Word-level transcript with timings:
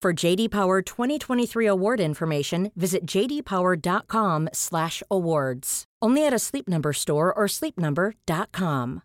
For 0.00 0.12
JD 0.12 0.52
Power 0.52 0.80
2023 0.80 1.66
award 1.66 1.98
information, 1.98 2.70
visit 2.76 3.04
jdpower.com/awards. 3.04 5.84
Only 6.00 6.24
at 6.24 6.32
a 6.32 6.38
Sleep 6.38 6.68
Number 6.68 6.92
store 6.92 7.34
or 7.34 7.48
sleepnumber.com. 7.48 9.02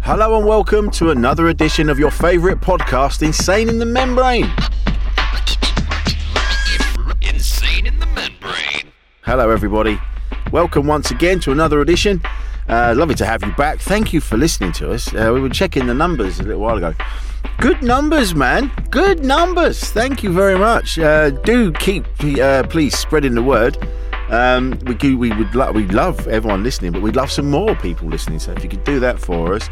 Hello 0.00 0.36
and 0.36 0.44
welcome 0.44 0.90
to 0.90 1.10
another 1.10 1.46
edition 1.46 1.88
of 1.88 2.00
your 2.00 2.10
favourite 2.10 2.60
podcast, 2.60 3.22
Insane 3.22 3.68
in 3.68 3.78
the 3.78 3.86
Membrane. 3.86 4.50
Insane 7.22 7.86
in 7.86 8.00
the 8.00 8.06
membrane. 8.06 8.90
Hello, 9.22 9.48
everybody. 9.48 10.00
Welcome 10.50 10.88
once 10.88 11.12
again 11.12 11.38
to 11.38 11.52
another 11.52 11.82
edition. 11.82 12.20
Uh, 12.68 12.94
lovely 12.96 13.14
to 13.16 13.26
have 13.26 13.44
you 13.44 13.52
back. 13.52 13.78
Thank 13.78 14.12
you 14.12 14.20
for 14.20 14.36
listening 14.36 14.72
to 14.72 14.90
us. 14.92 15.12
Uh, 15.14 15.30
we 15.34 15.40
were 15.40 15.48
checking 15.50 15.86
the 15.86 15.94
numbers 15.94 16.40
a 16.40 16.42
little 16.42 16.60
while 16.62 16.76
ago. 16.76 16.94
Good 17.58 17.82
numbers, 17.82 18.34
man. 18.34 18.70
Good 18.90 19.24
numbers. 19.24 19.90
Thank 19.90 20.22
you 20.22 20.32
very 20.32 20.58
much. 20.58 20.98
Uh, 20.98 21.30
do 21.30 21.72
keep, 21.72 22.04
uh, 22.40 22.62
please, 22.64 22.96
spreading 22.96 23.34
the 23.34 23.42
word. 23.42 23.76
Um, 24.30 24.78
we 24.86 24.94
do, 24.94 25.18
we 25.18 25.32
would 25.32 25.54
lo- 25.54 25.72
we 25.72 25.86
love 25.88 26.26
everyone 26.28 26.62
listening, 26.62 26.92
but 26.92 27.02
we'd 27.02 27.16
love 27.16 27.30
some 27.30 27.50
more 27.50 27.74
people 27.76 28.08
listening. 28.08 28.38
So 28.38 28.52
if 28.52 28.62
you 28.62 28.70
could 28.70 28.84
do 28.84 29.00
that 29.00 29.18
for 29.18 29.54
us, 29.54 29.68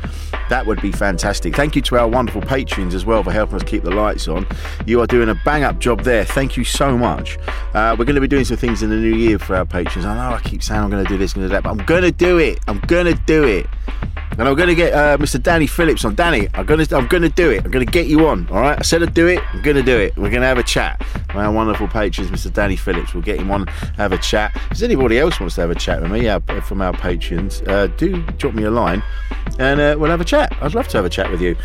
that 0.48 0.66
would 0.66 0.80
be 0.82 0.92
fantastic. 0.92 1.56
Thank 1.56 1.76
you 1.76 1.82
to 1.82 1.98
our 1.98 2.08
wonderful 2.08 2.42
patrons 2.42 2.94
as 2.94 3.04
well 3.04 3.22
for 3.22 3.32
helping 3.32 3.56
us 3.56 3.62
keep 3.62 3.82
the 3.82 3.90
lights 3.90 4.28
on. 4.28 4.46
You 4.86 5.00
are 5.00 5.06
doing 5.06 5.28
a 5.28 5.34
bang 5.44 5.64
up 5.64 5.78
job 5.78 6.02
there. 6.02 6.24
Thank 6.24 6.56
you 6.56 6.64
so 6.64 6.96
much. 6.96 7.38
Uh, 7.74 7.96
we're 7.98 8.04
going 8.04 8.14
to 8.14 8.20
be 8.20 8.28
doing 8.28 8.44
some 8.44 8.56
things 8.56 8.82
in 8.82 8.90
the 8.90 8.96
new 8.96 9.14
year 9.14 9.38
for 9.38 9.56
our 9.56 9.64
patrons. 9.64 10.04
I 10.04 10.14
know 10.14 10.36
I 10.36 10.40
keep 10.40 10.62
saying 10.62 10.80
I'm 10.80 10.90
going 10.90 11.04
to 11.04 11.08
do 11.08 11.18
this, 11.18 11.32
going 11.32 11.44
to 11.44 11.48
do 11.48 11.52
that, 11.54 11.62
but 11.62 11.70
I'm 11.70 11.84
going 11.86 12.02
to 12.02 12.12
do 12.12 12.38
it. 12.38 12.58
I'm 12.68 12.80
going 12.80 13.06
to 13.06 13.14
do 13.26 13.44
it. 13.44 13.66
And 14.38 14.48
I'm 14.48 14.54
going 14.54 14.68
to 14.68 14.74
get 14.74 14.94
uh, 14.94 15.18
Mr. 15.18 15.42
Danny 15.42 15.66
Phillips 15.66 16.04
on. 16.06 16.14
Danny, 16.14 16.48
I'm 16.54 16.64
going 16.64 16.84
to 16.84 16.96
I'm 16.96 17.06
going 17.06 17.22
to 17.22 17.28
do 17.28 17.50
it. 17.50 17.64
I'm 17.64 17.70
going 17.70 17.84
to 17.84 17.92
get 17.92 18.06
you 18.06 18.26
on. 18.28 18.48
All 18.48 18.60
right. 18.60 18.78
I 18.78 18.82
said 18.82 19.02
I'd 19.02 19.12
do 19.12 19.26
it. 19.26 19.40
I'm 19.52 19.60
going 19.60 19.76
to 19.76 19.82
do 19.82 19.98
it. 19.98 20.16
We're 20.16 20.30
going 20.30 20.40
to 20.40 20.46
have 20.46 20.56
a 20.58 20.62
chat. 20.62 21.04
My 21.34 21.48
wonderful 21.48 21.88
patrons, 21.88 22.30
Mr. 22.30 22.52
Danny 22.52 22.76
Phillips. 22.76 23.14
We'll 23.14 23.22
get 23.22 23.40
him 23.40 23.50
on, 23.50 23.66
have 23.96 24.12
a 24.12 24.18
chat. 24.18 24.52
If 24.70 24.82
anybody 24.82 25.18
else 25.18 25.40
wants 25.40 25.54
to 25.54 25.62
have 25.62 25.70
a 25.70 25.74
chat 25.74 26.02
with 26.02 26.12
me 26.12 26.28
uh, 26.28 26.40
from 26.62 26.82
our 26.82 26.92
patrons, 26.92 27.62
uh, 27.62 27.86
do 27.96 28.22
drop 28.38 28.54
me 28.54 28.64
a 28.64 28.70
line, 28.70 29.02
and 29.58 29.80
uh, 29.80 29.96
we'll 29.98 30.10
have 30.10 30.20
a 30.20 30.24
chat. 30.24 30.54
I'd 30.60 30.74
love 30.74 30.88
to 30.88 30.98
have 30.98 31.06
a 31.06 31.10
chat 31.10 31.30
with 31.30 31.40
you. 31.40 31.56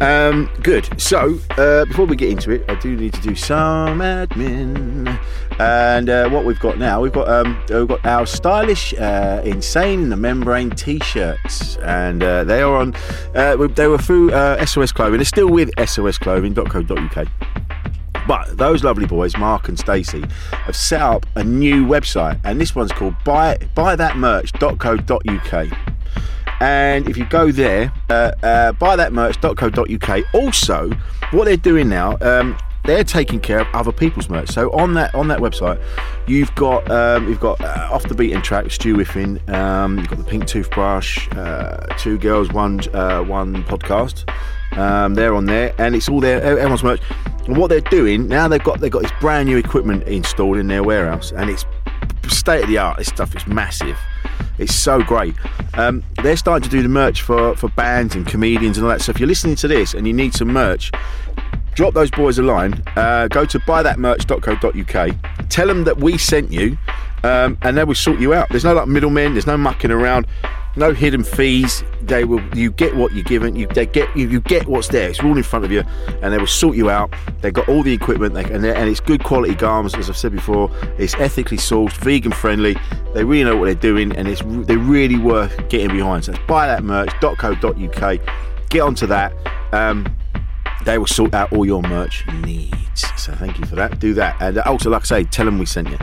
Um, 0.00 0.50
good. 0.62 0.88
So 1.00 1.38
uh, 1.58 1.84
before 1.84 2.06
we 2.06 2.16
get 2.16 2.30
into 2.30 2.50
it, 2.50 2.64
I 2.68 2.76
do 2.76 2.96
need 2.96 3.12
to 3.14 3.20
do 3.20 3.34
some 3.34 3.98
admin. 3.98 5.18
And 5.58 6.08
uh, 6.08 6.30
what 6.30 6.46
we've 6.46 6.58
got 6.58 6.78
now, 6.78 7.02
we've 7.02 7.12
got 7.12 7.28
um, 7.28 7.62
we've 7.68 7.88
got 7.88 8.04
our 8.06 8.24
stylish, 8.24 8.94
insane 8.94 10.08
the 10.08 10.16
membrane 10.16 10.70
t-shirts, 10.70 11.76
and 11.78 12.22
they 12.22 12.62
are 12.62 12.76
on. 12.76 12.94
They 13.34 13.86
were 13.86 13.98
through 13.98 14.30
SOS 14.64 14.92
Clothing. 14.92 15.18
They're 15.18 15.24
still 15.26 15.50
with 15.50 15.70
sosclothing.co.uk. 15.76 17.59
But 18.26 18.56
those 18.56 18.82
lovely 18.84 19.06
boys, 19.06 19.36
Mark 19.36 19.68
and 19.68 19.78
Stacey, 19.78 20.24
have 20.52 20.76
set 20.76 21.00
up 21.00 21.26
a 21.36 21.44
new 21.44 21.86
website, 21.86 22.40
and 22.44 22.60
this 22.60 22.74
one's 22.74 22.92
called 22.92 23.14
buy 23.24 23.56
buythatmerch.co.uk. 23.74 25.78
And 26.60 27.08
if 27.08 27.16
you 27.16 27.24
go 27.24 27.50
there, 27.50 27.90
uh, 28.10 28.32
uh, 28.42 28.72
buythatmerch.co.uk. 28.72 30.34
Also, 30.34 30.90
what 31.30 31.46
they're 31.46 31.56
doing 31.56 31.88
now, 31.88 32.18
um, 32.20 32.58
they're 32.84 33.04
taking 33.04 33.40
care 33.40 33.60
of 33.60 33.68
other 33.74 33.92
people's 33.92 34.28
merch. 34.28 34.50
So 34.50 34.70
on 34.72 34.94
that 34.94 35.14
on 35.14 35.28
that 35.28 35.40
website, 35.40 35.80
you've 36.26 36.54
got 36.54 36.90
um, 36.90 37.28
you've 37.28 37.40
got 37.40 37.60
uh, 37.60 37.88
off 37.90 38.04
the 38.04 38.14
beaten 38.14 38.42
track, 38.42 38.70
Stu 38.70 38.94
Whiffin. 38.94 39.40
Um, 39.48 39.98
you've 39.98 40.08
got 40.08 40.18
the 40.18 40.24
Pink 40.24 40.46
Toothbrush, 40.46 41.28
uh, 41.32 41.86
two 41.98 42.18
girls, 42.18 42.52
one 42.52 42.80
uh, 42.94 43.22
one 43.22 43.62
podcast. 43.64 44.28
Um, 44.76 45.14
they're 45.14 45.34
on 45.34 45.46
there, 45.46 45.74
and 45.78 45.94
it's 45.94 46.08
all 46.08 46.20
there. 46.20 46.40
Everyone's 46.42 46.82
merch. 46.82 47.00
And 47.50 47.58
what 47.58 47.66
they're 47.66 47.80
doing 47.80 48.28
now, 48.28 48.46
they've 48.46 48.62
got 48.62 48.78
they've 48.78 48.92
got 48.92 49.02
this 49.02 49.10
brand 49.18 49.48
new 49.48 49.56
equipment 49.56 50.04
installed 50.04 50.56
in 50.56 50.68
their 50.68 50.84
warehouse, 50.84 51.32
and 51.32 51.50
it's 51.50 51.66
state 52.28 52.62
of 52.62 52.68
the 52.68 52.78
art. 52.78 52.98
This 52.98 53.08
stuff 53.08 53.34
is 53.34 53.44
massive. 53.44 53.98
It's 54.58 54.72
so 54.72 55.02
great. 55.02 55.34
Um, 55.74 56.04
they're 56.22 56.36
starting 56.36 56.62
to 56.62 56.70
do 56.70 56.80
the 56.80 56.88
merch 56.88 57.22
for, 57.22 57.56
for 57.56 57.68
bands 57.70 58.14
and 58.14 58.24
comedians 58.24 58.78
and 58.78 58.86
all 58.86 58.92
that. 58.92 59.00
So 59.00 59.10
if 59.10 59.18
you're 59.18 59.26
listening 59.26 59.56
to 59.56 59.66
this 59.66 59.94
and 59.94 60.06
you 60.06 60.12
need 60.12 60.32
some 60.32 60.46
merch, 60.46 60.92
drop 61.74 61.92
those 61.92 62.12
boys 62.12 62.38
a 62.38 62.44
line. 62.44 62.84
Uh, 62.94 63.26
go 63.26 63.44
to 63.44 63.58
buythatmerch.co.uk. 63.58 65.48
Tell 65.48 65.66
them 65.66 65.82
that 65.82 65.96
we 65.96 66.18
sent 66.18 66.52
you, 66.52 66.78
um, 67.24 67.58
and 67.62 67.76
they 67.76 67.82
will 67.82 67.96
sort 67.96 68.20
you 68.20 68.32
out. 68.32 68.48
There's 68.50 68.64
no 68.64 68.74
like 68.74 68.86
middlemen. 68.86 69.32
There's 69.32 69.48
no 69.48 69.56
mucking 69.56 69.90
around. 69.90 70.28
No 70.76 70.92
hidden 70.92 71.24
fees. 71.24 71.82
They 72.02 72.24
will. 72.24 72.40
You 72.56 72.70
get 72.70 72.94
what 72.94 73.12
you're 73.12 73.24
given. 73.24 73.56
You 73.56 73.66
they 73.66 73.86
get 73.86 74.14
you, 74.16 74.28
you 74.28 74.40
get 74.40 74.66
what's 74.66 74.88
there. 74.88 75.10
It's 75.10 75.20
all 75.20 75.36
in 75.36 75.42
front 75.42 75.64
of 75.64 75.72
you, 75.72 75.82
and 76.22 76.32
they 76.32 76.38
will 76.38 76.46
sort 76.46 76.76
you 76.76 76.90
out. 76.90 77.12
They've 77.40 77.52
got 77.52 77.68
all 77.68 77.82
the 77.82 77.92
equipment, 77.92 78.34
they, 78.34 78.44
and, 78.44 78.64
and 78.64 78.88
it's 78.88 79.00
good 79.00 79.24
quality 79.24 79.54
garments. 79.54 79.96
As 79.96 80.08
I've 80.08 80.16
said 80.16 80.32
before, 80.32 80.70
it's 80.96 81.14
ethically 81.14 81.56
sourced, 81.56 81.96
vegan 81.96 82.32
friendly. 82.32 82.76
They 83.14 83.24
really 83.24 83.44
know 83.44 83.56
what 83.56 83.66
they're 83.66 83.74
doing, 83.74 84.14
and 84.14 84.28
it's 84.28 84.42
they're 84.44 84.78
really 84.78 85.18
worth 85.18 85.68
getting 85.68 85.88
behind. 85.88 86.24
So 86.24 86.34
buy 86.46 86.72
it's 86.72 86.82
buythatmerch.co.uk. 86.82 88.20
Get 88.70 88.80
onto 88.80 89.06
that. 89.08 89.32
Um, 89.72 90.06
they 90.84 90.98
will 90.98 91.06
sort 91.06 91.34
out 91.34 91.52
all 91.52 91.66
your 91.66 91.82
merch 91.82 92.24
needs. 92.42 93.04
So 93.16 93.32
thank 93.34 93.58
you 93.58 93.66
for 93.66 93.74
that. 93.76 93.98
Do 93.98 94.14
that, 94.14 94.36
and 94.40 94.58
also, 94.60 94.90
like 94.90 95.02
I 95.02 95.04
say, 95.04 95.24
tell 95.24 95.46
them 95.46 95.58
we 95.58 95.66
sent 95.66 95.90
you. 95.90 95.98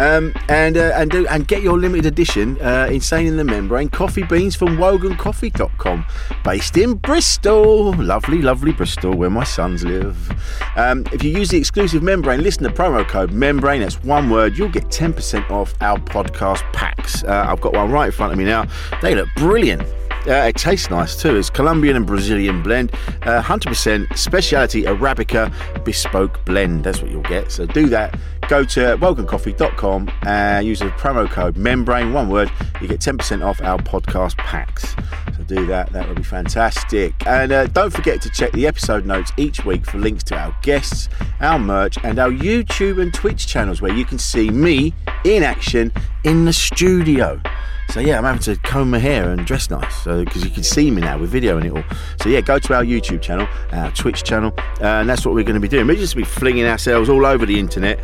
Um, 0.00 0.34
and 0.48 0.76
uh, 0.76 0.92
and 0.94 1.10
do, 1.10 1.26
and 1.28 1.46
get 1.46 1.62
your 1.62 1.78
limited 1.78 2.06
edition 2.06 2.60
uh, 2.60 2.88
Insane 2.90 3.26
in 3.26 3.36
the 3.36 3.44
Membrane 3.44 3.88
coffee 3.88 4.22
beans 4.22 4.56
from 4.56 4.76
WoganCoffee.com, 4.76 6.04
based 6.44 6.76
in 6.76 6.94
Bristol, 6.94 7.92
lovely, 7.92 8.42
lovely 8.42 8.72
Bristol, 8.72 9.14
where 9.14 9.30
my 9.30 9.44
sons 9.44 9.84
live. 9.84 10.30
Um, 10.76 11.04
if 11.12 11.22
you 11.22 11.30
use 11.30 11.50
the 11.50 11.58
exclusive 11.58 12.02
membrane, 12.02 12.42
listen 12.42 12.64
to 12.64 12.70
promo 12.70 13.06
code 13.06 13.32
membrane. 13.32 13.80
That's 13.82 14.02
one 14.02 14.30
word. 14.30 14.56
You'll 14.58 14.70
get 14.70 14.90
ten 14.90 15.12
percent 15.12 15.50
off 15.50 15.74
our 15.80 15.98
podcast 15.98 16.62
packs. 16.72 17.22
Uh, 17.24 17.46
I've 17.48 17.60
got 17.60 17.74
one 17.74 17.90
right 17.90 18.06
in 18.06 18.12
front 18.12 18.32
of 18.32 18.38
me 18.38 18.44
now. 18.44 18.66
They 19.02 19.14
look 19.14 19.28
brilliant. 19.36 19.82
Uh, 20.26 20.34
it 20.34 20.56
tastes 20.56 20.88
nice 20.88 21.20
too. 21.20 21.36
It's 21.36 21.50
Colombian 21.50 21.96
and 21.96 22.06
Brazilian 22.06 22.62
blend, 22.62 22.92
uh, 23.22 23.42
100% 23.42 24.16
specialty 24.16 24.84
Arabica 24.84 25.52
bespoke 25.84 26.44
blend. 26.44 26.84
That's 26.84 27.02
what 27.02 27.10
you'll 27.10 27.22
get. 27.22 27.50
So 27.50 27.66
do 27.66 27.88
that. 27.88 28.16
Go 28.52 28.64
to 28.64 28.98
wogancoffee.com 28.98 30.10
and 30.26 30.66
use 30.66 30.80
the 30.80 30.90
promo 30.90 31.26
code 31.26 31.56
membrane, 31.56 32.12
one 32.12 32.28
word. 32.28 32.52
You 32.82 32.86
get 32.86 33.00
10% 33.00 33.42
off 33.42 33.62
our 33.62 33.78
podcast 33.78 34.36
packs. 34.36 34.94
So 35.38 35.44
do 35.44 35.64
that. 35.68 35.90
That 35.94 36.06
would 36.06 36.18
be 36.18 36.22
fantastic. 36.22 37.14
And 37.26 37.50
uh, 37.50 37.68
don't 37.68 37.90
forget 37.90 38.20
to 38.20 38.28
check 38.28 38.52
the 38.52 38.66
episode 38.66 39.06
notes 39.06 39.32
each 39.38 39.64
week 39.64 39.86
for 39.86 39.96
links 39.96 40.22
to 40.24 40.36
our 40.36 40.54
guests, 40.60 41.08
our 41.40 41.58
merch, 41.58 41.96
and 42.04 42.18
our 42.18 42.28
YouTube 42.28 43.00
and 43.00 43.14
Twitch 43.14 43.46
channels 43.46 43.80
where 43.80 43.94
you 43.94 44.04
can 44.04 44.18
see 44.18 44.50
me 44.50 44.92
in 45.24 45.42
action 45.42 45.90
in 46.24 46.44
the 46.44 46.52
studio. 46.52 47.40
So 47.88 48.00
yeah, 48.00 48.18
I'm 48.18 48.24
having 48.24 48.42
to 48.42 48.56
comb 48.56 48.90
my 48.90 48.98
hair 48.98 49.30
and 49.30 49.46
dress 49.46 49.70
nice, 49.70 49.94
so 50.02 50.26
because 50.26 50.44
you 50.44 50.50
can 50.50 50.62
see 50.62 50.90
me 50.90 51.00
now 51.00 51.18
with 51.18 51.30
video 51.30 51.56
and 51.56 51.66
it 51.66 51.72
all. 51.72 51.84
So 52.22 52.28
yeah, 52.28 52.42
go 52.42 52.58
to 52.58 52.74
our 52.74 52.84
YouTube 52.84 53.22
channel, 53.22 53.48
our 53.70 53.90
Twitch 53.92 54.24
channel, 54.24 54.52
uh, 54.58 55.00
and 55.00 55.08
that's 55.08 55.24
what 55.24 55.34
we're 55.34 55.44
going 55.44 55.54
to 55.54 55.60
be 55.60 55.68
doing. 55.68 55.86
We're 55.86 55.96
just 55.96 56.14
going 56.14 56.24
to 56.24 56.30
be 56.30 56.38
flinging 56.38 56.66
ourselves 56.66 57.08
all 57.08 57.24
over 57.24 57.46
the 57.46 57.58
internet 57.58 57.98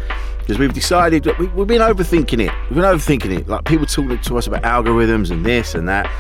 because 0.49 0.59
we've 0.59 0.73
decided 0.73 1.27
we, 1.39 1.47
we've 1.49 1.67
been 1.67 1.83
overthinking 1.83 2.41
it. 2.41 2.51
We've 2.71 2.77
been 2.77 2.85
overthinking 2.85 3.39
it. 3.39 3.49
Like 3.49 3.67
people 3.67 3.85
talking 3.85 4.19
to 4.19 4.39
us 4.39 4.47
about 4.47 4.63
algorithms 4.63 5.31
and 5.31 5.45
this 5.45 5.75
and 5.75 5.87
that. 5.91 6.11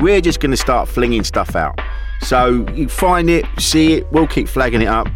We're 0.00 0.22
just 0.22 0.40
going 0.40 0.52
to 0.52 0.56
start 0.56 0.88
flinging 0.88 1.22
stuff 1.22 1.54
out. 1.54 1.78
So 2.24 2.66
you 2.74 2.88
find 2.88 3.28
it, 3.28 3.44
see 3.58 3.94
it. 3.94 4.10
We'll 4.10 4.26
keep 4.26 4.48
flagging 4.48 4.80
it 4.82 4.88
up. 4.88 5.08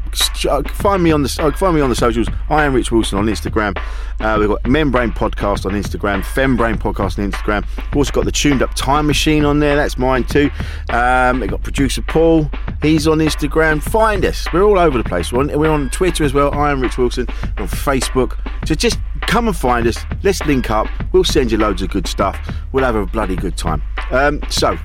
uh, 0.48 0.62
Find 0.74 1.02
me 1.02 1.10
on 1.10 1.22
the 1.22 1.36
uh, 1.40 1.50
find 1.56 1.74
me 1.74 1.80
on 1.80 1.88
the 1.88 1.96
socials. 1.96 2.28
I 2.50 2.64
am 2.64 2.74
Rich 2.74 2.92
Wilson 2.92 3.18
on 3.18 3.26
Instagram. 3.26 3.76
Uh, 4.20 4.36
we've 4.38 4.48
got 4.48 4.66
Membrane 4.66 5.10
Podcast 5.12 5.64
on 5.64 5.72
Instagram, 5.72 6.22
Fembrain 6.22 6.76
Podcast 6.76 7.18
on 7.18 7.30
Instagram. 7.30 7.64
We've 7.86 7.96
also 7.96 8.12
got 8.12 8.24
the 8.26 8.32
Tuned 8.32 8.62
Up 8.62 8.74
Time 8.74 9.06
Machine 9.06 9.44
on 9.46 9.58
there. 9.58 9.74
That's 9.74 9.96
mine 9.96 10.24
too. 10.24 10.50
Um, 10.90 11.40
we've 11.40 11.48
got 11.50 11.62
producer 11.62 12.02
Paul. 12.02 12.50
He's 12.82 13.08
on 13.08 13.18
Instagram. 13.18 13.82
Find 13.82 14.24
us. 14.26 14.46
We're 14.52 14.62
all 14.64 14.78
over 14.78 14.98
the 14.98 15.08
place. 15.08 15.32
We're 15.32 15.40
on, 15.40 15.58
we're 15.58 15.70
on 15.70 15.88
Twitter 15.90 16.24
as 16.24 16.34
well. 16.34 16.52
I 16.52 16.70
am 16.72 16.80
Rich 16.82 16.98
Wilson. 16.98 17.26
We're 17.56 17.62
on 17.62 17.68
Facebook. 17.68 18.36
So 18.68 18.74
just 18.74 18.98
come 19.22 19.48
and 19.48 19.56
find 19.56 19.86
us. 19.86 19.96
Let's 20.22 20.44
link 20.44 20.70
up. 20.70 20.88
We'll 21.12 21.24
send 21.24 21.52
you 21.52 21.58
loads 21.58 21.80
of 21.80 21.88
good 21.90 22.06
stuff. 22.06 22.38
We'll 22.72 22.84
have 22.84 22.96
a 22.96 23.06
bloody 23.06 23.36
good 23.36 23.56
time. 23.56 23.82
Um, 24.10 24.40
so 24.50 24.76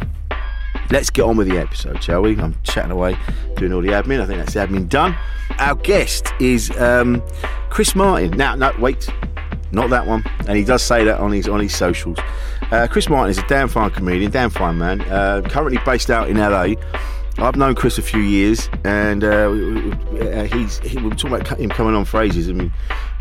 let's 0.91 1.09
get 1.09 1.23
on 1.23 1.37
with 1.37 1.47
the 1.47 1.57
episode, 1.57 2.03
shall 2.03 2.21
we? 2.21 2.37
I'm 2.39 2.55
chatting 2.63 2.91
away, 2.91 3.17
doing 3.55 3.73
all 3.73 3.81
the 3.81 3.89
admin. 3.89 4.21
I 4.21 4.25
think 4.25 4.39
that's 4.39 4.53
the 4.53 4.59
admin 4.59 4.89
done. 4.89 5.15
Our 5.59 5.75
guest 5.75 6.33
is 6.39 6.75
um, 6.77 7.21
Chris 7.69 7.95
Martin. 7.95 8.31
Now, 8.31 8.55
no, 8.55 8.71
wait, 8.79 9.07
not 9.71 9.89
that 9.89 10.07
one. 10.07 10.23
And 10.47 10.57
he 10.57 10.63
does 10.63 10.83
say 10.83 11.03
that 11.03 11.19
on 11.19 11.31
his 11.31 11.47
on 11.47 11.59
his 11.59 11.75
socials. 11.75 12.17
Uh, 12.71 12.87
Chris 12.89 13.09
Martin 13.09 13.31
is 13.31 13.37
a 13.37 13.47
damn 13.47 13.67
fine 13.67 13.91
comedian, 13.91 14.31
damn 14.31 14.49
fine 14.49 14.77
man. 14.77 15.01
Uh, 15.01 15.41
currently 15.41 15.79
based 15.85 16.09
out 16.09 16.29
in 16.29 16.37
LA. 16.37 16.75
I've 17.37 17.55
known 17.55 17.73
Chris 17.73 17.97
a 17.97 18.03
few 18.03 18.21
years, 18.21 18.69
and 18.83 19.23
uh, 19.23 19.27
uh, 19.27 20.43
he's 20.43 20.77
he, 20.79 20.97
we 20.97 21.09
were 21.09 21.15
talking 21.15 21.35
about 21.35 21.59
him 21.59 21.69
coming 21.69 21.95
on 21.95 22.05
phrases. 22.05 22.47
I 22.47 22.53
mean, 22.53 22.71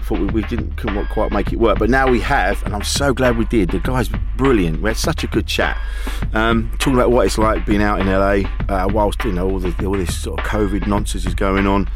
thought 0.02 0.18
we, 0.18 0.26
we 0.26 0.42
didn't 0.42 0.76
couldn't 0.76 1.06
quite 1.08 1.32
make 1.32 1.52
it 1.52 1.58
work, 1.58 1.78
but 1.78 1.90
now 1.90 2.08
we 2.08 2.20
have, 2.20 2.62
and 2.64 2.74
I'm 2.74 2.82
so 2.82 3.12
glad 3.12 3.36
we 3.36 3.44
did. 3.46 3.70
The 3.70 3.78
guy's 3.78 4.08
brilliant. 4.36 4.82
We 4.82 4.90
had 4.90 4.96
such 4.96 5.24
a 5.24 5.26
good 5.26 5.46
chat, 5.46 5.78
um, 6.32 6.70
talking 6.78 6.94
about 6.94 7.10
what 7.10 7.26
it's 7.26 7.38
like 7.38 7.64
being 7.66 7.82
out 7.82 8.00
in 8.00 8.06
LA 8.06 8.48
uh, 8.68 8.88
whilst 8.88 9.24
you 9.24 9.32
know 9.32 9.50
all, 9.50 9.58
the, 9.58 9.86
all 9.86 9.92
this 9.92 10.20
sort 10.20 10.40
of 10.40 10.46
COVID 10.46 10.86
nonsense 10.86 11.26
is 11.26 11.34
going 11.34 11.66
on. 11.66 11.88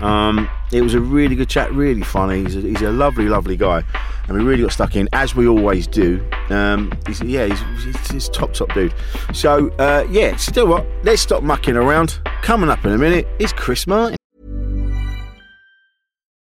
Um, 0.00 0.48
it 0.72 0.82
was 0.82 0.94
a 0.94 1.00
really 1.00 1.36
good 1.36 1.48
chat, 1.48 1.72
really 1.72 2.02
funny. 2.02 2.42
He's 2.42 2.56
a, 2.56 2.60
he's 2.60 2.82
a 2.82 2.90
lovely, 2.90 3.28
lovely 3.28 3.56
guy, 3.56 3.82
and 4.28 4.36
we 4.36 4.44
really 4.44 4.62
got 4.62 4.72
stuck 4.72 4.96
in 4.96 5.08
as 5.12 5.34
we 5.34 5.46
always 5.46 5.86
do. 5.86 6.24
Um, 6.50 6.92
he's, 7.06 7.22
yeah, 7.22 7.46
he's, 7.46 7.84
he's, 7.84 8.10
he's 8.10 8.28
top, 8.28 8.52
top 8.52 8.72
dude. 8.74 8.94
So 9.32 9.70
uh, 9.78 10.06
yeah, 10.10 10.36
still 10.36 10.66
what? 10.66 10.86
Let's 11.02 11.22
stop 11.22 11.42
mucking 11.42 11.76
around. 11.76 12.20
Coming 12.42 12.70
up 12.70 12.84
in 12.84 12.92
a 12.92 12.98
minute 12.98 13.26
is 13.38 13.52
Chris 13.52 13.86
Martin. 13.86 14.16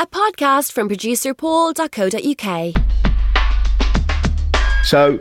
A 0.00 0.06
podcast 0.06 0.72
from 0.72 0.88
producer 0.88 1.34
paul.co.uk. 1.34 2.74
So 4.82 5.20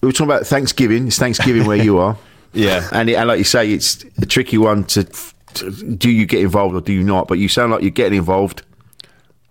we 0.00 0.06
were 0.06 0.12
talking 0.12 0.24
about 0.24 0.46
Thanksgiving. 0.46 1.08
It's 1.08 1.18
Thanksgiving 1.18 1.66
where 1.66 1.76
you 1.76 1.98
are. 1.98 2.16
Yeah. 2.54 2.88
And, 2.92 3.10
it, 3.10 3.14
and 3.16 3.28
like 3.28 3.36
you 3.36 3.44
say, 3.44 3.70
it's 3.70 4.06
a 4.22 4.24
tricky 4.24 4.56
one 4.56 4.84
to, 4.84 5.04
to 5.04 5.70
do 5.70 6.10
you 6.10 6.24
get 6.24 6.40
involved 6.40 6.74
or 6.74 6.80
do 6.80 6.94
you 6.94 7.04
not? 7.04 7.28
But 7.28 7.36
you 7.38 7.46
sound 7.46 7.72
like 7.72 7.82
you're 7.82 7.90
getting 7.90 8.16
involved. 8.16 8.62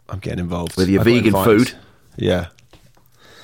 I'm 0.10 0.18
getting 0.18 0.40
involved 0.40 0.76
With 0.78 0.90
your 0.90 1.02
I 1.02 1.04
vegan 1.04 1.34
food? 1.44 1.74
Yeah, 2.16 2.48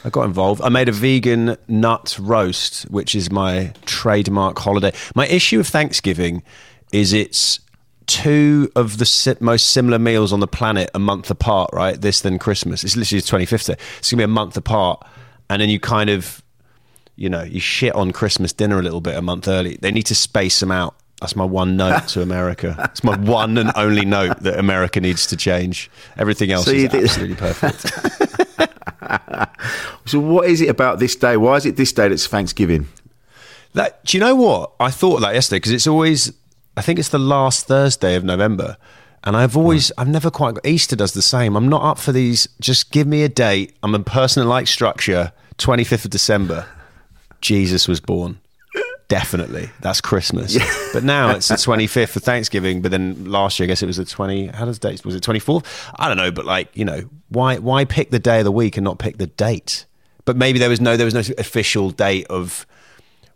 I 0.04 0.10
got 0.10 0.24
involved. 0.24 0.62
I 0.64 0.70
made 0.70 0.90
a 0.90 0.92
vegan 0.92 1.56
nut 1.68 2.18
roast, 2.20 2.90
which 2.90 3.14
is 3.14 3.32
my 3.32 3.74
trademark 3.86 4.58
holiday. 4.58 4.92
My 5.14 5.28
issue 5.28 5.60
of 5.60 5.68
Thanksgiving 5.68 6.42
is 6.92 7.14
it's 7.14 7.60
two 8.08 8.72
of 8.76 8.98
the 8.98 9.06
si- 9.06 9.36
most 9.40 9.70
similar 9.70 10.00
meals 10.00 10.32
on 10.34 10.40
the 10.40 10.48
planet 10.48 10.90
a 10.94 11.00
month 11.00 11.30
apart. 11.32 11.70
Right, 11.74 12.00
this 12.00 12.22
then 12.22 12.40
Christmas. 12.40 12.84
It's 12.84 12.96
literally 12.96 13.22
the 13.22 13.28
25th. 13.28 13.68
day. 13.68 13.76
It's 14.00 14.12
gonna 14.12 14.22
be 14.22 14.26
a 14.26 14.28
month 14.28 14.58
apart, 14.58 15.06
and 15.50 15.62
then 15.62 15.70
you 15.70 15.80
kind 15.80 16.10
of, 16.10 16.42
you 17.16 17.30
know, 17.30 17.44
you 17.44 17.60
shit 17.60 17.94
on 17.96 18.12
Christmas 18.12 18.54
dinner 18.54 18.80
a 18.80 18.82
little 18.82 19.02
bit 19.02 19.16
a 19.16 19.22
month 19.22 19.48
early. 19.48 19.78
They 19.82 19.92
need 19.92 20.06
to 20.08 20.16
space 20.16 20.60
them 20.60 20.72
out. 20.72 20.96
That's 21.22 21.36
my 21.36 21.46
one 21.46 21.78
note 21.78 22.08
to 22.10 22.22
America. 22.30 22.76
It's 22.92 23.04
my 23.04 23.16
one 23.18 23.58
and 23.58 23.72
only 23.76 24.04
note 24.06 24.40
that 24.42 24.60
America 24.60 25.00
needs 25.00 25.26
to 25.28 25.38
change. 25.38 25.90
Everything 26.18 26.52
else 26.52 26.66
So 26.66 26.72
is 26.72 26.94
absolutely 26.94 27.36
perfect. 27.36 27.92
So 30.06 30.20
what 30.20 30.48
is 30.50 30.60
it 30.60 30.70
about 30.70 31.00
this 31.00 31.16
day? 31.16 31.38
Why 31.38 31.56
is 31.56 31.66
it 31.66 31.78
this 31.78 31.94
day 31.94 32.10
that's 32.10 32.28
Thanksgiving? 32.28 32.88
That 33.74 34.04
do 34.06 34.18
you 34.18 34.22
know 34.24 34.36
what 34.36 34.72
I 34.80 34.92
thought 34.92 35.22
that 35.22 35.34
yesterday 35.34 35.58
because 35.58 35.72
it's 35.72 35.88
always 35.88 36.32
I 36.76 36.82
think 36.82 37.00
it's 37.00 37.10
the 37.10 37.20
last 37.20 37.68
Thursday 37.68 38.16
of 38.16 38.24
November, 38.24 38.78
and 39.24 39.36
I've 39.36 39.54
hmm. 39.54 39.60
always 39.60 39.92
I've 39.98 40.08
never 40.08 40.32
quite 40.32 40.56
got 40.56 40.66
Easter 40.66 40.96
does 40.96 41.14
the 41.14 41.22
same. 41.22 41.56
I'm 41.56 41.70
not 41.70 41.84
up 41.84 42.00
for 42.00 42.12
these. 42.12 42.48
Just 42.60 42.92
give 42.92 43.08
me 43.08 43.24
a 43.24 43.30
date. 43.30 43.76
I'm 43.84 43.96
a 43.96 44.00
person 44.00 44.44
that 44.44 44.50
likes 44.50 44.70
structure. 44.70 45.32
25th 45.58 46.06
of 46.06 46.12
December, 46.12 46.66
Jesus 47.42 47.88
was 47.88 48.00
born. 48.00 48.40
Definitely, 49.08 49.70
that's 49.82 50.02
Christmas. 50.02 50.58
But 50.94 51.04
now 51.04 51.32
it's 51.32 51.48
the 51.48 51.56
25th 51.56 52.10
for 52.10 52.20
Thanksgiving. 52.20 52.82
But 52.82 52.92
then 52.92 53.26
last 53.26 53.60
year, 53.60 53.66
I 53.66 53.68
guess 53.68 53.84
it 53.84 53.86
was 53.86 53.98
the 53.98 54.06
20. 54.06 54.48
How 54.48 54.66
does 54.66 54.80
dates? 54.80 55.04
Was 55.04 55.16
it 55.16 55.24
24th? 55.24 55.66
I 55.96 56.08
don't 56.08 56.18
know. 56.18 56.32
But 56.32 56.46
like 56.46 56.76
you 56.76 56.86
know, 56.86 57.10
why 57.30 57.58
why 57.58 57.86
pick 57.86 58.10
the 58.10 58.20
day 58.20 58.40
of 58.40 58.46
the 58.46 58.52
week 58.52 58.78
and 58.78 58.84
not 58.84 59.00
pick 59.00 59.18
the 59.18 59.28
date? 59.28 59.86
But 60.26 60.38
maybe 60.38 60.58
there 60.58 60.70
was 60.70 60.82
no 60.82 60.98
there 60.98 61.06
was 61.06 61.14
no 61.14 61.24
official 61.38 61.92
date 61.92 62.26
of 62.28 62.66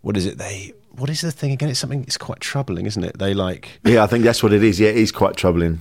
what 0.02 0.18
is 0.18 0.26
it 0.26 0.38
they 0.38 0.74
what 0.98 1.10
is 1.10 1.22
the 1.22 1.32
thing 1.32 1.52
again 1.52 1.70
it's 1.70 1.80
something 1.80 2.04
it's 2.04 2.18
quite 2.18 2.40
troubling 2.40 2.86
isn't 2.86 3.04
it 3.04 3.18
they 3.20 3.34
like 3.34 3.80
Yeah, 3.86 4.04
I 4.04 4.08
think 4.08 4.24
that's 4.24 4.42
what 4.44 4.54
it 4.54 4.64
is. 4.64 4.80
Yeah, 4.80 4.90
it 4.90 4.98
is 4.98 5.12
quite 5.12 5.36
troubling. 5.36 5.80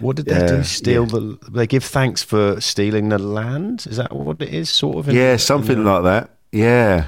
what 0.00 0.16
did 0.16 0.26
they 0.26 0.38
Yeah, 0.40 0.46
do 0.56 0.62
steal 0.64 1.04
yeah. 1.04 1.12
the 1.12 1.38
they 1.50 1.66
give 1.66 1.84
thanks 1.84 2.22
for 2.22 2.60
stealing 2.60 3.08
the 3.10 3.18
land 3.18 3.86
is 3.88 3.96
that 3.96 4.12
what 4.14 4.40
it 4.42 4.52
is 4.52 4.68
sort 4.70 4.96
of 4.98 5.08
in- 5.08 5.14
Yeah, 5.16 5.32
in 5.34 5.38
something 5.38 5.84
the- 5.84 5.90
like 5.92 6.02
that. 6.04 6.30
Yeah. 6.52 7.06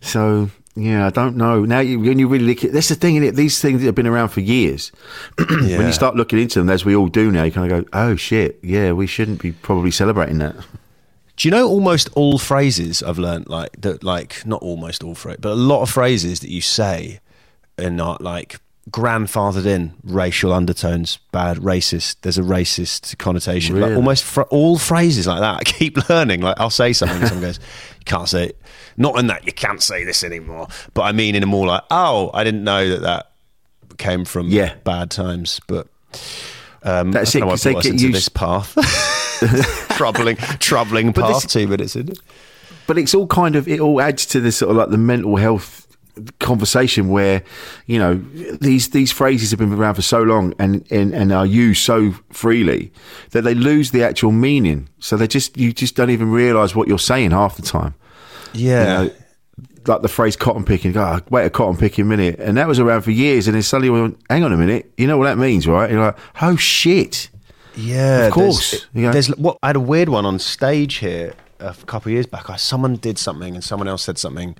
So 0.00 0.50
yeah, 0.74 1.06
I 1.06 1.10
don't 1.10 1.36
know. 1.36 1.64
Now 1.64 1.80
you 1.80 1.98
when 2.00 2.18
you 2.18 2.28
really 2.28 2.44
look 2.44 2.62
at 2.64 2.72
that's 2.72 2.88
the 2.88 2.94
thing 2.96 3.16
in 3.16 3.22
it. 3.22 3.34
These 3.34 3.60
things 3.62 3.82
have 3.82 3.94
been 3.94 4.06
around 4.06 4.28
for 4.28 4.40
years. 4.40 4.92
When 5.38 5.86
you 5.86 5.92
start 5.92 6.16
looking 6.16 6.38
into 6.38 6.58
them, 6.58 6.68
as 6.68 6.84
we 6.84 6.94
all 6.94 7.08
do 7.08 7.30
now, 7.32 7.44
you 7.44 7.52
kind 7.52 7.70
of 7.72 7.84
go, 7.84 7.88
"Oh 7.94 8.14
shit, 8.16 8.58
yeah, 8.62 8.92
we 8.92 9.06
shouldn't 9.06 9.40
be 9.40 9.52
probably 9.52 9.90
celebrating 9.90 10.38
that." 10.38 10.54
Do 11.36 11.46
you 11.48 11.50
know 11.52 11.68
almost 11.68 12.08
all 12.14 12.38
phrases 12.38 13.02
I've 13.02 13.18
learned 13.18 13.48
like 13.48 13.80
that 13.82 14.02
like 14.02 14.44
not 14.46 14.62
almost 14.62 15.02
all 15.04 15.14
phrases 15.14 15.40
but 15.40 15.52
a 15.52 15.54
lot 15.54 15.82
of 15.82 15.90
phrases 15.90 16.40
that 16.40 16.50
you 16.50 16.60
say 16.60 17.20
are 17.78 17.90
not 17.90 18.20
like 18.22 18.58
grandfathered 18.90 19.66
in 19.66 19.92
racial 20.04 20.52
undertones, 20.52 21.18
bad, 21.32 21.56
racist. 21.56 22.16
There's 22.22 22.38
a 22.38 22.42
racist 22.42 23.18
connotation. 23.18 23.74
Like 23.74 23.82
Really? 23.88 23.96
almost 23.96 24.22
fr- 24.22 24.42
all 24.42 24.78
phrases 24.78 25.26
like 25.26 25.40
that. 25.40 25.56
I 25.60 25.62
keep 25.64 26.08
learning. 26.08 26.40
Like 26.40 26.58
I'll 26.60 26.70
say 26.70 26.92
something, 26.92 27.18
and 27.18 27.26
someone 27.28 27.48
goes, 27.48 27.58
"You 27.98 28.04
can't 28.04 28.28
say 28.28 28.44
it." 28.46 28.60
Not 28.96 29.18
in 29.18 29.26
that 29.26 29.44
you 29.44 29.52
can't 29.52 29.82
say 29.82 30.04
this 30.04 30.22
anymore, 30.22 30.68
but 30.94 31.02
I 31.02 31.10
mean 31.12 31.34
in 31.34 31.42
a 31.42 31.46
more 31.46 31.66
like, 31.66 31.82
"Oh, 31.90 32.30
I 32.32 32.44
didn't 32.44 32.62
know 32.62 32.88
that 32.90 33.02
that 33.02 33.32
came 33.98 34.24
from 34.24 34.48
Yeah. 34.50 34.74
bad 34.84 35.10
times." 35.10 35.60
But 35.66 35.88
um, 36.84 37.10
That's 37.10 37.34
I 37.34 37.38
it, 37.38 37.40
don't 37.40 37.48
know 37.48 37.52
'cause 37.54 37.64
why 37.66 37.70
they 37.70 37.70
I 37.70 37.72
brought 37.74 37.86
us 37.86 37.90
get 37.90 38.00
used- 38.00 38.14
this 38.14 38.28
path. 38.28 38.76
troubling, 39.90 40.36
troubling 40.58 41.12
But 41.12 41.22
path. 41.26 41.42
this- 41.42 41.52
two 41.52 41.66
minutes 41.68 41.96
in. 41.96 42.12
but 42.86 42.98
it's 42.98 43.14
all 43.14 43.26
kind 43.26 43.56
of 43.56 43.66
it 43.68 43.80
all 43.80 44.00
adds 44.00 44.26
to 44.26 44.40
this 44.40 44.56
sort 44.58 44.70
of 44.70 44.76
like 44.76 44.90
the 44.90 44.98
mental 44.98 45.36
health 45.36 45.82
conversation 46.40 47.08
where 47.10 47.42
you 47.86 47.98
know 47.98 48.14
these 48.60 48.88
these 48.90 49.12
phrases 49.12 49.50
have 49.50 49.58
been 49.58 49.70
around 49.72 49.94
for 49.96 50.02
so 50.02 50.22
long 50.22 50.54
and 50.58 50.82
and, 50.90 51.12
and 51.14 51.30
are 51.30 51.44
used 51.44 51.82
so 51.82 52.12
freely 52.30 52.90
that 53.32 53.42
they 53.42 53.54
lose 53.54 53.90
the 53.90 54.02
actual 54.02 54.32
meaning 54.32 54.88
so 54.98 55.16
they 55.18 55.26
just 55.26 55.58
you 55.58 55.74
just 55.74 55.94
don't 55.94 56.08
even 56.08 56.30
realize 56.30 56.74
what 56.74 56.88
you're 56.88 56.98
saying 56.98 57.32
half 57.32 57.56
the 57.56 57.62
time 57.62 57.94
Yeah. 58.54 59.02
You 59.02 59.08
know, 59.08 59.14
like 59.88 60.00
the 60.02 60.08
phrase 60.08 60.36
cotton 60.36 60.64
picking 60.64 60.92
go 60.92 61.02
oh, 61.04 61.20
wait 61.28 61.44
a 61.44 61.50
cotton 61.50 61.76
picking 61.76 62.08
minute 62.08 62.40
and 62.40 62.56
that 62.56 62.66
was 62.66 62.80
around 62.80 63.02
for 63.02 63.10
years 63.10 63.46
and 63.46 63.54
then 63.54 63.62
suddenly 63.62 63.90
we 63.90 64.00
went 64.00 64.18
hang 64.30 64.42
on 64.42 64.52
a 64.54 64.56
minute 64.56 64.90
you 64.96 65.06
know 65.06 65.18
what 65.18 65.24
that 65.26 65.36
means 65.38 65.66
right 65.68 65.90
you're 65.90 66.00
like 66.00 66.16
oh 66.40 66.56
shit 66.56 67.28
Yeah, 67.76 68.26
Of 68.26 68.32
course. 68.32 68.86
There's, 68.92 69.12
there's 69.12 69.36
what 69.36 69.58
I 69.62 69.68
had 69.68 69.76
a 69.76 69.80
weird 69.80 70.08
one 70.08 70.26
on 70.26 70.38
stage 70.38 70.96
here 70.96 71.34
a 71.60 71.74
couple 71.86 72.10
of 72.10 72.12
years 72.14 72.26
back. 72.26 72.50
I, 72.50 72.56
someone 72.56 72.96
did 72.96 73.18
something 73.18 73.54
and 73.54 73.62
someone 73.62 73.88
else 73.88 74.02
said 74.02 74.18
something, 74.18 74.56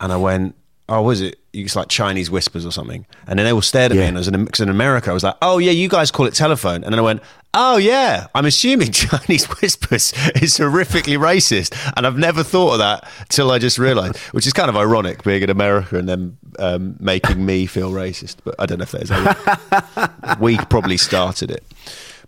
and 0.00 0.12
I 0.12 0.16
went, 0.16 0.54
"Oh, 0.88 1.02
was 1.02 1.20
it? 1.20 1.38
It's 1.52 1.76
like 1.76 1.88
Chinese 1.88 2.30
whispers 2.30 2.66
or 2.66 2.70
something." 2.70 3.06
And 3.26 3.38
then 3.38 3.46
they 3.46 3.52
all 3.52 3.62
stared 3.62 3.92
at 3.92 3.98
me, 3.98 4.04
and 4.04 4.16
I 4.16 4.20
was 4.20 4.28
in 4.60 4.68
America, 4.68 5.10
I 5.10 5.14
was 5.14 5.24
like, 5.24 5.36
"Oh 5.42 5.58
yeah, 5.58 5.72
you 5.72 5.88
guys 5.88 6.10
call 6.10 6.26
it 6.26 6.34
telephone," 6.34 6.84
and 6.84 6.92
then 6.92 6.98
I 6.98 7.02
went. 7.02 7.22
Oh 7.56 7.76
yeah, 7.76 8.26
I'm 8.34 8.46
assuming 8.46 8.90
Chinese 8.92 9.44
whispers 9.44 10.12
is 10.42 10.58
horrifically 10.58 11.16
racist, 11.16 11.72
and 11.96 12.04
I've 12.04 12.18
never 12.18 12.42
thought 12.42 12.72
of 12.72 12.78
that 12.80 13.08
till 13.28 13.52
I 13.52 13.60
just 13.60 13.78
realised, 13.78 14.16
which 14.32 14.44
is 14.44 14.52
kind 14.52 14.68
of 14.68 14.76
ironic 14.76 15.22
being 15.22 15.40
in 15.40 15.50
America 15.50 15.96
and 15.96 16.08
then 16.08 16.36
um, 16.58 16.96
making 16.98 17.46
me 17.46 17.66
feel 17.66 17.92
racist. 17.92 18.38
But 18.42 18.56
I 18.58 18.66
don't 18.66 18.78
know 18.78 18.82
if 18.82 18.90
that 18.90 20.24
is. 20.32 20.40
we 20.40 20.56
probably 20.56 20.96
started 20.96 21.52
it. 21.52 21.62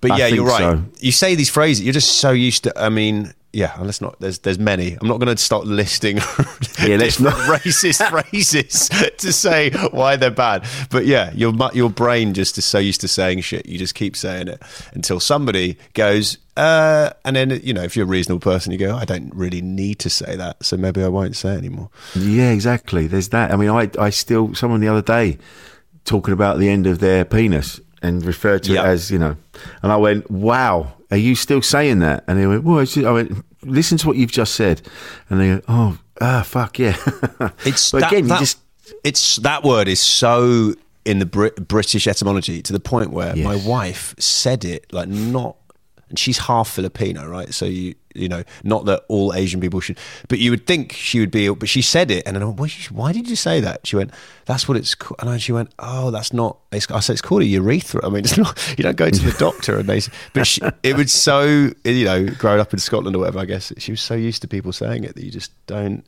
But 0.01 0.13
I 0.13 0.19
yeah, 0.19 0.27
you're 0.27 0.47
right. 0.47 0.77
so. 0.77 0.85
You 1.01 1.13
say 1.13 1.35
these 1.35 1.51
phrases, 1.51 1.85
you're 1.85 1.93
just 1.93 2.19
so 2.19 2.31
used 2.31 2.65
to. 2.65 2.73
I 2.81 2.89
mean, 2.89 3.33
yeah, 3.57 3.75
let's 3.81 4.03
not. 4.03 4.21
There's 4.21 4.41
there's 4.41 4.59
many. 4.59 4.99
I'm 5.01 5.09
not 5.09 5.19
going 5.19 5.35
to 5.35 5.43
start 5.43 5.67
listing 5.67 6.17
Yeah, 6.87 6.97
let's 6.97 7.19
not. 7.19 7.33
racist 7.49 8.07
phrases 8.11 8.91
to 9.19 9.33
say 9.33 9.71
why 9.71 10.17
they're 10.17 10.31
bad. 10.31 10.67
But 10.91 11.07
yeah, 11.07 11.33
your 11.33 11.55
your 11.73 11.89
brain 11.89 12.35
just 12.35 12.59
is 12.59 12.67
so 12.67 12.79
used 12.79 13.01
to 13.01 13.09
saying 13.09 13.41
shit, 13.41 13.67
you 13.67 13.79
just 13.79 13.95
keep 13.95 14.15
saying 14.15 14.49
it 14.49 14.63
until 14.93 15.21
somebody 15.21 15.79
goes. 15.95 16.37
Uh, 16.57 17.11
and 17.25 17.35
then 17.37 17.51
you 17.63 17.73
know, 17.73 17.83
if 17.83 17.97
you're 17.97 18.05
a 18.05 18.09
reasonable 18.09 18.41
person, 18.41 18.73
you 18.73 18.79
go, 18.79 18.95
I 18.95 19.07
don't 19.07 19.35
really 19.35 19.63
need 19.63 19.99
to 20.01 20.11
say 20.11 20.37
that, 20.37 20.63
so 20.65 20.77
maybe 20.77 21.03
I 21.03 21.09
won't 21.09 21.37
say 21.37 21.55
it 21.55 21.59
anymore. 21.59 21.91
Yeah, 22.15 22.51
exactly. 22.51 23.07
There's 23.07 23.31
that. 23.31 23.53
I 23.53 23.57
mean, 23.57 23.71
I 23.71 23.91
I 23.99 24.11
still 24.11 24.55
someone 24.55 24.81
the 24.81 24.89
other 24.89 25.03
day 25.03 25.39
talking 26.05 26.35
about 26.35 26.59
the 26.59 26.69
end 26.69 26.87
of 26.87 26.99
their 26.99 27.25
penis 27.25 27.81
and 28.07 28.25
referred 28.25 28.63
to 28.65 28.73
Yeah. 28.73 28.83
it 28.85 28.87
as 28.87 29.11
you 29.11 29.19
know, 29.19 29.37
and 29.83 29.93
I 29.93 29.97
went, 29.97 30.31
"Wow, 30.31 30.95
are 31.11 31.17
you 31.17 31.35
still 31.35 31.61
saying 31.63 31.99
that?" 32.01 32.25
And 32.29 32.39
they 32.39 32.47
went, 32.47 32.65
"Well," 32.65 32.85
I 33.07 33.11
went, 33.11 33.45
"Listen 33.63 33.99
to 33.99 34.07
what 34.07 34.17
you've 34.17 34.33
just 34.33 34.55
said," 34.55 34.81
and 35.29 35.41
they 35.41 35.49
go, 35.49 35.61
"Oh, 35.69 35.99
ah, 36.21 36.43
fuck 36.47 36.79
yeah." 36.79 36.97
It's 37.65 37.91
but 37.91 38.01
that, 38.01 38.13
again, 38.13 38.29
that- 38.29 38.35
you 38.35 38.41
just 38.47 38.59
it's 39.05 39.37
that 39.37 39.63
word 39.65 39.89
is 39.89 40.01
so 40.01 40.75
in 41.05 41.19
the 41.19 41.27
Brit- 41.27 41.69
British 41.69 42.07
etymology 42.07 42.63
to 42.63 42.73
the 42.73 42.81
point 42.81 43.11
where 43.13 43.37
Yes. 43.37 43.45
my 43.45 43.57
wife 43.57 44.15
said 44.19 44.65
it 44.65 44.87
like 44.93 45.09
not, 45.09 45.57
and 46.09 46.19
she's 46.19 46.39
half 46.39 46.69
Filipino, 46.69 47.27
right? 47.29 47.53
So 47.55 47.65
you 47.67 47.95
you 48.17 48.29
know, 48.29 48.43
not 48.65 48.85
that 48.87 49.05
all 49.09 49.35
Asian 49.35 49.61
people 49.61 49.81
should, 49.81 49.99
but 50.29 50.39
you 50.39 50.51
would 50.51 50.67
think 50.67 50.93
she 50.93 51.21
would 51.21 51.31
be. 51.31 51.49
But 51.49 51.69
she 51.69 51.83
said 51.83 52.11
it, 52.11 52.23
and 52.27 52.37
then 52.37 52.43
I 52.43 52.47
went, 52.47 52.73
"Why- 52.91 53.13
did 53.13 53.29
you 53.29 53.37
say 53.37 53.61
that? 53.61 53.87
She 53.87 53.97
went, 53.97 54.13
"That's 54.47 54.69
what 54.69 54.77
it's." 54.77 54.95
called. 54.95 55.17
And 55.21 55.41
she 55.41 55.53
went, 55.53 55.71
"Oh, 55.79 56.11
that's 56.11 56.33
not." 56.33 56.59
I 56.73 56.79
said, 56.79 57.13
"It's 57.15 57.23
called 57.23 57.43
a 57.43 57.47
urethra." 57.47 58.05
I 58.05 58.09
mean, 58.09 58.25
it's 58.25 58.37
not. 58.37 58.57
You 58.79 58.83
don't 58.83 58.97
go 58.97 59.09
to 59.09 59.23
the 59.23 59.37
doctor 59.39 59.79
and 59.79 59.89
they. 59.89 60.01
But 60.35 60.47
she, 60.47 60.61
it 60.83 60.97
was 60.97 61.13
so 61.13 61.71
you 61.85 62.05
know, 62.05 62.27
growing 62.27 62.61
up 62.61 62.73
in 62.73 62.79
Scotland 62.79 63.17
or 63.17 63.21
whatever. 63.21 63.39
I 63.39 63.45
guess 63.45 63.73
she 63.79 63.93
was 63.93 64.01
so 64.01 64.15
used 64.15 64.43
to 64.43 64.49
people 64.49 64.73
saying 64.73 65.05
it 65.05 65.15
that 65.15 65.25
you 65.25 65.31
just 65.31 65.53
don't. 65.67 66.05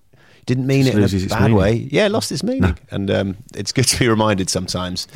Didn't 0.47 0.67
mean 0.67 0.87
it 0.87 0.95
in 0.95 1.05
a 1.05 1.29
bad 1.29 1.53
way. 1.53 1.75
Yeah, 1.75 2.07
it 2.07 2.11
lost 2.11 2.33
its 2.33 2.43
meaning, 2.43 2.79
and 2.91 3.11
um, 3.11 3.37
it's 3.55 3.71
good 3.71 3.85
to 3.87 3.99
be 3.99 4.09
reminded 4.09 4.49
sometimes 4.49 5.07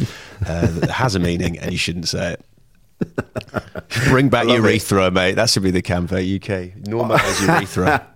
uh, 0.46 0.66
that 0.66 0.84
it 0.84 0.90
has 0.90 1.14
a 1.14 1.18
meaning, 1.18 1.58
and 1.58 1.72
you 1.72 1.78
shouldn't 1.78 2.08
say 2.08 2.34
it. 2.34 2.44
Bring 4.08 4.28
back 4.28 4.46
love 4.46 4.56
it. 4.58 4.62
urethra, 4.62 5.11
mate. 5.11 5.34
That 5.34 5.50
should 5.50 5.62
be 5.62 5.70
the 5.70 5.82
campaign. 5.82 6.37
UK 6.37 6.75
normalise 6.84 7.40
urethra. 7.46 8.06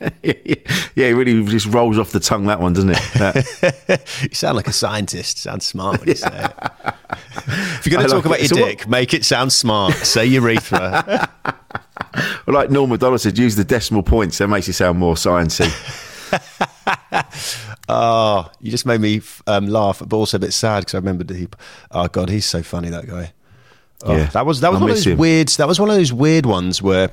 yeah, 0.22 1.06
it 1.08 1.12
really 1.14 1.44
just 1.44 1.66
rolls 1.66 1.98
off 1.98 2.10
the 2.12 2.20
tongue 2.20 2.46
that 2.46 2.58
one, 2.60 2.72
doesn't 2.72 2.90
it? 2.96 4.08
You 4.22 4.34
sound 4.34 4.56
like 4.56 4.66
a 4.68 4.72
scientist. 4.72 5.38
Sounds 5.38 5.66
smart 5.66 6.00
when 6.00 6.08
you 6.08 6.14
say 6.14 6.28
it. 6.32 6.52
If 7.46 7.86
you're 7.86 7.92
going 7.96 8.04
I 8.04 8.08
to 8.08 8.14
talk 8.14 8.24
like 8.24 8.26
about 8.26 8.38
it. 8.40 8.40
your 8.40 8.48
So 8.48 8.60
what- 8.62 8.78
dick, 8.78 8.88
make 8.88 9.12
it 9.14 9.24
sound 9.24 9.52
smart. 9.52 9.92
Say 9.94 10.24
urethra. 10.26 11.28
well, 12.46 12.54
like 12.54 12.70
Norm 12.70 12.88
Macdonald 12.90 13.20
said, 13.20 13.36
use 13.38 13.56
the 13.56 13.64
decimal 13.64 14.02
points. 14.02 14.38
That 14.38 14.48
makes 14.48 14.68
it 14.68 14.72
sound 14.72 14.98
more 14.98 15.14
sciencey. 15.16 15.70
oh, 17.88 18.50
you 18.60 18.70
just 18.70 18.86
made 18.86 19.00
me 19.00 19.20
um, 19.46 19.66
laugh, 19.66 20.00
but 20.04 20.16
also 20.16 20.36
a 20.36 20.40
bit 20.40 20.52
sad 20.52 20.80
because 20.80 20.94
I 20.94 20.98
remembered 20.98 21.28
that 21.28 21.36
he. 21.36 21.48
Oh 21.90 22.08
God, 22.08 22.30
he's 22.30 22.46
so 22.46 22.62
funny. 22.62 22.88
That 22.88 23.06
guy. 23.06 23.32
Oh, 24.04 24.16
Yeah, 24.16 24.26
that 24.26 24.44
was 24.46 24.60
that 24.60 24.70
was 24.70 24.78
I 24.80 24.82
one 24.82 24.90
of 24.90 24.96
those 24.96 25.06
him. 25.06 25.18
weird. 25.18 25.48
That 25.48 25.66
was 25.68 25.80
one 25.80 25.88
of 25.90 25.96
those 25.96 26.12
weird 26.12 26.46
ones 26.46 26.80
where 26.82 27.10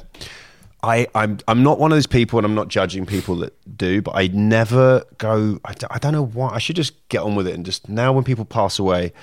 I 0.83 1.07
I'm 1.15 1.37
I'm 1.47 1.63
not 1.63 1.79
one 1.79 1.91
of 1.91 1.95
those 1.95 2.07
people, 2.07 2.37
and 2.39 2.45
I'm 2.45 2.55
not 2.55 2.67
judging 2.67 3.05
people 3.05 3.35
that 3.37 3.53
do, 3.77 4.01
but 4.01 4.15
I 4.15 4.27
never 4.27 5.03
go. 5.17 5.59
I, 5.63 5.73
d- 5.73 5.87
I 5.89 5.97
don't 5.99 6.13
know 6.13 6.25
why. 6.25 6.49
I 6.49 6.57
should 6.59 6.75
just 6.75 6.93
get 7.09 7.21
on 7.21 7.35
with 7.35 7.47
it 7.47 7.53
and 7.53 7.65
just 7.65 7.87
now 7.89 8.11
when 8.13 8.23
people 8.23 8.45
pass 8.45 8.77
away. 8.79 9.13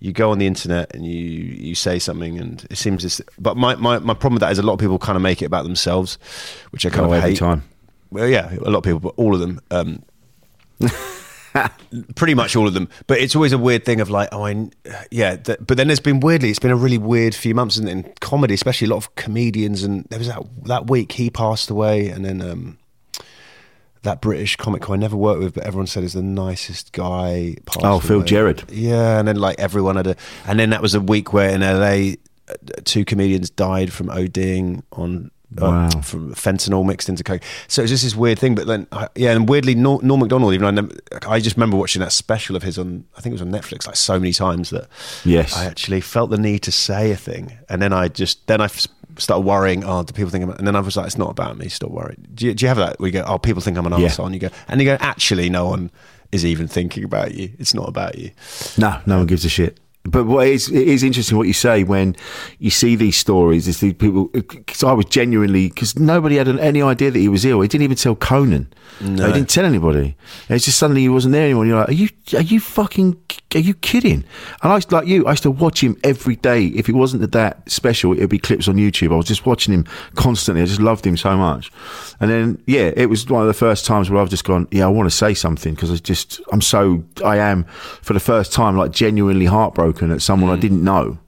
You 0.00 0.12
go 0.12 0.32
on 0.32 0.38
the 0.38 0.46
internet 0.46 0.94
and 0.94 1.06
you 1.06 1.14
you 1.18 1.74
say 1.74 1.98
something, 1.98 2.38
and 2.38 2.66
it 2.68 2.76
seems 2.76 3.02
this. 3.04 3.22
But 3.38 3.56
my, 3.56 3.74
my, 3.76 3.98
my 4.00 4.12
problem 4.12 4.34
with 4.34 4.40
that 4.40 4.52
is 4.52 4.58
a 4.58 4.62
lot 4.62 4.74
of 4.74 4.78
people 4.80 4.98
kind 4.98 5.16
of 5.16 5.22
make 5.22 5.40
it 5.40 5.46
about 5.46 5.62
themselves, 5.64 6.18
which 6.72 6.84
I 6.84 6.90
kind 6.90 7.06
Oh, 7.06 7.12
of 7.14 7.22
hate. 7.22 7.38
time. 7.38 7.62
Well, 8.10 8.28
yeah, 8.28 8.52
a 8.54 8.68
lot 8.70 8.78
of 8.78 8.84
people, 8.84 9.00
but 9.00 9.14
all 9.16 9.32
of 9.34 9.40
them. 9.40 9.60
Um, 9.70 10.02
pretty 12.16 12.34
much 12.34 12.56
all 12.56 12.66
of 12.66 12.74
them. 12.74 12.88
But 13.06 13.18
it's 13.20 13.34
always 13.36 13.52
a 13.52 13.58
weird 13.58 13.84
thing 13.84 14.00
of 14.00 14.10
like, 14.10 14.28
oh, 14.32 14.44
I, 14.46 14.68
yeah. 15.10 15.36
Th- 15.36 15.58
but 15.60 15.76
then 15.76 15.86
there's 15.88 16.00
been 16.00 16.20
weirdly, 16.20 16.50
it's 16.50 16.58
been 16.58 16.70
a 16.70 16.76
really 16.76 16.98
weird 16.98 17.34
few 17.34 17.54
months 17.54 17.76
in, 17.78 17.86
in 17.88 18.12
comedy, 18.20 18.54
especially 18.54 18.86
a 18.86 18.90
lot 18.90 18.96
of 18.98 19.14
comedians. 19.14 19.82
And 19.82 20.04
there 20.10 20.18
was 20.18 20.28
that 20.28 20.42
that 20.64 20.88
week 20.90 21.12
he 21.12 21.30
passed 21.30 21.70
away, 21.70 22.08
and 22.08 22.24
then 22.24 22.42
um, 22.42 22.78
that 24.02 24.20
British 24.20 24.56
comic 24.56 24.84
who 24.84 24.92
I 24.94 24.96
never 24.96 25.16
worked 25.16 25.40
with, 25.40 25.54
but 25.54 25.64
everyone 25.64 25.86
said 25.86 26.04
is 26.04 26.12
the 26.14 26.22
nicest 26.22 26.92
guy. 26.92 27.56
Passed 27.66 27.84
Oh, 27.84 28.00
Phil 28.00 28.16
away. 28.18 28.26
Gerard. 28.26 28.64
Yeah, 28.70 29.18
and 29.18 29.28
then 29.28 29.36
like 29.36 29.58
everyone 29.58 29.96
had 29.96 30.06
a, 30.08 30.16
and 30.46 30.58
then 30.58 30.70
that 30.70 30.82
was 30.82 30.94
a 30.94 31.00
week 31.00 31.32
where 31.32 31.50
in 31.50 31.60
LA, 31.60 32.14
uh, 32.48 32.54
two 32.84 33.04
comedians 33.04 33.48
died 33.50 33.92
from 33.92 34.08
ODing 34.08 34.82
on. 34.92 35.30
Uh, 35.60 35.88
Wow. 35.94 36.00
from 36.02 36.34
fentanyl 36.34 36.84
mixed 36.84 37.08
into 37.08 37.22
coke, 37.24 37.42
so 37.68 37.82
it's 37.82 37.90
just 37.90 38.04
this 38.04 38.14
weird 38.16 38.38
thing. 38.38 38.54
But 38.54 38.66
then, 38.66 38.86
I, 38.92 39.08
yeah, 39.14 39.32
and 39.32 39.48
weirdly, 39.48 39.74
Nor- 39.74 40.02
Norm 40.02 40.20
Macdonald. 40.20 40.54
Even 40.54 40.66
I, 40.66 40.70
never, 40.70 40.90
I 41.28 41.40
just 41.40 41.56
remember 41.56 41.76
watching 41.76 42.00
that 42.00 42.12
special 42.12 42.56
of 42.56 42.62
his 42.62 42.78
on. 42.78 43.04
I 43.16 43.20
think 43.20 43.32
it 43.32 43.40
was 43.40 43.42
on 43.42 43.50
Netflix, 43.52 43.86
like 43.86 43.96
so 43.96 44.18
many 44.18 44.32
times 44.32 44.70
that 44.70 44.88
Yes. 45.24 45.56
I 45.56 45.64
actually 45.66 46.00
felt 46.00 46.30
the 46.30 46.38
need 46.38 46.60
to 46.62 46.72
say 46.72 47.10
a 47.10 47.16
thing, 47.16 47.52
and 47.68 47.80
then 47.80 47.92
I 47.92 48.08
just 48.08 48.46
then 48.46 48.60
I 48.60 48.64
f- 48.66 48.86
started 49.18 49.46
worrying. 49.46 49.84
Oh, 49.84 50.02
do 50.02 50.12
people 50.12 50.30
think 50.30 50.44
I'm? 50.44 50.50
And 50.50 50.66
then 50.66 50.76
I 50.76 50.80
was 50.80 50.96
like, 50.96 51.06
it's 51.06 51.18
not 51.18 51.30
about 51.30 51.56
me. 51.58 51.68
Stop 51.68 51.90
worrying. 51.90 52.26
Do 52.34 52.46
you, 52.46 52.54
do 52.54 52.64
you 52.64 52.68
have 52.68 52.78
that? 52.78 52.98
We 52.98 53.10
go, 53.10 53.22
oh, 53.26 53.38
people 53.38 53.62
think 53.62 53.76
I'm 53.78 53.86
an 53.86 53.92
Yeah. 54.00 54.08
arsehole, 54.08 54.26
and 54.26 54.34
you 54.34 54.40
go, 54.40 54.50
and 54.68 54.80
you 54.80 54.86
go, 54.86 54.96
actually, 55.00 55.48
no 55.50 55.66
one 55.66 55.90
is 56.32 56.44
even 56.44 56.66
thinking 56.66 57.04
about 57.04 57.32
you. 57.32 57.52
It's 57.60 57.74
not 57.74 57.88
about 57.88 58.18
you. 58.18 58.32
No, 58.76 59.00
no 59.06 59.18
one 59.18 59.26
gives 59.26 59.44
a 59.44 59.48
shit. 59.48 59.78
But 60.06 60.24
what 60.26 60.46
is 60.46 60.68
it 60.70 60.86
is 60.86 61.02
interesting 61.02 61.38
what 61.38 61.46
you 61.46 61.54
say 61.54 61.82
when 61.82 62.14
you 62.58 62.68
see 62.68 62.94
these 62.94 63.16
stories. 63.16 63.66
Is 63.66 63.80
these 63.80 63.94
people? 63.94 64.30
Uh, 64.34 64.42
because 64.42 64.84
I 64.84 64.92
was 64.92 65.06
genuinely 65.06 65.68
because 65.68 65.98
nobody 65.98 66.36
had 66.36 66.46
any 66.46 66.82
idea 66.82 67.10
that 67.10 67.18
he 67.18 67.28
was 67.28 67.46
ill. 67.46 67.62
He 67.62 67.68
didn't 67.68 67.84
even 67.84 67.96
tell 67.96 68.14
Conan. 68.14 68.70
No. 69.00 69.26
He 69.26 69.32
didn't 69.32 69.48
tell 69.48 69.64
anybody. 69.64 70.14
And 70.48 70.56
it's 70.56 70.66
just 70.66 70.78
suddenly 70.78 71.00
he 71.00 71.08
wasn't 71.08 71.32
there 71.32 71.44
anymore. 71.44 71.64
You're 71.64 71.78
like, 71.78 71.88
are 71.88 71.92
you 71.92 72.08
are 72.34 72.42
you 72.42 72.60
fucking 72.60 73.16
are 73.54 73.60
you 73.60 73.72
kidding? 73.72 74.24
And 74.62 74.72
I 74.72 74.74
used- 74.74 74.92
like 74.92 75.06
you, 75.06 75.26
I 75.26 75.30
used 75.30 75.42
to 75.44 75.50
watch 75.50 75.82
him 75.82 75.96
every 76.04 76.36
day. 76.36 76.66
If 76.66 76.88
it 76.90 76.94
wasn't 76.94 77.32
that 77.32 77.70
special, 77.70 78.12
it'd 78.12 78.28
be 78.28 78.38
clips 78.38 78.68
on 78.68 78.76
YouTube. 78.76 79.10
I 79.10 79.16
was 79.16 79.26
just 79.26 79.46
watching 79.46 79.72
him 79.72 79.84
constantly. 80.16 80.60
I 80.60 80.66
just 80.66 80.80
loved 80.80 81.06
him 81.06 81.16
so 81.16 81.34
much. 81.36 81.72
And 82.20 82.30
then 82.30 82.62
yeah, 82.66 82.92
it 82.94 83.06
was 83.06 83.26
one 83.30 83.40
of 83.40 83.48
the 83.48 83.54
first 83.54 83.86
times 83.86 84.10
where 84.10 84.20
I've 84.20 84.28
just 84.28 84.44
gone, 84.44 84.68
yeah, 84.70 84.84
I 84.84 84.88
want 84.88 85.08
to 85.10 85.16
say 85.16 85.32
something 85.32 85.74
because 85.74 85.90
I 85.90 85.96
just 85.96 86.42
I'm 86.52 86.60
so 86.60 87.02
I 87.24 87.38
am 87.38 87.64
for 88.02 88.12
the 88.12 88.20
first 88.20 88.52
time 88.52 88.76
like 88.76 88.90
genuinely 88.90 89.46
heartbroken 89.46 89.93
at 90.02 90.22
someone 90.22 90.50
I 90.56 90.60
didn't 90.60 90.82
know. 90.84 91.18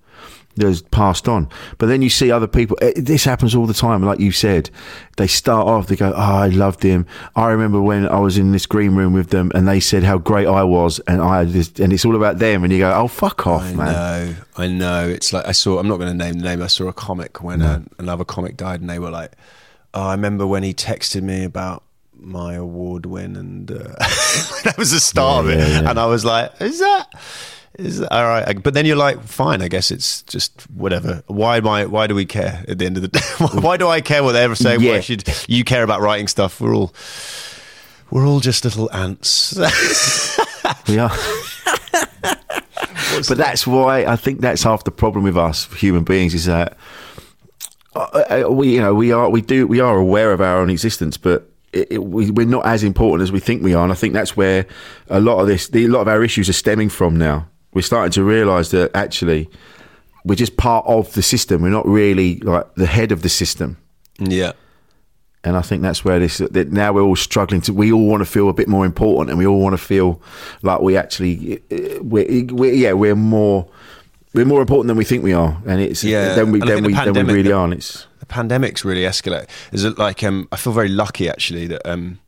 that's 0.59 0.81
passed 0.81 1.29
on. 1.29 1.49
But 1.77 1.87
then 1.87 2.01
you 2.01 2.09
see 2.09 2.31
other 2.31 2.47
people. 2.47 2.79
eh, 2.81 2.93
This 2.97 3.25
happens 3.25 3.55
all 3.55 3.67
the 3.67 3.75
time. 3.75 4.03
Like 4.03 4.21
you 4.21 4.33
said, 4.33 4.71
they 5.19 5.27
start 5.27 5.67
off. 5.69 5.87
They 5.89 5.97
go, 5.97 6.15
"Oh, 6.17 6.19
I 6.19 6.49
loved 6.49 6.83
him. 6.83 7.05
I 7.35 7.49
remember 7.49 7.79
when 7.83 8.09
I 8.09 8.19
was 8.21 8.39
in 8.39 8.53
this 8.53 8.65
green 8.65 8.95
room 8.95 9.13
with 9.13 9.29
them, 9.29 9.53
and 9.55 9.69
they 9.69 9.81
said 9.81 10.03
how 10.03 10.17
great 10.17 10.47
I 10.47 10.63
was, 10.65 10.99
and 11.07 11.21
I 11.21 11.45
this, 11.45 11.71
and 11.79 11.93
it's 11.93 12.07
all 12.07 12.17
about 12.17 12.39
them." 12.39 12.65
And 12.65 12.73
you 12.73 12.79
go, 12.79 12.91
"Oh, 12.91 13.07
fuck 13.07 13.47
off, 13.47 13.65
man. 13.75 13.81
I 13.81 13.85
man." 13.85 13.93
know, 13.93 14.35
I 14.57 14.67
know. 14.69 15.09
It's 15.11 15.31
like 15.35 15.47
I 15.47 15.53
saw. 15.53 15.79
I'm 15.79 15.89
not 15.89 15.99
going 15.99 16.11
to 16.11 16.25
name 16.25 16.39
the 16.39 16.45
name. 16.45 16.63
I 16.63 16.69
saw 16.69 16.89
a 16.89 16.93
comic 16.95 17.43
when 17.43 17.61
uh, 17.61 17.83
another 17.99 18.25
comic 18.25 18.57
died, 18.57 18.81
and 18.81 18.89
they 18.89 18.99
were 18.99 19.11
like, 19.11 19.33
"Oh, 19.93 20.05
I 20.09 20.13
remember 20.13 20.47
when 20.47 20.63
he 20.63 20.73
texted 20.73 21.21
me 21.23 21.45
about 21.45 21.83
my 22.19 22.55
award 22.55 23.05
win," 23.05 23.37
and 23.37 23.71
uh, 23.71 23.77
that 24.65 24.77
was 24.79 24.93
the 24.93 25.01
start 25.01 25.45
Yeah, 25.45 25.53
of 25.53 25.59
it. 25.59 25.69
yeah, 25.69 25.81
yeah. 25.83 25.91
And 25.91 25.99
I 26.01 26.07
was 26.07 26.25
like, 26.25 26.51
"Is 26.63 26.79
that?" 26.79 27.09
Is 27.79 28.01
all 28.01 28.25
right, 28.25 28.63
but 28.63 28.73
then 28.73 28.87
you're 28.87 28.97
like, 28.97 29.23
fine. 29.23 29.61
I 29.61 29.69
guess 29.69 29.91
it's 29.91 30.23
just 30.23 30.63
whatever. 30.71 31.23
Why 31.27 31.59
am 31.59 31.69
I? 31.69 31.85
Why 31.85 32.07
do 32.07 32.15
we 32.15 32.25
care 32.25 32.65
at 32.67 32.79
the 32.79 32.87
end 32.87 32.97
of 32.97 33.03
the 33.03 33.09
day? 33.09 33.21
why 33.61 33.77
do 33.77 33.87
I 33.87 34.01
care 34.01 34.25
what 34.25 34.33
they 34.33 34.43
ever 34.43 34.55
say? 34.55 34.79
Why 34.79 35.01
should 35.01 35.25
you 35.47 35.63
care 35.63 35.83
about 35.83 36.01
writing 36.01 36.27
stuff? 36.27 36.61
We're 36.61 36.75
all, 36.75 36.95
we're 38.11 38.27
all 38.27 38.41
just 38.41 38.65
little 38.65 38.91
ants. 38.93 39.59
We 40.89 40.99
are. 40.99 41.11
but 42.23 43.37
that's 43.37 43.67
why 43.67 44.05
I 44.05 44.17
think 44.17 44.41
that's 44.41 44.63
half 44.63 44.85
the 44.85 44.91
problem 44.91 45.25
with 45.25 45.37
us 45.37 45.73
human 45.75 46.05
beings 46.05 46.35
is 46.35 46.47
that 46.47 46.77
uh, 47.95 48.45
uh, 48.47 48.51
we, 48.51 48.75
you 48.75 48.81
know, 48.81 48.95
we 48.95 49.13
are 49.13 49.29
we 49.31 49.41
do 49.41 49.67
we 49.67 49.81
are 49.81 49.97
aware 49.97 50.33
of 50.33 50.41
our 50.41 50.59
own 50.59 50.71
existence, 50.71 51.17
but 51.17 51.49
it, 51.73 51.93
it, 51.93 52.05
we, 52.05 52.31
we're 52.31 52.47
not 52.47 52.67
as 52.67 52.83
important 52.83 53.23
as 53.23 53.33
we 53.33 53.41
think 53.41 53.63
we 53.63 53.75
are. 53.75 53.83
And 53.83 53.93
I 53.93 53.97
think 53.97 54.13
that's 54.15 54.37
where 54.37 54.67
a 55.09 55.21
lot 55.21 55.41
of 55.41 55.47
this, 55.47 55.69
the, 55.69 55.85
a 55.85 55.89
lot 55.89 56.01
of 56.03 56.09
our 56.09 56.23
issues 56.23 56.49
are 56.49 56.55
stemming 56.55 56.89
from 56.89 57.17
now. 57.17 57.49
We're 57.77 57.83
starting 57.83 58.11
to 58.13 58.25
realise 58.25 58.71
that 58.71 58.91
actually 58.97 59.51
we're 60.25 60.35
just 60.35 60.57
part 60.57 60.87
of 60.87 61.13
the 61.13 61.21
system. 61.21 61.61
We're 61.61 61.69
not 61.69 61.87
really 61.87 62.39
like 62.41 62.75
the 62.75 62.87
head 62.87 63.13
of 63.13 63.21
the 63.21 63.29
system. 63.29 63.77
yeah. 64.19 64.53
And 65.45 65.59
I 65.59 65.61
think 65.61 65.83
that's 65.83 66.03
where 66.03 66.19
this 66.19 66.39
that 66.39 66.73
now 66.73 66.95
we're 66.95 67.03
all 67.03 67.17
struggling 67.17 67.61
to. 67.61 67.75
We 67.75 67.93
all 67.93 68.07
want 68.07 68.23
to 68.23 68.25
feel 68.25 68.49
a 68.49 68.55
bit 68.55 68.67
more 68.67 68.87
important, 68.87 69.29
and 69.29 69.39
we 69.39 69.47
all 69.47 69.61
want 69.61 69.75
to 69.75 69.85
feel 69.85 70.21
like 70.63 70.81
we 70.81 70.97
actually, 70.97 71.59
uh, 71.71 72.03
we're, 72.03 72.47
we're 72.47 72.73
yeah, 72.73 72.95
we're 72.95 73.15
more, 73.15 73.69
we're 74.33 74.47
more 74.47 74.63
important 74.63 74.89
than 74.89 74.97
we 74.97 75.05
think 75.05 75.23
we 75.23 75.35
are, 75.35 75.61
and 75.67 75.81
it's 75.81 76.03
Yeah, 76.03 76.35
then 76.35 76.53
we 76.53 76.61
then 76.61 76.83
we 76.83 76.95
the 76.95 77.13
then 77.13 77.27
we 77.27 77.35
really 77.35 77.51
the- 77.51 77.57
are. 77.57 77.65
And 77.65 77.75
it's 77.75 78.07
the 78.21 78.27
pandemic's 78.27 78.85
really 78.85 79.03
escalated. 79.03 79.49
Is 79.71 79.85
it 79.85 79.99
like 79.99 80.25
um, 80.25 80.49
I 80.51 80.57
feel 80.57 80.73
very 80.73 80.89
lucky 80.89 81.29
actually 81.29 81.67
that 81.69 81.83
um, 81.89 82.19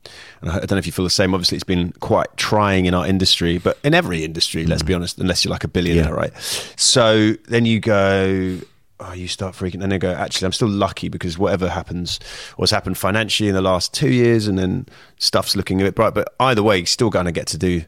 and 0.41 0.49
I 0.51 0.59
don't 0.59 0.71
know 0.71 0.77
if 0.77 0.85
you 0.85 0.91
feel 0.91 1.05
the 1.05 1.09
same. 1.09 1.33
Obviously, 1.33 1.55
it's 1.55 1.63
been 1.63 1.91
quite 1.99 2.27
trying 2.37 2.85
in 2.85 2.93
our 2.93 3.05
industry, 3.05 3.57
but 3.57 3.77
in 3.83 3.93
every 3.93 4.23
industry, 4.23 4.65
let's 4.65 4.83
be 4.83 4.93
honest, 4.93 5.17
unless 5.19 5.43
you're 5.43 5.51
like 5.51 5.63
a 5.63 5.67
billionaire, 5.67 6.05
Mm. 6.05 6.07
Yeah. 6.09 6.13
right? 6.13 6.73
So 6.77 7.33
then 7.47 7.65
you 7.65 7.79
go. 7.79 8.59
Oh, 9.01 9.13
you 9.13 9.29
start 9.29 9.55
freaking, 9.55 9.81
and 9.81 9.89
then 9.93 9.99
go. 9.99 10.11
Actually, 10.11 10.47
I'm 10.47 10.51
still 10.51 10.67
lucky 10.67 11.07
because 11.07 11.37
whatever 11.37 11.69
happens, 11.69 12.19
what's 12.57 12.71
happened 12.71 12.97
financially 12.97 13.47
in 13.47 13.55
the 13.55 13.61
last 13.61 13.93
two 13.93 14.09
years, 14.11 14.45
and 14.45 14.59
then 14.59 14.87
stuff's 15.19 15.55
looking 15.55 15.79
a 15.79 15.85
bit 15.85 15.95
bright. 15.95 16.13
But 16.13 16.33
either 16.39 16.61
way, 16.63 16.77
you're 16.79 16.85
still 16.85 17.09
going 17.09 17.25
to 17.25 17.31
get 17.31 17.47
to 17.47 17.57
do 17.57 17.83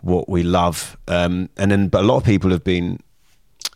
what 0.00 0.28
we 0.28 0.42
love. 0.42 0.96
Um, 1.06 1.48
and 1.56 1.70
then, 1.70 1.86
but 1.86 2.02
a 2.02 2.06
lot 2.06 2.16
of 2.16 2.24
people 2.24 2.50
have 2.50 2.64
been 2.64 2.98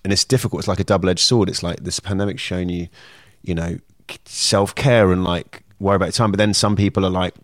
and 0.03 0.13
it's 0.13 0.25
difficult. 0.25 0.59
It's 0.61 0.69
like 0.69 0.81
a 0.81 0.85
double 0.85 1.09
edged 1.09 1.21
sword. 1.25 1.49
It's 1.49 1.63
like 1.63 1.85
this 1.85 2.01
pandemic's 2.01 2.41
shown 2.43 2.69
you, 2.69 2.89
you 3.43 3.55
know, 3.55 3.79
self 4.25 4.75
care 4.75 5.13
and 5.13 5.23
like 5.23 5.63
worry 5.79 5.95
about 5.97 6.15
time. 6.15 6.33
But 6.33 6.39
then 6.39 6.53
some 6.53 6.75
people 6.75 7.07
are 7.07 7.11
like, 7.11 7.35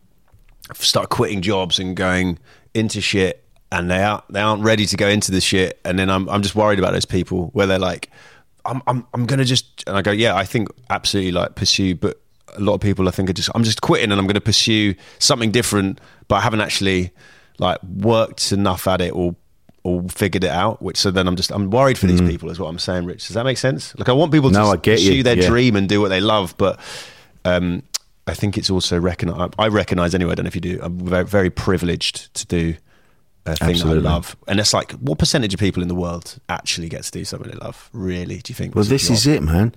start 0.75 1.09
quitting 1.11 1.43
jobs 1.43 1.79
and 1.79 1.97
going 1.97 2.39
into 2.75 3.01
shit, 3.01 3.45
and 3.71 3.91
they 3.91 4.03
aren't 4.03 4.27
they 4.33 4.41
aren't 4.41 4.63
ready 4.63 4.87
to 4.87 4.97
go 4.97 5.09
into 5.09 5.33
the 5.33 5.41
shit. 5.41 5.81
And 5.85 5.99
then 5.99 6.11
I'm 6.11 6.29
I'm 6.29 6.43
just 6.43 6.55
worried 6.55 6.79
about 6.79 6.93
those 6.93 7.05
people 7.05 7.51
where 7.53 7.67
they're 7.67 7.79
like, 7.79 8.11
I'm 8.65 8.83
I'm 8.87 9.07
I'm 9.15 9.27
gonna 9.27 9.45
just 9.45 9.85
and 9.87 9.97
I 9.97 10.03
go, 10.03 10.11
yeah, 10.13 10.35
I 10.35 10.45
think 10.45 10.69
absolutely 10.91 11.33
like 11.33 11.55
pursue, 11.55 11.95
but 11.95 12.21
a 12.57 12.61
lot 12.61 12.75
of 12.75 12.81
people 12.81 13.09
I 13.09 13.11
think 13.11 13.31
are 13.31 13.35
just 13.35 13.51
I'm 13.55 13.65
just 13.65 13.81
quitting 13.81 14.11
and 14.11 14.21
I'm 14.21 14.27
going 14.27 14.35
to 14.35 14.41
pursue 14.41 14.95
something 15.19 15.51
different, 15.51 16.01
but 16.29 16.37
I 16.37 16.41
haven't 16.41 16.61
actually 16.61 17.11
like 17.59 17.83
worked 17.83 18.53
enough 18.53 18.87
at 18.87 19.01
it 19.01 19.15
or 19.15 19.35
or 19.85 20.03
figured 20.09 20.45
it 20.45 20.51
out. 20.51 20.83
Which 20.83 20.97
so 20.97 21.11
then 21.11 21.27
I'm 21.27 21.37
just 21.37 21.51
I'm 21.51 21.71
worried 21.71 21.99
for 21.99 22.07
these 22.07 22.21
people 22.21 22.51
is 22.51 22.59
what 22.59 22.69
I'm 22.69 22.79
saying, 22.79 23.05
Rich. 23.05 23.27
Does 23.27 23.35
that 23.35 23.45
make 23.45 23.59
sense? 23.59 23.97
Like 23.99 24.09
I 24.09 24.13
want 24.13 24.33
people 24.33 24.51
to 24.51 24.57
Mm. 24.57 24.65
No, 24.65 24.71
I 24.71 24.77
get 24.77 25.01
you, 25.01 25.11
pursue 25.11 25.23
their 25.23 25.37
yeah. 25.39 25.49
dream 25.49 25.77
and 25.77 25.89
do 25.89 26.01
what 26.01 26.09
they 26.09 26.21
love, 26.21 26.55
but 26.57 26.79
um, 27.45 27.83
I 28.27 28.35
think 28.35 28.57
it's 28.57 28.71
also 28.71 28.99
recognize. 29.01 29.51
I 29.59 29.69
recognize 29.69 30.15
anyway. 30.15 30.33
I 30.33 30.35
don't 30.37 30.45
know 30.45 30.49
if 30.49 30.55
you 30.55 30.61
do. 30.61 30.79
I'm 30.83 30.99
very, 30.99 31.25
very 31.25 31.51
privileged 31.51 32.33
to 32.35 32.47
do 32.47 32.75
a 33.47 33.57
thing 33.57 33.71
Absolutely. 33.71 34.03
that 34.03 34.09
I 34.09 34.13
love, 34.13 34.37
and 34.47 34.61
it's 34.61 34.73
like 34.73 34.93
what 34.93 35.19
percentage 35.19 35.53
of 35.55 35.59
people 35.61 35.83
in 35.83 35.89
the 35.89 35.95
world 35.97 36.39
actually 36.49 36.89
get 36.89 37.03
to 37.03 37.11
do 37.11 37.25
something 37.25 37.51
they 37.51 37.59
love? 37.59 37.91
Really? 37.93 38.39
Do 38.39 38.51
you 38.51 38.55
think? 38.55 38.75
well, 38.77 38.85
this 38.85 39.11
is 39.11 39.27
it, 39.27 39.43
man. 39.43 39.75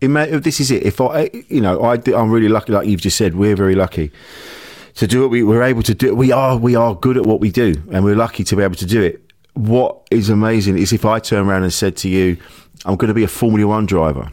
It 0.00 0.08
may, 0.08 0.26
this 0.38 0.60
is 0.60 0.70
it. 0.70 0.84
If 0.84 1.00
I, 1.00 1.28
you 1.48 1.60
know, 1.60 1.82
I, 1.82 1.94
I'm 2.14 2.30
really 2.30 2.48
lucky. 2.48 2.72
Like 2.72 2.86
you've 2.86 3.00
just 3.00 3.16
said, 3.16 3.34
we're 3.34 3.56
very 3.56 3.74
lucky 3.74 4.12
to 4.94 5.08
do 5.08 5.22
what 5.22 5.30
we, 5.30 5.42
we're 5.42 5.64
able 5.64 5.82
to 5.82 5.94
do. 5.94 6.14
We 6.14 6.30
are, 6.30 6.56
we 6.56 6.76
are 6.76 6.94
good 6.94 7.16
at 7.16 7.26
what 7.26 7.40
we 7.40 7.50
do, 7.50 7.82
and 7.90 8.04
we're 8.04 8.14
lucky 8.14 8.44
to 8.44 8.54
be 8.56 8.62
able 8.62 8.76
to 8.76 8.86
do 8.86 9.02
it. 9.02 9.20
What 9.54 10.06
is 10.12 10.28
amazing 10.30 10.78
is 10.78 10.92
if 10.92 11.04
I 11.04 11.18
turn 11.18 11.48
around 11.48 11.64
and 11.64 11.72
said 11.72 11.96
to 11.96 12.08
you, 12.08 12.36
"I'm 12.84 12.94
going 12.94 13.08
to 13.08 13.14
be 13.14 13.24
a 13.24 13.28
Formula 13.28 13.66
One 13.66 13.86
driver," 13.86 14.30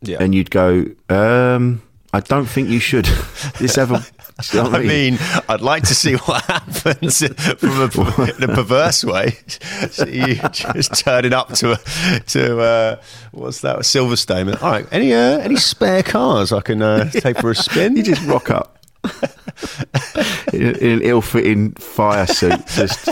Yeah. 0.00 0.16
and 0.20 0.34
you'd 0.34 0.50
go, 0.50 0.86
um, 1.10 1.82
"I 2.12 2.20
don't 2.20 2.46
think 2.46 2.68
you 2.68 2.78
should." 2.78 3.04
this 3.58 3.78
ever. 3.78 4.04
you 4.52 4.62
know 4.62 4.70
I 4.70 4.82
mean, 4.82 5.18
I'd 5.48 5.60
like 5.62 5.84
to 5.84 5.94
see 5.94 6.14
what 6.14 6.44
happens 6.46 7.18
from 7.58 7.70
a, 7.70 8.34
in 8.36 8.50
a 8.50 8.54
perverse 8.54 9.04
way. 9.04 9.38
So 9.90 10.06
you 10.06 10.36
just 10.52 11.04
turning 11.04 11.32
up 11.32 11.52
to 11.54 11.72
a, 11.72 12.20
to 12.20 12.60
uh, 12.60 12.96
what's 13.32 13.60
that? 13.60 13.78
Silverstone. 13.78 14.60
All 14.62 14.70
right, 14.70 14.86
any 14.90 15.12
uh, 15.12 15.38
any 15.38 15.56
spare 15.56 16.02
cars 16.02 16.52
I 16.52 16.60
can 16.60 16.82
uh, 16.82 17.10
take 17.10 17.38
for 17.38 17.50
a 17.50 17.54
spin? 17.54 17.96
you 17.96 18.02
just 18.02 18.22
rock 18.26 18.50
up 18.50 18.78
in, 20.52 20.74
in 20.76 20.92
an 20.92 21.02
ill-fitting 21.02 21.72
fire 21.72 22.26
suit, 22.26 22.66
just 22.68 23.06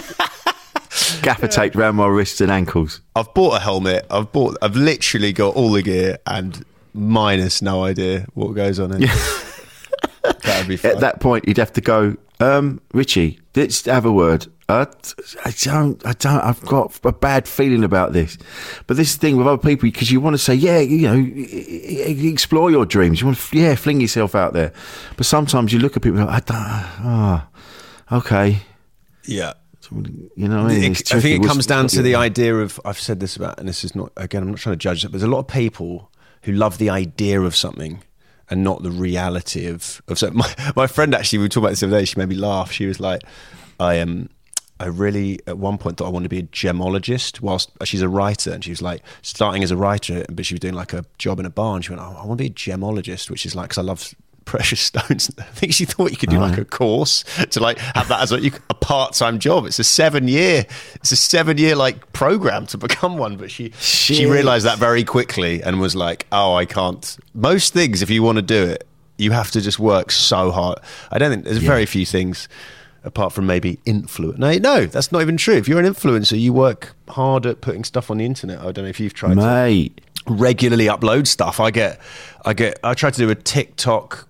gaffer 1.23 1.49
taped 1.49 1.77
around 1.77 1.97
my 1.97 2.07
wrists 2.07 2.41
and 2.41 2.51
ankles. 2.51 3.01
I've 3.17 3.33
bought 3.35 3.57
a 3.57 3.61
helmet. 3.61 4.07
I've 4.11 4.33
bought. 4.33 4.57
I've 4.63 4.77
literally 4.77 5.33
got 5.33 5.55
all 5.55 5.71
the 5.71 5.83
gear 5.83 6.19
and 6.27 6.65
minus 6.95 7.61
no 7.61 7.85
idea 7.85 8.27
what 8.35 8.55
goes 8.55 8.79
on 8.81 8.93
in. 8.93 9.09
That'd 10.43 10.69
be 10.69 10.77
fun. 10.77 10.93
At 10.93 11.01
that 11.01 11.21
point, 11.21 11.47
you'd 11.47 11.59
have 11.59 11.73
to 11.75 11.81
go, 11.81 12.17
um, 12.41 12.81
Richie, 12.93 13.41
let's 13.55 13.85
have 13.85 14.07
a 14.07 14.13
word. 14.13 14.47
Uh, 14.67 14.87
I 15.45 15.51
don't, 15.61 16.07
I 16.07 16.13
don't, 16.15 16.41
I've 16.41 16.63
got 16.63 16.99
a 17.05 17.13
bad 17.13 17.47
feeling 17.47 17.85
about 17.85 18.15
this. 18.15 18.39
But 18.87 18.97
this 18.97 19.11
is 19.11 19.17
thing 19.17 19.37
with 19.37 19.47
other 19.47 19.61
people, 19.61 19.89
because 19.89 20.11
you 20.11 20.21
want 20.21 20.33
to 20.35 20.39
say, 20.39 20.55
yeah, 20.55 20.79
you 20.79 21.03
know, 21.07 22.29
explore 22.31 22.71
your 22.71 22.87
dreams. 22.87 23.21
You 23.21 23.27
want 23.27 23.39
to, 23.39 23.59
yeah, 23.59 23.75
fling 23.75 24.01
yourself 24.01 24.35
out 24.35 24.55
there. 24.55 24.73
But 25.19 25.27
sometimes 25.27 25.73
you 25.75 25.79
look 25.81 25.97
at 25.97 26.03
people 26.03 26.19
and 26.21 26.29
go, 26.29 26.33
I 26.33 26.41
don't, 26.41 26.57
ah, 26.57 27.49
okay. 28.13 28.59
yeah. 29.25 29.53
You 29.91 30.49
know 30.49 30.63
what 30.63 30.73
I 30.73 30.75
mean? 30.77 30.93
It- 30.93 31.15
I 31.15 31.21
think 31.21 31.45
it 31.45 31.47
comes 31.47 31.67
down 31.67 31.89
to 31.89 32.01
the 32.01 32.15
idea 32.15 32.57
of 32.57 32.81
I've 32.87 32.99
said 32.99 33.21
this 33.21 33.37
about, 33.37 33.59
and 33.61 33.69
this 33.69 33.85
is 33.85 33.95
not 33.95 34.13
again. 34.17 34.43
I'm 34.43 34.49
not 34.49 34.57
trying 34.59 34.73
to 34.73 34.79
judge 34.79 35.05
it, 35.05 35.09
but 35.09 35.21
there's 35.21 35.23
a 35.29 35.31
lot 35.31 35.41
of 35.41 35.47
people 35.47 36.11
who 36.45 36.53
love 36.53 36.79
the 36.79 36.91
idea 36.91 37.41
of 37.41 37.57
something 37.57 38.03
and 38.49 38.63
not 38.63 38.83
the 38.83 38.91
reality 38.91 39.67
of 39.67 40.03
of 40.09 40.19
something. 40.19 40.39
My, 40.39 40.73
my 40.77 40.87
friend 40.87 41.15
actually, 41.15 41.39
we 41.39 41.45
were 41.45 41.49
talking 41.49 41.65
about 41.65 41.71
this 41.71 41.81
the 41.81 41.87
other 41.87 41.99
day. 41.99 42.05
She 42.05 42.19
made 42.19 42.29
me 42.29 42.37
laugh. 42.37 42.71
She 42.71 42.87
was 42.87 43.01
like, 43.01 43.23
"I 43.81 43.95
am." 43.95 44.31
I 44.81 44.87
really, 44.87 45.39
at 45.47 45.57
one 45.57 45.79
point, 45.79 45.97
thought 45.97 46.07
I 46.07 46.11
wanted 46.11 46.25
to 46.25 46.29
be 46.31 46.41
a 46.41 46.43
gemologist. 46.43 47.41
Whilst 47.41 47.71
uh, 47.81 47.85
she's 47.85 48.03
a 48.03 48.09
writer, 48.09 48.53
and 48.53 48.63
she 48.63 48.71
was 48.71 48.83
like 48.83 49.03
starting 49.23 49.63
as 49.63 49.71
a 49.71 49.77
writer, 49.77 50.25
but 50.29 50.45
she 50.45 50.55
was 50.55 50.61
doing 50.61 50.75
like 50.75 50.93
a 50.93 51.05
job 51.17 51.39
in 51.39 51.47
a 51.47 51.51
bar. 51.51 51.77
And 51.77 51.85
she 51.85 51.93
went, 51.93 52.03
"Oh, 52.03 52.17
I 52.21 52.27
want 52.27 52.39
to 52.39 52.45
be 52.45 52.47
a 52.47 52.51
gemologist," 52.51 53.31
which 53.31 53.47
is 53.47 53.55
like 53.55 53.69
because 53.69 53.79
I 53.79 53.83
love 53.83 54.15
precious 54.45 54.81
stones. 54.81 55.31
I 55.39 55.43
think 55.43 55.73
she 55.73 55.85
thought 55.85 56.11
you 56.11 56.17
could 56.17 56.31
do 56.31 56.39
like 56.39 56.59
a 56.59 56.65
course 56.65 57.25
to 57.51 57.61
like 57.61 57.79
have 57.79 58.09
that 58.09 58.21
as 58.21 58.33
a, 58.33 58.41
a 58.71 58.75
part-time 58.75 59.39
job. 59.39 59.67
It's 59.67 59.79
a 59.79 59.85
seven-year, 59.85 60.67
it's 60.97 61.13
a 61.13 61.17
seven-year 61.17 61.77
like 61.77 62.13
program 62.13 62.67
to 62.67 62.79
become 62.79 63.19
one. 63.19 63.37
But 63.37 63.51
she 63.51 63.73
she 63.79 64.27
realized 64.27 64.67
that 64.67 64.79
very 64.79 65.05
quickly 65.05 65.63
and 65.63 65.81
was 65.81 65.97
like, 65.97 66.27
"Oh, 66.33 66.55
I 66.55 66.65
can't." 66.65 67.17
Most 67.35 67.73
things, 67.73 68.03
if 68.03 68.11
you 68.11 68.23
want 68.23 68.37
to 68.37 68.43
do 68.43 68.63
it, 68.65 68.87
you 69.17 69.33
have 69.33 69.51
to 69.53 69.61
just 69.61 69.79
work 69.79 70.11
so 70.11 70.51
hard. 70.51 70.79
I 71.11 71.19
don't 71.19 71.31
think 71.31 71.45
there's 71.45 71.59
very 71.59 71.87
few 71.87 72.07
things 72.07 72.49
apart 73.05 73.33
from 73.33 73.47
maybe 73.47 73.79
influence. 73.85 74.39
No, 74.39 74.53
no, 74.59 74.87
that's 74.87 75.13
not 75.13 75.21
even 75.23 75.37
true. 75.37 75.55
If 75.55 75.69
you're 75.69 75.79
an 75.79 75.87
influencer, 75.87 76.41
you 76.41 76.53
work 76.53 76.95
hard 77.09 77.47
at 77.47 77.61
putting 77.61 77.85
stuff 77.85 78.11
on 78.11 78.19
the 78.19 78.25
internet. 78.25 78.61
I 78.61 78.73
don't 78.73 78.85
know 78.85 78.91
if 78.91 78.99
you've 78.99 79.15
tried 79.15 79.35
to 79.35 79.41
regularly 80.27 80.87
upload 80.87 81.27
stuff. 81.27 81.61
I 81.61 81.71
get, 81.71 82.01
I 82.45 82.55
get, 82.55 82.79
I 82.83 82.95
try 82.95 83.11
to 83.11 83.19
do 83.19 83.31
a 83.31 83.35
TikTok, 83.35 84.27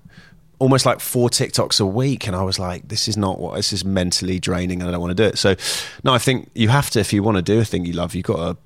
almost 0.64 0.86
like 0.86 0.98
four 0.98 1.28
TikToks 1.28 1.78
a 1.78 1.84
week, 1.84 2.26
and 2.26 2.34
I 2.34 2.42
was 2.42 2.58
like, 2.58 2.88
this 2.88 3.06
is 3.06 3.18
not 3.18 3.38
what 3.38 3.54
this 3.56 3.70
is 3.70 3.84
mentally 3.84 4.40
draining, 4.40 4.80
and 4.80 4.88
I 4.88 4.92
don't 4.92 5.00
want 5.02 5.14
to 5.14 5.22
do 5.22 5.28
it. 5.28 5.36
So, 5.36 5.54
no, 6.02 6.14
I 6.14 6.18
think 6.18 6.50
you 6.54 6.70
have 6.70 6.88
to 6.90 7.00
if 7.00 7.12
you 7.12 7.22
want 7.22 7.36
to 7.36 7.42
do 7.42 7.60
a 7.60 7.64
thing 7.66 7.84
you 7.84 7.92
love, 7.92 8.14
you 8.14 8.22
got 8.22 8.36
to. 8.36 8.56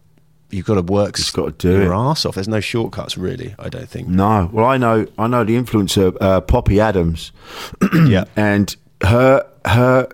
You've 0.50 0.64
got 0.64 0.76
to 0.76 0.82
work 0.82 1.14
Just 1.16 1.34
gotta 1.34 1.52
do 1.52 1.72
your 1.82 1.92
it. 1.92 1.96
ass 1.96 2.24
off. 2.24 2.34
There's 2.36 2.48
no 2.48 2.60
shortcuts, 2.60 3.18
really. 3.18 3.54
I 3.58 3.68
don't 3.68 3.86
think. 3.86 4.08
No, 4.08 4.48
well, 4.50 4.64
I 4.64 4.78
know, 4.78 5.06
I 5.18 5.26
know 5.26 5.44
the 5.44 5.54
influencer 5.54 6.16
uh, 6.22 6.40
Poppy 6.40 6.80
Adams, 6.80 7.32
yeah, 8.06 8.24
and 8.34 8.74
her 9.02 9.46
her 9.66 10.08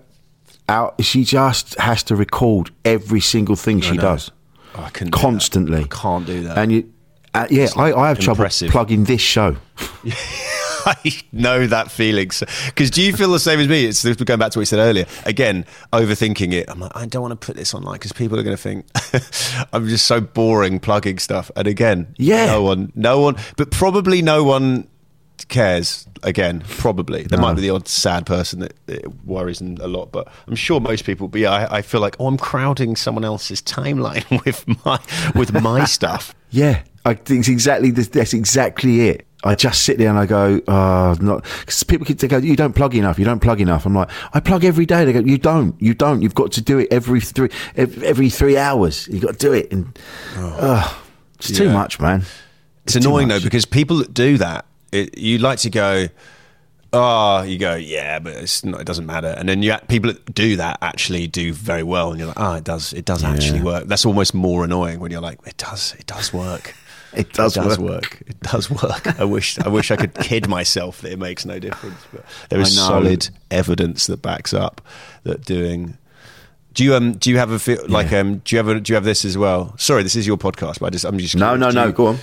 out. 0.67 1.01
She 1.01 1.23
just 1.23 1.79
has 1.79 2.03
to 2.03 2.17
record 2.17 2.71
every 2.83 3.21
single 3.21 3.55
thing 3.55 3.79
she 3.79 3.95
does. 3.95 4.29
I 4.75 4.89
couldn't 4.89 5.11
do 5.13 5.19
constantly. 5.19 5.83
I 5.83 5.87
can't 5.87 6.25
do 6.25 6.43
that. 6.43 6.57
And 6.57 6.69
you, 6.73 6.91
uh, 7.33 7.47
yeah, 7.49 7.67
I, 7.77 7.93
I 7.93 8.07
have 8.09 8.19
impressive. 8.19 8.71
trouble 8.71 8.87
plugging 8.87 9.03
this 9.05 9.21
show. 9.21 9.55
I 11.03 11.11
know 11.31 11.67
that 11.67 11.91
feeling. 11.91 12.29
Because 12.67 12.89
do 12.91 13.01
you 13.01 13.13
feel 13.13 13.31
the 13.31 13.39
same 13.39 13.59
as 13.59 13.67
me? 13.67 13.85
It's 13.85 14.03
going 14.03 14.39
back 14.39 14.51
to 14.51 14.59
what 14.59 14.61
you 14.61 14.65
said 14.65 14.79
earlier. 14.79 15.05
Again, 15.25 15.65
overthinking 15.93 16.53
it. 16.53 16.69
I'm 16.69 16.79
like, 16.79 16.91
I 16.95 17.05
don't 17.05 17.21
want 17.21 17.39
to 17.39 17.45
put 17.45 17.55
this 17.55 17.73
online 17.73 17.93
because 17.95 18.13
people 18.13 18.39
are 18.39 18.43
going 18.43 18.55
to 18.55 18.61
think 18.61 18.85
I'm 19.73 19.87
just 19.87 20.05
so 20.05 20.21
boring 20.21 20.79
plugging 20.79 21.19
stuff. 21.19 21.49
And 21.55 21.67
again, 21.67 22.13
Yeah. 22.17 22.45
no 22.47 22.61
one, 22.63 22.91
no 22.95 23.19
one, 23.19 23.35
but 23.57 23.71
probably 23.71 24.21
no 24.21 24.43
one 24.43 24.87
cares. 25.47 26.07
Again, 26.23 26.63
probably 26.67 27.23
there 27.23 27.37
No. 27.37 27.47
might 27.47 27.53
be 27.55 27.61
the 27.61 27.69
odd 27.69 27.87
sad 27.87 28.25
person 28.25 28.59
that 28.59 28.73
it 28.87 29.05
worries 29.25 29.59
them 29.59 29.77
a 29.81 29.87
lot, 29.87 30.11
but 30.11 30.27
I'm 30.47 30.55
sure 30.55 30.79
most 30.79 31.05
people. 31.05 31.27
But 31.27 31.41
yeah, 31.41 31.51
I, 31.51 31.77
I 31.77 31.81
feel 31.83 32.01
like 32.01 32.15
oh, 32.19 32.27
I'm 32.27 32.37
crowding 32.37 32.95
someone 32.95 33.23
else's 33.25 33.61
timeline 33.61 34.25
with 34.45 34.65
my 34.85 34.99
with 35.35 35.53
my 35.61 35.85
stuff. 35.85 36.33
Yeah, 36.49 36.81
I 37.05 37.13
think 37.15 37.39
it's 37.41 37.49
exactly 37.49 37.91
this, 37.91 38.07
that's 38.07 38.33
exactly 38.33 39.09
it. 39.09 39.27
I 39.45 39.53
just 39.55 39.83
sit 39.83 39.99
there 39.99 40.09
and 40.09 40.17
I 40.17 40.25
go, 40.25 40.59
oh, 40.67 41.15
not 41.21 41.45
because 41.59 41.83
people 41.83 42.05
keep 42.05 42.17
they 42.17 42.27
go, 42.27 42.37
you 42.37 42.55
don't 42.55 42.73
plug 42.73 42.95
enough, 42.95 43.19
you 43.19 43.25
don't 43.25 43.39
plug 43.39 43.61
enough. 43.61 43.85
I'm 43.85 43.93
like, 43.93 44.09
I 44.33 44.39
plug 44.39 44.63
every 44.63 44.87
day. 44.87 45.05
They 45.05 45.13
go, 45.13 45.19
you 45.19 45.37
don't, 45.37 45.79
you 45.79 45.93
don't. 45.93 46.21
You've 46.23 46.35
got 46.35 46.51
to 46.53 46.61
do 46.61 46.79
it 46.79 46.87
every 46.91 47.21
three 47.21 47.49
every 47.75 48.29
three 48.29 48.57
hours. 48.57 49.07
You've 49.07 49.21
got 49.21 49.33
to 49.33 49.37
do 49.37 49.53
it, 49.53 49.71
and 49.71 49.97
oh, 50.35 51.03
it's 51.35 51.51
too 51.51 51.69
much, 51.69 51.99
man. 51.99 52.23
It's 52.85 52.93
too 52.93 52.99
annoying 52.99 53.27
though 53.27 53.39
because 53.39 53.65
people 53.65 53.97
that 53.97 54.13
do 54.13 54.37
that, 54.39 54.65
it, 54.91 55.17
you 55.17 55.37
like 55.37 55.59
to 55.59 55.69
go, 55.69 56.07
oh, 56.91 57.43
you 57.43 57.59
go, 57.59 57.75
yeah, 57.75 58.19
but 58.19 58.33
it's 58.33 58.63
not, 58.63 58.81
it 58.81 58.85
doesn't 58.87 59.05
matter. 59.05 59.35
And 59.37 59.47
then 59.47 59.61
you 59.61 59.75
people 59.87 60.11
that 60.11 60.33
do 60.33 60.55
that 60.55 60.79
actually 60.81 61.27
do 61.27 61.53
very 61.53 61.83
well, 61.83 62.09
and 62.09 62.19
you're 62.19 62.29
like, 62.29 62.39
oh, 62.39 62.53
it 62.53 62.63
does, 62.63 62.93
it 62.93 63.05
does 63.05 63.23
actually 63.23 63.61
work. 63.61 63.85
That's 63.85 64.05
almost 64.05 64.33
more 64.33 64.63
annoying 64.63 64.99
when 64.99 65.11
you're 65.11 65.21
like, 65.21 65.39
it 65.45 65.57
does, 65.57 65.93
it 65.99 66.07
does 66.07 66.33
work. 66.33 66.73
It 67.17 67.33
does 67.33 67.57
work. 67.57 67.79
work. 67.79 68.23
It 68.27 68.39
does 68.41 68.69
work. 68.69 69.19
I 69.19 69.23
wish 69.23 69.57
I 69.59 69.67
wish 69.69 69.91
I 69.91 69.95
could 69.95 70.13
kid 70.15 70.47
myself 70.47 71.01
that 71.01 71.11
it 71.11 71.19
makes 71.19 71.45
no 71.45 71.59
difference, 71.59 71.97
but 72.13 72.25
there 72.49 72.59
is 72.59 72.75
solid 72.75 73.29
evidence 73.51 74.07
that 74.07 74.21
backs 74.21 74.53
up 74.53 74.81
that 75.23 75.43
doing. 75.45 75.97
Do 76.73 76.83
you 76.83 76.93
um 76.95 77.13
do 77.13 77.29
you 77.29 77.37
have 77.37 77.51
a 77.51 77.59
feel 77.59 77.85
like 77.87 78.11
Yeah. 78.11 78.19
um 78.19 78.37
do 78.39 78.55
you 78.55 78.59
ever 78.59 78.79
do 78.79 78.91
you 78.91 78.95
have 78.95 79.05
this 79.05 79.23
as 79.25 79.37
well? 79.37 79.73
Sorry, 79.77 80.03
this 80.03 80.15
is 80.15 80.27
your 80.27 80.37
podcast, 80.37 80.79
but 80.79 80.87
I 80.87 80.89
just 80.89 81.05
I'm 81.05 81.17
just 81.17 81.35
No, 81.35 81.55
no, 81.55 81.69
no. 81.69 81.85
you- 81.87 81.91
Go 81.93 82.07
on. 82.07 82.17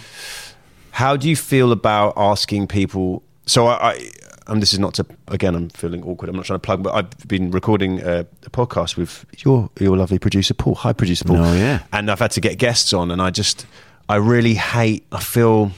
how 0.91 1.17
do 1.17 1.29
you 1.29 1.37
feel 1.37 1.73
about 1.73 2.13
asking 2.17 2.67
people? 2.67 3.23
So 3.47 3.67
I, 3.67 3.93
I 3.93 4.11
and 4.49 4.61
this 4.61 4.73
is 4.73 4.79
not 4.79 4.93
to 4.95 5.07
again. 5.29 5.55
I'm 5.55 5.69
feeling 5.71 6.03
awkward. 6.03 6.29
I'm 6.29 6.37
not 6.37 6.45
trying 6.45 6.59
to 6.59 6.67
plug, 6.67 6.83
but 6.83 6.93
I've 6.95 7.29
been 7.29 7.51
recording 7.53 8.01
a, 8.01 8.27
a 8.45 8.51
podcast 8.51 8.97
with 8.97 9.25
your 9.39 9.71
your 9.81 9.97
lovely 9.97 10.19
producer 10.19 10.53
Paul. 10.53 10.75
Hi, 10.77 10.93
producer 10.93 11.25
Paul. 11.25 11.37
Oh, 11.39 11.55
yeah. 11.55 11.85
And 11.93 12.11
I've 12.11 12.19
had 12.19 12.33
to 12.33 12.41
get 12.41 12.59
guests 12.59 12.93
on, 12.93 13.11
and 13.11 13.23
I 13.23 13.31
just 13.31 13.65
I 14.13 14.17
really 14.17 14.55
hate. 14.55 15.07
I 15.13 15.21
feel 15.21 15.73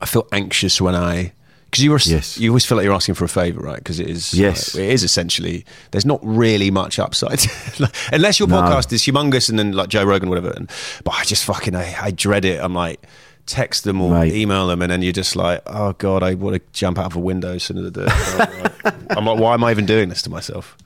I 0.00 0.06
feel 0.06 0.26
anxious 0.32 0.80
when 0.80 0.94
I 0.94 1.32
because 1.70 1.84
you 1.84 1.90
were 1.92 2.00
Yes. 2.04 2.36
you 2.38 2.50
always 2.50 2.66
feel 2.66 2.76
like 2.76 2.84
you're 2.84 2.94
asking 2.94 3.14
for 3.14 3.24
a 3.24 3.28
favor, 3.28 3.60
right? 3.60 3.76
Because 3.78 4.00
it 4.00 4.08
is 4.10 4.34
Yes. 4.34 4.74
like, 4.74 4.84
it 4.84 4.90
is 4.90 5.02
essentially 5.04 5.64
there's 5.92 6.04
not 6.04 6.20
really 6.22 6.70
much 6.70 6.98
upside 6.98 7.40
unless 8.12 8.38
your 8.40 8.48
No. 8.48 8.56
podcast 8.60 8.92
is 8.92 9.02
humongous 9.02 9.48
and 9.48 9.58
then 9.58 9.72
like 9.72 9.88
Joe 9.88 10.04
Rogan 10.04 10.28
or 10.28 10.30
whatever. 10.30 10.50
And, 10.50 10.70
but 11.04 11.14
I 11.14 11.24
just 11.24 11.44
fucking 11.44 11.74
I, 11.76 11.94
I 12.00 12.10
dread 12.10 12.44
it. 12.44 12.60
I'm 12.62 12.74
like 12.74 13.00
text 13.46 13.84
them 13.84 14.00
or 14.00 14.10
Mate. 14.12 14.34
email 14.34 14.66
them, 14.68 14.80
and 14.82 14.92
then 14.92 15.02
you're 15.02 15.12
just 15.12 15.34
like, 15.34 15.60
oh 15.66 15.92
god, 15.94 16.22
I 16.22 16.34
want 16.34 16.56
to 16.56 16.62
jump 16.72 16.98
out 16.98 17.06
of 17.06 17.16
a 17.16 17.20
window 17.20 17.54
as 17.54 17.62
soon 17.64 17.78
as 17.78 17.86
I 17.86 17.90
do 17.90 18.02
it. 18.06 18.12
I'm 18.12 18.38
like, 18.62 19.16
I'm 19.18 19.24
like, 19.26 19.38
why 19.40 19.54
am 19.54 19.64
I 19.64 19.70
even 19.72 19.86
doing 19.86 20.08
this 20.08 20.22
to 20.22 20.30
myself? 20.30 20.76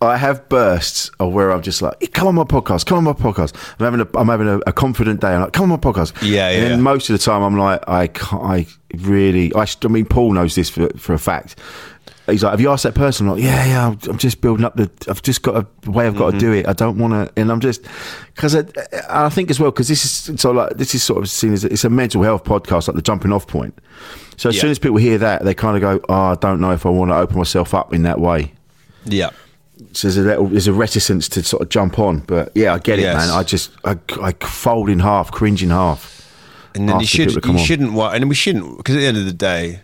I 0.00 0.16
have 0.18 0.48
bursts 0.50 1.10
of 1.20 1.32
where 1.32 1.50
I'm 1.50 1.62
just 1.62 1.80
like, 1.80 2.12
come 2.12 2.28
on 2.28 2.34
my 2.34 2.44
podcast, 2.44 2.84
come 2.86 2.98
on 2.98 3.04
my 3.04 3.12
podcast. 3.14 3.54
I'm 3.78 3.84
having 3.84 4.00
a, 4.00 4.18
I'm 4.18 4.28
having 4.28 4.48
a, 4.48 4.58
a 4.66 4.72
confident 4.72 5.20
day. 5.20 5.28
I'm 5.28 5.40
like, 5.42 5.52
come 5.54 5.62
on 5.64 5.68
my 5.70 5.76
podcast. 5.92 6.12
Yeah, 6.22 6.48
And 6.48 6.62
yeah, 6.62 6.68
then 6.68 6.70
yeah. 6.70 6.76
most 6.76 7.08
of 7.08 7.18
the 7.18 7.24
time, 7.24 7.42
I'm 7.42 7.56
like, 7.56 7.82
I 7.88 8.08
can't, 8.08 8.42
I 8.42 8.66
really, 8.94 9.54
I, 9.54 9.66
I 9.82 9.88
mean, 9.88 10.04
Paul 10.04 10.32
knows 10.32 10.54
this 10.54 10.68
for, 10.68 10.88
for 10.98 11.14
a 11.14 11.18
fact. 11.18 11.58
He's 12.26 12.42
like, 12.42 12.50
have 12.50 12.60
you 12.60 12.70
asked 12.70 12.82
that 12.82 12.94
person? 12.96 13.26
I'm 13.28 13.34
like, 13.36 13.42
yeah, 13.44 13.64
yeah. 13.66 13.86
I'm, 13.86 13.98
I'm 14.10 14.18
just 14.18 14.40
building 14.40 14.64
up 14.64 14.74
the. 14.76 14.90
I've 15.08 15.22
just 15.22 15.42
got 15.42 15.64
a 15.86 15.90
way 15.90 16.08
I've 16.08 16.16
got 16.16 16.30
Mm-hmm. 16.30 16.38
to 16.40 16.44
do 16.44 16.52
it. 16.52 16.66
I 16.66 16.72
don't 16.72 16.98
want 16.98 17.12
to, 17.14 17.40
and 17.40 17.52
I'm 17.52 17.60
just 17.60 17.82
because 18.34 18.56
I, 18.56 18.64
I 19.08 19.28
think 19.28 19.48
as 19.48 19.60
well 19.60 19.70
because 19.70 19.86
this 19.86 20.04
is 20.04 20.40
so 20.40 20.50
like 20.50 20.76
this 20.76 20.92
is 20.96 21.04
sort 21.04 21.22
of 21.22 21.30
seen 21.30 21.52
as 21.52 21.64
it's 21.64 21.84
a 21.84 21.88
mental 21.88 22.24
health 22.24 22.42
podcast, 22.42 22.88
like 22.88 22.96
the 22.96 23.02
jumping 23.02 23.30
off 23.32 23.46
point. 23.46 23.78
So 24.36 24.48
as 24.48 24.56
Yeah. 24.56 24.62
soon 24.62 24.70
as 24.72 24.80
people 24.80 24.96
hear 24.96 25.18
that, 25.18 25.44
they 25.44 25.54
kind 25.54 25.76
of 25.76 25.80
go, 25.82 26.04
oh, 26.08 26.14
I 26.14 26.34
don't 26.34 26.60
know 26.60 26.72
if 26.72 26.84
I 26.84 26.88
want 26.88 27.12
to 27.12 27.16
open 27.16 27.38
myself 27.38 27.72
up 27.74 27.94
in 27.94 28.02
that 28.02 28.18
way 28.20 28.52
Yeah. 29.04 29.30
So 29.92 30.08
there's 30.08 30.16
a 30.16 30.22
little, 30.22 30.46
there's 30.46 30.66
a 30.68 30.72
reticence 30.72 31.28
to 31.30 31.42
sort 31.42 31.62
of 31.62 31.68
jump 31.68 31.98
on, 31.98 32.20
but 32.20 32.50
yeah, 32.54 32.74
I 32.74 32.78
get 32.78 32.98
it, 32.98 33.02
Yes. 33.02 33.16
man. 33.16 33.30
I 33.36 33.42
just 33.42 33.70
I, 33.84 33.98
I 34.22 34.32
fold 34.32 34.88
in 34.88 35.00
half, 35.00 35.30
cringe 35.30 35.62
in 35.62 35.70
half. 35.70 36.14
And 36.74 36.88
then 36.88 36.96
you 37.00 37.02
Ask 37.04 37.12
the 37.12 37.18
people 37.26 37.32
should 37.34 37.44
you 37.44 37.50
on. 37.52 37.58
shouldn't 37.58 37.98
and 38.14 38.28
we 38.28 38.34
shouldn't 38.34 38.76
because 38.78 38.96
at 38.96 39.00
the 39.00 39.06
end 39.06 39.16
of 39.16 39.24
the 39.26 39.32
day, 39.32 39.80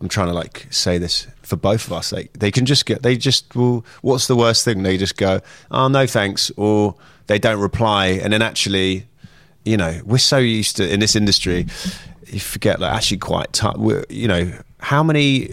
I'm 0.00 0.08
trying 0.08 0.28
to 0.28 0.32
like 0.34 0.66
say 0.70 0.98
this 0.98 1.26
for 1.42 1.56
both 1.56 1.86
of 1.86 1.92
us. 1.92 2.12
Like 2.12 2.32
they 2.34 2.50
can 2.50 2.64
just 2.66 2.86
get 2.86 3.02
they 3.02 3.16
just 3.16 3.54
will. 3.54 3.84
What's 4.02 4.26
the 4.26 4.36
worst 4.36 4.64
thing? 4.64 4.82
They 4.82 4.96
just 4.96 5.16
go, 5.16 5.40
oh 5.70 5.88
no 5.88 6.06
thanks, 6.06 6.50
or 6.56 6.94
they 7.28 7.38
don't 7.38 7.60
reply, 7.60 8.06
and 8.22 8.32
then 8.32 8.42
actually, 8.42 9.06
you 9.64 9.76
know, 9.76 10.00
we're 10.04 10.18
so 10.18 10.38
used 10.38 10.76
to 10.78 10.92
in 10.92 10.98
this 11.00 11.14
industry, 11.16 11.66
you 12.26 12.40
forget 12.40 12.80
like 12.80 12.92
actually 12.92 13.18
quite 13.18 13.52
tough. 13.52 13.76
You 14.08 14.28
know 14.28 14.52
how 14.78 15.02
many 15.04 15.52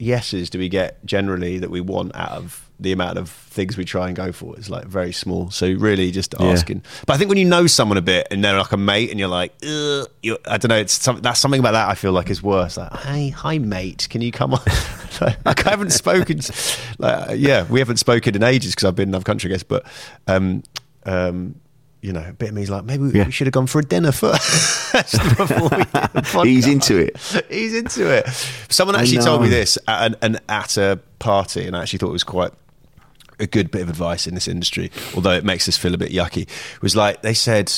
yeses 0.00 0.50
do 0.50 0.58
we 0.58 0.68
get 0.68 1.04
generally 1.04 1.58
that 1.58 1.70
we 1.70 1.80
want 1.80 2.14
out 2.16 2.30
of 2.32 2.66
the 2.80 2.92
amount 2.92 3.18
of 3.18 3.28
things 3.28 3.76
we 3.76 3.84
try 3.84 4.06
and 4.06 4.16
go 4.16 4.32
for 4.32 4.58
is 4.58 4.70
like 4.70 4.86
very 4.86 5.12
small. 5.12 5.50
So 5.50 5.70
really 5.70 6.10
just 6.10 6.34
Yeah. 6.40 6.46
asking. 6.46 6.82
But 7.04 7.12
I 7.12 7.16
think 7.18 7.28
when 7.28 7.36
you 7.36 7.44
know 7.44 7.66
someone 7.66 7.98
a 7.98 8.02
bit 8.02 8.26
and 8.30 8.42
they're 8.42 8.56
like 8.56 8.72
a 8.72 8.78
mate 8.78 9.10
and 9.10 9.18
you're 9.20 9.28
like, 9.28 9.52
Ugh, 9.62 10.08
you 10.22 10.38
I 10.46 10.56
don't 10.56 10.70
know, 10.70 10.78
it's 10.78 10.94
some, 10.94 11.20
that's 11.20 11.38
something 11.40 11.60
about 11.60 11.72
that 11.72 11.90
I 11.90 11.94
feel 11.94 12.12
like 12.12 12.30
is 12.30 12.42
worse. 12.42 12.78
Like, 12.78 12.90
hey, 13.00 13.28
hi 13.28 13.58
mate, 13.58 14.06
can 14.08 14.22
you 14.22 14.32
come 14.32 14.54
on? 14.54 14.60
like, 15.44 15.66
I 15.66 15.70
haven't 15.70 15.90
spoken. 15.90 16.40
Like, 16.98 17.38
yeah, 17.38 17.66
we 17.68 17.80
haven't 17.80 17.98
spoken 17.98 18.34
in 18.34 18.42
ages 18.42 18.74
because 18.74 18.88
I've 18.88 18.96
been 18.96 19.10
in 19.10 19.14
another 19.14 19.24
country, 19.24 19.50
I 19.50 19.52
guess. 19.52 19.62
But 19.62 19.84
um, 20.26 20.62
um, 21.04 21.56
you 22.02 22.12
know, 22.12 22.24
a 22.28 22.32
bit 22.32 22.48
of 22.50 22.54
me's 22.54 22.70
like 22.70 22.84
maybe 22.84 23.04
we, 23.04 23.12
Yeah. 23.12 23.26
we 23.26 23.30
should 23.32 23.46
have 23.46 23.52
gone 23.52 23.66
for 23.66 23.78
a 23.78 23.84
dinner 23.84 24.12
first 24.12 24.92
before 25.36 25.68
we 25.68 25.84
did 25.84 25.92
the. 25.92 26.42
He's 26.44 26.66
into 26.66 26.96
it. 26.96 27.16
He's 27.50 27.74
into 27.74 28.10
it. 28.10 28.26
Someone 28.70 28.96
actually 28.96 29.18
told 29.18 29.42
me 29.42 29.48
this 29.48 29.76
at, 29.86 30.06
an, 30.06 30.16
an, 30.22 30.40
at 30.48 30.76
a 30.78 30.98
party, 31.18 31.66
and 31.66 31.76
I 31.76 31.82
actually 31.82 31.98
thought 31.98 32.08
it 32.08 32.12
was 32.12 32.24
quite 32.24 32.52
a 33.38 33.46
good 33.46 33.70
bit 33.70 33.82
of 33.82 33.88
advice 33.88 34.26
in 34.26 34.34
this 34.34 34.48
industry, 34.48 34.90
although 35.14 35.32
it 35.32 35.44
makes 35.44 35.68
us 35.68 35.76
feel 35.76 35.94
a 35.94 35.98
bit 35.98 36.10
yucky. 36.12 36.42
It 36.42 36.82
was 36.82 36.94
like 36.96 37.22
they 37.22 37.34
said, 37.34 37.72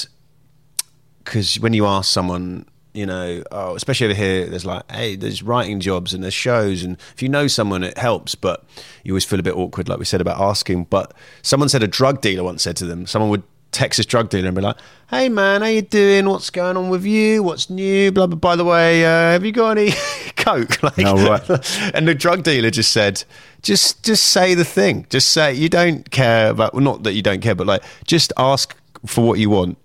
because 1.25 1.59
when 1.61 1.73
you 1.73 1.87
ask 1.87 2.13
someone, 2.13 2.67
you 2.95 3.07
know, 3.07 3.43
oh, 3.53 3.75
especially 3.75 4.07
over 4.07 4.15
here, 4.15 4.47
there's 4.47 4.67
like, 4.67 4.91
hey, 4.91 5.17
there's 5.17 5.43
writing 5.43 5.81
jobs 5.81 6.13
and 6.15 6.23
there's 6.23 6.35
shows, 6.35 6.83
and 6.83 6.97
if 7.15 7.23
you 7.23 7.29
know 7.29 7.47
someone, 7.47 7.83
it 7.85 7.97
helps, 7.99 8.35
but 8.35 8.65
you 9.05 9.13
always 9.13 9.25
feel 9.25 9.39
a 9.41 9.43
bit 9.43 9.57
awkward, 9.57 9.89
like 9.89 9.99
we 9.99 10.05
said 10.05 10.21
about 10.21 10.41
asking. 10.41 10.85
But 10.85 11.13
someone 11.43 11.69
said 11.69 11.83
a 11.83 11.89
drug 11.89 12.21
dealer 12.21 12.45
once 12.45 12.63
said 12.63 12.77
to 12.79 12.87
them, 12.87 13.07
someone 13.07 13.31
would 13.31 13.43
text 13.73 13.97
this 13.97 14.07
drug 14.07 14.29
dealer 14.29 14.47
and 14.49 14.55
be 14.57 14.63
like, 14.63 14.77
"Hey 15.11 15.29
man, 15.29 15.63
how 15.63 15.67
you 15.69 15.83
doing? 15.83 16.29
What's 16.29 16.51
going 16.51 16.77
on 16.77 16.89
with 16.91 17.05
you? 17.05 17.43
What's 17.43 17.69
new? 17.71 18.13
Blah 18.13 18.27
blah. 18.29 18.37
By 18.39 18.57
the 18.57 18.65
way, 18.65 19.05
uh, 19.05 19.09
have 19.33 19.45
you 19.45 19.53
got 19.53 19.77
any 19.79 19.93
coke?" 20.37 20.83
Like, 20.83 20.95
Oh, 21.01 21.17
right. 21.29 21.49
and 21.95 22.07
the 22.07 22.15
drug 22.15 22.43
dealer 22.45 22.71
just 22.71 22.93
said, 22.93 23.25
"Just 23.63 24.05
just 24.05 24.25
say 24.25 24.55
the 24.55 24.65
thing. 24.65 25.07
Just 25.11 25.31
say 25.31 25.53
you 25.55 25.69
don't 25.69 26.11
care 26.11 26.51
about. 26.51 26.75
Well, 26.75 26.83
not 26.85 27.03
that 27.03 27.15
you 27.15 27.23
don't 27.23 27.41
care, 27.41 27.55
but 27.55 27.67
like 27.67 27.83
just 28.07 28.33
ask 28.37 28.77
for 29.07 29.25
what 29.27 29.39
you 29.39 29.51
want." 29.51 29.79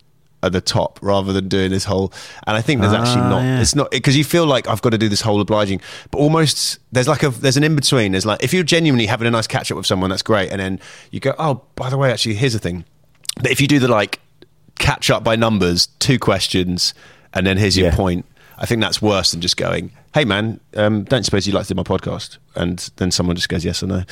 At 0.43 0.51
the 0.51 0.61
top, 0.61 0.99
rather 1.01 1.33
than 1.33 1.47
doing 1.49 1.71
this 1.71 1.83
whole, 1.83 2.13
and 2.45 2.55
I 2.55 2.61
think 2.61 2.79
there's 2.81 2.93
actually 2.93 3.21
Ah, 3.21 3.29
not. 3.29 3.41
yeah. 3.41 3.59
It's 3.59 3.73
not 3.73 3.89
because 3.89 4.15
you 4.15 4.23
feel 4.23 4.45
like 4.45 4.67
I've 4.67 4.83
got 4.83 4.91
to 4.91 4.97
do 4.99 5.09
this 5.09 5.19
whole 5.19 5.41
obliging, 5.41 5.81
but 6.11 6.19
almost 6.19 6.77
there's 6.91 7.07
like 7.07 7.23
a 7.23 7.29
there's 7.31 7.57
an 7.57 7.63
in 7.63 7.75
between. 7.75 8.11
There's 8.11 8.25
like 8.25 8.43
if 8.43 8.53
you're 8.53 8.63
genuinely 8.63 9.07
having 9.07 9.27
a 9.27 9.31
nice 9.31 9.47
catch 9.47 9.71
up 9.71 9.77
with 9.77 9.87
someone, 9.87 10.11
that's 10.11 10.21
great, 10.21 10.51
and 10.51 10.59
then 10.61 10.79
you 11.09 11.19
go, 11.19 11.33
oh, 11.39 11.63
by 11.75 11.89
the 11.89 11.97
way, 11.97 12.11
actually, 12.11 12.35
here's 12.35 12.53
the 12.53 12.59
thing. 12.59 12.85
But 13.41 13.51
if 13.51 13.61
you 13.61 13.67
do 13.67 13.79
the 13.79 13.87
like 13.87 14.19
catch 14.79 15.09
up 15.09 15.23
by 15.23 15.35
numbers, 15.35 15.87
two 15.99 16.19
questions, 16.19 16.93
and 17.33 17.45
then 17.45 17.57
here's 17.57 17.77
your 17.77 17.87
Yeah. 17.89 17.95
point, 17.95 18.25
I 18.57 18.65
think 18.65 18.81
that's 18.81 19.01
worse 19.01 19.31
than 19.31 19.41
just 19.41 19.57
going, 19.57 19.91
hey 20.13 20.25
man, 20.25 20.59
um, 20.75 21.03
don't 21.03 21.23
suppose 21.23 21.45
you'd 21.45 21.53
like 21.53 21.67
to 21.67 21.73
do 21.73 21.77
my 21.77 21.83
podcast? 21.83 22.37
And 22.55 22.89
then 22.95 23.11
someone 23.11 23.35
just 23.35 23.49
goes 23.49 23.63
yes 23.63 23.83
or 23.83 23.87
no. 23.87 24.03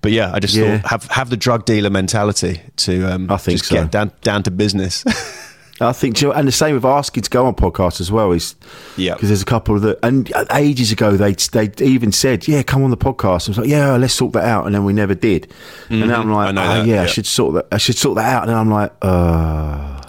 But 0.00 0.12
yeah, 0.12 0.32
I 0.32 0.38
just 0.40 0.54
Yeah. 0.54 0.78
thought 0.78 0.90
have 0.90 1.04
have 1.10 1.30
the 1.30 1.36
drug 1.36 1.64
dealer 1.66 1.90
mentality 1.90 2.60
to 2.76 3.04
um, 3.12 3.30
I 3.30 3.36
think 3.36 3.58
just 3.58 3.68
so. 3.70 3.76
get 3.76 3.90
down 3.90 4.12
down 4.22 4.42
to 4.44 4.50
business. 4.50 5.04
I 5.82 5.92
think, 5.92 6.20
and 6.22 6.46
the 6.46 6.52
same 6.52 6.74
with 6.74 6.84
asking 6.84 7.22
to 7.22 7.30
go 7.30 7.46
on 7.46 7.54
podcasts 7.54 8.00
as 8.00 8.12
well 8.12 8.32
is 8.32 8.54
Yeah. 8.96 9.14
because 9.14 9.28
there's 9.30 9.40
a 9.42 9.46
couple 9.46 9.78
that, 9.80 9.98
and 10.02 10.30
ages 10.52 10.92
ago 10.92 11.16
they 11.16 11.32
they 11.52 11.70
even 11.84 12.12
said, 12.12 12.46
yeah, 12.46 12.62
come 12.62 12.82
on 12.82 12.90
the 12.90 12.96
podcast. 12.96 13.48
I 13.48 13.50
was 13.50 13.58
like, 13.58 13.68
yeah, 13.68 13.96
let's 13.96 14.12
sort 14.14 14.32
that 14.34 14.44
out, 14.44 14.66
and 14.66 14.74
then 14.74 14.84
we 14.84 14.92
never 14.92 15.14
did. 15.14 15.50
And 15.88 16.08
now 16.08 16.20
I'm 16.20 16.30
like, 16.32 16.50
oh, 16.50 16.52
that, 16.52 16.86
yeah, 16.86 17.02
I 17.02 17.06
should 17.06 17.26
sort 17.26 17.54
that. 17.54 17.66
I 17.72 17.78
should 17.78 17.96
sort 17.96 18.16
that 18.16 18.30
out. 18.32 18.42
And 18.42 18.50
then 18.50 18.56
I'm 18.58 18.70
like, 18.70 18.92
uh 19.02 20.00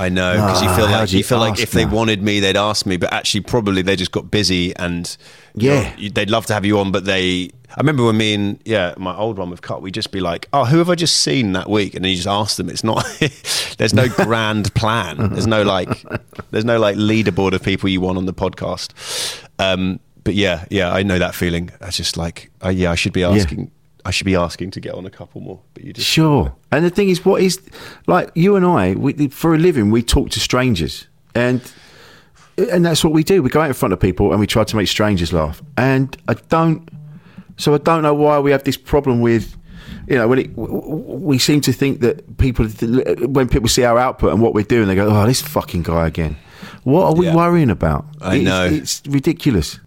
I 0.00 0.08
know 0.08 0.32
because 0.34 0.62
you 0.62 0.68
Ah, 0.68 0.76
feel 0.76 0.86
like 0.86 1.12
you 1.12 1.18
you 1.18 1.24
feel 1.24 1.38
like 1.38 1.58
if 1.60 1.72
they 1.72 1.84
wanted 1.84 2.22
me, 2.22 2.40
they'd 2.40 2.56
ask 2.56 2.86
me, 2.86 2.96
but 2.96 3.12
actually 3.12 3.42
probably 3.42 3.82
they 3.82 3.96
just 3.96 4.12
got 4.12 4.30
busy 4.30 4.74
and 4.76 5.16
you 5.54 5.70
Yeah. 5.72 5.94
know, 5.96 6.08
they'd 6.08 6.30
love 6.30 6.46
to 6.46 6.54
have 6.54 6.64
you 6.64 6.78
on, 6.78 6.90
but 6.92 7.04
they. 7.04 7.50
I 7.72 7.78
remember 7.78 8.04
when 8.04 8.16
me 8.16 8.34
and 8.34 8.58
yeah, 8.64 8.94
my 8.98 9.14
old 9.14 9.38
one 9.38 9.48
with 9.50 9.62
Cut, 9.62 9.80
we'd 9.80 9.94
just 9.94 10.10
be 10.10 10.18
like, 10.18 10.48
oh, 10.52 10.64
who 10.64 10.78
have 10.78 10.90
I 10.90 10.96
just 10.96 11.20
seen 11.20 11.52
that 11.52 11.70
week? 11.70 11.94
And 11.94 12.04
then 12.04 12.10
you 12.10 12.16
just 12.16 12.26
ask 12.26 12.56
them. 12.56 12.68
It's 12.68 12.82
not. 12.82 13.04
there's 13.78 13.94
no 13.94 14.08
grand 14.08 14.74
plan. 14.74 15.30
There's 15.34 15.46
no 15.46 15.62
like. 15.62 15.88
There's 16.50 16.64
no 16.64 16.80
like 16.80 16.96
leaderboard 16.96 17.52
of 17.52 17.62
people 17.62 17.88
you 17.88 18.00
want 18.00 18.18
on 18.18 18.26
the 18.26 18.34
podcast. 18.34 18.92
Um, 19.60 20.00
but 20.24 20.34
yeah, 20.34 20.64
yeah, 20.70 20.92
I 20.92 21.02
know 21.04 21.18
that 21.20 21.34
feeling. 21.34 21.70
I 21.80 21.90
just 21.90 22.16
like, 22.16 22.50
uh, 22.64 22.70
yeah, 22.70 22.90
I 22.90 22.96
should 22.96 23.12
be 23.12 23.22
asking. 23.22 23.70
I 24.04 24.10
should 24.10 24.24
be 24.26 24.34
asking 24.36 24.70
to 24.72 24.80
get 24.80 24.94
on 24.94 25.04
a 25.06 25.10
couple 25.10 25.40
more, 25.40 25.60
but 25.74 25.84
you 25.84 25.92
just 25.92 26.06
Sure. 26.08 26.54
And 26.72 26.84
the 26.84 26.90
thing 26.90 27.08
is, 27.08 27.24
what 27.24 27.42
is 27.42 27.60
like 28.06 28.30
you 28.34 28.56
and 28.56 28.64
I, 28.64 28.94
we, 28.94 29.28
for 29.28 29.54
a 29.54 29.58
living, 29.58 29.90
we 29.90 30.02
talk 30.02 30.30
to 30.30 30.40
strangers, 30.40 31.06
and 31.34 31.60
and 32.72 32.84
that's 32.84 33.02
what 33.04 33.12
we 33.12 33.22
do. 33.24 33.42
We 33.42 33.50
go 33.50 33.60
out 33.60 33.68
in 33.68 33.74
front 33.74 33.92
of 33.92 34.00
people 34.00 34.30
and 34.32 34.40
we 34.40 34.46
try 34.46 34.64
to 34.64 34.76
make 34.76 34.88
strangers 34.88 35.32
laugh. 35.32 35.62
And 35.78 36.14
I 36.28 36.34
don't, 36.34 36.86
so 37.56 37.74
I 37.74 37.78
don't 37.78 38.02
know 38.02 38.12
why 38.14 38.38
we 38.38 38.50
have 38.50 38.64
this 38.64 38.76
problem 38.76 39.20
with, 39.22 39.56
you 40.08 40.16
know, 40.16 40.28
when 40.28 40.38
it, 40.40 40.50
we 40.56 41.38
seem 41.38 41.62
to 41.62 41.72
think 41.72 42.00
that 42.00 42.36
people, 42.36 42.66
when 42.66 43.48
people 43.48 43.68
see 43.68 43.84
our 43.84 43.98
output 43.98 44.32
and 44.32 44.42
what 44.42 44.52
we're 44.52 44.64
doing, 44.64 44.88
they 44.88 44.94
go, 44.94 45.08
"Oh, 45.08 45.26
this 45.26 45.40
fucking 45.40 45.82
guy 45.84 46.06
again." 46.06 46.36
What 46.84 47.04
are 47.06 47.14
we 47.14 47.26
Yeah. 47.26 47.34
worrying 47.34 47.70
about? 47.70 48.04
I 48.20 48.36
It's- 48.36 48.44
know. 48.44 48.64
it's 48.76 49.02
ridiculous. 49.08 49.78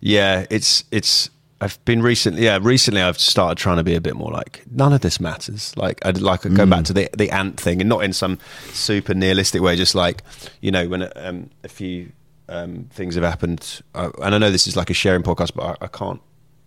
Yeah, 0.00 0.46
it's 0.50 0.84
it's. 0.90 1.30
I've 1.60 1.82
been 1.84 2.02
recently. 2.02 2.44
Yeah, 2.44 2.58
recently 2.62 3.02
I've 3.02 3.18
started 3.18 3.58
trying 3.58 3.76
to 3.76 3.84
be 3.84 3.94
a 3.94 4.00
bit 4.00 4.16
more 4.16 4.30
like 4.30 4.62
none 4.70 4.92
of 4.92 5.00
this 5.02 5.20
matters. 5.20 5.76
Like 5.76 6.04
I'd 6.06 6.20
like 6.20 6.46
I 6.46 6.48
go 6.48 6.64
back 6.66 6.84
to 6.86 6.92
the 6.92 7.08
the 7.16 7.30
ant 7.30 7.60
thing, 7.60 7.80
and 7.80 7.88
not 7.88 8.02
in 8.04 8.12
some 8.12 8.38
super 8.72 9.12
nihilistic 9.14 9.60
way. 9.60 9.76
Just 9.76 9.94
like 9.94 10.22
you 10.60 10.70
know, 10.70 10.88
when 10.88 11.10
um, 11.16 11.50
a 11.64 11.68
few 11.68 12.12
um, 12.48 12.88
things 12.92 13.14
have 13.14 13.24
happened, 13.24 13.82
uh, 13.94 14.10
and 14.22 14.34
I 14.34 14.38
know 14.38 14.50
this 14.50 14.66
is 14.66 14.76
like 14.76 14.90
a 14.90 14.94
sharing 14.94 15.22
podcast, 15.22 15.52
but 15.54 15.64
I, 15.80 15.84
I 15.84 15.88
can't 15.88 16.20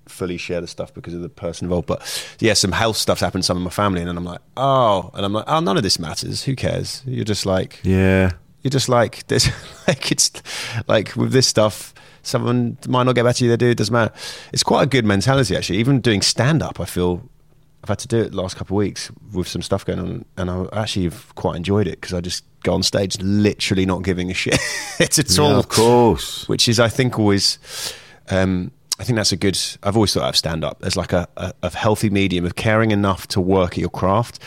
fully 0.06 0.38
share 0.38 0.60
the 0.62 0.68
stuff 0.68 0.94
because 0.94 1.14
of 1.14 1.22
the 1.22 1.30
person 1.30 1.66
involved. 1.66 1.88
But 1.88 2.36
yeah, 2.40 2.54
some 2.54 2.72
health 2.74 2.98
stuff's 2.98 3.22
happened. 3.22 3.44
to 3.44 3.48
Some 3.48 3.58
of 3.58 3.64
my 3.64 3.70
family, 3.72 4.02
and 4.02 4.10
then 4.10 4.18
I'm 4.18 4.26
like, 4.26 4.42
oh, 4.58 5.10
and 5.14 5.26
I'm 5.26 5.34
like, 5.34 5.46
oh, 5.48 5.60
none 5.60 5.76
of 5.78 5.84
this 5.84 5.98
matters. 5.98 6.44
Who 6.44 6.56
cares? 6.56 7.02
You're 7.06 7.26
just 7.26 7.46
like, 7.46 7.80
Yeah. 7.84 8.32
you're 8.62 8.70
just 8.70 8.90
like 8.90 9.26
this 9.28 9.50
like 9.88 10.12
it's 10.12 10.32
like 10.88 11.16
with 11.16 11.32
this 11.32 11.48
stuff 11.48 11.94
someone 12.24 12.78
might 12.88 13.04
not 13.04 13.14
get 13.16 13.24
back 13.24 13.36
to 13.36 13.44
you 13.44 13.50
they 13.52 13.58
do 13.58 13.70
it 13.70 13.78
doesn't 13.78 13.94
matter 13.94 14.14
it's 14.52 14.64
quite 14.64 14.82
a 14.84 14.86
good 14.88 15.06
mentality 15.06 15.56
actually 15.56 15.78
even 15.78 16.00
doing 16.02 16.22
stand 16.22 16.62
up 16.64 16.80
i 16.80 16.86
feel 16.86 17.22
i've 17.84 17.90
had 17.90 18.00
to 18.00 18.08
do 18.08 18.22
it 18.22 18.32
the 18.32 18.38
last 18.42 18.56
couple 18.56 18.76
of 18.76 18.80
weeks 18.80 19.12
with 19.34 19.48
some 19.48 19.62
stuff 19.62 19.86
going 19.86 20.00
on 20.00 20.26
and 20.38 20.50
i 20.50 20.66
actually 20.74 21.04
have 21.04 21.36
quite 21.36 21.56
enjoyed 21.56 21.86
it 21.88 22.00
because 22.02 22.14
i 22.14 22.22
just 22.22 22.44
go 22.64 22.74
on 22.74 22.82
stage 22.82 23.20
literally 23.22 23.86
not 23.86 24.04
giving 24.04 24.32
a 24.32 24.34
shit 24.44 24.58
it's 25.00 25.20
at 25.20 25.30
Yeah, 25.38 25.44
all 25.44 25.52
of 25.60 25.68
course. 25.70 26.48
which 26.48 26.68
is 26.68 26.80
i 26.80 26.88
think 26.90 27.20
always 27.20 27.60
um 28.30 28.72
I 29.00 29.06
think 29.06 29.16
that's 29.18 29.32
a 29.32 29.36
good. 29.38 29.60
I've 29.82 29.96
always 29.98 30.14
thought 30.14 30.30
of 30.30 30.38
stand 30.38 30.64
up 30.64 30.78
as 30.84 30.96
like 30.96 31.14
a, 31.14 31.28
a, 31.36 31.52
a 31.64 31.76
healthy 31.76 32.12
medium 32.12 32.46
of 32.46 32.56
caring 32.56 32.92
enough 32.92 33.28
to 33.30 33.42
work 33.42 33.72
at 33.72 33.80
your 33.80 33.90
craft, 33.90 34.38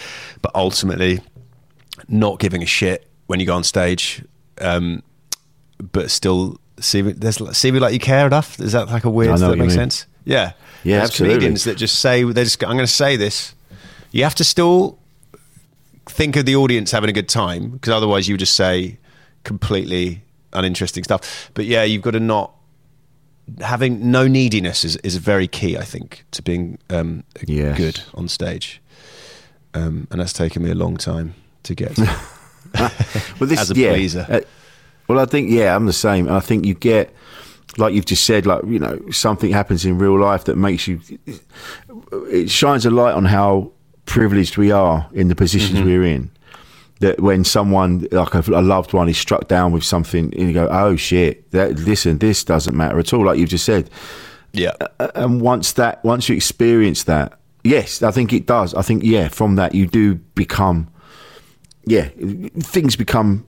but 0.40 0.52
ultimately 0.54 1.18
not 2.08 2.38
giving 2.38 2.62
a 2.62 2.66
shit 2.66 3.08
when 3.26 3.40
you 3.40 3.44
go 3.44 3.56
on 3.56 3.64
stage, 3.64 4.24
um, 4.60 5.02
but 5.92 6.12
still 6.12 6.60
see 6.80 7.02
me, 7.02 7.12
there's 7.12 7.56
see 7.56 7.70
me 7.70 7.78
like 7.78 7.92
you 7.92 7.98
care 7.98 8.26
enough. 8.26 8.58
Is 8.60 8.72
that 8.72 8.88
like 8.88 9.04
a 9.04 9.10
weird? 9.10 9.28
I 9.30 9.32
know 9.32 9.34
Does 9.34 9.40
that 9.42 9.48
what 9.48 9.56
you 9.56 9.62
make 9.62 9.68
mean. 9.68 9.76
sense? 9.76 10.06
Yeah, 10.24 10.52
Yeah, 10.82 10.98
There's 10.98 11.10
absolutely. 11.10 11.34
Comedians 11.36 11.64
that 11.64 11.76
just 11.76 12.00
say 12.00 12.22
they 12.24 12.44
just. 12.44 12.62
I'm 12.64 12.70
going 12.76 12.78
to 12.80 12.86
say 12.86 13.16
this. 13.16 13.54
You 14.10 14.24
have 14.24 14.34
to 14.36 14.44
still 14.44 14.98
think 16.06 16.36
of 16.36 16.46
the 16.46 16.56
audience 16.56 16.90
having 16.92 17.10
a 17.10 17.12
good 17.12 17.28
time 17.28 17.70
because 17.70 17.92
otherwise 17.92 18.28
you 18.28 18.34
would 18.34 18.40
just 18.40 18.54
say 18.56 18.98
completely 19.44 20.22
uninteresting 20.52 21.04
stuff. 21.04 21.50
But 21.54 21.66
yeah, 21.66 21.82
you've 21.84 22.02
got 22.02 22.12
to 22.12 22.20
not 22.20 22.52
having 23.60 24.10
no 24.10 24.26
neediness 24.26 24.84
is, 24.84 24.96
is 24.98 25.16
very 25.16 25.46
key, 25.46 25.76
I 25.76 25.84
think, 25.84 26.24
to 26.32 26.42
being 26.42 26.78
um, 26.90 27.22
Yes. 27.46 27.76
good 27.76 28.00
on 28.14 28.26
stage. 28.28 28.80
Um, 29.74 30.08
and 30.10 30.20
that's 30.20 30.32
taken 30.32 30.62
me 30.62 30.70
a 30.70 30.74
long 30.74 30.96
time 30.96 31.34
to 31.64 31.74
get. 31.74 31.94
to. 31.96 32.16
Well, 33.40 33.48
this 33.48 33.60
As 33.60 33.70
a 33.70 33.74
yeah, 33.74 33.92
pleaser. 33.92 34.26
uh, 34.28 34.40
well, 35.08 35.18
I 35.20 35.24
think 35.26 35.50
yeah, 35.50 35.74
I'm 35.74 35.86
the 35.86 35.92
same. 35.92 36.28
I 36.28 36.40
think 36.40 36.64
you 36.64 36.74
get 36.74 37.14
like 37.78 37.94
you've 37.94 38.06
just 38.06 38.24
said, 38.24 38.46
like 38.46 38.64
you 38.64 38.78
know, 38.78 38.98
something 39.10 39.50
happens 39.52 39.84
in 39.84 39.98
real 39.98 40.18
life 40.18 40.44
that 40.44 40.56
makes 40.56 40.86
you. 40.88 41.00
It 42.30 42.50
shines 42.50 42.86
a 42.86 42.90
light 42.90 43.12
on 43.12 43.24
how 43.24 43.72
privileged 44.06 44.56
we 44.56 44.70
are 44.70 45.08
in 45.12 45.28
the 45.28 45.34
positions 45.34 45.78
Mm-hmm. 45.80 45.88
we're 45.88 46.04
in. 46.04 46.30
That 47.00 47.20
when 47.20 47.44
someone 47.44 48.06
like 48.10 48.34
a, 48.34 48.40
a 48.52 48.62
loved 48.62 48.94
one 48.94 49.08
is 49.08 49.18
struck 49.18 49.48
down 49.48 49.72
with 49.72 49.84
something, 49.84 50.32
and 50.34 50.48
you 50.48 50.54
go, 50.54 50.68
"Oh 50.70 50.96
shit! 50.96 51.50
That 51.50 51.78
listen, 51.78 52.18
this 52.18 52.42
doesn't 52.44 52.74
matter 52.74 52.98
at 52.98 53.12
all." 53.12 53.24
Like 53.26 53.38
you've 53.38 53.50
just 53.50 53.66
said, 53.66 53.90
yeah. 54.52 54.72
And 55.14 55.42
once 55.42 55.72
that 55.74 56.02
once 56.04 56.28
you 56.30 56.34
experience 56.36 57.04
that 57.04 57.38
yes 57.64 58.00
i 58.00 58.12
think 58.12 58.32
it 58.32 58.46
does 58.46 58.72
i 58.74 58.80
think 58.80 59.02
yeah 59.02 59.26
from 59.26 59.56
that 59.56 59.74
you 59.74 59.88
do 59.88 60.14
become 60.14 60.88
yeah 61.84 62.08
things 62.60 62.94
become 62.94 63.44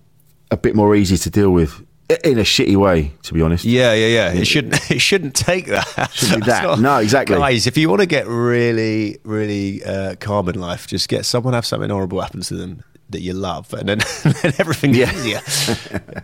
a 0.50 0.56
bit 0.56 0.74
more 0.74 0.94
easy 0.96 1.16
to 1.18 1.30
deal 1.30 1.50
with 1.50 1.84
in 2.24 2.38
a 2.38 2.42
shitty 2.42 2.74
way 2.76 3.12
to 3.22 3.34
be 3.34 3.42
honest 3.42 3.64
Yeah, 3.66 3.92
yeah, 3.92 4.06
yeah. 4.06 4.32
It 4.32 4.46
shouldn't. 4.46 4.78
It 4.90 5.00
shouldn't 5.00 5.34
take 5.34 5.66
that. 5.66 6.10
Shouldn't 6.14 6.44
that. 6.46 6.78
No, 6.78 6.96
exactly. 6.98 7.36
Guys, 7.36 7.66
if 7.66 7.76
you 7.76 7.88
want 7.90 8.00
to 8.00 8.06
get 8.06 8.26
really, 8.26 9.18
really 9.24 9.84
uh, 9.84 10.14
calm 10.16 10.48
in 10.48 10.58
life, 10.58 10.86
just 10.86 11.08
get 11.08 11.26
someone 11.26 11.52
have 11.54 11.66
something 11.66 11.90
horrible 11.90 12.20
happen 12.20 12.40
to 12.40 12.54
them 12.54 12.82
that 13.10 13.20
you 13.22 13.32
love, 13.32 13.72
and 13.72 13.88
then, 13.88 13.98
then 14.42 14.52
everything's 14.58 14.96
Yeah. 14.98 15.14
easier. 15.14 15.40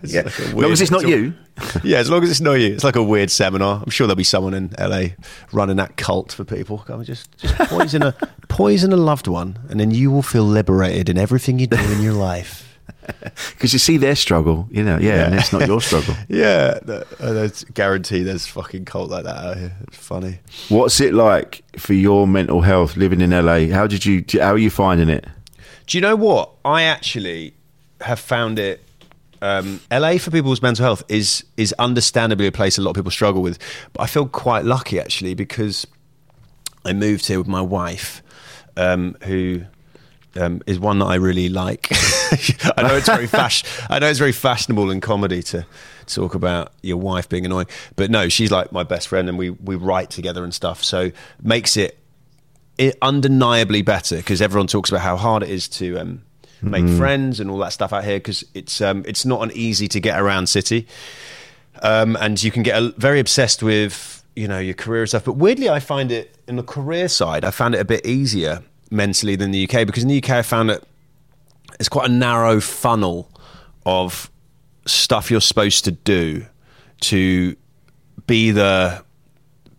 It's 0.03 0.13
Yeah. 0.13 0.23
like 0.23 0.39
a 0.39 0.43
As 0.43 0.55
long 0.55 0.73
as 0.73 0.81
it's 0.83 0.91
not 0.91 1.09
you. 1.09 1.33
yeah, 1.83 1.99
as 1.99 2.11
long 2.11 2.23
as 2.23 2.31
it's 2.31 2.41
not 2.43 2.55
you. 2.55 2.75
It's 2.75 2.85
like 2.85 2.97
a 2.97 3.03
weird 3.03 3.31
seminar. 3.31 3.81
I'm 3.83 3.89
sure 3.91 4.07
there'll 4.07 4.17
be 4.17 4.25
someone 4.25 4.53
in 4.55 4.71
LA 4.79 5.09
running 5.53 5.77
that 5.77 5.97
cult 5.97 6.33
for 6.33 6.45
people. 6.45 6.79
Come 6.79 7.03
just 7.05 7.35
just 7.39 7.55
poison 7.57 8.03
a 8.03 8.15
poison 8.49 8.93
a 8.93 8.97
loved 8.97 9.27
one, 9.29 9.59
and 9.71 9.79
then 9.81 9.91
you 9.93 10.11
will 10.11 10.23
feel 10.23 10.45
liberated 10.45 11.09
in 11.09 11.17
everything 11.19 11.59
you 11.59 11.67
do 11.67 11.77
in 11.77 12.03
your 12.03 12.13
life. 12.15 12.74
because 13.51 13.73
you 13.73 13.79
see 13.79 13.97
their 13.97 14.17
struggle 14.17 14.67
you 14.71 14.83
know 14.83 14.99
yeah, 14.99 15.27
and 15.27 15.35
it's 15.35 15.53
not 15.53 15.67
your 15.67 15.81
struggle 15.81 16.15
Yeah, 16.29 16.79
uh, 17.21 17.49
guarantee. 17.75 18.23
There's 18.23 18.47
fucking 18.47 18.85
cult 18.87 19.11
like 19.11 19.25
that 19.25 19.37
out 19.37 19.57
here. 19.59 19.73
It's 19.89 19.97
funny. 19.99 20.39
what's 20.69 21.01
it 21.01 21.13
like 21.15 21.63
for 21.79 21.95
your 21.95 22.27
mental 22.27 22.63
health 22.63 22.97
living 22.97 23.21
in 23.21 23.31
la 23.31 23.59
how 23.69 23.87
did 23.87 24.05
you 24.07 24.25
how 24.33 24.53
are 24.53 24.59
you 24.59 24.71
finding 24.71 25.09
it 25.09 25.27
Do 25.87 25.99
you 25.99 26.03
know 26.03 26.17
what? 26.17 26.51
I 26.65 26.83
actually 26.83 27.55
have 28.01 28.19
found 28.21 28.59
it. 28.59 28.81
Um, 29.43 29.81
LA 29.91 30.17
for 30.17 30.31
people's 30.31 30.63
mental 30.63 30.85
health 30.85 31.03
is 31.09 31.45
is 31.59 31.75
understandably 31.79 32.47
a 32.47 32.53
place 32.53 32.79
a 32.79 32.83
lot 32.83 32.91
of 32.91 32.97
people 32.97 33.11
struggle 33.11 33.43
with, 33.43 33.59
but 33.93 34.03
I 34.03 34.07
feel 34.07 34.27
quite 34.27 34.65
lucky 34.65 34.99
actually 34.99 35.35
because 35.35 35.87
I 36.87 36.95
moved 36.95 37.27
here 37.27 37.39
with 37.39 37.49
my 37.49 37.61
wife, 37.61 38.23
um, 38.79 39.17
who 39.25 39.65
um, 40.37 40.63
is 40.67 40.79
one 40.79 40.99
that 40.99 41.07
I 41.07 41.17
really 41.17 41.49
like. 41.49 41.89
I 42.77 42.83
know 42.83 42.97
it's 42.97 43.09
very 43.09 43.27
fash- 43.27 43.65
I 43.89 43.99
know 43.99 44.09
it's 44.09 44.19
very 44.19 44.33
fashionable 44.33 44.91
in 44.91 45.01
comedy 45.01 45.43
to 45.45 45.67
talk 46.07 46.35
about 46.35 46.73
your 46.83 46.97
wife 46.97 47.29
being 47.29 47.47
annoying, 47.47 47.67
but 47.97 48.11
no, 48.11 48.29
she's 48.29 48.51
like 48.51 48.73
my 48.73 48.83
best 48.83 49.09
friend, 49.09 49.29
and 49.29 49.39
we 49.39 49.51
we 49.51 49.77
write 49.77 50.11
together 50.11 50.45
and 50.45 50.55
stuff. 50.55 50.83
So 50.83 51.11
makes 51.43 51.77
it 51.77 51.99
it 52.79 52.97
undeniably 53.01 53.83
better 53.83 54.17
because 54.17 54.43
everyone 54.43 54.67
talks 54.67 54.91
about 54.91 55.03
how 55.03 55.17
hard 55.17 55.43
it 55.43 55.49
is 55.49 55.69
to 55.69 55.99
um, 55.99 56.23
make 56.61 56.89
friends 56.89 57.41
and 57.41 57.51
all 57.51 57.59
that 57.59 57.73
stuff 57.73 57.93
out 57.93 58.05
here 58.05 58.17
because 58.17 58.45
it's 58.55 58.81
um, 58.81 59.05
it's 59.07 59.25
not 59.25 59.43
an 59.43 59.53
easy 59.55 59.89
to 59.89 60.01
get 60.01 60.21
around 60.21 60.49
city, 60.49 60.87
um, 61.83 62.17
and 62.21 62.43
you 62.43 62.51
can 62.51 62.63
get 62.63 62.83
a, 62.83 62.93
very 62.97 63.21
obsessed 63.21 63.63
with 63.63 64.25
you 64.35 64.49
know 64.49 64.59
your 64.59 64.75
career 64.75 65.03
and 65.03 65.09
stuff. 65.09 65.25
But 65.25 65.35
weirdly, 65.35 65.69
I 65.69 65.81
find 65.81 66.11
it 66.11 66.37
in 66.49 66.57
the 66.57 66.63
career 66.63 67.09
side, 67.09 67.45
I 67.45 67.51
found 67.51 67.75
it 67.75 67.79
a 67.79 67.85
bit 67.85 68.05
easier 68.05 68.63
mentally 68.95 69.37
than 69.37 69.51
the 69.51 69.65
UK 69.65 69.87
because 69.87 70.03
in 70.03 70.09
the 70.09 70.19
UK 70.19 70.31
I 70.31 70.43
found 70.43 70.71
it 70.71 70.83
it's 71.79 71.89
quite 71.89 72.09
a 72.09 72.13
narrow 72.13 72.61
funnel 72.61 73.31
of 73.85 74.31
stuff 74.87 75.31
you're 75.31 75.41
supposed 75.41 75.85
to 75.85 75.91
do 75.91 76.47
to 77.01 77.57
be 78.27 78.51
the 78.51 79.05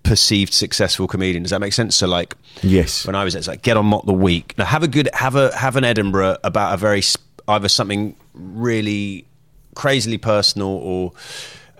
perceived 0.03 0.53
successful 0.53 1.07
comedian. 1.07 1.43
Does 1.43 1.49
that 1.49 1.59
make 1.59 1.73
sense? 1.73 1.95
So 1.95 2.07
like 2.07 2.35
yes 2.61 3.05
when 3.05 3.15
I 3.15 3.23
was, 3.23 3.35
it's 3.35 3.47
like 3.47 3.61
get 3.61 3.77
on 3.77 3.85
Mock 3.85 4.05
the 4.05 4.13
Week. 4.13 4.55
Now 4.57 4.65
have 4.65 4.83
a 4.83 4.87
good 4.87 5.09
have 5.13 5.35
a 5.35 5.55
have 5.55 5.75
an 5.75 5.83
Edinburgh 5.83 6.37
about 6.43 6.73
a 6.73 6.77
very 6.77 7.01
either 7.47 7.69
something 7.69 8.15
really 8.33 9.25
crazily 9.75 10.17
personal 10.17 10.67
or 10.67 11.13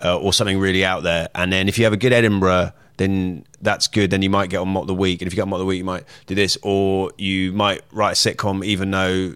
uh, 0.04 0.18
or 0.18 0.34
something 0.34 0.60
really 0.60 0.86
out 0.86 1.04
there. 1.04 1.30
And 1.36 1.52
then 1.52 1.68
if 1.68 1.78
you 1.78 1.84
have 1.84 1.94
a 1.94 1.98
good 1.98 2.14
Edinburgh, 2.14 2.72
then 2.98 3.46
that's 3.62 3.88
good. 3.88 4.10
Then 4.10 4.22
you 4.22 4.30
might 4.30 4.50
get 4.50 4.58
on 4.58 4.70
Mock 4.70 4.88
the 4.88 4.96
Week. 4.96 5.22
And 5.22 5.28
if 5.28 5.34
you 5.34 5.36
get 5.36 5.44
on 5.44 5.50
Mock 5.50 5.60
the 5.60 5.66
Week, 5.66 5.78
you 5.78 5.84
might 5.84 6.06
do 6.26 6.36
this, 6.36 6.58
or 6.62 7.12
you 7.18 7.52
might 7.54 7.82
write 7.92 8.12
a 8.12 8.16
sitcom, 8.16 8.64
even 8.64 8.92
though 8.92 9.36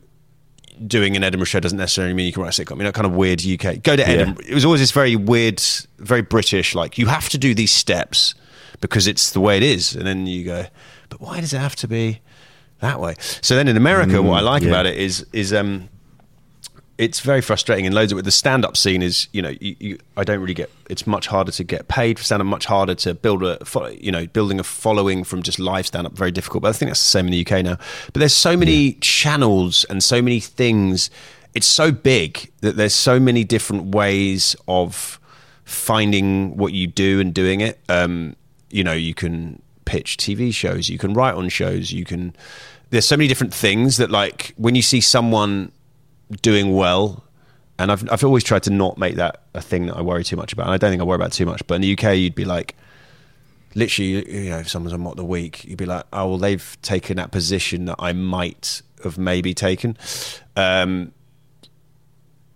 doing 0.85 1.15
an 1.17 1.23
Edinburgh 1.23 1.45
show 1.45 1.59
doesn't 1.59 1.77
necessarily 1.77 2.13
mean 2.13 2.25
you 2.25 2.33
can 2.33 2.43
write 2.43 2.57
a 2.57 2.63
sitcom. 2.63 2.77
You 2.77 2.83
know, 2.83 2.91
kind 2.91 3.05
of 3.05 3.13
weird 3.13 3.45
UK. 3.45 3.83
Go 3.83 3.95
to 3.95 4.07
Edinburgh. 4.07 4.45
It 4.47 4.53
was 4.53 4.65
always 4.65 4.81
this 4.81 4.91
very 4.91 5.15
weird, 5.15 5.61
very 5.97 6.21
British. 6.21 6.75
Like 6.75 6.97
you 6.97 7.07
have 7.07 7.29
to 7.29 7.37
do 7.37 7.53
these 7.53 7.71
steps 7.71 8.35
because 8.81 9.07
it's 9.07 9.31
the 9.31 9.41
way 9.41 9.57
it 9.57 9.63
is, 9.63 9.95
and 9.95 10.05
then 10.05 10.25
you 10.25 10.45
go, 10.45 10.65
but 11.09 11.19
why 11.19 11.41
does 11.41 11.53
it 11.53 11.59
have 11.59 11.75
to 11.77 11.87
be 11.87 12.21
that 12.79 12.99
way? 12.99 13.15
So 13.41 13.55
then 13.55 13.67
in 13.67 13.77
America, 13.77 14.21
what 14.21 14.37
I 14.37 14.41
like 14.41 14.63
yeah. 14.63 14.69
about 14.69 14.85
it 14.85 14.97
is 14.97 15.25
is 15.33 15.53
um, 15.53 15.89
it's 16.99 17.21
very 17.21 17.39
frustrating 17.39 17.85
in 17.85 17.93
loads 17.93 18.11
of 18.11 18.17
it. 18.17 18.23
The 18.23 18.31
stand 18.31 18.65
up 18.65 18.75
scene 18.75 19.01
is, 19.01 19.29
you 19.31 19.41
know, 19.41 19.55
you, 19.61 19.75
you, 19.79 19.99
I 20.17 20.25
don't 20.25 20.41
really 20.41 20.53
get. 20.53 20.69
It's 20.89 21.07
much 21.07 21.27
harder 21.27 21.49
to 21.53 21.63
get 21.63 21.87
paid 21.87 22.19
for 22.19 22.25
stand 22.25 22.41
up. 22.41 22.45
Much 22.45 22.65
harder 22.65 22.93
to 22.93 23.13
build 23.13 23.41
a, 23.41 23.57
you 23.97 24.11
know, 24.11 24.27
building 24.27 24.59
a 24.59 24.65
following 24.65 25.23
from 25.23 25.41
just 25.41 25.59
live 25.59 25.87
stand 25.87 26.05
up. 26.05 26.11
Very 26.11 26.31
difficult. 26.31 26.63
But 26.63 26.69
I 26.69 26.73
think 26.73 26.89
that's 26.89 27.01
the 27.01 27.09
same 27.09 27.27
in 27.27 27.31
the 27.31 27.45
UK 27.45 27.63
now. 27.63 27.77
But 28.07 28.19
there's 28.19 28.35
so 28.35 28.57
many 28.57 28.93
channels 28.95 29.85
and 29.85 30.03
so 30.03 30.21
many 30.21 30.41
things. 30.41 31.09
It's 31.55 31.65
so 31.65 31.93
big 31.93 32.51
that 32.59 32.75
there's 32.75 32.93
so 32.93 33.17
many 33.17 33.45
different 33.45 33.95
ways 33.95 34.57
of 34.67 35.21
finding 35.63 36.57
what 36.57 36.73
you 36.73 36.85
do 36.85 37.21
and 37.21 37.33
doing 37.33 37.61
it. 37.61 37.79
Um, 37.87 38.35
you 38.71 38.83
know, 38.83 38.91
you 38.91 39.13
can 39.13 39.61
pitch 39.85 40.17
TV 40.17 40.53
shows, 40.53 40.89
you 40.89 40.97
can 40.97 41.13
write 41.13 41.35
on 41.35 41.47
shows, 41.47 41.93
you 41.93 42.03
can. 42.03 42.35
There's 42.89 43.05
so 43.05 43.15
many 43.15 43.29
different 43.29 43.53
things 43.53 43.97
that, 43.97 44.11
like, 44.11 44.53
when 44.57 44.75
you 44.75 44.81
see 44.81 44.99
someone 44.99 45.71
doing 46.41 46.75
well, 46.75 47.23
and 47.77 47.91
I've 47.91 48.09
I've 48.11 48.23
always 48.23 48.43
tried 48.43 48.63
to 48.63 48.69
not 48.71 48.97
make 48.97 49.15
that 49.15 49.41
a 49.53 49.61
thing 49.61 49.87
that 49.87 49.95
I 49.95 50.01
worry 50.01 50.23
too 50.23 50.35
much 50.35 50.53
about. 50.53 50.65
And 50.65 50.73
I 50.73 50.77
don't 50.77 50.89
think 50.91 51.01
I 51.01 51.05
worry 51.05 51.15
about 51.15 51.31
too 51.31 51.45
much. 51.45 51.65
But 51.67 51.75
in 51.75 51.81
the 51.81 51.93
UK, 51.93 52.17
you'd 52.17 52.35
be 52.35 52.45
like, 52.45 52.75
literally, 53.75 54.43
you 54.43 54.49
know, 54.49 54.59
if 54.59 54.69
someone's 54.69 54.93
on 54.93 55.01
Mock 55.01 55.15
the 55.15 55.25
Week, 55.25 55.63
you'd 55.65 55.77
be 55.77 55.85
like, 55.85 56.05
oh 56.13 56.29
well, 56.29 56.37
they've 56.37 56.77
taken 56.81 57.17
that 57.17 57.31
position 57.31 57.85
that 57.85 57.95
I 57.99 58.13
might 58.13 58.81
have 59.03 59.17
maybe 59.17 59.53
taken. 59.53 59.97
Um, 60.55 61.13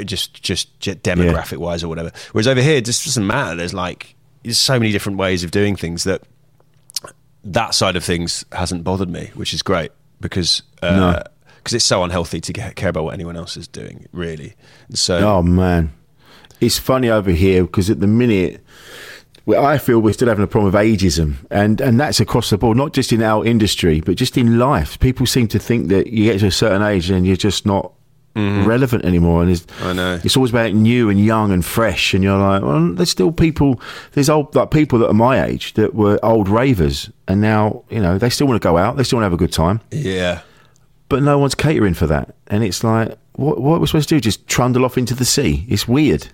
just 0.03 0.41
just 0.43 0.77
demographic 0.79 1.57
wise 1.57 1.83
or 1.83 1.87
whatever. 1.87 2.11
Whereas 2.33 2.47
over 2.47 2.61
here, 2.61 2.77
it 2.77 2.85
just 2.85 3.05
doesn't 3.05 3.25
matter. 3.25 3.55
There's 3.55 3.73
like 3.73 4.15
there's 4.43 4.57
so 4.57 4.77
many 4.77 4.91
different 4.91 5.17
ways 5.17 5.43
of 5.43 5.51
doing 5.51 5.75
things 5.75 6.03
that 6.03 6.23
that 7.45 7.73
side 7.75 7.95
of 7.95 8.03
things 8.03 8.43
hasn't 8.51 8.83
bothered 8.83 9.09
me, 9.09 9.31
which 9.35 9.53
is 9.53 9.61
great 9.61 9.91
because 10.19 10.63
No. 10.97 11.23
Because 11.63 11.73
it's 11.73 11.85
so 11.85 12.03
unhealthy 12.03 12.41
to 12.41 12.51
get, 12.51 12.75
care 12.75 12.89
about 12.89 13.05
what 13.05 13.13
anyone 13.13 13.37
else 13.37 13.55
is 13.55 13.67
doing, 13.67 14.07
really. 14.11 14.55
So 14.93 15.17
Oh 15.17 15.41
man, 15.41 15.93
it's 16.59 16.77
funny 16.77 17.09
over 17.09 17.31
here 17.31 17.63
because 17.63 17.89
at 17.89 17.99
the 18.01 18.07
minute, 18.07 18.61
I 19.47 19.77
feel 19.77 19.99
we're 19.99 20.13
still 20.13 20.29
having 20.29 20.43
a 20.43 20.47
problem 20.47 20.71
with 20.71 20.81
ageism, 20.81 21.35
and 21.51 21.81
and 21.81 21.99
that's 21.99 22.19
across 22.19 22.49
the 22.49 22.57
board, 22.57 22.77
not 22.77 22.93
just 22.93 23.11
in 23.11 23.21
our 23.21 23.45
industry, 23.45 24.01
but 24.01 24.15
just 24.15 24.37
in 24.37 24.57
life. 24.57 24.99
People 24.99 25.25
seem 25.25 25.47
to 25.49 25.59
think 25.59 25.89
that 25.89 26.07
you 26.07 26.31
get 26.31 26.39
to 26.39 26.47
a 26.47 26.51
certain 26.51 26.81
age 26.81 27.09
and 27.09 27.25
you're 27.27 27.35
just 27.35 27.65
not 27.65 27.91
mm-hmm. 28.35 28.65
relevant 28.65 29.05
anymore, 29.05 29.41
and 29.41 29.51
it's. 29.51 29.65
I 29.81 29.93
know. 29.93 30.19
it's 30.23 30.37
always 30.37 30.51
about 30.51 30.73
new 30.73 31.09
and 31.09 31.19
young 31.19 31.51
and 31.51 31.63
fresh, 31.63 32.13
and 32.13 32.23
you're 32.23 32.37
like, 32.37 32.61
well, 32.61 32.93
there's 32.93 33.09
still 33.09 33.31
people, 33.31 33.81
there's 34.13 34.29
old 34.29 34.55
like 34.55 34.71
people 34.71 34.99
that 34.99 35.09
are 35.09 35.13
my 35.13 35.43
age 35.43 35.73
that 35.73 35.93
were 35.93 36.19
old 36.23 36.47
ravers, 36.47 37.09
and 37.27 37.41
now 37.41 37.83
you 37.89 38.01
know 38.01 38.17
they 38.17 38.29
still 38.29 38.47
want 38.47 38.61
to 38.61 38.65
go 38.65 38.77
out, 38.77 38.97
they 38.97 39.03
still 39.03 39.17
want 39.17 39.23
to 39.23 39.25
have 39.25 39.33
a 39.33 39.37
good 39.37 39.51
time 39.51 39.81
yeah, 39.91 40.41
but 41.09 41.21
no 41.23 41.37
one's 41.37 41.55
catering 41.55 41.93
for 41.93 42.07
that. 42.07 42.35
And 42.47 42.63
it's 42.63 42.83
like, 42.83 43.17
what, 43.33 43.59
what 43.61 43.79
we're 43.79 43.87
supposed 43.87 44.09
to 44.09 44.15
do? 44.15 44.21
Just 44.21 44.47
trundle 44.47 44.85
off 44.85 44.97
into 44.97 45.13
the 45.15 45.25
sea? 45.25 45.65
It's 45.69 45.87
weird. 45.87 46.27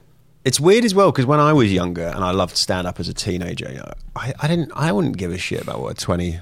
it's 0.46 0.60
weird 0.60 0.86
as 0.86 0.96
well 0.96 1.12
because 1.12 1.26
when 1.26 1.40
I 1.40 1.54
was 1.54 1.72
younger 1.74 2.08
and 2.08 2.24
I 2.24 2.32
loved 2.32 2.56
stand 2.58 2.88
up 2.88 3.00
as 3.00 3.08
a 3.08 3.14
teenager, 3.14 3.94
I, 4.16 4.34
I 4.40 4.48
didn't, 4.48 4.72
I 4.76 4.92
wouldn't 4.92 5.18
give 5.18 5.32
a 5.32 5.38
shit 5.38 5.62
about 5.62 5.80
what 5.82 5.92
a 5.92 5.96
20, 5.96 6.40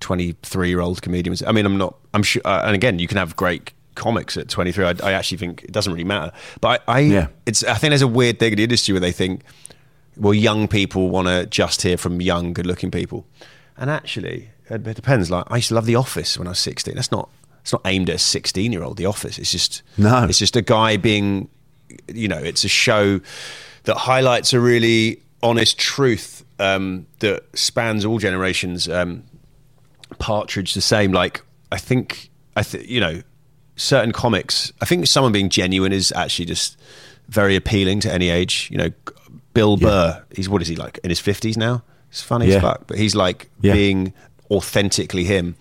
23 0.00 0.68
year 0.68 0.80
old 0.80 1.02
comedian 1.02 1.30
was. 1.32 1.42
I 1.42 1.52
mean, 1.52 1.66
I'm 1.66 1.78
not, 1.78 1.96
I'm 2.14 2.22
sure, 2.22 2.42
uh, 2.44 2.62
and 2.64 2.74
again, 2.74 2.98
you 2.98 3.08
can 3.08 3.16
have 3.16 3.36
great 3.36 3.72
comics 3.94 4.36
at 4.36 4.48
23. 4.48 4.84
I, 4.84 4.94
I 5.02 5.12
actually 5.12 5.38
think 5.38 5.64
it 5.64 5.72
doesn't 5.72 5.92
really 5.92 6.04
matter. 6.04 6.32
But 6.60 6.82
I, 6.86 6.96
I 6.96 7.00
Yeah. 7.00 7.26
it's, 7.46 7.64
I 7.64 7.74
think 7.74 7.90
there's 7.92 8.02
a 8.02 8.08
weird 8.08 8.38
thing 8.38 8.52
in 8.52 8.56
the 8.58 8.64
industry 8.64 8.92
where 8.92 9.00
they 9.00 9.12
think, 9.12 9.42
well, 10.16 10.34
young 10.34 10.68
people 10.68 11.08
want 11.10 11.28
to 11.28 11.46
just 11.46 11.82
hear 11.82 11.96
from 11.96 12.20
young, 12.20 12.52
good 12.52 12.66
looking 12.66 12.90
people. 12.90 13.26
And 13.76 13.90
actually, 13.90 14.50
it, 14.70 14.86
it 14.86 14.94
depends. 14.94 15.30
Like, 15.30 15.44
I 15.48 15.56
used 15.56 15.68
to 15.68 15.74
love 15.74 15.86
The 15.86 15.96
Office 15.96 16.38
when 16.38 16.46
I 16.46 16.50
was 16.50 16.58
16. 16.58 16.94
That's 16.94 17.12
not, 17.12 17.28
it's 17.62 17.72
not 17.72 17.82
aimed 17.84 18.08
at 18.10 18.16
a 18.16 18.18
16 18.18 18.72
year 18.72 18.82
old, 18.82 18.96
The 18.96 19.06
Office. 19.06 19.38
It's 19.38 19.50
just, 19.52 19.82
No. 19.98 20.24
it's 20.24 20.38
just 20.38 20.56
a 20.56 20.62
guy 20.62 20.96
being, 20.96 21.48
you 22.12 22.28
know, 22.28 22.38
it's 22.38 22.64
a 22.64 22.68
show 22.68 23.20
that 23.84 23.96
highlights 23.96 24.52
a 24.52 24.60
really 24.60 25.20
honest 25.42 25.78
truth 25.78 26.44
um, 26.58 27.06
that 27.20 27.44
spans 27.56 28.04
all 28.04 28.18
generations. 28.18 28.88
Um, 28.88 29.24
Partridge, 30.18 30.74
the 30.74 30.80
same. 30.80 31.12
Like, 31.12 31.42
I 31.72 31.78
think, 31.78 32.30
I 32.56 32.62
think, 32.62 32.88
you 32.88 33.00
know, 33.00 33.22
certain 33.76 34.12
comics, 34.12 34.72
I 34.80 34.84
think 34.84 35.06
someone 35.06 35.32
being 35.32 35.50
genuine 35.50 35.92
is 35.92 36.12
actually 36.12 36.46
just 36.46 36.78
very 37.28 37.56
appealing 37.56 38.00
to 38.00 38.12
any 38.12 38.30
age. 38.30 38.68
You 38.70 38.78
know, 38.78 38.90
Bill 39.52 39.76
Burr, 39.76 40.24
he's, 40.34 40.48
what 40.48 40.62
is 40.62 40.68
he 40.68 40.76
like, 40.76 40.98
in 41.02 41.10
his 41.10 41.20
50s 41.20 41.56
now? 41.56 41.82
He's 42.10 42.22
funny 42.22 42.46
Yeah. 42.46 42.56
as 42.56 42.62
fuck, 42.62 42.86
but 42.86 42.98
he's 42.98 43.14
like 43.14 43.50
Yeah. 43.60 43.72
being 43.74 44.14
authentically 44.50 45.24
him. 45.24 45.56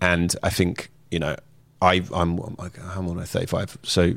And 0.00 0.34
I 0.42 0.50
think, 0.50 0.90
you 1.10 1.18
know, 1.18 1.36
I, 1.82 2.02
I'm, 2.12 2.38
I'm 2.58 3.08
on 3.08 3.18
a 3.18 3.26
35. 3.26 3.78
So, 3.82 4.14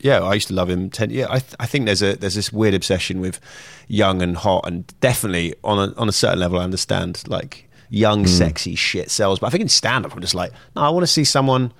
yeah, 0.00 0.20
I 0.20 0.34
used 0.34 0.48
to 0.48 0.54
love 0.54 0.70
him. 0.70 0.90
Ten, 0.90 1.10
yeah, 1.10 1.26
I, 1.28 1.38
th- 1.38 1.54
I 1.60 1.66
think 1.66 1.86
there's 1.86 2.02
a 2.02 2.16
there's 2.16 2.34
this 2.34 2.52
weird 2.52 2.74
obsession 2.74 3.20
with 3.20 3.38
young 3.86 4.22
and 4.22 4.36
hot, 4.36 4.66
and 4.66 4.86
definitely 5.00 5.54
on 5.62 5.90
a 5.90 5.94
on 5.96 6.08
a 6.08 6.12
certain 6.12 6.38
level, 6.38 6.58
I 6.58 6.64
understand 6.64 7.22
like 7.28 7.68
young, 7.90 8.20
hmm. 8.20 8.26
sexy 8.26 8.74
shit 8.74 9.10
sells. 9.10 9.38
But 9.38 9.48
I 9.48 9.50
think 9.50 9.62
in 9.62 9.68
stand 9.68 10.06
up, 10.06 10.14
I'm 10.14 10.20
just 10.20 10.34
like, 10.34 10.52
no, 10.74 10.82
I 10.82 10.88
want 10.90 11.02
to 11.02 11.12
see 11.12 11.24
someone. 11.24 11.72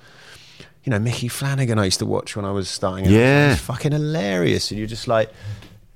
You 0.83 0.89
know, 0.89 0.97
Micky 0.97 1.27
Flanagan, 1.27 1.77
I 1.77 1.85
used 1.85 1.99
to 1.99 2.07
watch 2.07 2.35
when 2.35 2.43
I 2.43 2.51
was 2.51 2.67
starting. 2.67 3.05
out. 3.05 3.11
Yeah. 3.11 3.49
He's 3.49 3.61
fucking 3.61 3.91
hilarious, 3.91 4.71
and 4.71 4.79
you're 4.79 4.87
just 4.87 5.07
like, 5.07 5.31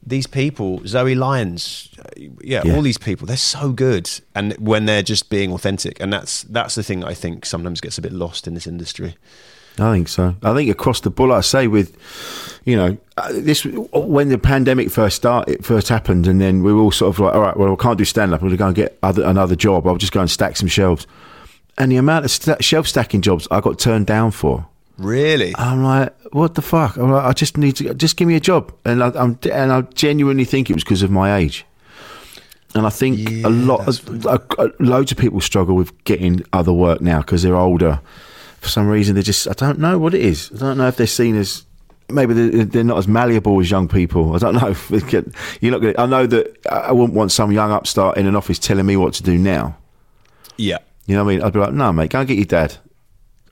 these 0.06 0.28
people, 0.28 0.82
Zoe 0.86 1.16
Lyons, 1.16 1.90
uh, 2.00 2.04
yeah, 2.44 2.62
Yeah. 2.64 2.76
all 2.76 2.82
these 2.82 2.98
people, 2.98 3.26
they're 3.28 3.38
so 3.38 3.72
good, 3.72 4.10
and 4.36 4.54
when 4.60 4.86
they're 4.86 5.02
just 5.04 5.30
being 5.30 5.52
authentic, 5.52 6.00
and 6.00 6.14
that's 6.14 6.44
that's 6.44 6.76
the 6.76 6.84
thing 6.84 7.04
I 7.04 7.14
think 7.14 7.46
sometimes 7.46 7.82
gets 7.82 7.98
a 7.98 8.02
bit 8.02 8.14
lost 8.14 8.48
in 8.48 8.54
this 8.54 8.68
industry. 8.68 9.16
I 9.78 9.92
think 9.92 10.08
so. 10.08 10.36
I 10.42 10.54
think 10.54 10.70
across 10.72 11.02
the 11.02 11.10
board, 11.10 11.32
like 11.32 11.40
I 11.40 11.42
say, 11.42 11.68
with 11.68 11.98
you 12.64 12.78
know, 12.78 12.98
uh, 13.18 13.30
this 13.34 13.66
when 13.94 14.30
the 14.30 14.38
pandemic 14.38 14.90
first 14.90 15.18
started, 15.18 15.66
first 15.66 15.90
happened, 15.90 16.28
and 16.28 16.40
then 16.40 16.64
we 16.64 16.72
were 16.72 16.82
all 16.82 16.92
sort 16.92 17.14
of 17.14 17.20
like, 17.20 17.34
all 17.36 17.42
right, 17.42 17.58
well, 17.58 17.74
I 17.74 17.76
can't 17.76 17.98
do 17.98 18.06
stand 18.06 18.34
up. 18.34 18.42
I'm 18.42 18.48
going 18.48 18.52
to 18.52 18.58
go 18.58 18.68
and 18.68 18.76
get 18.76 18.98
other, 19.04 19.24
another 19.24 19.56
job. 19.56 19.86
I'll 19.86 19.98
just 19.98 20.14
go 20.14 20.22
and 20.22 20.30
stack 20.32 20.56
some 20.56 20.70
shelves. 20.70 21.06
And 21.78 21.92
the 21.92 21.98
amount 21.98 22.24
of 22.24 22.32
sta 22.32 22.56
shelf 22.62 22.88
stacking 22.88 23.22
jobs 23.22 23.48
I 23.52 23.60
got 23.60 23.78
turned 23.78 24.06
down 24.08 24.32
for, 24.32 24.66
Really? 24.98 25.54
I'm 25.58 25.84
like, 25.84 26.14
what 26.32 26.56
the 26.56 26.62
fuck? 26.62 26.96
I'm 26.98 27.12
like, 27.12 27.24
I 27.26 27.34
just 27.34 27.58
need 27.58 27.76
to 27.78 27.94
just 27.94 28.18
give 28.18 28.28
me 28.28 28.36
a 28.36 28.40
job, 28.40 28.74
and 28.86 29.04
I, 29.04 29.12
I'm 29.16 29.38
and 29.52 29.72
I 29.72 29.82
genuinely 29.82 30.46
think 30.46 30.70
it 30.70 30.74
was 30.74 30.84
because 30.84 31.04
of 31.04 31.12
my 31.12 31.36
age. 31.36 31.66
And 32.74 32.86
I 32.86 32.90
think 32.90 33.18
Yeah, 33.30 33.48
a 33.48 33.50
lot, 33.50 33.88
of, 33.88 34.26
uh, 34.26 34.38
uh, 34.58 34.68
loads 34.80 35.12
of 35.12 35.18
people 35.18 35.40
struggle 35.40 35.76
with 35.76 36.04
getting 36.04 36.44
other 36.52 36.74
work 36.74 37.00
now 37.00 37.20
because 37.20 37.42
they're 37.42 37.56
older. 37.56 38.02
For 38.60 38.68
some 38.68 38.88
reason, 38.88 39.14
they're 39.16 39.24
just 39.24 39.48
I 39.48 39.54
don't 39.54 39.80
know 39.80 39.98
what 39.98 40.14
it 40.14 40.22
is. 40.22 40.52
I 40.54 40.58
don't 40.58 40.78
know 40.78 40.88
if 40.88 40.98
they're 40.98 41.08
seen 41.08 41.38
as 41.38 41.64
maybe 42.10 42.34
they're, 42.34 42.66
they're 42.66 42.84
not 42.84 42.98
as 42.98 43.08
malleable 43.08 43.60
as 43.62 43.72
young 43.72 43.88
people. 43.88 44.36
I 44.36 44.40
don't 44.40 44.56
know. 44.62 44.70
If 44.70 44.90
they 44.90 45.24
you're 45.62 45.72
not. 45.72 45.82
Gonna, 45.82 45.94
I 45.98 46.06
know 46.06 46.26
that 46.28 46.58
I 46.70 46.78
I 46.78 46.92
wouldn't 46.92 47.14
want 47.14 47.32
some 47.32 47.52
young 47.52 47.72
upstart 47.72 48.18
in 48.18 48.28
an 48.28 48.36
office 48.36 48.60
telling 48.60 48.86
me 48.86 48.98
what 48.98 49.14
to 49.16 49.24
do 49.24 49.38
now. 49.38 49.78
Yeah. 50.58 50.80
You 51.06 51.16
know 51.16 51.24
what 51.24 51.32
I 51.32 51.36
mean? 51.36 51.46
I'd 51.46 51.54
be 51.54 51.60
like, 51.60 51.74
no, 51.74 51.94
mate, 51.94 52.10
go 52.10 52.20
and 52.20 52.28
get 52.28 52.38
your 52.38 52.46
dad. 52.46 52.76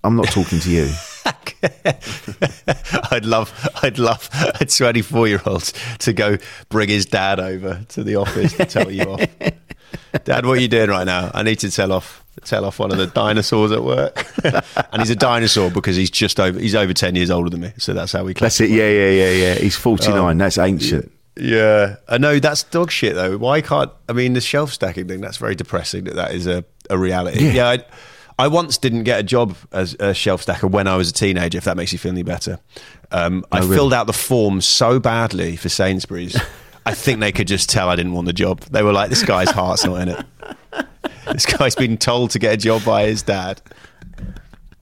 I'm 0.04 0.16
not 0.16 0.28
talking 0.28 0.60
to 0.60 0.70
you. 0.70 0.90
I'd 3.12 3.26
love, 3.26 3.70
I'd 3.82 3.98
love 4.00 4.30
a 4.60 4.66
24 4.66 5.28
year 5.28 5.42
old 5.46 5.64
to 6.00 6.14
go 6.14 6.38
bring 6.70 6.90
his 6.90 7.06
dad 7.06 7.40
over 7.40 7.86
to 7.90 8.04
the 8.04 8.16
office 8.16 8.54
to 8.54 8.66
tell 8.66 8.92
you 8.92 9.04
off. 9.04 9.26
Dad, 10.26 10.46
what 10.46 10.58
are 10.58 10.62
you 10.62 10.68
doing 10.68 10.90
right 10.90 11.06
now? 11.06 11.32
I 11.34 11.44
need 11.44 11.60
to 11.60 11.72
tell 11.72 11.92
off, 11.92 12.24
tell 12.44 12.66
off 12.66 12.80
one 12.80 12.92
of 12.92 12.98
the 12.98 13.08
dinosaurs 13.08 13.72
at 13.72 13.84
work. 13.84 14.26
and 14.44 15.02
he's 15.02 15.10
a 15.10 15.16
dinosaur 15.16 15.72
because 15.72 15.96
he's 15.96 16.10
just 16.10 16.40
over, 16.40 16.60
he's 16.60 16.76
over 16.76 16.94
10 16.94 17.16
years 17.16 17.30
older 17.30 17.50
than 17.50 17.62
me. 17.62 17.74
So 17.78 17.94
that's 17.94 18.12
how 18.12 18.24
we 18.24 18.34
That's 18.34 18.60
it. 18.60 18.70
Yeah, 18.70 18.90
yeah, 18.90 19.10
yeah, 19.10 19.32
yeah. 19.32 19.56
He's 19.56 19.76
49. 19.76 20.18
Um, 20.18 20.38
that's 20.38 20.58
ancient. 20.58 21.12
Yeah, 21.36 21.96
I 22.08 22.20
know 22.20 22.40
that's 22.40 22.64
dog 22.64 22.92
shit 22.92 23.16
though. 23.16 23.38
Why 23.38 23.62
can't 23.62 23.92
I 24.08 24.14
mean 24.14 24.34
the 24.34 24.42
shelf 24.42 24.72
stacking 24.72 25.08
thing? 25.08 25.20
That's 25.20 25.38
very 25.38 25.56
depressing. 25.56 26.04
That 26.04 26.16
that 26.16 26.32
is 26.36 26.46
a, 26.46 26.64
a 26.92 26.98
reality. 26.98 27.44
Yeah. 27.46 27.54
Yeah, 27.54 27.70
I, 27.70 27.86
I 28.40 28.48
once 28.48 28.78
didn't 28.78 29.04
get 29.04 29.20
a 29.20 29.24
job 29.24 29.56
as 29.72 29.96
a 30.00 30.14
shelf 30.14 30.42
stacker 30.42 30.68
when 30.68 30.88
I 30.88 30.96
was 30.98 31.10
a 31.10 31.14
teenager. 31.14 31.58
If 31.58 31.66
that 31.66 31.78
makes 31.78 31.92
you 31.94 32.00
feel 32.00 32.12
any 32.12 32.24
better, 32.24 32.60
um, 33.12 33.46
I 33.52 33.60
Oh, 33.60 33.62
really? 33.62 33.76
filled 33.76 33.94
out 33.94 34.08
the 34.08 34.14
form 34.14 34.60
so 34.62 35.00
badly 35.00 35.56
for 35.56 35.70
Sainsbury's. 35.70 36.36
I 36.86 36.94
think 36.94 37.20
they 37.22 37.32
could 37.32 37.48
just 37.48 37.70
tell 37.70 37.90
I 37.90 37.96
didn't 37.96 38.12
want 38.14 38.26
the 38.28 38.34
job. 38.34 38.60
They 38.62 38.84
were 38.84 38.92
like, 38.92 39.10
"This 39.10 39.24
guy's 39.24 39.50
heart's 39.52 39.86
not 39.86 40.02
in 40.02 40.10
it. 40.10 40.26
This 41.32 41.46
guy's 41.46 41.74
been 41.76 41.98
told 41.98 42.32
to 42.32 42.40
get 42.40 42.54
a 42.54 42.58
job 42.58 42.84
by 42.84 43.06
his 43.06 43.24
dad. 43.24 43.62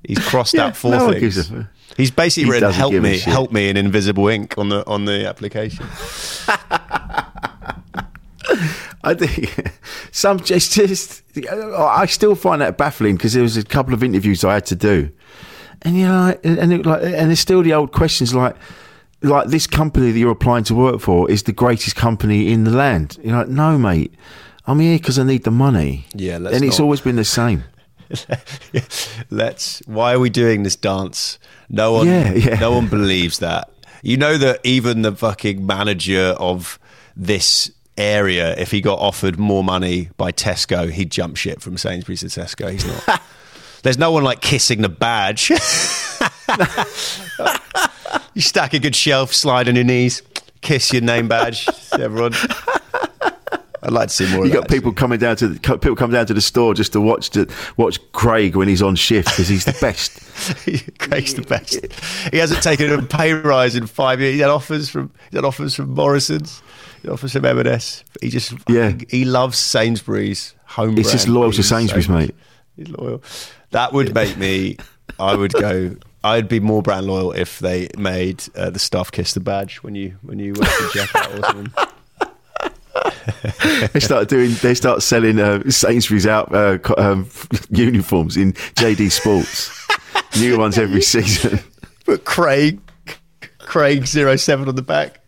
He's 0.03 0.17
crossed 0.17 0.55
Yeah, 0.55 0.65
out 0.67 0.75
four 0.75 0.91
no 0.91 1.11
things." 1.11 1.51
He's 1.97 2.09
basically 2.09 2.45
He 2.45 2.51
written 2.51 2.71
"help 2.71 2.93
me, 2.93 3.19
help 3.19 3.51
me" 3.51 3.69
in 3.69 3.77
invisible 3.77 4.27
ink 4.27 4.57
on 4.57 4.69
the 4.69 4.83
on 4.87 5.05
the 5.05 5.27
application. 5.27 5.85
I 9.03 9.13
think 9.13 9.71
some 10.11 10.39
it's 10.45 10.73
just 10.73 11.23
I 11.51 12.05
still 12.05 12.35
find 12.35 12.61
that 12.61 12.77
baffling 12.77 13.15
because 13.15 13.33
there 13.33 13.43
was 13.43 13.57
a 13.57 13.63
couple 13.63 13.93
of 13.93 14.03
interviews 14.03 14.43
I 14.43 14.53
had 14.55 14.65
to 14.67 14.75
do, 14.75 15.09
and 15.81 15.97
you 15.97 16.05
know, 16.05 16.37
and 16.43 16.73
it, 16.73 16.85
like, 16.85 17.01
and 17.03 17.29
there's 17.29 17.39
still 17.39 17.63
the 17.63 17.73
old 17.73 17.91
questions 17.91 18.33
like, 18.33 18.55
like 19.21 19.47
this 19.47 19.67
company 19.67 20.11
that 20.11 20.19
you're 20.19 20.31
applying 20.31 20.63
to 20.65 20.75
work 20.75 20.99
for 20.99 21.29
is 21.31 21.43
the 21.43 21.51
greatest 21.53 21.95
company 21.95 22.51
in 22.51 22.63
the 22.63 22.71
land. 22.71 23.17
You're 23.23 23.37
like, 23.37 23.47
no, 23.47 23.77
mate, 23.77 24.13
I'm 24.67 24.79
here 24.79 24.97
because 24.97 25.17
I 25.17 25.23
need 25.23 25.43
the 25.43 25.51
money. 25.51 26.05
Yeah, 26.13 26.37
let's 26.37 26.56
and 26.56 26.65
it's 26.65 26.77
not- 26.77 26.83
always 26.83 27.02
been 27.02 27.15
the 27.15 27.25
same. 27.25 27.63
Let's. 29.29 29.79
Why 29.85 30.13
are 30.13 30.19
we 30.19 30.29
doing 30.29 30.63
this 30.63 30.75
dance? 30.75 31.39
No 31.69 31.93
one. 31.93 32.08
Yeah, 32.08 32.33
yeah. 32.33 32.60
No 32.60 32.73
one 32.73 32.87
believes 32.87 33.39
that. 33.39 33.71
You 34.04 34.17
know 34.17 34.37
that 34.37 34.60
even 34.63 35.02
the 35.02 35.15
fucking 35.15 35.65
manager 35.65 36.35
of 36.37 36.79
this 37.15 37.71
area, 38.02 38.56
if 38.58 38.71
he 38.71 38.81
got 38.81 38.99
offered 38.99 39.39
more 39.39 39.63
money 39.63 40.10
by 40.17 40.31
Tesco, 40.31 40.91
he'd 40.91 41.12
jump 41.12 41.37
ship 41.37 41.62
from 41.62 41.77
Sainsbury's 41.77 42.21
to 42.21 42.27
Tesco. 42.27 42.71
He's 42.71 42.85
not. 42.85 43.21
There's 43.83 43.97
no 43.97 44.12
one 44.12 44.23
like 44.23 44.41
kissing 44.41 44.81
the 44.81 44.89
badge. 44.89 45.49
you 48.33 48.41
stack 48.41 48.73
a 48.73 48.79
good 48.79 48.95
shelf, 48.95 49.33
slide 49.33 49.67
on 49.67 49.75
your 49.75 49.83
knees, 49.83 50.21
kiss 50.62 50.93
your 50.93 51.02
name 51.02 51.27
badge. 51.27 51.67
Everyone. 51.93 52.33
I'd 53.83 53.93
like 53.93 54.10
to 54.10 54.13
see 54.13 54.35
more. 54.35 54.45
You 54.45 54.52
of 54.52 54.54
got 54.54 54.67
that, 54.67 54.73
people 54.73 54.93
coming 54.93 55.17
down 55.17 55.35
to 55.37 55.47
the, 55.47 55.60
people 55.60 55.95
come 55.95 56.12
down 56.12 56.27
to 56.27 56.33
the 56.33 56.41
store 56.41 56.75
just 56.75 56.93
to 56.93 57.02
watch 57.02 57.31
to 57.31 57.47
watch 57.77 57.99
Craig 58.12 58.56
when 58.56 58.67
he's 58.67 58.81
on 58.81 58.95
shift 58.95 59.29
because 59.29 59.47
he's 59.47 59.65
the 59.65 59.75
best. 59.81 60.19
Craig's 60.99 61.33
the 61.33 61.41
best. 61.41 61.87
He 62.31 62.37
hasn't 62.37 62.62
taken 62.62 62.91
a 62.91 63.02
pay 63.02 63.33
rise 63.33 63.75
in 63.75 63.87
five 63.87 64.21
years. 64.21 64.35
He 64.35 64.39
had 64.39 64.52
offers 64.52 64.89
from 64.89 65.12
he 65.31 65.37
had 65.37 65.45
offers 65.45 65.73
from 65.73 65.95
Morrison's, 65.95 66.62
he 67.02 67.08
had 67.08 67.13
offers 67.13 67.33
from 67.33 67.45
M&S. 67.45 68.04
He 68.21 68.29
just 68.29 68.54
Yeah. 68.69 68.93
he 69.10 69.25
loves 69.25 69.58
Sainsbury's 69.58 70.54
home. 70.65 70.95
He's 70.95 71.12
just 71.12 71.27
loyal 71.27 71.52
to 71.52 71.58
He's 71.58 71.67
Sainsbury's, 71.67 72.10
mate. 72.10 72.35
He's 72.75 72.89
loyal. 72.89 73.21
That 73.71 73.93
would 73.93 74.13
make 74.13 74.37
me. 74.37 74.77
I 75.19 75.35
would 75.35 75.54
go. 75.54 75.95
I'd 76.23 76.47
be 76.47 76.60
more 76.60 76.83
brand 76.83 77.08
loyal 77.08 77.31
if 77.31 77.60
they 77.60 77.89
made 77.97 78.43
uh, 78.56 78.69
the 78.69 78.79
staff 78.79 79.12
kiss 79.12 79.33
the 79.33 79.39
badge 79.39 79.77
when 79.77 79.95
you 79.95 80.17
when 80.21 80.39
you 80.39 80.54
went 80.54 80.69
to 80.71 80.89
check 80.93 81.15
out 81.15 81.31
or 81.33 81.43
something. 81.43 81.73
they 83.93 83.99
start 83.99 84.29
doing. 84.29 84.52
They 84.62 84.75
start 84.75 85.02
selling 85.02 85.39
uh, 85.39 85.63
Sainsbury's 85.69 86.27
out 86.27 86.54
uh, 86.54 86.77
um, 86.97 87.29
uniforms 87.71 88.37
in 88.37 88.54
JD 88.54 89.12
Sports. 89.12 89.71
New 90.39 90.58
ones 90.58 90.77
every 90.77 91.02
season. 91.02 91.60
But 92.06 92.25
Craig, 92.25 92.79
Craig 93.60 94.08
07 94.08 94.67
on 94.67 94.75
the 94.75 94.81
back. 94.81 95.21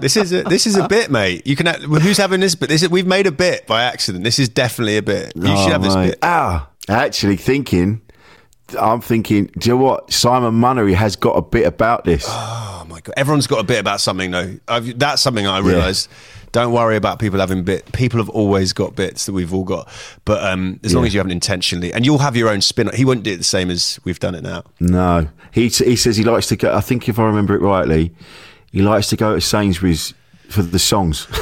This 0.00 0.16
is 0.16 0.32
a, 0.32 0.42
this 0.44 0.66
is 0.66 0.76
a 0.76 0.86
bit, 0.88 1.10
mate. 1.10 1.46
You 1.46 1.56
can. 1.56 1.66
ha- 1.66 1.78
Who's 1.78 2.16
having 2.18 2.40
this? 2.40 2.54
But 2.54 2.68
this 2.68 2.82
is, 2.82 2.88
we've 2.88 3.06
made 3.06 3.26
a 3.26 3.32
bit 3.32 3.66
by 3.66 3.82
accident. 3.82 4.24
This 4.24 4.38
is 4.38 4.48
definitely 4.48 4.96
a 4.96 5.02
bit. 5.02 5.32
You 5.36 5.42
Oh, 5.46 5.62
should 5.62 5.72
have 5.72 5.82
this 5.82 5.94
bit. 5.94 6.18
Ah, 6.22 6.68
actually 6.88 7.36
thinking. 7.36 8.00
I'm 8.78 9.00
thinking. 9.00 9.46
Do 9.58 9.68
you 9.70 9.76
know 9.76 9.82
what? 9.82 10.12
Simon 10.12 10.54
Munnery 10.60 10.94
has 10.94 11.16
got 11.16 11.32
a 11.32 11.42
bit 11.42 11.66
about 11.66 12.04
this. 12.04 12.24
Oh 12.28 12.84
my 12.88 13.00
god! 13.00 13.14
Everyone's 13.16 13.46
got 13.46 13.60
a 13.60 13.64
bit 13.64 13.78
about 13.80 14.00
something 14.00 14.30
though. 14.30 14.56
I've, 14.68 14.98
that's 14.98 15.22
something 15.22 15.46
I 15.46 15.58
realised. 15.58 16.08
Don't 16.50 16.72
worry 16.72 16.96
about 16.96 17.18
people 17.18 17.40
having 17.40 17.62
bit. 17.62 17.92
People 17.92 18.18
have 18.20 18.30
always 18.30 18.72
got 18.72 18.96
bits 18.96 19.26
that 19.26 19.32
we've 19.32 19.52
all 19.52 19.64
got. 19.64 19.86
But 20.24 20.42
um, 20.44 20.80
as 20.82 20.94
long 20.94 21.04
as 21.04 21.12
you 21.12 21.20
haven't 21.20 21.32
intentionally, 21.32 21.92
and 21.92 22.06
you'll 22.06 22.18
have 22.18 22.36
your 22.36 22.48
own 22.48 22.62
spin. 22.62 22.90
He 22.94 23.04
won't 23.04 23.22
do 23.22 23.32
it 23.32 23.36
the 23.36 23.44
same 23.44 23.68
as 23.70 24.00
we've 24.04 24.18
done 24.18 24.34
it 24.34 24.42
now. 24.42 24.64
No, 24.80 25.28
he 25.52 25.68
he 25.68 25.94
says 25.96 26.16
he 26.16 26.24
likes 26.24 26.46
to 26.48 26.56
go. 26.56 26.74
I 26.74 26.80
think 26.80 27.06
if 27.08 27.18
I 27.18 27.24
remember 27.24 27.54
it 27.54 27.60
rightly, 27.62 28.14
he 28.72 28.82
likes 28.82 29.08
to 29.08 29.16
go 29.16 29.34
to 29.34 29.40
Sainsbury's 29.40 30.14
for 30.48 30.62
the 30.62 30.78
songs. 30.78 31.26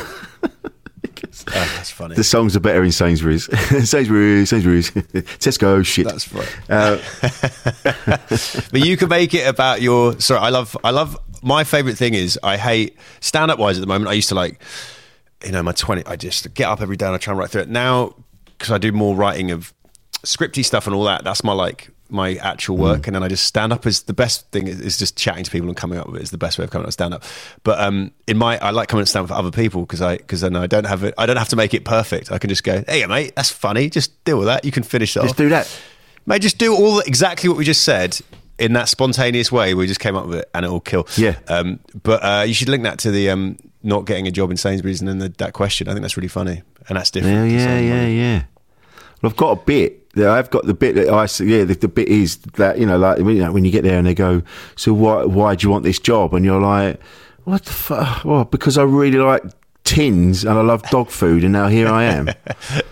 Oh, 1.49 1.73
that's 1.77 1.91
funny. 1.91 2.17
the 2.17 2.25
songs 2.25 2.57
are 2.57 2.61
better 2.61 2.83
in 2.83 2.91
Sainsbury's. 2.91 3.45
Sainsbury's, 3.89 4.51
Sainsbury's, 4.51 4.91
Tesco. 4.91 5.85
Shit. 5.85 6.07
That's 6.07 6.33
right. 6.33 6.57
Uh, 6.69 6.99
but 8.73 8.85
you 8.85 8.97
can 8.97 9.09
make 9.09 9.33
it 9.33 9.47
about 9.47 9.81
your. 9.81 10.19
Sorry, 10.21 10.41
I 10.41 10.49
love. 10.49 10.77
I 10.83 10.91
love. 10.91 11.17
My 11.43 11.63
favorite 11.63 11.97
thing 11.97 12.15
is 12.15 12.39
I 12.43 12.57
hate 12.57 12.97
stand 13.21 13.51
up 13.53 13.59
wise 13.61 13.79
at 13.79 13.81
the 13.81 13.87
moment. 13.87 14.11
I 14.11 14.15
used 14.15 14.31
to 14.31 14.35
like, 14.35 14.61
you 15.45 15.53
know, 15.53 15.63
my 15.63 15.73
twenty. 15.73 16.05
I 16.05 16.17
just 16.17 16.53
get 16.55 16.69
up 16.69 16.81
every 16.81 16.97
day 16.97 17.07
and 17.07 17.15
I 17.15 17.19
try 17.19 17.33
and 17.33 17.39
write 17.39 17.51
through 17.51 17.63
it. 17.63 17.69
Now 17.69 18.15
because 18.59 18.73
I 18.73 18.79
do 18.79 18.91
more 18.91 19.15
writing 19.15 19.51
of 19.51 19.73
scripty 20.25 20.65
stuff 20.65 20.87
and 20.87 20.97
all 20.97 21.05
that. 21.05 21.23
That's 21.25 21.45
my 21.45 21.53
like 21.53 21.91
my 22.09 22.35
actual 22.37 22.77
work, 22.77 23.07
and 23.07 23.15
then 23.15 23.23
I 23.23 23.29
just 23.29 23.45
stand 23.45 23.73
up 23.73 23.87
is 23.87 24.03
the 24.03 24.13
best 24.13 24.51
thing. 24.51 24.69
Is, 24.69 24.81
is 24.81 24.99
just 24.99 25.17
chatting 25.17 25.45
to 25.45 25.51
people 25.51 25.69
and 25.69 25.77
coming 25.77 25.99
up 25.99 26.07
with 26.07 26.17
it 26.21 26.23
is 26.23 26.31
the 26.31 26.39
best 26.39 26.59
way 26.59 26.65
of 26.65 26.71
coming 26.71 26.87
up 26.87 26.93
stand 26.93 27.15
up. 27.15 27.23
But 27.65 27.81
um, 27.81 28.13
in 28.27 28.37
my, 28.37 28.59
I 28.59 28.71
like 28.71 28.89
coming 28.89 29.05
to 29.05 29.11
stand 29.11 29.25
up 29.25 29.29
for 29.29 29.35
other 29.35 29.51
people 29.51 29.83
because 29.83 30.03
I 30.03 30.17
because 30.17 30.41
then 30.41 30.57
I 30.57 30.67
don't 30.67 30.87
have 30.87 31.05
it. 31.05 31.15
I 31.19 31.27
don't 31.27 31.37
have 31.37 31.49
to 31.49 31.57
make 31.57 31.75
it 31.75 31.85
perfect. 31.85 32.31
I 32.31 32.39
can 32.39 32.49
just 32.49 32.65
go, 32.65 32.85
hey 32.89 33.05
mate, 33.07 33.35
that's 33.37 33.51
funny. 33.51 33.91
Just 33.91 34.25
deal 34.25 34.39
with 34.39 34.47
that. 34.47 34.65
You 34.65 34.73
can 34.73 34.83
finish 34.83 35.17
it 35.17 35.21
just 35.21 35.33
off. 35.33 35.37
do 35.37 35.49
that. 35.51 35.81
Mate, 36.27 36.43
just 36.43 36.59
do 36.59 36.75
all 36.75 37.01
exactly 37.01 37.49
what 37.49 37.57
we 37.57 37.65
just 37.65 37.83
said 37.83 38.19
in 38.59 38.73
that 38.73 38.89
spontaneous 38.89 39.53
way. 39.53 39.75
We 39.75 39.87
just 39.87 40.01
came 40.01 40.17
up 40.17 40.27
with 40.27 40.41
it, 40.41 40.51
and 40.55 40.65
it 40.65 40.69
will 40.69 40.81
kill. 40.81 41.07
Yeah. 41.17 41.37
Um, 41.49 41.81
but 42.03 42.23
uh, 42.23 42.43
you 42.43 42.55
should 42.55 42.69
link 42.69 42.83
that 42.85 42.99
to 43.01 43.11
the 43.11 43.31
um, 43.31 43.59
not 43.83 44.07
getting 44.07 44.27
a 44.27 44.31
job 44.31 44.51
in 44.51 44.57
Sainsbury's, 44.57 45.01
and 45.01 45.09
then 45.09 45.19
the, 45.19 45.29
that 45.39 45.53
question. 45.53 45.89
I 45.89 45.93
think 45.93 46.03
that's 46.03 46.17
really 46.17 46.29
funny, 46.29 46.63
and 46.89 46.97
that's 46.97 47.11
different. 47.11 47.51
Yeah, 47.51 47.79
yeah, 47.79 47.79
yeah, 47.79 48.07
yeah. 48.07 48.43
Well, 49.23 49.31
I've 49.31 49.37
got 49.37 49.51
a 49.51 49.65
bit. 49.65 50.06
That 50.17 50.29
I've 50.29 50.51
got 50.51 50.67
the 50.67 50.75
bit 50.75 50.95
that 50.97 51.09
I 51.09 51.27
see. 51.27 51.57
Yeah, 51.57 51.65
the, 51.65 51.75
the 51.75 51.89
bit 51.89 52.09
is 52.09 52.39
that 52.55 52.79
you 52.79 52.87
know, 52.87 52.99
like 52.99 53.19
when, 53.19 53.37
you 53.37 53.43
know, 53.43 53.53
when 53.53 53.65
you 53.65 53.71
get 53.71 53.85
there 53.85 53.99
and 53.99 54.07
they 54.07 54.15
go, 54.15 54.43
"So 54.75 54.93
why? 54.93 55.25
Why 55.25 55.55
do 55.55 55.67
you 55.67 55.71
want 55.71 55.85
this 55.85 55.99
job?" 55.99 56.35
And 56.35 56.45
you're 56.45 56.61
like, 56.61 57.01
"What 57.45 57.65
the 57.65 57.73
fuck? 57.73 58.25
Well, 58.25 58.45
because 58.45 58.77
I 58.77 58.83
really 58.83 59.19
like 59.19 59.43
tins 59.87 60.45
and 60.45 60.59
I 60.59 60.63
love 60.63 60.83
dog 60.91 61.09
food, 61.11 61.45
and 61.45 61.53
now 61.53 61.69
here 61.69 61.89
I 61.89 62.05
am." 62.05 62.31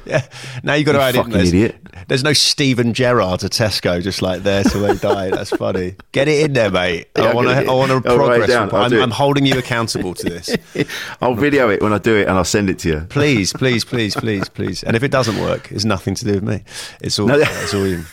Yeah. 0.06 0.26
Now 0.62 0.74
you've 0.74 0.86
got 0.86 0.92
to 0.92 1.00
add 1.00 1.14
in. 1.14 1.22
fucking 1.22 1.32
There's, 1.32 1.48
idiot. 1.48 1.76
there's 2.08 2.22
no 2.22 2.34
Steven 2.34 2.92
Gerrard 2.92 3.42
at 3.42 3.52
Tesco, 3.52 4.02
just 4.02 4.20
like 4.20 4.42
there 4.42 4.62
till 4.64 4.82
they 4.82 4.96
die. 4.96 5.30
That's 5.30 5.50
funny. 5.50 5.96
Get 6.12 6.28
it 6.28 6.44
in 6.44 6.52
there, 6.52 6.70
mate. 6.70 7.08
Yeah, 7.16 7.30
I 7.30 7.34
want 7.34 7.48
to. 7.48 7.54
I 7.54 7.72
want 7.72 8.04
to 8.04 8.10
I'll 8.10 8.18
write 8.18 8.42
it 8.42 8.68
progress. 8.68 8.92
I'm. 8.92 9.02
I'm 9.02 9.10
holding 9.10 9.46
you 9.46 9.58
accountable 9.58 10.12
to 10.14 10.28
this. 10.28 10.54
I'll 11.22 11.34
video 11.34 11.70
it 11.70 11.80
when 11.80 11.94
I 11.94 11.98
do 11.98 12.16
it, 12.16 12.28
and 12.28 12.32
I'll 12.32 12.44
send 12.44 12.68
it 12.68 12.78
to 12.80 12.88
you. 12.88 13.00
Please, 13.08 13.52
please, 13.52 13.84
please, 13.84 14.14
please, 14.14 14.48
please. 14.48 14.82
And 14.82 14.94
if 14.94 15.02
it 15.02 15.10
doesn't 15.10 15.40
work, 15.40 15.72
it's 15.72 15.86
nothing 15.86 16.14
to 16.16 16.24
do 16.24 16.34
with 16.34 16.42
me. 16.42 16.64
It's 17.00 17.18
all. 17.18 17.28
No. 17.28 17.38
it's 17.38 17.72
all 17.72 17.86
you. 17.86 18.04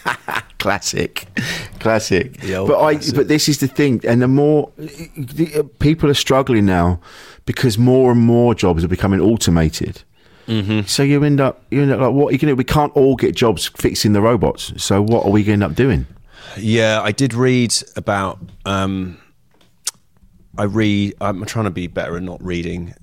classic, 0.59 1.27
classic. 1.79 2.39
But 2.41 2.79
I, 2.79 2.95
but 3.15 3.27
this 3.27 3.49
is 3.49 3.59
the 3.59 3.67
thing, 3.67 3.99
and 4.07 4.21
the 4.21 4.27
more 4.27 4.71
the, 4.77 5.67
people 5.79 6.09
are 6.09 6.13
struggling 6.13 6.65
now 6.65 7.01
because 7.45 7.77
more 7.77 8.11
and 8.11 8.21
more 8.21 8.53
jobs 8.53 8.83
are 8.83 8.87
becoming 8.87 9.19
automated. 9.19 10.03
Mm-hmm. 10.47 10.81
So 10.81 11.03
you 11.03 11.23
end 11.23 11.39
up, 11.39 11.63
you 11.71 11.81
end 11.81 11.91
up 11.91 11.99
like, 11.99 12.13
what 12.13 12.29
are 12.29 12.31
you 12.31 12.37
going 12.37 12.51
to? 12.51 12.55
We 12.55 12.63
can't 12.63 12.95
all 12.95 13.15
get 13.15 13.35
jobs 13.35 13.67
fixing 13.67 14.13
the 14.13 14.21
robots. 14.21 14.73
So 14.83 15.01
what 15.01 15.25
are 15.25 15.31
we 15.31 15.43
going 15.43 15.59
to 15.59 15.65
end 15.65 15.71
up 15.71 15.75
doing? 15.75 16.07
Yeah, 16.57 17.01
I 17.01 17.11
did 17.11 17.33
read 17.33 17.73
about. 17.95 18.39
Um, 18.65 19.17
I 20.57 20.63
read. 20.63 21.15
I'm 21.21 21.45
trying 21.45 21.65
to 21.65 21.71
be 21.71 21.87
better 21.87 22.17
at 22.17 22.23
not 22.23 22.43
reading 22.43 22.93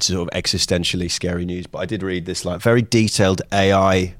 sort 0.00 0.28
of 0.28 0.42
existentially 0.42 1.10
scary 1.10 1.44
news, 1.44 1.66
but 1.66 1.78
I 1.78 1.86
did 1.86 2.02
read 2.02 2.26
this 2.26 2.44
like 2.44 2.60
very 2.60 2.82
detailed 2.82 3.42
AI 3.52 4.14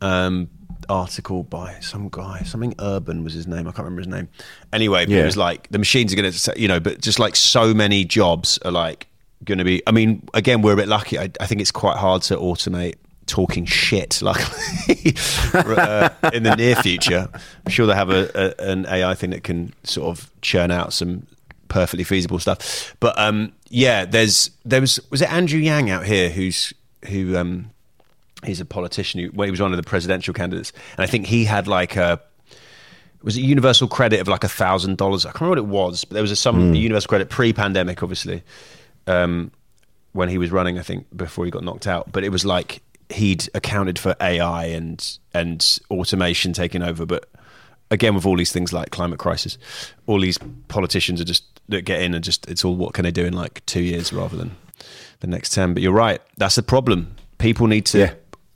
um, 0.00 0.48
article 0.88 1.42
by 1.42 1.78
some 1.80 2.08
guy. 2.10 2.42
Something 2.42 2.74
Urban 2.78 3.24
was 3.24 3.34
his 3.34 3.46
name. 3.46 3.60
I 3.68 3.72
can't 3.72 3.78
remember 3.84 4.00
his 4.00 4.08
name. 4.08 4.28
Anyway, 4.72 5.04
but 5.06 5.12
Yeah. 5.12 5.22
it 5.22 5.24
was 5.26 5.36
like 5.36 5.68
the 5.70 5.78
machines 5.78 6.12
are 6.12 6.16
going 6.16 6.30
to, 6.32 6.54
you 6.60 6.68
know, 6.68 6.80
but 6.80 7.00
just 7.00 7.18
like 7.18 7.36
so 7.36 7.74
many 7.74 8.04
jobs 8.04 8.58
are 8.64 8.70
like 8.70 9.06
going 9.44 9.58
to 9.58 9.64
be. 9.64 9.82
I 9.86 9.90
mean, 9.92 10.26
again, 10.34 10.62
we're 10.62 10.72
a 10.72 10.76
bit 10.76 10.88
lucky. 10.88 11.18
I, 11.18 11.30
I 11.40 11.46
think 11.46 11.60
it's 11.60 11.70
quite 11.72 11.96
hard 11.96 12.22
to 12.22 12.36
automate 12.36 12.94
talking 13.26 13.66
shit 13.66 14.22
luckily 14.22 15.14
uh, 15.54 16.08
in 16.32 16.44
the 16.44 16.54
near 16.56 16.74
future 16.76 17.28
i'm 17.66 17.70
sure 17.70 17.86
they 17.86 17.94
have 17.94 18.08
a, 18.08 18.30
a, 18.58 18.70
an 18.70 18.86
ai 18.86 19.14
thing 19.14 19.28
that 19.28 19.44
can 19.44 19.70
sort 19.84 20.08
of 20.08 20.30
churn 20.40 20.70
out 20.70 20.94
some 20.94 21.26
perfectly 21.68 22.04
feasible 22.04 22.38
stuff 22.38 22.94
but 23.00 23.18
um 23.18 23.52
yeah 23.68 24.06
there's 24.06 24.50
there 24.64 24.80
was 24.80 24.98
was 25.10 25.20
it 25.20 25.30
andrew 25.30 25.60
yang 25.60 25.90
out 25.90 26.06
here 26.06 26.30
who's 26.30 26.72
who 27.10 27.36
um 27.36 27.70
he's 28.44 28.60
a 28.60 28.64
politician 28.64 29.20
who 29.20 29.30
well, 29.32 29.46
he 29.46 29.50
was 29.50 29.60
one 29.60 29.72
of 29.72 29.76
the 29.76 29.82
presidential 29.82 30.32
candidates 30.34 30.72
and 30.96 31.04
i 31.04 31.06
think 31.06 31.26
he 31.26 31.44
had 31.44 31.66
like 31.66 31.96
a 31.96 32.20
was 33.22 33.36
it 33.36 33.40
universal 33.40 33.88
credit 33.88 34.20
of 34.20 34.28
like 34.28 34.44
a 34.44 34.48
thousand 34.48 34.96
dollars 34.96 35.26
i 35.26 35.30
can't 35.30 35.40
remember 35.42 35.62
what 35.62 35.68
it 35.70 35.82
was 35.82 36.04
but 36.04 36.14
there 36.14 36.22
was 36.22 36.30
a 36.30 36.36
some 36.36 36.74
universal 36.74 37.08
credit 37.08 37.28
pre-pandemic 37.28 38.02
obviously 38.02 38.42
um 39.06 39.50
when 40.12 40.28
he 40.28 40.38
was 40.38 40.50
running, 40.50 40.78
I 40.78 40.82
think, 40.82 41.06
before 41.16 41.44
he 41.44 41.50
got 41.50 41.62
knocked 41.62 41.86
out. 41.86 42.10
But 42.12 42.24
it 42.24 42.30
was 42.30 42.44
like 42.44 42.82
he'd 43.10 43.48
accounted 43.54 43.98
for 43.98 44.14
AI 44.20 44.64
and 44.66 45.18
and 45.32 45.78
automation 45.90 46.52
taking 46.52 46.82
over. 46.82 47.06
But 47.06 47.28
again, 47.90 48.14
with 48.14 48.26
all 48.26 48.36
these 48.36 48.52
things 48.52 48.72
like 48.72 48.90
climate 48.90 49.18
crisis, 49.18 49.58
all 50.06 50.20
these 50.20 50.38
politicians 50.68 51.20
are 51.20 51.24
just 51.24 51.44
that 51.68 51.82
get 51.82 52.02
in 52.02 52.14
and 52.14 52.24
just 52.24 52.48
it's 52.48 52.64
all 52.64 52.74
what 52.74 52.94
can 52.94 53.04
they 53.04 53.10
do 53.10 53.24
in 53.24 53.32
like 53.32 53.64
two 53.66 53.82
years 53.82 54.12
rather 54.12 54.36
than 54.36 54.56
the 55.20 55.26
next 55.26 55.50
ten. 55.52 55.74
But 55.74 55.82
you're 55.82 55.92
right, 55.92 56.20
that's 56.36 56.56
the 56.56 56.62
problem. 56.62 57.14
People 57.38 57.66
need 57.66 57.86
to 57.86 57.98
Yeah. 57.98 58.14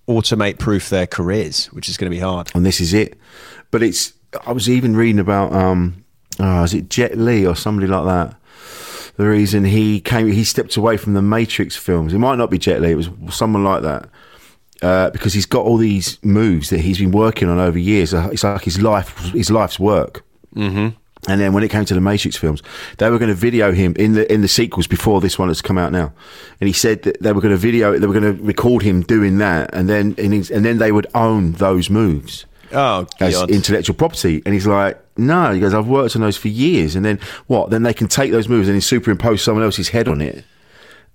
Automate 0.08 0.58
proof 0.58 0.88
their 0.88 1.06
careers, 1.06 1.66
which 1.66 1.88
is 1.88 1.96
going 1.96 2.10
to 2.10 2.14
be 2.14 2.20
hard. 2.20 2.50
And 2.54 2.64
this 2.66 2.80
is 2.80 2.92
it. 2.92 3.18
But 3.70 3.82
it's. 3.82 4.12
I 4.46 4.52
was 4.52 4.68
even 4.68 4.96
reading 4.96 5.18
about. 5.18 5.52
um 5.52 6.04
oh, 6.38 6.62
is 6.64 6.74
it 6.74 6.88
Jet 6.88 7.16
Li 7.18 7.46
or 7.46 7.54
somebody 7.54 7.86
like 7.86 8.04
that? 8.04 8.36
The 9.16 9.28
reason 9.28 9.64
he 9.64 10.00
came, 10.00 10.30
he 10.30 10.42
stepped 10.42 10.76
away 10.76 10.96
from 10.96 11.12
the 11.12 11.22
Matrix 11.22 11.76
films. 11.76 12.14
It 12.14 12.18
might 12.18 12.36
not 12.36 12.50
be 12.50 12.58
Jet 12.58 12.80
Li. 12.80 12.92
It 12.92 12.94
was 12.96 13.10
someone 13.30 13.62
like 13.64 13.82
that. 13.82 14.08
Uh, 14.80 15.10
because 15.10 15.32
he's 15.32 15.46
got 15.46 15.64
all 15.64 15.76
these 15.76 16.18
moves 16.24 16.70
that 16.70 16.80
he's 16.80 16.98
been 16.98 17.12
working 17.12 17.48
on 17.48 17.60
over 17.60 17.78
years. 17.78 18.12
It's 18.12 18.42
like 18.42 18.62
his 18.62 18.80
life, 18.82 19.16
his 19.32 19.48
life's 19.48 19.78
work. 19.78 20.24
Mm-hmm. 20.56 20.96
And 21.28 21.40
then 21.40 21.52
when 21.52 21.62
it 21.62 21.68
came 21.70 21.84
to 21.84 21.94
the 21.94 22.00
Matrix 22.00 22.36
films, 22.36 22.62
they 22.98 23.08
were 23.08 23.18
going 23.18 23.28
to 23.28 23.34
video 23.36 23.70
him 23.72 23.94
in 23.96 24.14
the 24.14 24.30
in 24.32 24.40
the 24.40 24.48
sequels 24.48 24.88
before 24.88 25.20
this 25.20 25.38
one 25.38 25.46
has 25.48 25.62
come 25.62 25.78
out 25.78 25.92
now. 25.92 26.12
And 26.60 26.66
he 26.66 26.72
said 26.72 27.02
that 27.02 27.22
they 27.22 27.32
were 27.32 27.40
going 27.40 27.52
to 27.54 27.56
video, 27.58 27.96
they 27.96 28.06
were 28.08 28.18
going 28.20 28.36
to 28.36 28.42
record 28.42 28.82
him 28.82 29.02
doing 29.02 29.38
that, 29.38 29.70
and 29.72 29.88
then 29.88 30.16
and, 30.18 30.32
and 30.50 30.64
then 30.64 30.78
they 30.78 30.90
would 30.90 31.06
own 31.14 31.52
those 31.52 31.88
moves 31.90 32.44
Oh, 32.72 33.06
as 33.20 33.34
God. 33.34 33.50
intellectual 33.52 33.94
property. 33.94 34.42
And 34.44 34.52
he's 34.54 34.66
like, 34.66 34.98
no. 35.16 35.52
He 35.52 35.60
goes, 35.60 35.74
I've 35.74 35.86
worked 35.86 36.16
on 36.16 36.22
those 36.22 36.36
for 36.38 36.48
years. 36.48 36.96
And 36.96 37.04
then 37.04 37.20
what? 37.46 37.70
Then 37.70 37.82
they 37.84 37.92
can 37.94 38.08
take 38.08 38.32
those 38.32 38.48
moves 38.48 38.66
and 38.66 38.74
then 38.74 38.80
superimpose 38.80 39.42
someone 39.42 39.62
else's 39.62 39.90
head 39.90 40.08
on 40.08 40.20
it. 40.22 40.44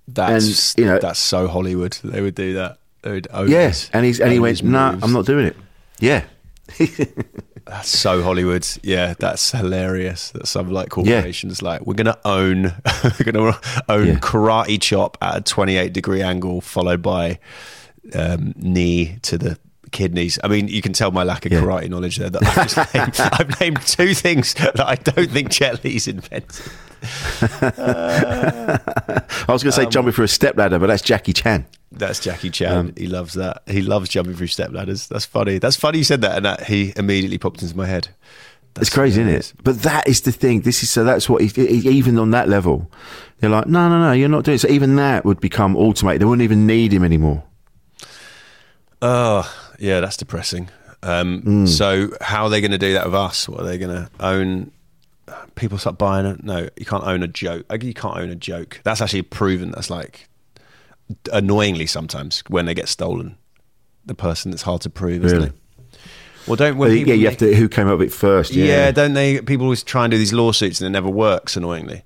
That's 0.06 0.74
And, 0.74 0.84
you 0.84 0.90
know- 0.90 1.00
that's 1.00 1.18
so 1.18 1.48
Hollywood. 1.48 1.98
They 2.02 2.22
would 2.22 2.34
do 2.34 2.54
that. 2.54 2.78
They 3.02 3.10
would 3.10 3.28
own 3.32 3.50
Yes. 3.50 3.82
this- 3.82 3.90
and 3.92 4.06
he's 4.06 4.20
and 4.20 4.32
he 4.32 4.38
went, 4.38 4.62
no, 4.62 4.92
moves. 4.92 5.04
I'm 5.04 5.12
not 5.12 5.26
doing 5.26 5.46
it. 5.46 5.56
Yeah. 6.00 6.24
That's 7.66 7.88
so 7.90 8.22
Hollywood. 8.22 8.66
Yeah, 8.82 9.12
that's 9.18 9.50
hilarious. 9.52 10.30
That 10.30 10.46
some 10.46 10.70
like 10.72 10.88
corporations 10.88 11.60
like 11.60 11.82
we're 11.86 11.92
gonna 11.94 12.16
own, 12.24 12.62
we're 13.04 13.30
gonna 13.30 13.58
own 13.90 14.06
Yeah. 14.06 14.14
karate 14.20 14.80
chop 14.80 15.18
at 15.20 15.36
a 15.36 15.40
28 15.42 15.92
degree 15.92 16.22
angle, 16.22 16.62
followed 16.62 17.02
by 17.02 17.38
um, 18.14 18.54
knee 18.56 19.18
to 19.22 19.36
the 19.36 19.58
kidneys. 19.92 20.38
I 20.42 20.48
mean, 20.48 20.68
you 20.68 20.80
can 20.80 20.94
tell 20.94 21.10
my 21.10 21.24
lack 21.24 21.44
of 21.44 21.52
Yeah. 21.52 21.60
karate 21.60 21.90
knowledge 21.90 22.16
there. 22.16 22.30
That 22.30 22.42
I've, 22.56 22.94
named, 22.94 23.20
I've 23.20 23.60
named 23.60 23.82
two 23.86 24.14
things 24.14 24.54
that 24.54 24.80
I 24.80 24.94
don't 24.94 25.30
think 25.30 25.50
Jet 25.50 25.84
Li's 25.84 26.08
invented. 26.08 26.72
I 27.42 28.78
was 29.48 29.62
going 29.62 29.70
to 29.70 29.72
say 29.72 29.84
Um, 29.84 29.90
jumping 29.90 30.12
through 30.14 30.24
a 30.24 30.28
stepladder, 30.28 30.78
but 30.78 30.86
that's 30.86 31.02
Jackie 31.02 31.32
Chan. 31.32 31.66
That's 31.90 32.20
Jackie 32.20 32.50
Chan. 32.50 32.76
Um, 32.76 32.92
he 32.96 33.06
loves 33.06 33.34
that. 33.34 33.62
He 33.66 33.80
loves 33.82 34.08
jumping 34.10 34.34
through 34.34 34.48
step 34.48 34.72
ladders. 34.72 35.08
That's 35.08 35.24
funny. 35.24 35.58
That's 35.58 35.76
funny 35.76 35.98
you 35.98 36.04
said 36.04 36.20
that, 36.20 36.36
and 36.36 36.44
that 36.44 36.64
he 36.64 36.92
immediately 36.96 37.38
popped 37.38 37.62
into 37.62 37.76
my 37.76 37.86
head. 37.86 38.08
it's 38.78 38.90
crazy, 38.90 39.22
isn't 39.22 39.32
it? 39.34 39.52
But 39.64 39.82
that 39.82 40.06
is 40.06 40.20
the 40.20 40.32
thing. 40.32 40.60
This 40.60 40.82
is 40.82 40.90
so. 40.90 41.02
That's 41.04 41.28
what. 41.28 41.40
Even 41.58 42.18
on 42.18 42.30
that 42.32 42.48
level, 42.48 42.90
they're 43.40 43.48
like, 43.50 43.66
no, 43.66 43.88
no, 43.88 44.00
no, 44.00 44.12
you're 44.12 44.28
not 44.28 44.44
doing. 44.44 44.56
it. 44.56 44.58
So 44.58 44.68
even 44.68 44.96
that 44.96 45.24
would 45.24 45.40
become 45.40 45.76
automated. 45.76 46.20
They 46.20 46.26
wouldn't 46.26 46.42
even 46.44 46.66
need 46.66 46.92
him 46.92 47.04
anymore. 47.04 47.42
Oh, 49.00 49.50
yeah, 49.78 50.00
that's 50.00 50.16
depressing. 50.16 50.68
Um, 51.02 51.42
Hmm. 51.42 51.66
So, 51.66 52.10
how 52.20 52.44
are 52.44 52.50
they 52.50 52.60
going 52.60 52.72
to 52.72 52.78
do 52.78 52.94
that 52.94 53.06
with 53.06 53.14
us? 53.14 53.48
What 53.48 53.60
are 53.60 53.64
they 53.66 53.78
going 53.78 53.94
to 53.96 54.10
own? 54.20 54.72
People 55.54 55.78
start 55.78 55.98
buying 55.98 56.26
it. 56.26 56.42
No, 56.42 56.68
you 56.76 56.84
can't 56.86 57.04
own 57.04 57.22
a 57.22 57.28
joke. 57.28 57.66
You 57.82 57.94
can't 57.94 58.16
own 58.16 58.30
a 58.30 58.34
joke. 58.34 58.80
That's 58.82 59.00
actually 59.00 59.22
proven. 59.22 59.70
That's 59.70 59.90
like 59.90 60.28
annoyingly 61.32 61.86
sometimes 61.86 62.42
when 62.48 62.66
they 62.66 62.74
get 62.74 62.88
stolen. 62.88 63.36
The 64.06 64.14
person 64.14 64.50
that's 64.50 64.62
hard 64.62 64.80
to 64.82 64.90
prove, 64.90 65.24
isn't 65.24 65.38
Really? 65.38 65.48
it? 65.50 65.98
Well, 66.46 66.56
don't 66.56 66.78
people 66.90 67.08
yeah, 67.10 67.14
you 67.14 67.26
have 67.26 67.36
to. 67.38 67.54
Who 67.54 67.68
came 67.68 67.88
up 67.88 67.98
with 67.98 68.08
it 68.08 68.14
first? 68.14 68.54
yeah. 68.54 68.64
Yeah, 68.64 68.90
don't 68.90 69.12
they? 69.12 69.40
People 69.42 69.64
always 69.66 69.82
try 69.82 70.04
and 70.04 70.10
do 70.10 70.16
these 70.16 70.32
lawsuits 70.32 70.80
and 70.80 70.86
it 70.86 70.90
never 70.90 71.10
works. 71.10 71.56
Annoyingly, 71.58 72.04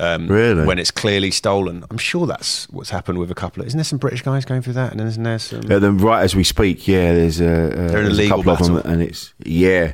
um, 0.00 0.28
Really? 0.28 0.64
when 0.64 0.78
it's 0.78 0.90
clearly 0.90 1.30
stolen. 1.30 1.84
I'm 1.90 1.98
sure 1.98 2.26
that's 2.26 2.68
what's 2.70 2.90
happened 2.90 3.18
with 3.18 3.30
a 3.30 3.34
couple. 3.34 3.62
of 3.62 3.66
Isn't 3.68 3.78
there 3.78 3.84
some 3.84 3.98
British 3.98 4.22
guys 4.22 4.44
going 4.44 4.62
through 4.62 4.72
that? 4.74 4.90
And 4.92 5.00
then 5.00 5.06
isn't 5.06 5.22
there 5.22 5.38
some? 5.38 5.70
Uh, 5.70 5.78
then 5.78 5.98
right 5.98 6.22
as 6.22 6.34
we 6.34 6.44
speak, 6.44 6.88
yeah, 6.88 7.12
there's 7.12 7.40
a, 7.40 7.46
uh, 7.46 7.88
there's 7.92 8.18
a 8.18 8.28
couple 8.28 8.50
of 8.50 8.58
them, 8.58 8.76
and 8.78 9.02
it's 9.02 9.32
yeah, 9.44 9.92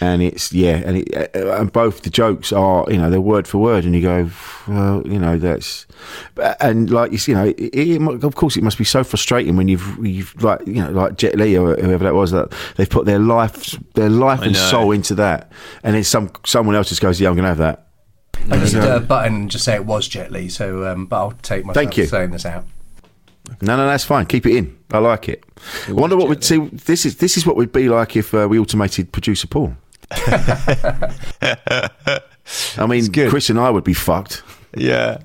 and 0.00 0.22
it's 0.22 0.52
yeah, 0.52 0.82
and 0.84 0.98
it, 0.98 1.36
uh, 1.36 1.56
and 1.56 1.72
both 1.72 2.02
the 2.02 2.10
jokes 2.10 2.52
are 2.52 2.84
you 2.90 2.96
know 2.96 3.10
they're 3.10 3.20
word 3.20 3.46
for 3.46 3.58
word, 3.58 3.84
and 3.84 3.94
you 3.94 4.00
go, 4.00 4.30
well, 4.66 5.02
you 5.06 5.18
know 5.18 5.38
that's, 5.38 5.86
and 6.60 6.90
like 6.90 7.12
you 7.12 7.18
see, 7.18 7.32
you 7.32 7.38
know, 7.38 7.46
it, 7.46 7.58
it, 7.58 8.24
of 8.24 8.34
course 8.34 8.56
it 8.56 8.62
must 8.62 8.78
be 8.78 8.84
so 8.84 9.04
frustrating 9.04 9.56
when 9.56 9.68
you've 9.68 9.98
you've 10.04 10.42
like 10.42 10.66
you 10.66 10.82
know 10.82 10.90
like 10.90 11.16
Jet 11.16 11.36
Li 11.36 11.56
or 11.56 11.76
whoever 11.76 12.04
that 12.04 12.14
was 12.14 12.30
that 12.30 12.52
they've 12.76 12.88
put 12.88 13.06
their 13.06 13.18
life 13.18 13.78
their 13.94 14.10
life 14.10 14.40
I 14.40 14.46
and 14.46 14.54
know. 14.54 14.70
soul 14.70 14.92
into 14.92 15.14
that, 15.16 15.52
and 15.82 15.94
then 15.94 16.04
some 16.04 16.30
someone 16.44 16.74
else 16.74 16.88
just 16.88 17.00
goes, 17.02 17.20
yeah, 17.20 17.28
I'm 17.28 17.34
going 17.34 17.44
to 17.44 17.48
have 17.48 17.58
that. 17.58 17.88
I 18.50 18.58
just 18.58 18.74
hit 18.74 18.84
a 18.84 19.00
button 19.00 19.34
and 19.34 19.50
just 19.50 19.64
say 19.64 19.74
it 19.74 19.84
was 19.84 20.08
Jet 20.08 20.32
Li, 20.32 20.48
so 20.48 20.86
um, 20.90 21.06
but 21.06 21.16
I'll 21.16 21.32
take 21.42 21.64
myself 21.64 21.74
Thank 21.74 21.96
you. 21.96 22.06
saying 22.06 22.30
this 22.30 22.44
out. 22.44 22.64
No, 23.60 23.76
no, 23.76 23.86
that's 23.86 24.04
fine. 24.04 24.26
Keep 24.26 24.46
it 24.46 24.56
in. 24.56 24.78
I 24.92 24.98
like 24.98 25.28
it. 25.28 25.44
I 25.88 25.92
wonder 25.92 26.16
what 26.16 26.28
we'd 26.28 26.44
see. 26.44 26.58
This 26.58 27.04
is 27.04 27.16
this 27.16 27.36
is 27.36 27.46
what 27.46 27.56
we'd 27.56 27.72
be 27.72 27.88
like 27.88 28.16
if 28.16 28.34
uh, 28.34 28.46
we 28.48 28.58
automated 28.58 29.12
producer 29.12 29.46
Paul. 29.46 29.76
I 32.76 32.86
mean, 32.88 33.12
Chris 33.12 33.50
and 33.50 33.58
I 33.58 33.70
would 33.70 33.84
be 33.84 33.94
fucked. 33.94 34.42
Yeah. 34.76 35.18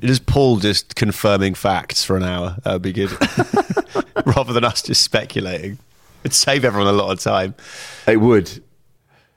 It 0.00 0.10
is 0.10 0.18
Paul 0.18 0.58
just 0.58 0.96
confirming 0.96 1.54
facts 1.54 2.04
for 2.04 2.16
an 2.16 2.24
hour. 2.24 2.56
That 2.64 2.72
would 2.74 2.82
be 2.82 2.92
good. 2.92 3.10
Rather 4.26 4.52
than 4.52 4.64
us 4.64 4.82
just 4.82 5.02
speculating. 5.02 5.78
It'd 6.24 6.34
save 6.34 6.64
everyone 6.64 6.88
a 6.92 6.96
lot 6.96 7.10
of 7.10 7.20
time. 7.20 7.54
It 8.06 8.18
would. 8.18 8.62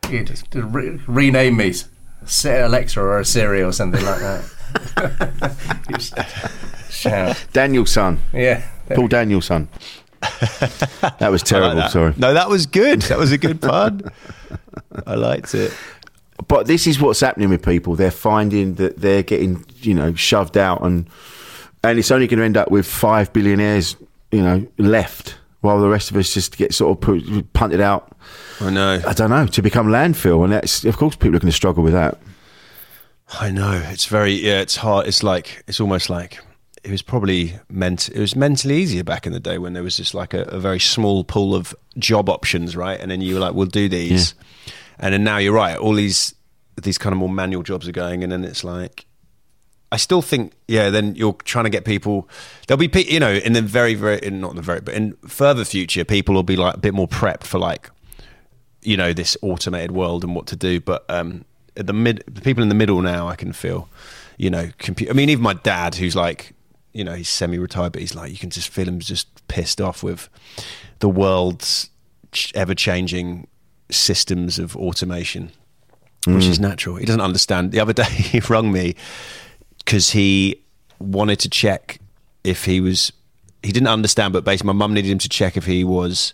You 0.10 0.24
just 0.24 0.48
re- 0.54 1.00
rename 1.08 1.58
me, 1.58 1.74
say 1.74 1.88
Alexa 2.66 3.00
or 3.00 3.20
a 3.20 3.26
Siri 3.26 3.62
or 3.64 3.72
something 3.72 4.04
like 4.04 4.20
that. 4.20 5.56
You 5.90 5.96
just 5.98 6.14
shout. 6.92 7.46
Danielson. 7.54 8.20
Yeah. 8.34 8.68
Paul 8.94 9.08
Danielson. 9.08 9.70
That 10.22 10.32
was 10.52 11.02
I 11.22 11.28
like 11.30 11.44
terrible. 11.44 11.76
that. 11.76 11.92
Sorry. 11.92 12.14
No, 12.18 12.34
that 12.34 12.50
was 12.50 12.66
good. 12.66 13.02
That 13.04 13.18
was 13.18 13.32
a 13.32 13.38
good 13.38 13.62
pun. 13.62 14.02
I 15.06 15.16
liked 15.16 15.54
it. 15.56 15.74
But 16.48 16.68
this 16.68 16.88
is 16.88 17.00
what's 17.00 17.20
happening 17.20 17.50
with 17.50 17.64
people. 17.64 17.96
They're 17.96 18.12
finding 18.12 18.76
that 18.76 18.98
they're 18.98 19.24
getting, 19.24 19.66
you 19.80 19.94
know, 19.94 20.14
shoved 20.14 20.58
out, 20.58 20.84
and 20.84 21.08
and 21.84 22.00
it's 22.00 22.12
only 22.12 22.28
going 22.28 22.40
to 22.40 22.46
end 22.46 22.58
up 22.58 22.70
with 22.72 22.86
five 22.86 23.32
billionaires, 23.34 23.96
you 24.32 24.42
know, 24.42 24.66
left, 24.78 25.38
while 25.62 25.80
the 25.80 25.90
rest 25.90 26.12
of 26.12 26.18
us 26.18 26.34
just 26.34 26.58
get 26.58 26.74
sort 26.74 26.92
of 26.96 27.02
put, 27.02 27.54
punted 27.54 27.82
out. 27.82 28.16
I 28.62 28.70
know. 28.70 29.02
I 29.06 29.14
don't 29.14 29.30
know 29.30 29.46
to 29.46 29.62
become 29.62 29.88
landfill, 29.88 30.44
and 30.44 30.54
that's 30.54 30.84
of 30.86 30.98
course 30.98 31.16
people 31.16 31.36
are 31.36 31.40
going 31.40 31.52
to 31.52 31.56
struggle 31.56 31.84
with 31.84 31.94
that. 31.94 32.18
I 33.40 33.52
know. 33.52 33.82
It's 33.86 34.06
very 34.06 34.34
yeah, 34.34 34.62
it's 34.62 34.78
hard. 34.78 35.08
It's 35.08 35.24
like 35.24 35.64
it's 35.68 35.80
almost 35.80 36.10
like 36.10 36.40
it 36.84 36.92
was 36.92 37.02
probably 37.02 37.60
meant 37.70 38.10
it 38.10 38.20
was 38.20 38.36
mentally 38.36 38.78
easier 38.78 39.04
back 39.04 39.28
in 39.28 39.34
the 39.34 39.40
day 39.40 39.58
when 39.58 39.74
there 39.74 39.84
was 39.84 39.98
just 39.98 40.14
like 40.14 40.34
a, 40.34 40.44
a 40.44 40.60
very 40.60 40.80
small 40.80 41.24
pool 41.24 41.54
of 41.54 41.76
job 41.98 42.30
options, 42.30 42.76
right? 42.76 43.00
And 43.00 43.12
then 43.12 43.22
you 43.22 43.36
were 43.36 43.42
like, 43.42 43.54
we'll 43.54 43.66
do 43.66 43.90
these. 43.90 44.34
And 45.00 45.14
then 45.14 45.24
now 45.24 45.38
you're 45.38 45.54
right, 45.54 45.78
all 45.78 45.94
these 45.94 46.34
these 46.82 46.98
kind 46.98 47.14
of 47.14 47.20
more 47.20 47.30
manual 47.30 47.64
jobs 47.64 47.88
are 47.88 47.92
going 47.92 48.24
and 48.24 48.32
then 48.32 48.44
it's 48.44 48.64
like 48.64 49.08
I 49.92 49.98
still 49.98 50.22
think, 50.22 50.54
yeah. 50.68 50.90
Then 50.90 51.16
you're 51.16 51.34
trying 51.46 51.64
to 51.64 51.70
get 51.70 51.86
people. 51.86 52.28
There'll 52.68 52.78
be, 52.78 52.90
pe- 52.90 53.06
you 53.06 53.20
know, 53.20 53.34
in 53.34 53.54
the 53.54 53.62
very, 53.62 53.94
very, 53.94 54.20
in 54.20 54.42
not 54.42 54.56
the 54.56 54.62
very, 54.62 54.82
but 54.82 54.94
in 54.94 55.14
further 55.28 55.64
future, 55.64 56.04
people 56.04 56.36
will 56.36 56.44
be 56.44 56.58
like 56.58 56.76
a 56.76 56.80
bit 56.80 56.94
more 56.94 57.08
prepped 57.08 57.44
for 57.44 57.58
like, 57.58 57.90
you 58.88 58.96
know, 58.96 59.12
this 59.12 59.36
automated 59.42 59.92
world 59.92 60.24
and 60.24 60.34
what 60.34 60.48
to 60.48 60.56
do. 60.56 60.80
But 60.80 61.04
um, 61.10 61.44
at 61.76 61.88
the 61.88 61.94
mid, 61.94 62.24
the 62.26 62.42
people 62.42 62.64
in 62.64 62.70
the 62.70 62.76
middle 62.76 63.02
now, 63.02 63.28
I 63.28 63.36
can 63.36 63.52
feel, 63.52 63.90
you 64.38 64.50
know, 64.50 64.68
compu- 64.80 65.10
I 65.10 65.14
mean, 65.14 65.30
even 65.30 65.44
my 65.44 65.56
dad, 65.56 65.96
who's 65.96 66.16
like, 66.16 66.54
you 66.94 67.04
know, 67.04 67.14
he's 67.14 67.28
semi-retired, 67.30 67.92
but 67.92 68.00
he's 68.02 68.16
like, 68.16 68.32
you 68.32 68.38
can 68.38 68.50
just 68.50 68.70
feel 68.70 68.88
him 68.88 69.00
just 69.00 69.28
pissed 69.50 69.82
off 69.82 70.04
with 70.04 70.30
the 71.00 71.10
world's 71.10 71.90
ch- 72.32 72.54
ever-changing 72.56 73.48
systems 73.92 74.58
of 74.58 74.76
automation, 74.78 75.52
which 76.26 76.46
Mm. 76.46 76.50
is 76.50 76.60
natural. 76.60 76.96
He 76.96 77.06
doesn't 77.06 77.22
understand. 77.22 77.72
The 77.74 77.80
other 77.82 77.94
day, 77.94 78.04
he 78.34 78.40
rung 78.40 78.72
me 78.72 78.96
because 79.80 80.12
he 80.12 80.62
wanted 81.00 81.40
to 81.40 81.50
check 81.50 82.00
if 82.44 82.66
he 82.66 82.80
was. 82.80 83.12
He 83.64 83.72
didn't 83.74 83.90
understand, 83.90 84.32
but 84.34 84.46
basically, 84.46 84.68
my 84.68 84.74
mum 84.74 84.94
needed 84.94 85.12
him 85.12 85.18
to 85.20 85.30
check 85.30 85.58
if 85.58 85.66
he 85.66 85.84
was, 85.84 86.34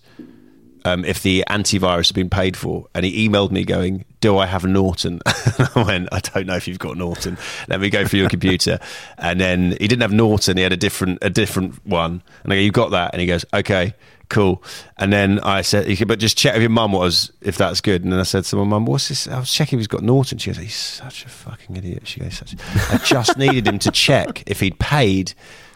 um, 0.86 1.06
if 1.06 1.22
the 1.22 1.44
antivirus 1.50 2.08
had 2.10 2.16
been 2.16 2.30
paid 2.30 2.58
for, 2.58 2.88
and 2.94 3.06
he 3.06 3.28
emailed 3.28 3.52
me 3.52 3.64
going, 3.64 4.06
"Do 4.20 4.38
I 4.38 4.46
have 4.46 4.66
Norton?" 4.66 5.22
I 5.26 5.84
went, 5.86 6.10
"I 6.12 6.20
don't 6.20 6.46
know 6.46 6.56
if 6.56 6.68
you've 6.68 6.80
got 6.80 6.98
Norton. 6.98 7.38
Let 7.68 7.80
me 7.80 7.90
go 7.90 8.06
through 8.06 8.20
your 8.20 8.30
computer." 8.30 8.80
And 9.18 9.40
then 9.40 9.72
he 9.80 9.88
didn't 9.88 10.02
have 10.02 10.12
Norton; 10.12 10.58
he 10.58 10.64
had 10.64 10.74
a 10.74 10.78
different 10.78 11.20
a 11.22 11.30
different 11.30 11.86
one. 11.86 12.22
And 12.44 12.54
I 12.54 12.58
go, 12.58 12.62
"You 12.62 12.72
got 12.72 12.92
that?" 12.92 13.14
And 13.14 13.22
he 13.22 13.28
goes, 13.28 13.46
"Okay." 13.54 13.94
Cool, 14.30 14.64
and 14.98 15.14
then 15.14 15.40
I 15.42 15.62
said, 15.62 15.88
"You 15.88 15.96
could, 15.96 16.08
but 16.08 16.18
just 16.18 16.38
check 16.38 16.54
with 16.54 16.64
your 16.64 16.70
mum 16.72 16.94
what 16.94 17.02
was 17.02 17.32
if 17.42 17.58
that's 17.58 17.82
good." 17.82 18.04
And 18.04 18.12
then 18.12 18.20
I 18.20 18.24
said 18.24 18.46
to 18.46 18.56
my 18.56 18.64
mum, 18.64 18.86
"What's 18.86 19.10
this?" 19.10 19.28
I 19.28 19.38
was 19.38 19.52
checking 19.52 19.78
if 19.78 19.82
he's 19.82 19.88
got 19.88 20.02
Norton. 20.02 20.40
She 20.40 20.50
goes, 20.50 20.58
"He's 20.58 20.76
such 20.76 21.26
a 21.26 21.30
fucking 21.30 21.76
idiot." 21.76 22.08
She 22.08 22.20
goes, 22.20 22.36
such 22.36 22.56
"I 22.90 22.98
just 22.98 23.38
needed 23.38 23.68
him 23.68 23.78
to 23.80 23.92
check 23.92 24.44
if 24.48 24.60
he'd 24.62 24.80
paid 24.80 25.34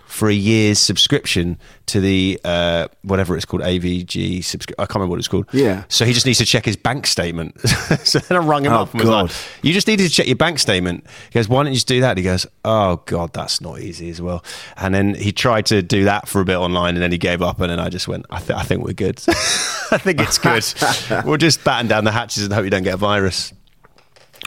for 0.08 0.30
a 0.30 0.34
year's 0.34 0.80
subscription 0.80 1.58
to 1.86 1.99
the 1.99 2.39
uh, 2.45 2.88
whatever 3.03 3.36
it's 3.36 3.45
called 3.45 3.62
AVG 3.62 4.43
subscription. 4.43 4.76
I 4.80 4.86
can't 4.86 4.95
remember 4.95 5.12
what 5.12 5.20
it's 5.20 5.28
called. 5.28 5.47
Yeah. 5.51 5.84
So 5.89 6.05
he 6.05 6.14
just 6.14 6.26
needs 6.26 6.38
to 6.39 6.45
check 6.45 6.66
his 6.66 6.76
bank 6.78 7.05
statement. 7.05 7.60
so 8.03 8.20
then 8.20 8.38
I 8.38 8.41
rung 8.41 8.66
him 8.66 8.72
Oh, 8.72 8.84
up 8.84 8.91
and 8.93 9.01
was 9.01 9.10
like, 9.10 9.28
God. 9.30 9.36
"You 9.62 9.74
just 9.74 9.88
needed 9.88 10.03
to 10.03 10.10
check 10.10 10.26
your 10.28 10.36
bank 10.38 10.60
statement." 10.60 11.05
He 11.30 11.34
goes, 11.38 11.47
"Why 11.49 11.62
don't 11.64 11.74
you 11.74 11.76
just 11.76 11.88
do 11.88 12.01
that?" 12.01 12.18
He 12.18 12.24
goes, 12.24 12.47
"Oh 12.66 13.01
God, 13.05 13.34
that's 13.34 13.62
not 13.62 13.80
easy 13.82 14.10
as 14.10 14.22
well." 14.22 14.43
And 14.78 14.95
then 14.95 15.14
he 15.14 15.32
tried 15.32 15.66
to 15.68 15.82
do 15.82 16.05
that 16.05 16.28
for 16.28 16.41
a 16.41 16.45
bit 16.45 16.55
online, 16.55 16.95
and 16.95 17.03
then 17.03 17.12
he 17.12 17.18
gave 17.18 17.41
up. 17.41 17.60
And 17.60 17.70
then 17.70 17.80
I 17.80 17.89
just 17.89 18.08
went, 18.08 18.26
"I, 18.30 18.39
th- 18.39 18.58
I 18.58 18.64
think 18.64 18.84
we're 18.84 18.93
good. 18.93 19.22
I 19.28 19.97
think 19.97 20.20
it's 20.22 20.38
good. 20.38 21.26
we'll 21.26 21.38
just 21.38 21.64
batten 21.64 21.88
down 21.88 22.05
the 22.05 22.12
hatches 22.12 22.43
and 22.43 22.53
hope 22.53 22.64
you 22.64 22.70
don't 22.72 22.84
get 22.84 22.93
a 22.93 22.97
virus." 22.97 23.53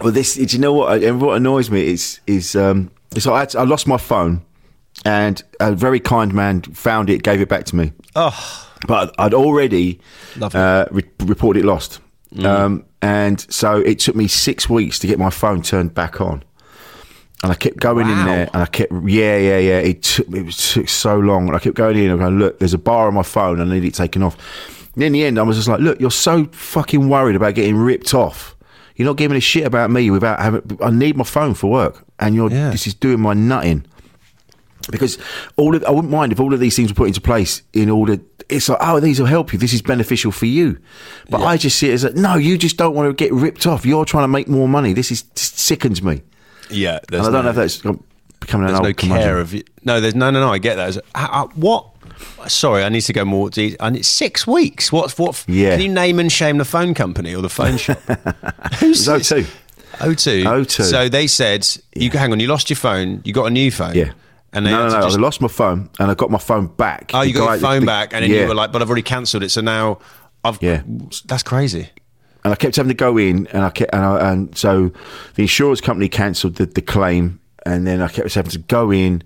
Well, 0.02 0.12
this 0.12 0.34
do 0.34 0.44
you 0.44 0.58
know 0.58 0.72
what? 0.72 1.02
And 1.02 1.20
what 1.20 1.36
annoys 1.36 1.70
me 1.70 1.86
is 1.88 2.20
is 2.26 2.56
um, 2.56 2.90
is 3.14 3.26
I, 3.26 3.46
I 3.58 3.64
lost 3.64 3.86
my 3.86 3.98
phone, 3.98 4.42
and 5.05 5.42
a 5.61 5.72
very 5.74 6.01
kind 6.01 6.32
man 6.34 6.62
found 6.62 7.11
it, 7.11 7.22
gave 7.22 7.40
it 7.40 7.48
back 7.48 7.64
to 7.66 7.76
me. 7.76 7.92
Oh, 8.16 8.68
but 8.86 9.14
I'd 9.18 9.34
already 9.34 10.01
uh, 10.40 10.86
re- 10.90 11.05
reported 11.20 11.61
it 11.61 11.66
lost, 11.66 12.01
um, 12.44 12.84
and 13.03 13.40
so 13.53 13.76
it 13.78 13.98
took 13.98 14.16
me 14.16 14.26
six 14.26 14.68
weeks 14.68 14.98
to 15.01 15.07
get 15.07 15.18
my 15.18 15.30
phone 15.30 15.62
turned 15.62 15.94
back 15.94 16.20
on. 16.20 16.42
And 17.42 17.51
I 17.51 17.55
kept 17.55 17.78
going 17.78 18.07
in 18.07 18.26
there, 18.26 18.51
and 18.53 18.62
I 18.62 18.66
kept, 18.66 18.92
yeah, 19.07 19.38
yeah, 19.38 19.59
yeah. 19.59 19.78
It 19.78 20.03
took 20.03 20.26
it 20.30 20.51
took 20.53 20.88
so 20.90 21.18
long, 21.18 21.46
and 21.46 21.57
I 21.57 21.59
kept 21.59 21.74
going 21.74 21.96
in 21.96 22.11
and 22.11 22.18
going, 22.20 22.38
look, 22.38 22.59
there's 22.59 22.74
a 22.74 22.78
bar 22.78 23.09
on 23.09 23.14
my 23.14 23.22
phone, 23.22 23.61
and 23.61 23.70
I 23.70 23.74
need 23.74 23.86
it 23.86 23.94
taken 23.94 24.22
off. 24.22 24.36
And 24.94 25.03
in 25.05 25.12
the 25.12 25.24
end, 25.24 25.38
I 25.38 25.42
was 25.42 25.57
just 25.57 25.66
like, 25.68 25.80
look, 25.80 25.98
you're 26.01 26.11
so 26.11 26.44
fucking 26.53 27.09
worried 27.09 27.36
about 27.36 27.55
getting 27.55 27.76
ripped 27.76 28.12
off. 28.12 28.55
You're 28.96 29.07
not 29.07 29.16
giving 29.16 29.38
a 29.38 29.40
shit 29.40 29.64
about 29.64 29.90
me 29.90 30.11
without 30.11 30.38
having. 30.38 30.78
I 30.82 30.90
need 30.90 31.16
my 31.16 31.24
phone 31.24 31.55
for 31.55 31.70
work, 31.70 32.05
and 32.18 32.34
you're 32.34 32.51
Yeah. 32.51 32.70
this 32.72 32.86
is 32.86 32.92
doing 32.92 33.20
my 33.20 33.32
nutting. 33.32 33.86
Because 34.90 35.18
all 35.56 35.74
of, 35.74 35.84
I 35.84 35.90
wouldn't 35.90 36.12
mind 36.12 36.32
if 36.32 36.40
all 36.40 36.54
of 36.54 36.60
these 36.60 36.74
things 36.76 36.90
were 36.90 36.94
put 36.94 37.08
into 37.08 37.20
place 37.20 37.62
in 37.72 37.90
order. 37.90 38.18
It's 38.48 38.68
like, 38.68 38.78
oh, 38.80 38.98
these 38.98 39.20
will 39.20 39.26
help 39.26 39.52
you. 39.52 39.58
This 39.58 39.72
is 39.72 39.82
beneficial 39.82 40.32
for 40.32 40.46
you. 40.46 40.78
But 41.28 41.42
I 41.42 41.56
just 41.56 41.78
see 41.78 41.90
it 41.90 41.94
as 41.94 42.04
a, 42.04 42.12
no. 42.14 42.34
You 42.36 42.58
just 42.58 42.76
don't 42.76 42.94
want 42.94 43.08
to 43.08 43.12
get 43.12 43.32
ripped 43.32 43.66
off. 43.66 43.84
You're 43.86 44.04
trying 44.04 44.24
to 44.24 44.28
make 44.28 44.48
more 44.48 44.68
money. 44.68 44.92
This 44.92 45.12
is 45.12 45.24
sickens 45.34 46.02
me. 46.02 46.22
Yeah, 46.70 46.98
And 47.12 47.20
I 47.20 47.24
don't 47.24 47.32
no- 47.32 47.42
know 47.42 47.50
if 47.50 47.56
that's 47.56 47.82
becoming 48.40 48.68
an 48.68 48.74
old 48.74 48.84
no 48.84 48.92
care 48.94 49.38
of 49.38 49.52
you. 49.54 49.62
No, 49.84 50.00
there's 50.00 50.14
no, 50.14 50.30
no, 50.30 50.40
no. 50.40 50.50
I 50.52 50.58
get 50.58 50.76
that. 50.76 50.96
Uh, 50.96 51.00
uh, 51.14 51.46
what? 51.54 51.86
Sorry, 52.48 52.82
I 52.82 52.88
need 52.88 53.02
to 53.02 53.12
go 53.12 53.24
more. 53.24 53.50
deep. 53.50 53.76
And 53.80 53.96
it's 53.96 54.08
six 54.08 54.46
weeks. 54.46 54.90
What? 54.90 55.16
What? 55.18 55.44
Yeah. 55.46 55.70
Can 55.76 55.80
you 55.82 55.88
name 55.92 56.18
and 56.18 56.30
shame 56.32 56.58
the 56.58 56.64
phone 56.64 56.94
company 56.94 57.34
or 57.34 57.42
the 57.42 57.48
phone 57.48 57.76
shop? 57.76 57.98
It's 58.82 59.06
O2. 59.06 59.46
O2. 59.98 60.44
O2. 60.44 60.82
So 60.90 61.08
they 61.08 61.26
said, 61.26 61.66
"You 61.94 62.10
hang 62.10 62.32
on. 62.32 62.40
You 62.40 62.46
lost 62.48 62.70
your 62.70 62.76
phone. 62.76 63.20
You 63.24 63.32
got 63.32 63.44
a 63.46 63.50
new 63.50 63.70
phone." 63.70 63.94
Yeah. 63.94 64.12
And 64.53 64.64
no, 64.64 64.70
no, 64.88 64.94
no. 64.94 65.03
just- 65.03 65.16
I 65.18 65.20
lost 65.20 65.40
my 65.40 65.48
phone 65.48 65.90
and 66.01 66.11
I 66.11 66.14
got 66.14 66.30
my 66.30 66.38
phone 66.38 66.66
back. 66.66 67.12
Oh, 67.14 67.22
you 67.22 67.32
The 67.32 67.38
got 67.38 67.46
guy- 67.46 67.55
your 67.55 67.61
phone 67.61 67.80
the- 67.80 67.86
back, 67.86 68.12
and 68.12 68.22
then 68.24 68.30
yeah. 68.30 68.42
you 68.42 68.48
were 68.48 68.55
like, 68.55 68.72
"But 68.72 68.82
I've 68.82 68.88
already 68.88 69.03
cancelled 69.03 69.42
it, 69.44 69.51
so 69.51 69.61
now 69.61 69.98
I've." 70.44 70.61
Yeah. 70.62 70.82
That's 71.26 71.42
crazy. 71.44 71.88
and 72.42 72.53
I 72.55 72.57
kept 72.57 72.74
having 72.76 72.88
to 72.88 72.94
go 72.94 73.18
in, 73.18 73.46
and 73.48 73.62
I 73.64 73.68
kept, 73.70 73.92
and, 73.94 74.03
I, 74.03 74.32
and 74.32 74.57
so 74.57 74.90
the 75.34 75.42
insurance 75.42 75.80
company 75.82 76.09
cancelled 76.09 76.55
the, 76.57 76.64
the 76.66 76.80
claim, 76.80 77.38
and 77.66 77.86
then 77.86 78.01
I 78.01 78.09
kept 78.09 78.32
having 78.34 78.51
to 78.53 78.59
go 78.61 78.90
in. 78.90 79.22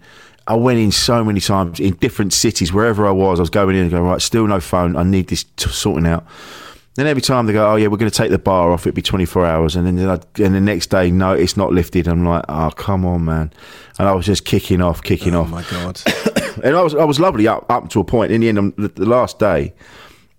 I 0.49 0.57
went 0.57 0.79
in 0.81 0.91
so 0.93 1.23
many 1.25 1.39
times 1.41 1.79
in 1.81 1.95
different 1.95 2.33
cities, 2.33 2.73
wherever 2.73 3.07
I 3.07 3.13
was. 3.13 3.39
I 3.39 3.43
was 3.43 3.51
going 3.51 3.77
in 3.77 3.83
and 3.83 3.91
going 3.93 4.03
right, 4.03 4.21
still 4.21 4.47
no 4.49 4.59
phone. 4.61 4.97
I 4.97 5.05
need 5.05 5.29
this 5.29 5.45
sorting 5.57 6.07
out. 6.07 6.27
Then 6.97 7.07
every 7.09 7.23
time 7.23 7.47
they 7.47 7.53
go, 7.53 7.73
oh 7.73 7.77
yeah, 7.77 7.89
we're 7.89 7.97
going 7.97 8.11
to 8.11 8.17
take 8.17 8.31
the 8.31 8.39
bar 8.39 8.71
off. 8.73 8.83
It'd 8.87 8.95
be 8.95 9.03
twenty 9.03 9.25
four 9.25 9.45
hours, 9.45 9.75
and 9.75 9.87
then 9.87 10.09
I, 10.09 10.15
and 10.43 10.55
the 10.55 10.61
next 10.61 10.91
day, 10.91 11.11
no, 11.11 11.33
it's 11.33 11.57
not 11.57 11.73
lifted. 11.73 12.07
I'm 12.07 12.25
like, 12.25 12.45
oh 12.49 12.71
come 12.71 13.05
on, 13.05 13.25
man, 13.25 13.53
and 13.99 14.09
I 14.09 14.13
was 14.13 14.27
just 14.27 14.45
kicking 14.45 14.81
off, 14.81 15.03
kicking 15.03 15.35
Oh 15.35 15.41
off. 15.41 15.51
my 15.51 15.63
god. 15.71 16.01
and 16.65 16.77
I 16.77 16.83
was 16.83 16.95
I 16.95 17.05
was 17.05 17.19
lovely 17.19 17.49
up 17.49 17.67
up 17.69 17.89
to 17.91 18.01
a 18.01 18.05
point. 18.05 18.31
In 18.31 18.43
the 18.43 18.49
end, 18.49 18.75
the, 18.77 18.89
the 18.89 19.07
last 19.07 19.39
day, 19.41 19.75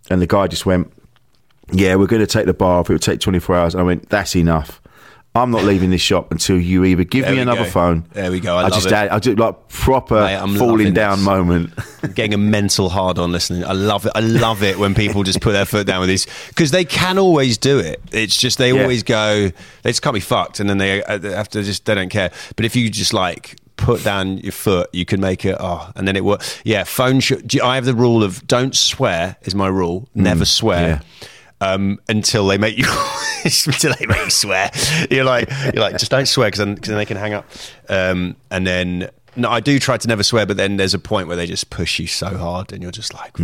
and 0.09 0.21
the 0.21 0.27
guy 0.27 0.47
just 0.47 0.65
went, 0.65 0.93
"Yeah, 1.73 1.95
we're 1.95 2.07
going 2.07 2.21
to 2.21 2.27
take 2.27 2.45
the 2.45 2.53
bar 2.53 2.79
off. 2.79 2.89
It 2.89 2.93
would 2.93 3.01
take 3.01 3.19
24 3.19 3.55
hours." 3.55 3.73
And 3.73 3.81
I 3.81 3.83
went, 3.83 4.07
"That's 4.09 4.33
enough. 4.35 4.81
I'm 5.35 5.51
not 5.51 5.63
leaving 5.65 5.89
this 5.89 6.01
shop 6.01 6.31
until 6.31 6.59
you 6.59 6.85
either 6.85 7.03
give 7.03 7.25
There 7.25 7.33
me 7.35 7.39
another 7.41 7.65
go. 7.65 7.69
phone." 7.69 8.05
There 8.13 8.31
we 8.31 8.39
go. 8.39 8.55
I 8.57 8.63
love 8.63 8.73
just 8.73 8.87
it. 8.87 8.93
I 8.93 9.19
did 9.19 9.37
like 9.37 9.67
proper 9.67 10.21
Mate, 10.21 10.57
falling 10.57 10.93
down 10.93 11.17
this. 11.17 11.25
moment. 11.25 11.73
I'm 12.03 12.13
getting 12.13 12.33
a 12.33 12.37
mental 12.37 12.89
hard 12.89 13.19
on 13.19 13.31
listening. 13.31 13.65
I 13.65 13.73
love 13.73 14.05
it. 14.05 14.13
I 14.15 14.21
love 14.21 14.63
it 14.63 14.79
when 14.79 14.95
people 14.95 15.23
just 15.23 15.41
put 15.41 15.51
their 15.51 15.65
foot 15.65 15.85
down 15.87 15.99
with 15.99 16.09
these 16.09 16.25
because 16.47 16.71
they 16.71 16.85
can 16.85 17.17
always 17.17 17.57
do 17.57 17.79
it. 17.79 18.01
It's 18.11 18.39
just 18.39 18.57
they 18.57 18.73
Yeah. 18.73 18.81
always 18.81 19.03
go. 19.03 19.51
They 19.83 19.89
just 19.89 20.01
can't 20.01 20.13
be 20.13 20.19
fucked, 20.21 20.59
and 20.59 20.69
then 20.69 20.77
they 20.77 21.03
uh, 21.03 21.19
have 21.19 21.49
to 21.49 21.63
just 21.63 21.85
they 21.85 21.95
don't 21.95 22.09
care. 22.09 22.31
But 22.55 22.65
if 22.65 22.75
you 22.75 22.89
just 22.89 23.13
like 23.13 23.57
put 23.77 24.05
down 24.05 24.37
your 24.37 24.53
foot, 24.53 24.89
you 24.93 25.03
can 25.03 25.19
make 25.19 25.43
it. 25.43 25.57
Oh, 25.59 25.91
and 25.97 26.07
then 26.07 26.15
it 26.15 26.23
works. 26.23 26.61
Yeah, 26.63 26.85
phone. 26.85 27.19
Sh- 27.19 27.33
I 27.61 27.75
have 27.75 27.83
the 27.83 27.93
rule 27.93 28.23
of 28.23 28.47
don't 28.47 28.73
swear 28.73 29.35
is 29.41 29.53
my 29.53 29.67
rule. 29.67 30.07
Never 30.15 30.45
swear. 30.45 31.01
Um, 31.73 31.99
until 32.09 32.45
they 32.47 32.57
make 32.57 32.77
you 32.77 32.85
until 33.43 33.93
they 33.99 34.05
make 34.05 34.23
you 34.25 34.29
swear, 34.29 34.71
you're 35.09 35.23
like 35.25 35.49
you're 35.73 35.81
like 35.83 35.97
just 35.97 36.11
don't 36.11 36.27
swear 36.27 36.47
because 36.47 36.59
then, 36.59 36.75
'cause 36.77 36.87
then 36.89 36.97
they 36.97 37.05
can 37.05 37.17
hang 37.17 37.33
up. 37.33 37.45
Um, 37.89 38.35
and 38.51 38.65
then 38.67 39.09
no, 39.35 39.49
I 39.49 39.59
do 39.59 39.79
try 39.79 39.97
to 39.97 40.07
never 40.07 40.23
swear, 40.23 40.45
but 40.45 40.57
then 40.57 40.77
there's 40.77 40.93
a 40.93 40.99
point 40.99 41.27
where 41.27 41.35
they 41.37 41.45
just 41.45 41.69
push 41.69 41.99
you 41.99 42.07
so 42.07 42.37
hard, 42.37 42.71
and 42.71 42.81
you're 42.81 42.91
just 42.91 43.13
like, 43.13 43.35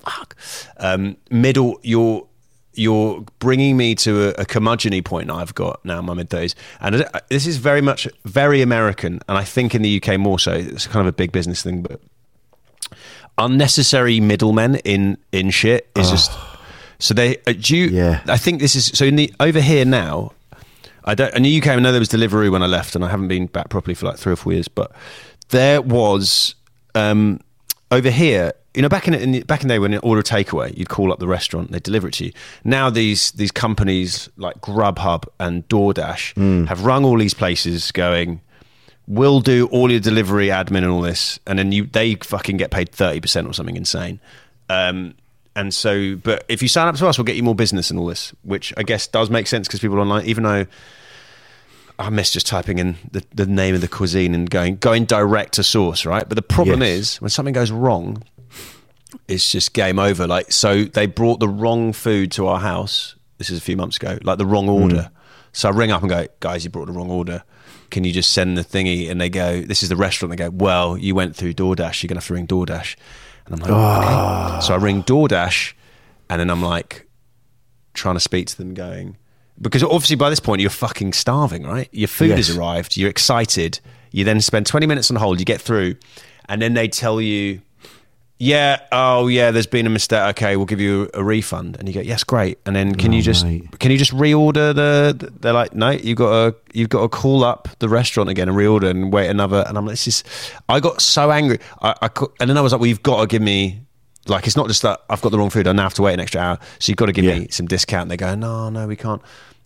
fuck. 0.00 0.34
Um, 0.78 1.16
middle, 1.30 1.78
you're 1.82 2.26
you're 2.74 3.24
bringing 3.40 3.76
me 3.76 3.94
to 3.96 4.28
a, 4.28 4.42
a 4.42 4.44
curmudgeon 4.44 5.02
point 5.02 5.30
I've 5.30 5.54
got 5.54 5.84
now 5.84 5.98
in 5.98 6.04
my 6.06 6.14
mid 6.14 6.30
thirties, 6.30 6.54
and 6.80 7.04
this 7.28 7.46
is 7.46 7.56
very 7.58 7.80
much 7.80 8.08
very 8.24 8.62
American, 8.62 9.20
and 9.28 9.36
I 9.38 9.44
think 9.44 9.74
in 9.74 9.82
the 9.82 10.00
UK 10.02 10.18
more 10.18 10.38
so. 10.38 10.52
It's 10.52 10.86
kind 10.86 11.00
of 11.06 11.06
a 11.08 11.16
big 11.16 11.32
business 11.32 11.62
thing, 11.62 11.82
but 11.82 12.00
unnecessary 13.36 14.20
middlemen 14.20 14.76
in 14.76 15.16
in 15.32 15.50
shit 15.50 15.88
is 15.96 16.10
just 16.10 16.30
so 16.98 17.14
they 17.14 17.36
uh, 17.46 17.52
do 17.58 17.76
you, 17.76 17.86
Yeah. 17.86 18.22
I 18.26 18.36
think 18.36 18.60
this 18.60 18.74
is 18.74 18.86
so 18.86 19.04
in 19.04 19.16
the 19.16 19.32
over 19.40 19.60
here 19.60 19.84
now 19.84 20.32
I 21.04 21.14
don't 21.14 21.34
in 21.34 21.42
the 21.44 21.60
UK 21.60 21.68
I 21.68 21.76
know 21.76 21.92
there 21.92 22.00
was 22.00 22.08
Deliveroo 22.08 22.50
when 22.50 22.62
I 22.62 22.66
left 22.66 22.94
and 22.94 23.04
I 23.04 23.08
haven't 23.08 23.28
been 23.28 23.46
back 23.46 23.68
properly 23.68 23.94
for 23.94 24.06
like 24.06 24.16
3 24.18 24.32
or 24.32 24.36
4 24.36 24.52
years 24.52 24.68
but 24.68 24.92
there 25.50 25.80
was 25.80 26.54
um 26.94 27.40
over 27.90 28.10
here 28.10 28.52
you 28.74 28.82
know 28.82 28.88
back 28.88 29.08
in, 29.08 29.14
in 29.14 29.32
the, 29.32 29.42
back 29.44 29.62
in 29.62 29.68
the 29.68 29.74
day 29.74 29.78
when 29.78 29.92
you 29.92 29.98
order 30.00 30.20
a 30.20 30.24
takeaway 30.24 30.76
you'd 30.76 30.88
call 30.88 31.12
up 31.12 31.18
the 31.18 31.28
restaurant 31.28 31.70
they 31.72 31.80
deliver 31.80 32.08
it 32.08 32.14
to 32.14 32.26
you 32.26 32.32
now 32.64 32.90
these 32.90 33.30
these 33.32 33.50
companies 33.50 34.28
like 34.36 34.60
Grubhub 34.60 35.24
and 35.40 35.66
DoorDash 35.68 36.66
have 36.68 36.84
rung 36.84 37.04
all 37.04 37.16
these 37.18 37.34
places 37.34 37.90
going 37.92 38.40
we'll 39.06 39.40
do 39.40 39.66
all 39.68 39.90
your 39.90 40.00
delivery 40.00 40.48
admin 40.48 40.78
and 40.78 40.88
all 40.88 41.00
this, 41.00 41.38
and 41.46 41.58
then 41.58 41.72
you 41.72 41.86
they 41.86 42.14
fucking 42.16 42.58
get 42.58 42.70
paid 42.70 42.90
thirty 42.92 43.20
percent 43.22 43.46
or 43.46 43.54
something 43.54 43.74
insane. 43.74 44.20
Um, 44.68 45.14
and 45.58 45.74
so, 45.74 46.14
but 46.14 46.44
if 46.48 46.62
you 46.62 46.68
sign 46.68 46.86
up 46.86 46.94
to 46.94 47.06
us, 47.08 47.18
we'll 47.18 47.24
get 47.24 47.34
you 47.34 47.42
more 47.42 47.54
business 47.54 47.90
and 47.90 47.98
all 47.98 48.06
this, 48.06 48.32
which 48.42 48.72
I 48.76 48.84
guess 48.84 49.08
does 49.08 49.28
make 49.28 49.48
sense 49.48 49.66
because 49.66 49.80
people 49.80 49.98
online, 49.98 50.24
even 50.24 50.44
though 50.44 50.66
I 51.98 52.10
miss 52.10 52.30
just 52.30 52.46
typing 52.46 52.78
in 52.78 52.96
the, 53.10 53.24
the 53.34 53.44
name 53.44 53.74
of 53.74 53.80
the 53.80 53.88
cuisine 53.88 54.36
and 54.36 54.48
going 54.48 54.76
going 54.76 55.04
direct 55.04 55.54
to 55.54 55.64
source, 55.64 56.06
right? 56.06 56.28
But 56.28 56.36
the 56.36 56.42
problem 56.42 56.80
Yes. 56.80 56.90
is 56.90 57.16
when 57.20 57.30
something 57.30 57.52
goes 57.52 57.72
wrong, 57.72 58.22
it's 59.26 59.50
just 59.50 59.72
game 59.72 59.98
over. 59.98 60.28
Like, 60.28 60.52
so 60.52 60.84
they 60.84 61.06
brought 61.06 61.40
the 61.40 61.48
wrong 61.48 61.92
food 61.92 62.30
to 62.32 62.46
our 62.46 62.60
house. 62.60 63.16
This 63.38 63.50
is 63.50 63.58
a 63.58 63.62
few 63.62 63.76
months 63.76 63.96
ago, 63.96 64.16
like 64.22 64.38
the 64.38 64.46
wrong 64.46 64.66
hmm. 64.66 64.82
order. 64.82 65.10
So 65.52 65.70
I 65.70 65.72
ring 65.72 65.90
up 65.90 66.02
and 66.02 66.10
go, 66.10 66.28
guys, 66.38 66.62
you 66.62 66.70
brought 66.70 66.86
the 66.86 66.92
wrong 66.92 67.10
order. 67.10 67.42
Can 67.90 68.04
you 68.04 68.12
just 68.12 68.32
send 68.32 68.56
the 68.56 68.62
thingy? 68.62 69.10
And 69.10 69.20
they 69.20 69.28
go, 69.28 69.62
this 69.62 69.82
is 69.82 69.88
the 69.88 69.96
restaurant. 69.96 70.30
They 70.30 70.36
go, 70.36 70.50
well, 70.50 70.96
you 70.96 71.16
went 71.16 71.34
through 71.34 71.54
DoorDash. 71.54 72.02
You're 72.02 72.08
going 72.08 72.20
to 72.20 72.20
have 72.20 72.26
to 72.26 72.34
ring 72.34 72.46
DoorDash. 72.46 72.94
And 73.48 73.54
I'm 73.54 73.60
like, 73.60 73.70
okay. 73.70 74.14
Ah. 74.14 74.58
So 74.60 74.74
I 74.74 74.76
ring 74.76 75.02
DoorDash 75.02 75.72
and 76.30 76.40
then 76.40 76.50
I'm 76.50 76.62
like 76.62 77.06
trying 77.94 78.14
to 78.16 78.20
speak 78.20 78.46
to 78.48 78.56
them 78.56 78.74
going, 78.74 79.16
because 79.60 79.82
obviously 79.82 80.16
by 80.16 80.30
this 80.30 80.40
point 80.40 80.60
you're 80.60 80.70
fucking 80.70 81.12
starving, 81.14 81.64
right? 81.64 81.88
Your 81.92 82.08
food 82.08 82.28
Yes. 82.30 82.48
has 82.48 82.56
arrived. 82.56 82.96
You're 82.96 83.10
excited. 83.10 83.80
You 84.12 84.24
then 84.24 84.40
spend 84.40 84.66
20 84.66 84.86
minutes 84.86 85.10
on 85.10 85.16
hold. 85.16 85.38
You 85.40 85.44
get 85.46 85.60
through 85.60 85.96
and 86.48 86.60
then 86.62 86.74
they 86.74 86.88
tell 86.88 87.20
you, 87.20 87.60
yeah, 88.38 88.80
oh 88.92 89.26
yeah, 89.26 89.50
there's 89.50 89.66
been 89.66 89.86
a 89.86 89.90
mistake. 89.90 90.20
Okay, 90.30 90.56
we'll 90.56 90.66
give 90.66 90.80
you 90.80 91.10
a 91.12 91.24
refund. 91.24 91.76
And 91.78 91.88
you 91.88 91.94
go, 91.94 92.00
yes, 92.00 92.22
great. 92.22 92.58
And 92.66 92.76
then 92.76 92.94
can 92.94 93.12
you 93.12 93.18
oh, 93.18 93.22
just 93.22 93.44
mate. 93.44 93.78
can 93.80 93.90
you 93.90 93.98
just 93.98 94.12
reorder 94.12 94.72
the? 94.74 95.32
They're 95.40 95.52
like, 95.52 95.74
no, 95.74 95.90
you've 95.90 96.18
got 96.18 96.30
to 96.30 96.56
you've 96.72 96.88
got 96.88 97.02
to 97.02 97.08
call 97.08 97.42
up 97.42 97.68
the 97.80 97.88
restaurant 97.88 98.30
again 98.30 98.48
and 98.48 98.56
reorder 98.56 98.90
and 98.90 99.12
wait 99.12 99.28
another. 99.28 99.64
And 99.66 99.76
I'm 99.76 99.84
like, 99.86 99.94
this 99.94 100.06
is. 100.06 100.24
I 100.68 100.78
got 100.78 101.00
so 101.02 101.32
angry. 101.32 101.58
I, 101.82 101.94
I 102.02 102.10
and 102.38 102.48
then 102.48 102.56
I 102.56 102.60
was 102.60 102.72
like, 102.72 102.80
well, 102.80 102.86
you've 102.88 103.02
got 103.02 103.20
to 103.20 103.26
give 103.26 103.42
me. 103.42 103.82
Like 104.28 104.46
it's 104.46 104.56
not 104.56 104.68
just 104.68 104.82
that 104.82 105.00
I've 105.10 105.22
got 105.22 105.30
the 105.32 105.38
wrong 105.38 105.50
food. 105.50 105.66
I 105.66 105.72
now 105.72 105.84
have 105.84 105.94
to 105.94 106.02
wait 106.02 106.14
an 106.14 106.20
extra 106.20 106.40
hour. 106.40 106.58
So 106.78 106.90
you've 106.90 106.98
got 106.98 107.06
to 107.06 107.12
give 107.12 107.24
Yeah. 107.24 107.38
me 107.40 107.48
some 107.50 107.66
discount. 107.66 108.08
They 108.08 108.16
go, 108.16 108.34
no, 108.34 108.68
no, 108.68 108.86
we 108.86 108.94
can't. 108.94 109.22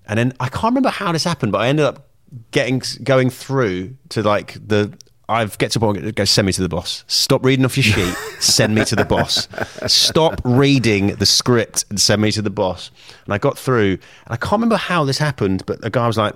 And 0.07 0.19
then 0.19 0.33
I 0.41 0.49
can't 0.49 0.65
remember 0.73 0.89
how 0.91 1.13
this 1.13 1.25
happened, 1.25 1.53
but 1.53 1.59
I 1.61 1.69
ended 1.69 1.85
up 1.85 2.09
getting 2.53 2.81
going 3.03 3.29
through 3.29 3.97
to 4.11 4.23
like 4.23 4.55
the. 4.67 4.97
I've 5.29 5.57
get 5.59 5.71
to 5.73 5.79
a 5.79 5.81
point. 5.81 6.15
Go 6.15 6.25
send 6.25 6.47
me 6.47 6.53
to 6.53 6.63
the 6.63 6.69
boss. 6.69 7.05
Stop 7.07 7.45
reading 7.45 7.65
off 7.65 7.77
your 7.77 7.85
sheet. 7.85 8.15
send 8.41 8.75
me 8.75 8.85
to 8.85 8.97
the 8.97 9.05
boss. 9.05 9.49
Stop 9.87 10.41
reading 10.45 11.15
the 11.15 11.27
script 11.27 11.85
and 11.91 12.01
send 12.01 12.21
me 12.21 12.33
to 12.33 12.43
the 12.43 12.51
boss. 12.51 12.91
And 13.25 13.33
I 13.33 13.39
got 13.39 13.57
through, 13.57 13.93
and 13.93 14.29
I 14.29 14.37
can't 14.37 14.53
remember 14.53 14.77
how 14.77 15.05
this 15.05 15.19
happened, 15.19 15.65
but 15.65 15.81
the 15.81 15.91
guy 15.91 16.07
was 16.07 16.19
like, 16.19 16.35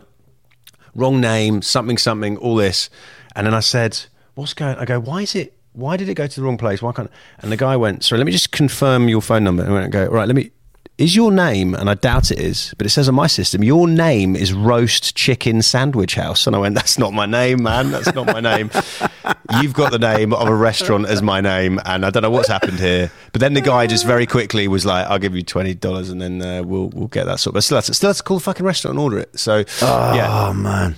wrong 0.95 1.21
name, 1.21 1.63
something, 1.63 1.99
something, 1.99 2.37
all 2.39 2.57
this. 2.57 2.89
And 3.35 3.47
then 3.47 3.55
I 3.55 3.61
said, 3.61 3.99
what's 4.35 4.55
going 4.55 4.77
I 4.77 4.85
go, 4.85 4.99
why 4.99 5.23
is 5.23 5.35
it, 5.35 5.55
why 5.73 5.97
did 5.97 6.09
it 6.09 6.15
go 6.15 6.27
to 6.27 6.41
the 6.41 6.47
wrong 6.47 6.57
place? 6.57 6.81
Why 6.81 6.93
can't, 6.93 7.11
and 7.41 7.53
the 7.53 7.57
guy 7.57 7.77
went, 7.77 8.03
sorry, 8.03 8.19
let 8.19 8.27
me 8.27 8.33
just 8.33 8.53
confirm 8.53 9.09
your 9.09 9.21
phone 9.21 9.45
number. 9.45 9.63
And 9.63 9.73
I 9.73 9.75
went, 9.75 9.93
go, 9.93 10.07
right, 10.07 10.27
let 10.27 10.37
me, 10.37 10.51
is 10.99 11.15
your 11.15 11.31
name, 11.31 11.75
and 11.75 11.91
I 11.91 11.95
doubt 11.95 12.31
it 12.31 12.39
is, 12.39 12.75
but 12.79 12.87
it 12.87 12.91
says 12.91 13.07
on 13.07 13.15
my 13.15 13.27
system, 13.27 13.63
your 13.63 13.87
name 13.87 14.35
is 14.35 14.55
Roast 14.55 15.15
Chicken 15.15 15.61
Sandwich 15.61 16.15
House. 16.15 16.47
And 16.47 16.57
I 16.57 16.59
went, 16.59 16.75
that's 16.75 16.99
not 16.99 17.13
my 17.13 17.27
name, 17.27 17.63
man. 17.63 17.91
That's 17.91 18.15
not 18.15 18.27
my 18.27 18.41
name. 18.41 18.71
You've 19.61 19.75
got 19.75 19.93
the 19.93 19.99
name 19.99 20.33
of 20.33 20.49
a 20.49 20.55
restaurant 20.55 21.07
as 21.07 21.21
my 21.21 21.43
name, 21.43 21.79
and 21.85 22.07
I 22.07 22.11
don't 22.11 22.23
know 22.23 22.31
what's 22.31 22.49
happened 22.49 22.79
here. 22.81 23.11
But 23.33 23.41
then 23.43 23.53
the 23.53 23.61
guy 23.61 23.87
just 23.87 24.07
very 24.07 24.27
quickly 24.27 24.69
was 24.69 24.87
like, 24.87 25.07
I'll 25.07 25.19
give 25.19 25.37
you 25.37 25.45
$20 25.45 26.11
and 26.11 26.23
then 26.23 26.41
uh, 26.41 26.63
we'll, 26.63 26.89
we'll 26.89 27.09
get 27.09 27.25
that 27.27 27.41
sort. 27.41 27.53
But 27.53 27.65
still, 27.65 27.77
that's, 27.77 27.95
still 27.95 28.09
that's 28.09 28.21
a 28.21 28.25
cool 28.25 28.41
fucking 28.41 28.65
restaurant 28.65 28.95
and 28.95 29.03
order 29.03 29.19
it. 29.19 29.39
So, 29.39 29.65
yeah 29.83 30.27
Oh 30.31 30.53
man, 30.55 30.97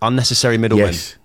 unnecessary 0.00 0.58
middlemen. 0.58 0.86
yes. 0.88 1.16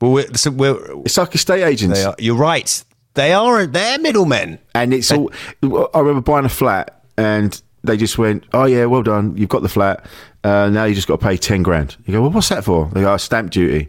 Well, 0.00 0.12
we're, 0.12 0.34
so 0.34 0.50
we're, 0.50 0.78
It's 1.04 1.16
like 1.16 1.34
estate 1.34 1.62
agents. 1.62 1.98
they 1.98 2.04
are, 2.04 2.14
you're 2.18 2.36
right. 2.36 2.84
They 3.14 3.32
are. 3.32 3.66
They're 3.66 3.98
middlemen. 3.98 4.58
And 4.74 4.92
it's 4.94 5.10
all. 5.12 5.30
I 5.62 5.98
remember 6.00 6.20
buying 6.20 6.44
a 6.44 6.48
flat, 6.48 7.02
and 7.16 7.60
they 7.84 7.96
just 7.96 8.18
went, 8.18 8.44
"Oh 8.52 8.64
yeah, 8.64 8.84
well 8.86 9.02
done. 9.02 9.36
You've 9.36 9.48
got 9.48 9.62
the 9.62 9.68
flat. 9.68 10.04
Uh, 10.44 10.68
now 10.70 10.84
you 10.84 10.94
just 10.94 11.08
got 11.08 11.20
to 11.20 11.26
pay 11.26 11.36
ten 11.36 11.62
grand." 11.62 11.96
You 12.06 12.12
go, 12.14 12.22
"Well, 12.22 12.30
what's 12.30 12.48
that 12.50 12.64
for?" 12.64 12.86
They 12.92 13.00
go, 13.02 13.12
"Oh, 13.12 13.16
"Stamp 13.16 13.50
duty." 13.50 13.88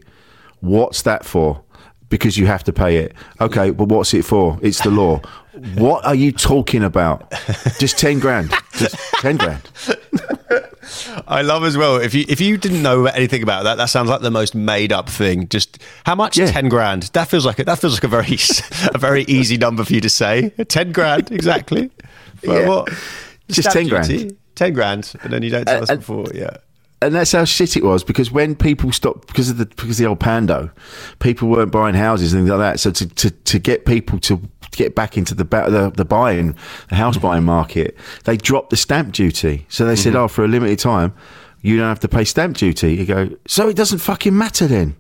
What's 0.62 1.04
that 1.04 1.26
for? 1.26 1.62
Because 2.10 2.38
you 2.38 2.48
have 2.48 2.64
to 2.66 2.74
pay 2.74 2.98
it. 2.98 3.14
Okay, 3.40 3.70
but 3.72 3.88
what's 3.88 4.14
it 4.14 4.26
for? 4.26 4.58
It's 4.62 4.82
the 4.82 4.90
law. 4.92 5.22
what 5.76 6.04
are 6.06 6.16
you 6.16 6.32
talking 6.32 6.84
about? 6.84 7.32
Just 7.80 7.98
ten 7.98 8.20
grand. 8.20 8.52
Just 8.74 8.96
ten 9.22 9.38
grand. 9.38 9.70
I 11.28 11.44
love 11.44 11.64
as 11.64 11.78
well. 11.78 11.98
If 11.98 12.14
you 12.14 12.26
if 12.28 12.42
you 12.42 12.58
didn't 12.58 12.82
know 12.82 13.06
anything 13.06 13.44
about 13.44 13.64
that, 13.64 13.76
that 13.76 13.86
sounds 13.86 14.10
like 14.10 14.22
the 14.22 14.32
most 14.32 14.56
made 14.56 14.92
up 14.92 15.08
thing. 15.10 15.48
Just 15.48 15.78
how 16.06 16.16
much? 16.16 16.38
Yeah. 16.38 16.48
Ten 16.52 16.68
grand. 16.70 17.04
That 17.14 17.30
feels 17.30 17.46
like 17.46 17.60
a, 17.60 17.64
that 17.66 17.80
feels 17.80 17.94
like 17.94 18.04
a 18.04 18.08
very 18.08 18.38
a 18.94 18.98
very 18.98 19.24
easy 19.24 19.58
number 19.58 19.84
for 19.86 19.94
you 19.94 20.02
to 20.02 20.10
say. 20.10 20.50
Ten 20.68 20.92
grand 20.92 21.32
exactly. 21.32 21.92
For 22.38 22.60
Yeah. 22.62 22.68
what? 22.68 22.90
Just 23.50 23.70
Stamp 23.70 23.74
10 23.74 23.88
grand. 23.90 24.08
duty? 24.08 24.38
Ten 24.56 24.74
grand, 24.74 25.14
and 25.24 25.32
then 25.34 25.42
you 25.44 25.50
don't 25.50 25.66
tell 25.66 25.80
Uh, 25.80 25.84
us 25.84 25.90
uh, 25.90 25.96
before. 25.96 26.26
Yeah. 26.34 26.58
and 27.02 27.16
that's 27.16 27.32
how 27.32 27.46
shit 27.46 27.78
it 27.78 27.84
was 27.84 28.04
because 28.04 28.30
when 28.30 28.56
people 28.56 28.92
stopped 28.92 29.28
because 29.28 29.50
of 29.50 29.58
the 29.58 29.66
because 29.66 29.92
of 29.92 29.98
the 29.98 30.06
old 30.06 30.20
pando, 30.20 30.70
people 31.20 31.48
weren't 31.48 31.72
buying 31.72 31.96
houses 31.96 32.34
and 32.34 32.42
things 32.42 32.50
like 32.50 32.60
that. 32.60 32.80
So 32.80 32.92
to 32.92 33.08
to, 33.08 33.30
to 33.32 33.60
get 33.60 33.86
people 33.86 34.20
to 34.20 34.42
get 34.72 34.96
back 34.96 35.18
into 35.18 35.34
the 35.34 35.46
the, 35.46 35.92
the 35.96 36.04
buying 36.06 36.56
the 36.90 36.96
house 36.96 37.18
buying 37.18 37.44
market, 37.46 37.96
they 38.26 38.36
dropped 38.36 38.70
the 38.70 38.76
stamp 38.78 39.14
duty. 39.14 39.66
So 39.70 39.86
they 39.86 39.96
said, 39.96 40.16
oh, 40.16 40.28
for 40.28 40.44
a 40.44 40.48
limited 40.48 40.80
time, 40.80 41.14
you 41.62 41.78
don't 41.78 41.88
have 41.88 42.02
to 42.02 42.10
pay 42.10 42.26
stamp 42.26 42.58
duty. 42.58 42.96
You 42.96 43.06
go, 43.06 43.30
so 43.48 43.70
it 43.70 43.78
doesn't 43.78 44.00
fucking 44.00 44.38
matter 44.38 44.68
then. 44.68 44.96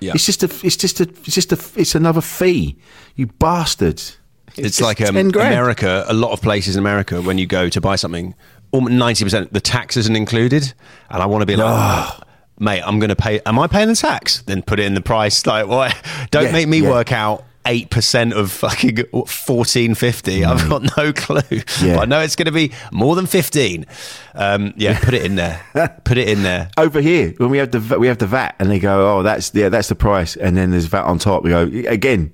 Yeah. 0.00 0.12
It's 0.16 0.26
just 0.26 0.42
a 0.42 0.50
it's 0.66 0.76
just 0.76 1.00
a 1.00 1.04
it's 1.04 1.34
just 1.34 1.52
a 1.52 1.58
it's 1.80 1.94
another 1.94 2.20
fee. 2.20 2.76
You 3.14 3.28
bastards. 3.28 4.18
It's, 4.58 4.78
just 4.78 4.80
like 4.82 5.00
um, 5.00 5.16
America. 5.16 6.04
A 6.08 6.14
lot 6.14 6.32
of 6.32 6.40
places 6.42 6.76
in 6.76 6.80
America, 6.80 7.20
when 7.22 7.38
you 7.38 7.46
go 7.46 7.68
to 7.68 7.80
buy 7.80 7.96
something, 7.96 8.34
ninety 8.72 9.24
percent 9.24 9.52
the 9.52 9.60
tax 9.60 9.96
isn't 9.96 10.16
included, 10.16 10.72
and 11.10 11.22
I 11.22 11.26
want 11.26 11.42
to 11.42 11.46
be 11.46 11.56
like. 11.56 11.66
"Oh, 11.68 12.20
mate, 12.58 12.82
I'm 12.86 12.98
going 12.98 13.10
to 13.10 13.16
pay. 13.16 13.40
Am 13.44 13.58
I 13.58 13.66
paying 13.66 13.88
the 13.88 13.94
tax? 13.96 14.40
Then 14.42 14.62
put 14.62 14.80
it 14.80 14.86
in 14.86 14.94
the 14.94 15.02
price. 15.02 15.44
Like, 15.46 15.66
what? 15.66 15.94
Don't 16.30 16.44
Yeah, 16.44 16.52
make 16.52 16.68
me 16.68 16.80
yeah. 16.80 16.90
work 16.90 17.12
out. 17.12 17.44
Eight 17.68 17.90
percent 17.90 18.32
of 18.32 18.52
fucking 18.52 18.98
fourteen 19.26 19.96
fifty. 19.96 20.44
I've 20.44 20.68
got 20.68 20.96
no 20.96 21.12
clue. 21.24 21.42
Yeah. 21.82 21.96
But 21.96 21.98
I 21.98 22.04
know 22.04 22.20
it's 22.20 22.36
going 22.36 22.46
to 22.46 22.52
be 22.52 22.72
more 22.92 23.16
than 23.16 23.26
fifteen. 23.26 23.86
Um, 24.34 24.72
yeah, 24.76 24.96
put 25.00 25.14
it 25.14 25.24
in 25.24 25.34
there. 25.34 25.60
put 26.04 26.16
it 26.16 26.28
in 26.28 26.44
there. 26.44 26.70
over 26.78 27.00
here 27.00 27.34
when 27.38 27.50
we 27.50 27.58
have 27.58 27.72
the 27.72 27.98
we 27.98 28.06
have 28.06 28.18
the 28.18 28.26
VAT 28.28 28.54
and 28.60 28.70
they 28.70 28.78
go 28.78 29.16
oh 29.18 29.22
that's 29.24 29.52
yeah 29.52 29.68
that's 29.68 29.88
the 29.88 29.96
price 29.96 30.36
and 30.36 30.56
then 30.56 30.70
there's 30.70 30.86
VAT 30.86 31.02
on 31.06 31.18
top 31.18 31.42
we 31.42 31.50
go 31.50 31.62
again 31.88 32.32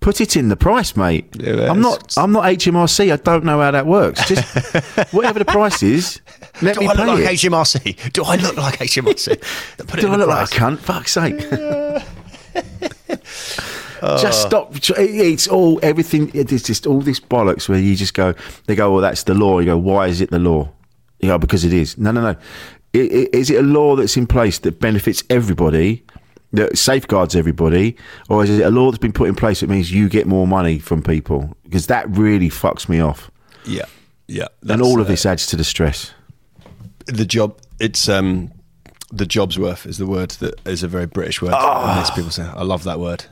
put 0.00 0.20
it 0.20 0.36
in 0.36 0.48
the 0.48 0.56
price 0.56 0.96
mate. 0.96 1.26
Yeah, 1.38 1.70
I'm 1.70 1.80
not 1.80 2.14
I'm 2.16 2.32
not 2.32 2.44
HMRC 2.44 3.12
I 3.12 3.16
don't 3.16 3.44
know 3.44 3.60
how 3.60 3.70
that 3.70 3.86
works. 3.86 4.26
Just 4.26 4.44
whatever 5.12 5.38
the 5.38 5.44
price 5.44 5.82
is 5.82 6.20
let 6.62 6.74
Do 6.74 6.80
me 6.80 6.88
I 6.88 6.94
pay 6.94 7.04
look 7.06 7.18
like 7.20 7.34
it. 7.44 7.50
HMRC? 7.50 8.12
Do 8.12 8.24
I 8.24 8.36
look 8.36 8.56
like 8.56 8.78
HMRC? 8.78 9.76
Put 9.86 9.98
it 9.98 10.00
do 10.02 10.06
in 10.08 10.12
I 10.14 10.16
the 10.16 10.26
look 10.26 10.28
like 10.28 10.50
price. 10.50 10.58
a 10.58 10.60
cunt? 10.60 10.78
Fuck's 10.78 11.12
sake. 11.12 11.40
Just 14.20 14.40
stop 14.42 14.74
it's 14.98 15.46
all 15.46 15.78
everything 15.82 16.30
it's 16.32 16.62
just 16.62 16.86
all 16.86 17.00
this 17.02 17.20
bollocks 17.20 17.68
where 17.68 17.78
you 17.78 17.94
just 17.94 18.14
go 18.14 18.32
they 18.66 18.74
go 18.74 18.90
well 18.92 19.02
that's 19.02 19.24
the 19.24 19.34
law. 19.34 19.58
You 19.58 19.66
go 19.66 19.78
why 19.78 20.06
is 20.06 20.22
it 20.22 20.30
the 20.30 20.38
law? 20.38 20.70
You 21.20 21.28
go 21.28 21.36
because 21.38 21.64
it 21.66 21.72
is. 21.74 21.98
No 21.98 22.10
no 22.10 22.22
no. 22.22 22.28
I- 22.28 22.98
i- 22.98 23.28
is 23.34 23.50
it 23.50 23.58
a 23.58 23.62
law 23.62 23.96
that's 23.96 24.16
in 24.16 24.26
place 24.26 24.58
that 24.60 24.80
benefits 24.80 25.22
everybody 25.28 26.02
that 26.52 26.76
safeguards 26.76 27.36
everybody 27.36 27.96
or 28.28 28.42
is 28.42 28.50
it 28.50 28.62
a 28.62 28.70
law 28.70 28.90
that's 28.90 28.98
been 28.98 29.12
put 29.12 29.28
in 29.28 29.34
place 29.34 29.60
that 29.60 29.68
means 29.68 29.92
you 29.92 30.08
get 30.08 30.26
more 30.26 30.46
money 30.46 30.78
from 30.78 31.02
people? 31.02 31.56
Because 31.64 31.86
that 31.86 32.08
really 32.10 32.48
fucks 32.48 32.88
me 32.88 33.00
off. 33.00 33.30
Yeah, 33.64 33.84
yeah. 34.26 34.48
and 34.68 34.82
all 34.82 35.00
of 35.00 35.06
uh, 35.06 35.10
this 35.10 35.26
adds 35.26 35.46
to 35.48 35.56
the 35.56 35.64
stress. 35.64 36.12
The 37.06 37.24
job 37.24 37.58
it's 37.78 38.08
um 38.08 38.52
the 39.12 39.26
job's 39.26 39.58
worth 39.58 39.86
is 39.86 39.98
the 39.98 40.06
word 40.06 40.30
that 40.32 40.54
is 40.66 40.82
a 40.82 40.88
very 40.88 41.06
british 41.06 41.42
word. 41.42 41.52
Most 41.52 42.14
people 42.14 42.30
say 42.30 42.44
i 42.44 42.62
love 42.62 42.84
that 42.84 43.00
word. 43.00 43.26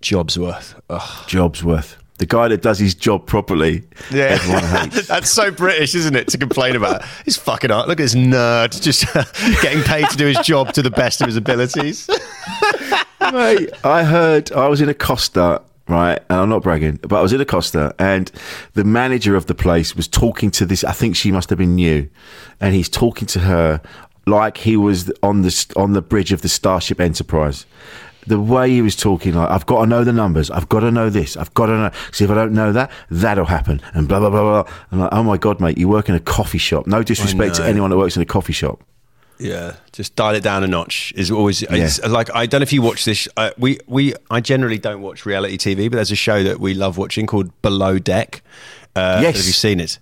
Job's 0.00 0.38
worth. 0.38 0.80
Ugh. 0.88 1.28
job's 1.28 1.62
worth 1.62 1.99
the 2.20 2.26
guy 2.26 2.46
that 2.48 2.60
does 2.62 2.78
his 2.78 2.94
job 2.94 3.26
properly 3.26 3.82
everyone 4.12 4.62
hates 4.90 5.08
that's 5.08 5.30
so 5.30 5.50
british 5.50 5.94
isn't 5.94 6.14
it 6.14 6.28
to 6.28 6.36
complain 6.38 6.76
about 6.76 7.02
he's 7.24 7.36
fucking 7.36 7.70
art 7.70 7.88
look 7.88 7.98
at 7.98 8.02
this 8.02 8.14
nerd 8.14 8.80
just 8.80 9.04
getting 9.62 9.82
paid 9.82 10.08
to 10.10 10.16
do 10.16 10.26
his 10.26 10.38
job 10.40 10.72
to 10.72 10.82
the 10.82 10.90
best 10.90 11.20
of 11.20 11.26
his 11.26 11.36
abilities 11.36 12.08
Mate, 13.32 13.70
I 13.84 14.02
heard 14.02 14.50
I 14.50 14.66
was 14.66 14.80
in 14.80 14.88
a 14.88 14.94
Costa, 14.94 15.62
right? 15.88 16.18
And 16.30 16.40
I'm 16.40 16.48
not 16.48 16.62
bragging, 16.62 16.98
but 17.02 17.16
I 17.16 17.22
was 17.22 17.32
in 17.32 17.40
a 17.40 17.44
Costa, 17.44 17.94
and 17.98 18.30
the 18.74 18.82
manager 18.82 19.36
of 19.36 19.46
the 19.46 19.54
place 19.54 19.94
was 19.94 20.08
talking 20.08 20.50
to 20.52 20.66
this. 20.66 20.82
I 20.82 20.92
think 20.92 21.14
she 21.14 21.30
must 21.30 21.48
have 21.50 21.58
been 21.58 21.76
new, 21.76 22.08
and 22.60 22.74
he's 22.74 22.88
talking 22.88 23.26
to 23.28 23.40
her 23.40 23.80
like 24.26 24.58
he 24.58 24.76
was 24.76 25.12
on 25.22 25.42
the 25.42 25.72
on 25.76 25.92
the 25.92 26.02
bridge 26.02 26.32
of 26.32 26.42
the 26.42 26.48
Starship 26.48 27.00
Enterprise. 27.00 27.66
The 28.26 28.38
way 28.38 28.70
he 28.70 28.82
was 28.82 28.96
talking, 28.96 29.34
like 29.34 29.48
I've 29.50 29.64
got 29.66 29.80
to 29.80 29.86
know 29.86 30.04
the 30.04 30.12
numbers, 30.12 30.50
I've 30.50 30.68
got 30.68 30.80
to 30.80 30.90
know 30.90 31.08
this, 31.08 31.36
I've 31.36 31.52
got 31.54 31.66
to 31.66 31.72
know. 31.72 31.90
See 32.12 32.24
if 32.24 32.30
I 32.30 32.34
don't 32.34 32.52
know 32.52 32.70
that, 32.72 32.90
that'll 33.10 33.46
happen, 33.46 33.80
and 33.94 34.06
blah 34.06 34.20
blah 34.20 34.28
blah 34.30 34.62
blah. 34.62 34.72
I'm 34.92 35.00
like, 35.00 35.08
oh 35.12 35.22
my 35.22 35.36
god, 35.38 35.58
mate, 35.60 35.78
you 35.78 35.88
work 35.88 36.08
in 36.08 36.14
a 36.14 36.20
coffee 36.20 36.58
shop. 36.58 36.86
No 36.86 37.02
disrespect 37.02 37.54
to 37.56 37.64
anyone 37.64 37.90
that 37.90 37.96
works 37.96 38.16
in 38.16 38.22
a 38.22 38.26
coffee 38.26 38.52
shop. 38.52 38.82
Yeah, 39.38 39.76
just 39.92 40.16
dial 40.16 40.34
it 40.34 40.42
down 40.42 40.64
a 40.64 40.66
notch 40.66 41.14
is 41.16 41.30
always 41.30 41.62
it's 41.62 41.98
like 42.06 42.28
I 42.34 42.44
don't 42.44 42.60
know 42.60 42.64
if 42.64 42.74
you 42.74 42.82
watch 42.82 43.06
this. 43.06 43.26
Uh, 43.38 43.52
we 43.56 43.78
we 43.86 44.12
I 44.30 44.40
generally 44.42 44.76
don't 44.78 45.00
watch 45.00 45.24
reality 45.24 45.56
TV, 45.56 45.90
but 45.90 45.96
there's 45.96 46.10
a 46.12 46.16
show 46.16 46.42
that 46.42 46.60
we 46.60 46.74
love 46.74 46.98
watching 46.98 47.26
called 47.26 47.50
Below 47.62 47.98
Deck. 47.98 48.42
Uh, 48.94 49.20
Yes. 49.22 49.36
have 49.36 49.46
you 49.46 49.52
seen 49.52 49.80
it? 49.80 49.98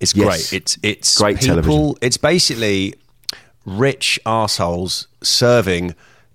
It's 0.00 0.16
Yes. 0.16 0.26
great. 0.50 0.52
It's 0.60 0.78
it's 0.82 1.16
Great 1.18 1.38
people. 1.38 1.56
television. 1.62 1.94
It's 2.02 2.16
basically 2.16 2.94
rich 3.64 4.18
assholes 4.26 5.06
serving 5.22 5.94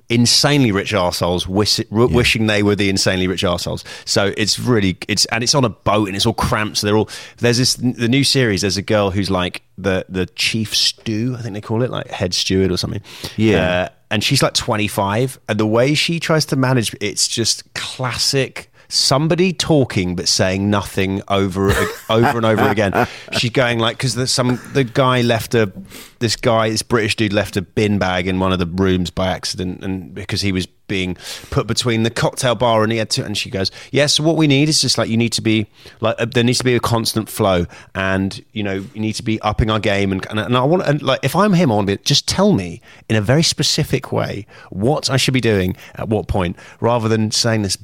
insanely 0.10 0.72
rich 0.72 0.94
assholes 0.94 1.48
wish, 1.48 1.80
r- 1.92 2.08
wishing 2.08 2.48
they 2.48 2.62
were 2.62 2.76
the 2.76 2.90
insanely 2.90 3.28
rich 3.28 3.44
assholes 3.44 3.84
so 4.06 4.34
it's 4.38 4.60
really 4.60 4.98
it's 5.08 5.26
and 5.26 5.44
it's 5.44 5.56
on 5.56 5.66
a 5.66 5.70
boat 5.70 6.08
and 6.08 6.16
it's 6.16 6.26
all 6.26 6.34
cramped 6.34 6.78
so 6.78 6.86
they're 6.88 6.98
all 6.98 7.10
there's 7.38 7.58
this 7.58 7.74
the 7.76 8.08
new 8.08 8.24
series 8.24 8.62
there's 8.62 8.78
a 8.78 8.84
girl 8.84 9.10
who's 9.10 9.32
like 9.32 9.64
the 9.78 10.06
the 10.08 10.28
chief 10.28 10.76
stew 10.76 11.36
i 11.38 11.42
think 11.42 11.54
they 11.56 11.62
call 11.62 11.82
it 11.82 11.90
like 11.90 12.08
head 12.08 12.34
steward 12.34 12.72
or 12.72 12.78
something. 12.78 13.02
Yeah. 13.36 13.58
uh, 13.86 13.90
and 14.12 14.24
she's 14.24 14.44
like 14.44 14.54
25 14.54 15.40
and 15.50 15.60
the 15.60 15.66
way 15.66 15.94
she 15.96 16.20
tries 16.20 16.46
to 16.46 16.56
manage 16.56 16.96
it's 17.02 17.28
just 17.28 17.74
classic 17.74 18.72
somebody 18.88 19.54
talking 19.54 20.16
but 20.16 20.28
saying 20.28 20.70
nothing 20.70 21.22
over 21.28 21.72
over 22.10 22.38
and 22.38 22.46
over 22.46 22.68
again. 22.70 23.08
She's 23.34 23.52
going 23.52 23.80
like 23.80 23.98
because 23.98 24.16
the 24.16 24.28
some 24.28 24.60
the 24.74 24.84
guy 24.84 25.22
left 25.22 25.54
a 25.56 25.72
this 26.20 26.36
guy 26.36 26.70
this 26.70 26.82
british 26.82 27.16
dude 27.16 27.34
left 27.34 27.58
a 27.58 27.62
bin 27.62 28.00
bag 28.00 28.28
in 28.28 28.40
one 28.40 28.52
of 28.52 28.60
the 28.60 28.66
rooms 28.66 29.10
by 29.10 29.28
accident 29.28 29.84
and 29.84 30.14
because 30.14 30.42
he 30.42 30.52
was 30.52 30.66
being 30.88 31.16
put 31.50 31.68
between 31.68 32.04
the 32.04 32.10
cocktail 32.10 32.56
bar 32.56 32.84
and 32.84 32.92
he 32.92 32.98
had 32.98 33.10
to 33.10 33.26
and 33.26 33.38
she 33.38 33.50
goes 33.50 33.72
yeah 33.92 34.06
so 34.06 34.24
what 34.24 34.36
we 34.36 34.48
need 34.48 34.70
is 34.70 34.82
just 34.82 34.98
like 34.98 35.10
you 35.10 35.18
need 35.18 35.32
to 35.32 35.42
be 35.42 35.68
like 36.00 36.16
uh, 36.20 36.26
there 36.26 36.44
needs 36.44 36.60
to 36.60 36.64
be 36.64 36.76
a 36.76 36.80
constant 36.80 37.28
flow 37.28 37.66
and 37.96 38.44
you 38.54 38.64
know 38.64 38.74
you 38.94 39.02
need 39.02 39.14
to 39.14 39.24
be 39.24 39.42
upping 39.42 39.70
our 39.70 39.80
game 39.80 40.12
and 40.12 40.26
and, 40.30 40.40
and 40.40 40.56
I 40.56 40.64
want 40.64 40.84
and 40.84 41.02
like 41.02 41.20
if 41.24 41.36
I'm 41.36 41.54
him 41.54 41.72
I 41.72 41.76
want 41.76 41.88
to 41.88 41.98
be 41.98 42.04
just 42.04 42.28
tell 42.28 42.54
me 42.54 42.82
in 43.10 43.16
a 43.16 43.22
very 43.22 43.44
specific 43.44 44.12
way 44.12 44.46
what 44.70 45.10
I 45.10 45.18
should 45.18 45.34
be 45.34 45.42
doing 45.42 45.76
at 45.96 46.10
what 46.10 46.28
point 46.28 46.56
rather 46.80 47.10
than 47.10 47.32
saying 47.32 47.64
this 47.64 47.78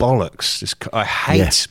bollocks 0.00 0.58
just 0.58 0.76
I 0.92 1.04
hate 1.04 1.66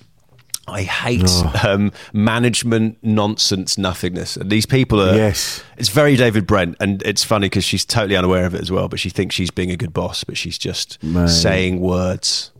I 0.69 0.83
hate 0.83 1.29
um, 1.65 1.91
management 2.13 2.97
nonsense 3.01 3.77
nothingness. 3.77 4.37
And 4.37 4.49
these 4.49 4.65
people 4.65 5.01
are. 5.01 5.15
Yes. 5.15 5.63
It's 5.77 5.89
very 5.89 6.15
David 6.15 6.45
Brent, 6.45 6.77
and 6.79 7.01
it's 7.03 7.23
funny 7.23 7.47
because 7.47 7.63
she's 7.63 7.85
totally 7.85 8.15
unaware 8.15 8.45
of 8.45 8.53
it 8.53 8.61
as 8.61 8.71
well. 8.71 8.87
But 8.87 8.99
she 8.99 9.09
thinks 9.09 9.35
she's 9.35 9.51
being 9.51 9.71
a 9.71 9.77
good 9.77 9.93
boss, 9.93 10.23
but 10.23 10.37
she's 10.37 10.57
just 10.57 11.01
Mate. 11.03 11.29
saying 11.29 11.79
words. 11.79 12.51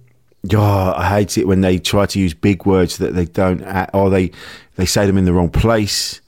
Oh, 0.53 0.93
I 0.95 1.07
hate 1.09 1.37
it 1.37 1.47
when 1.47 1.61
they 1.61 1.79
try 1.79 2.05
to 2.05 2.19
use 2.19 2.33
big 2.33 2.65
words 2.65 2.97
that 2.97 3.13
they 3.13 3.25
don't, 3.25 3.61
or 3.93 4.09
they 4.09 4.31
they 4.75 4.85
say 4.85 5.05
them 5.05 5.17
in 5.17 5.25
the 5.25 5.33
wrong 5.33 5.49
place, 5.49 6.21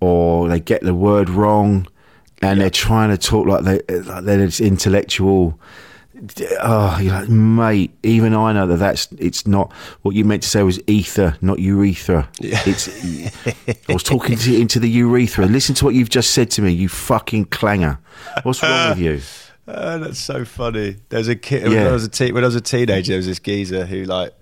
or 0.00 0.48
they 0.48 0.60
get 0.60 0.82
the 0.82 0.94
word 0.94 1.30
wrong, 1.30 1.88
and 2.42 2.60
they're 2.60 2.70
trying 2.70 3.10
to 3.10 3.18
talk 3.18 3.46
like 3.46 3.64
they 3.64 3.96
like 4.00 4.24
they're 4.24 4.38
this 4.38 4.60
intellectual. 4.60 5.58
Oh, 6.60 6.98
you're 7.00 7.12
like, 7.12 7.28
mate. 7.28 7.90
Even 8.02 8.34
I 8.34 8.52
know 8.52 8.66
that 8.66 8.76
that's 8.76 9.08
it's 9.18 9.46
not 9.46 9.72
what 10.02 10.14
you 10.14 10.24
meant 10.24 10.42
to 10.42 10.48
say 10.48 10.62
was 10.62 10.80
ether, 10.86 11.36
not 11.40 11.58
urethra. 11.58 12.28
Yeah. 12.40 12.60
It's. 12.66 12.88
I 13.88 13.92
was 13.92 14.02
talking 14.02 14.36
to, 14.36 14.60
into 14.60 14.78
the 14.80 14.88
urethra. 14.88 15.46
Listen 15.46 15.74
to 15.76 15.84
what 15.84 15.94
you've 15.94 16.10
just 16.10 16.30
said 16.32 16.50
to 16.52 16.62
me, 16.62 16.70
you 16.72 16.88
fucking 16.88 17.46
clanger. 17.46 17.98
What's 18.42 18.62
wrong 18.62 18.90
with 18.90 18.98
you? 18.98 19.20
Uh, 19.66 19.98
that's 19.98 20.18
so 20.18 20.44
funny. 20.44 20.96
There's 21.08 21.28
a 21.28 21.36
kid 21.36 21.64
when 21.64 21.72
Yeah. 21.72 21.88
I 21.88 21.92
was 21.92 22.04
a 22.04 22.08
te- 22.08 22.32
when 22.32 22.44
I 22.44 22.46
was 22.46 22.56
a 22.56 22.60
teenager. 22.60 23.12
There 23.12 23.16
was 23.18 23.26
this 23.26 23.38
geezer 23.40 23.86
who 23.86 24.04
like. 24.04 24.32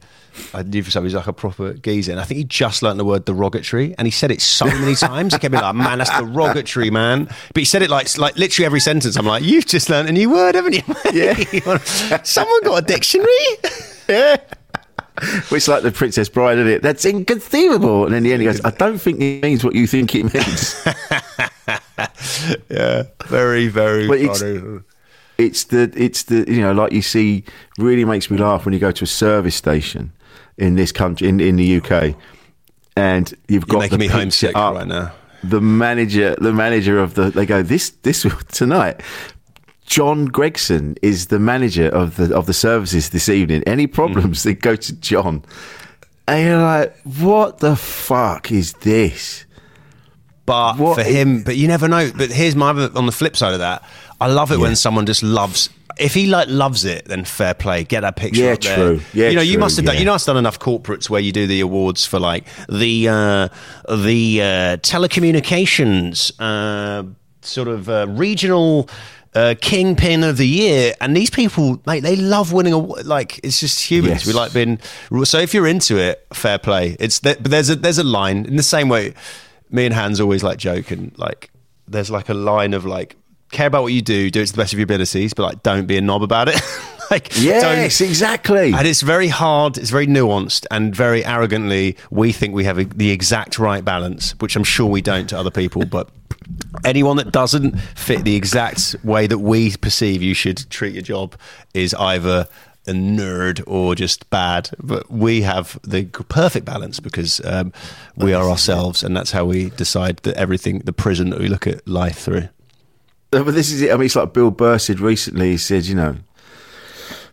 I 0.55 0.63
knew 0.63 0.83
for 0.83 0.91
some 0.91 1.05
reason 1.05 1.19
like 1.19 1.27
a 1.27 1.33
proper 1.33 1.75
geezer, 1.75 2.13
and 2.13 2.21
I 2.21 2.25
think 2.25 2.39
he 2.39 2.45
just 2.45 2.83
learnt 2.83 2.99
the 2.99 3.05
word 3.05 3.25
derogatory, 3.25 3.95
and 3.99 4.07
he 4.07 4.11
said 4.11 4.31
it 4.31 4.41
so 4.41 4.65
many 4.67 4.95
times. 4.95 5.35
He 5.35 5.39
kept 5.39 5.53
being 5.53 5.63
like, 5.63 5.75
"Man, 5.75 5.99
that's 5.99 6.11
derogatory, 6.19 6.91
man." 6.91 7.27
But 7.27 7.57
he 7.57 7.65
said 7.65 7.83
it 7.83 7.91
like 7.91 8.17
like 8.19 8.37
literally 8.37 8.67
every 8.67 8.81
sentence. 8.81 9.17
I'm 9.17 9.27
like, 9.27 9.43
"You've 9.45 9.67
just 9.67 9.91
learnt 9.91 10.09
a 10.09 10.13
new 10.13 10.31
word, 10.31 10.55
haven't 10.55 10.75
you?" 10.75 10.83
Yeah. 11.13 11.35
Someone 12.23 12.63
got 12.65 12.83
a 12.83 12.87
dictionary. 12.87 13.29
yeah. 14.09 14.37
It's 15.51 15.69
like 15.69 15.83
the 15.83 15.93
Princess 15.93 16.29
Bride, 16.31 16.57
isn't 16.59 16.73
it? 16.73 16.83
That's 16.83 17.05
inconceivable. 17.05 18.07
And 18.07 18.15
in 18.15 18.23
the 18.23 18.33
end, 18.33 18.41
he 18.41 18.47
goes, 18.47 18.65
I 18.65 18.71
don't 18.71 18.99
think 18.99 19.21
it 19.21 19.43
means 19.43 19.63
what 19.63 19.75
you 19.75 19.87
think 19.87 20.15
it 20.15 20.33
means. 20.33 20.75
yeah, 22.71 23.03
very, 23.27 23.69
very 23.69 24.09
But 24.09 24.39
funny. 24.39 24.81
it's 25.39 25.65
the, 25.65 25.93
it's 25.97 26.25
the, 26.25 26.45
you 26.49 26.63
know, 26.63 26.73
like 26.73 26.93
you 26.93 27.03
see, 27.03 27.45
really 27.79 28.05
makes 28.07 28.31
me 28.31 28.39
laugh 28.39 28.65
when 28.65 28.73
you 28.73 28.81
go 28.81 28.91
to 28.91 29.05
a 29.05 29.07
service 29.07 29.55
station 29.55 30.13
in 30.63 30.77
this 30.77 30.93
country, 30.93 31.29
in, 31.29 31.41
in 31.41 31.57
the 31.57 31.77
UK, 31.81 32.15
and 32.97 33.35
you've 33.49 33.67
got 33.67 33.75
You're 33.75 33.81
making 33.81 33.99
the 33.99 34.05
me 34.05 34.09
homesick 34.09 34.57
up. 34.57 34.75
right 34.77 34.87
now. 34.87 35.13
the 35.43 35.61
manager, 35.61 36.37
the 36.39 36.53
manager 36.53 36.99
of 36.99 37.15
the. 37.15 37.31
They 37.31 37.47
go 37.47 37.63
this 37.63 37.91
this 38.03 38.25
tonight. 38.53 39.01
John 39.87 40.27
Gregson 40.27 40.97
is 41.03 41.27
the 41.27 41.39
manager 41.39 41.89
of 41.89 42.17
the 42.17 42.35
of 42.35 42.47
the 42.47 42.55
services 42.55 43.11
this 43.11 43.29
evening. 43.29 43.63
Any 43.67 43.85
hmm. 43.87 43.93
problems? 43.93 44.43
They 44.45 44.55
go 44.55 44.77
to 44.77 44.93
John, 45.01 45.45
and 46.29 46.47
you're 46.47 46.63
like, 46.63 46.97
"What 47.03 47.59
the 47.59 47.77
fuck 47.77 48.53
is 48.53 48.73
this?" 48.75 49.45
But 50.47 50.77
What 50.79 50.95
for 50.97 51.03
i- 51.03 51.05
him, 51.11 51.43
but 51.43 51.57
you 51.57 51.69
never 51.69 51.89
know. 51.89 52.11
But 52.17 52.31
here's 52.31 52.57
my 52.57 52.71
other, 52.71 52.91
on 52.95 53.07
the 53.07 53.13
flip 53.13 53.37
side 53.37 53.53
of 53.53 53.61
that. 53.61 53.83
I 54.21 54.27
love 54.29 54.53
it 54.53 54.57
Yeah. 54.59 54.63
when 54.63 54.77
someone 54.77 55.07
just 55.07 55.23
loves. 55.23 55.69
If 55.99 56.15
he 56.15 56.27
like 56.27 56.49
loves 56.49 56.85
it, 56.85 57.05
then 57.07 57.25
fair 57.25 57.55
play. 57.55 57.85
Get 57.85 58.01
that 58.01 58.17
picture. 58.17 58.43
Yeah, 58.43 58.55
true. 58.57 59.01
Yeah, 59.13 59.29
you 59.29 59.37
know, 59.37 59.43
you 59.43 59.53
true, 59.55 59.61
must 59.61 59.77
have 59.77 59.87
done. 59.87 59.95
yeah. 59.95 60.01
You 60.01 60.07
know, 60.07 60.15
I've 60.15 60.25
done 60.25 60.37
enough 60.37 60.59
corporates 60.59 61.11
where 61.11 61.21
you 61.21 61.33
do 61.33 61.47
the 61.47 61.61
awards 61.61 62.07
for 62.07 62.19
like 62.19 62.47
the 62.69 63.09
uh, 63.09 63.49
the 63.89 64.41
uh, 64.41 64.77
telecommunications 64.79 66.33
uh, 66.39 67.05
sort 67.43 67.69
of 67.69 67.89
uh, 67.89 68.07
regional. 68.09 68.89
Uh, 69.35 69.55
kingpin 69.63 70.23
of 70.25 70.37
the 70.37 70.47
year, 70.47 70.93
and 71.01 71.17
these 71.17 71.31
people, 71.31 71.81
mate, 71.87 72.01
they 72.01 72.17
love 72.17 72.53
winning. 72.53 72.75
A, 72.75 72.79
like 72.79 73.41
it's 73.43 73.61
just 73.61 73.81
humans. 73.81 74.11
Yes. 74.13 74.27
We 74.27 74.35
like 74.35 74.53
being. 74.53 74.79
So 75.25 75.39
if 75.39 75.55
you're 75.55 75.67
into 75.67 75.97
it, 75.97 76.27
fair 76.35 76.59
play. 76.59 76.99
It's 77.01 77.21
that, 77.21 77.43
but 77.43 77.51
there's 77.51 77.71
a 77.71 77.77
there's 77.77 77.97
a 77.97 78.05
line 78.05 78.45
in 78.45 78.57
the 78.57 78.63
same 78.63 78.91
way. 78.91 79.15
Me 79.71 79.87
and 79.87 79.95
Hans 79.95 80.21
always 80.21 80.43
like 80.45 80.59
joke 80.59 80.91
and 80.91 81.19
like 81.19 81.51
there's 81.89 82.11
like 82.11 82.29
a 82.29 82.35
line 82.35 82.75
of 82.75 82.85
like 82.85 83.17
care 83.53 83.67
about 83.67 83.83
what 83.83 83.93
you 83.93 84.03
do, 84.03 84.31
do 84.31 84.41
it 84.41 84.47
to 84.47 84.53
the 84.53 84.57
best 84.57 84.73
of 84.73 84.79
your 84.79 84.85
abilities, 84.85 85.35
but 85.35 85.45
like 85.45 85.63
don't 85.63 85.87
be 85.87 85.97
a 85.97 86.01
knob 86.01 86.23
about 86.23 86.49
it. 86.49 86.61
like 87.11 87.31
Yes, 87.39 88.01
exactly. 88.01 88.73
and 88.73 88.87
it's 88.87 89.03
very 89.03 89.29
hard, 89.29 89.79
it's 89.79 89.91
very 89.91 90.07
nuanced, 90.07 90.67
and 90.71 90.95
very 90.95 91.25
arrogantly, 91.25 91.97
we 92.11 92.33
think 92.33 92.55
we 92.55 92.65
have 92.65 92.79
a, 92.79 92.85
the 92.85 93.11
exact 93.11 93.59
right 93.59 93.85
balance, 93.85 94.33
which 94.41 94.57
I'm 94.57 94.65
sure 94.65 94.87
we 94.87 95.03
don't 95.03 95.29
to 95.29 95.39
other 95.39 95.51
people. 95.51 95.85
But 95.85 96.09
anyone 96.85 97.17
that 97.19 97.31
doesn't 97.31 97.79
fit 97.79 98.25
the 98.25 98.35
exact 98.35 98.97
way 99.05 99.27
that 99.27 99.39
we 99.39 99.77
perceive 99.77 100.23
you 100.23 100.35
should 100.35 100.69
treat 100.71 100.95
your 100.95 101.03
job 101.03 101.37
is 101.75 101.95
either 101.95 102.49
a 102.87 102.93
nerd 102.93 103.63
or 103.67 103.95
just 103.95 104.29
bad. 104.31 104.71
But 104.83 105.11
we 105.11 105.43
have 105.43 105.79
the 105.83 106.05
perfect 106.07 106.67
balance 106.67 107.01
because 107.01 107.41
um, 107.45 107.73
we 108.17 108.33
are 108.33 108.49
ourselves, 108.49 109.03
and 109.03 109.17
that's 109.17 109.31
how 109.31 109.45
we 109.45 109.71
decide 109.71 110.19
that 110.19 110.37
everything, 110.37 110.81
the 110.81 110.93
prison 110.93 111.31
that 111.31 111.39
we 111.39 111.49
look 111.49 111.67
at 111.67 111.87
life 111.87 112.19
through. 112.19 112.49
Uh, 113.33 113.43
But 113.45 113.55
this 113.55 113.71
is 113.71 113.83
it. 113.83 113.91
I 113.91 113.95
mean, 113.95 114.07
it's 114.07 114.17
like 114.17 114.33
Bill 114.33 114.51
Burr 114.51 114.79
said 114.79 115.01
recently. 115.01 115.51
He 115.53 115.57
said, 115.57 115.85
you 115.87 115.95
know, 115.95 116.17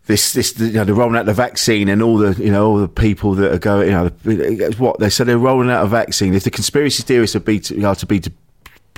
this, 0.06 0.34
this, 0.34 0.58
you 0.60 0.72
know, 0.72 0.84
they're 0.84 0.96
rolling 0.96 1.18
out 1.18 1.26
the 1.26 1.34
vaccine 1.34 1.88
and 1.90 2.02
all 2.02 2.18
the, 2.18 2.42
you 2.44 2.52
know, 2.52 2.66
all 2.68 2.78
the 2.78 2.88
people 2.88 3.36
that 3.36 3.54
are 3.54 3.60
going, 3.60 3.88
you 3.88 3.94
know, 3.94 4.70
what 4.78 5.00
they 5.00 5.10
said 5.10 5.28
they're 5.28 5.38
rolling 5.38 5.70
out 5.70 5.86
a 5.86 5.88
vaccine. 5.88 6.34
If 6.34 6.44
the 6.44 6.52
conspiracy 6.52 7.04
theorists 7.04 7.36
are, 7.36 7.40
be 7.42 7.60
to, 7.60 7.84
are 7.84 7.96
to 7.96 8.06
be 8.06 8.20
to, 8.22 8.32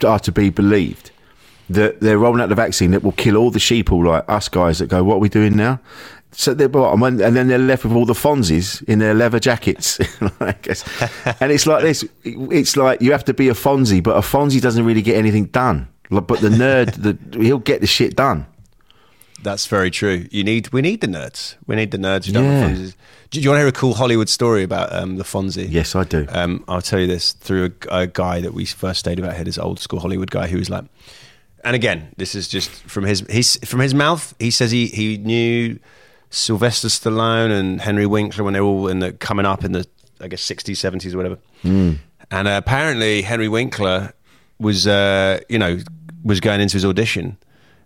are 0.06 0.20
to 0.20 0.32
be 0.32 0.50
believed, 0.50 1.12
that 1.70 2.00
they're 2.00 2.18
rolling 2.18 2.42
out 2.42 2.50
the 2.50 2.56
vaccine 2.56 2.92
that 2.92 3.04
will 3.04 3.12
kill 3.14 3.38
all 3.38 3.52
the 3.52 3.60
sheeple 3.60 4.06
like 4.06 4.24
us 4.30 4.48
guys 4.48 4.80
that 4.80 4.88
go, 4.88 5.04
what 5.04 5.16
are 5.16 5.20
we 5.20 5.30
doing 5.30 5.56
now? 5.56 5.80
So 6.34 6.54
they're 6.54 6.70
and 6.74 7.20
then 7.20 7.48
they're 7.50 7.58
left 7.58 7.84
with 7.84 7.94
all 7.94 8.06
the 8.06 8.14
Fonzies 8.14 8.82
in 8.88 9.00
their 9.00 9.14
leather 9.14 9.40
jackets. 9.40 10.00
And 11.42 11.52
it's 11.52 11.68
like 11.68 11.82
this. 11.84 12.06
It's 12.24 12.78
like 12.78 13.02
you 13.02 13.12
have 13.12 13.26
to 13.26 13.34
be 13.34 13.50
a 13.50 13.54
Fonzie, 13.54 14.02
but 14.02 14.16
a 14.16 14.22
Fonzie 14.22 14.62
doesn't 14.62 14.86
really 14.86 15.02
get 15.02 15.18
anything 15.18 15.46
done. 15.46 15.90
But 16.12 16.42
the 16.42 16.50
nerd, 16.50 16.94
the, 17.02 17.40
he'll 17.42 17.58
get 17.58 17.82
the 17.82 17.88
shit 17.88 18.16
done. 18.16 18.46
That's 19.44 19.66
very 19.66 19.90
true. 19.90 20.28
You 20.30 20.44
need 20.44 20.72
we 20.72 20.82
need 20.84 21.02
the 21.02 21.08
nerds. 21.08 21.56
We 21.66 21.76
need 21.76 21.90
the 21.92 21.98
nerds 21.98 22.26
who 22.28 22.34
don't 22.34 22.44
Yeah. 22.44 22.68
have 22.68 22.78
Fonzies. 22.78 22.96
Do 23.32 23.40
you 23.40 23.50
want 23.50 23.58
to 23.58 23.62
hear 23.62 23.68
a 23.70 23.72
cool 23.72 23.94
Hollywood 23.96 24.30
story 24.30 24.62
about 24.62 24.94
um, 24.94 25.16
the 25.16 25.24
Fonzie? 25.24 25.68
Yes, 25.70 25.96
I 25.96 26.04
do. 26.04 26.28
Um, 26.30 26.64
I'll 26.68 26.82
tell 26.82 27.00
you 27.00 27.08
this 27.08 27.32
through 27.32 27.72
a, 27.90 28.02
a 28.02 28.08
guy 28.08 28.42
that 28.42 28.54
we 28.54 28.66
first 28.66 29.00
stayed 29.00 29.18
about 29.18 29.36
here, 29.36 29.44
this 29.46 29.58
old 29.58 29.80
school 29.80 30.00
Hollywood 30.02 30.30
guy 30.30 30.48
who 30.48 30.58
was 30.60 30.70
like, 30.70 30.84
and 31.64 31.76
again, 31.76 32.14
this 32.18 32.36
is 32.36 32.48
just 32.50 32.70
from 32.70 33.06
his 33.06 33.22
he's 33.32 33.58
from 33.68 33.80
his 33.80 33.94
mouth. 33.96 34.36
He 34.38 34.52
says 34.52 34.70
he 34.70 34.88
he 34.88 35.18
knew 35.18 35.80
Sylvester 36.30 36.88
Stallone 36.90 37.52
and 37.52 37.82
Henry 37.82 38.06
Winkler 38.06 38.44
when 38.44 38.54
they 38.54 38.62
were 38.62 38.68
all 38.68 38.88
in 38.90 39.00
the 39.00 39.14
coming 39.14 39.46
up 39.46 39.64
in 39.64 39.72
the 39.72 39.88
I 40.20 40.28
guess 40.28 40.42
sixties, 40.42 40.78
seventies, 40.78 41.14
or 41.16 41.18
whatever. 41.18 41.40
Hmm. 41.64 41.94
And 42.30 42.48
uh, 42.48 42.62
apparently 42.64 43.24
Henry 43.24 43.48
Winkler 43.48 44.14
was 44.60 44.86
uh, 44.86 45.40
you 45.50 45.58
know 45.58 45.80
was 46.24 46.40
going 46.40 46.62
into 46.62 46.74
his 46.74 46.86
audition, 46.86 47.38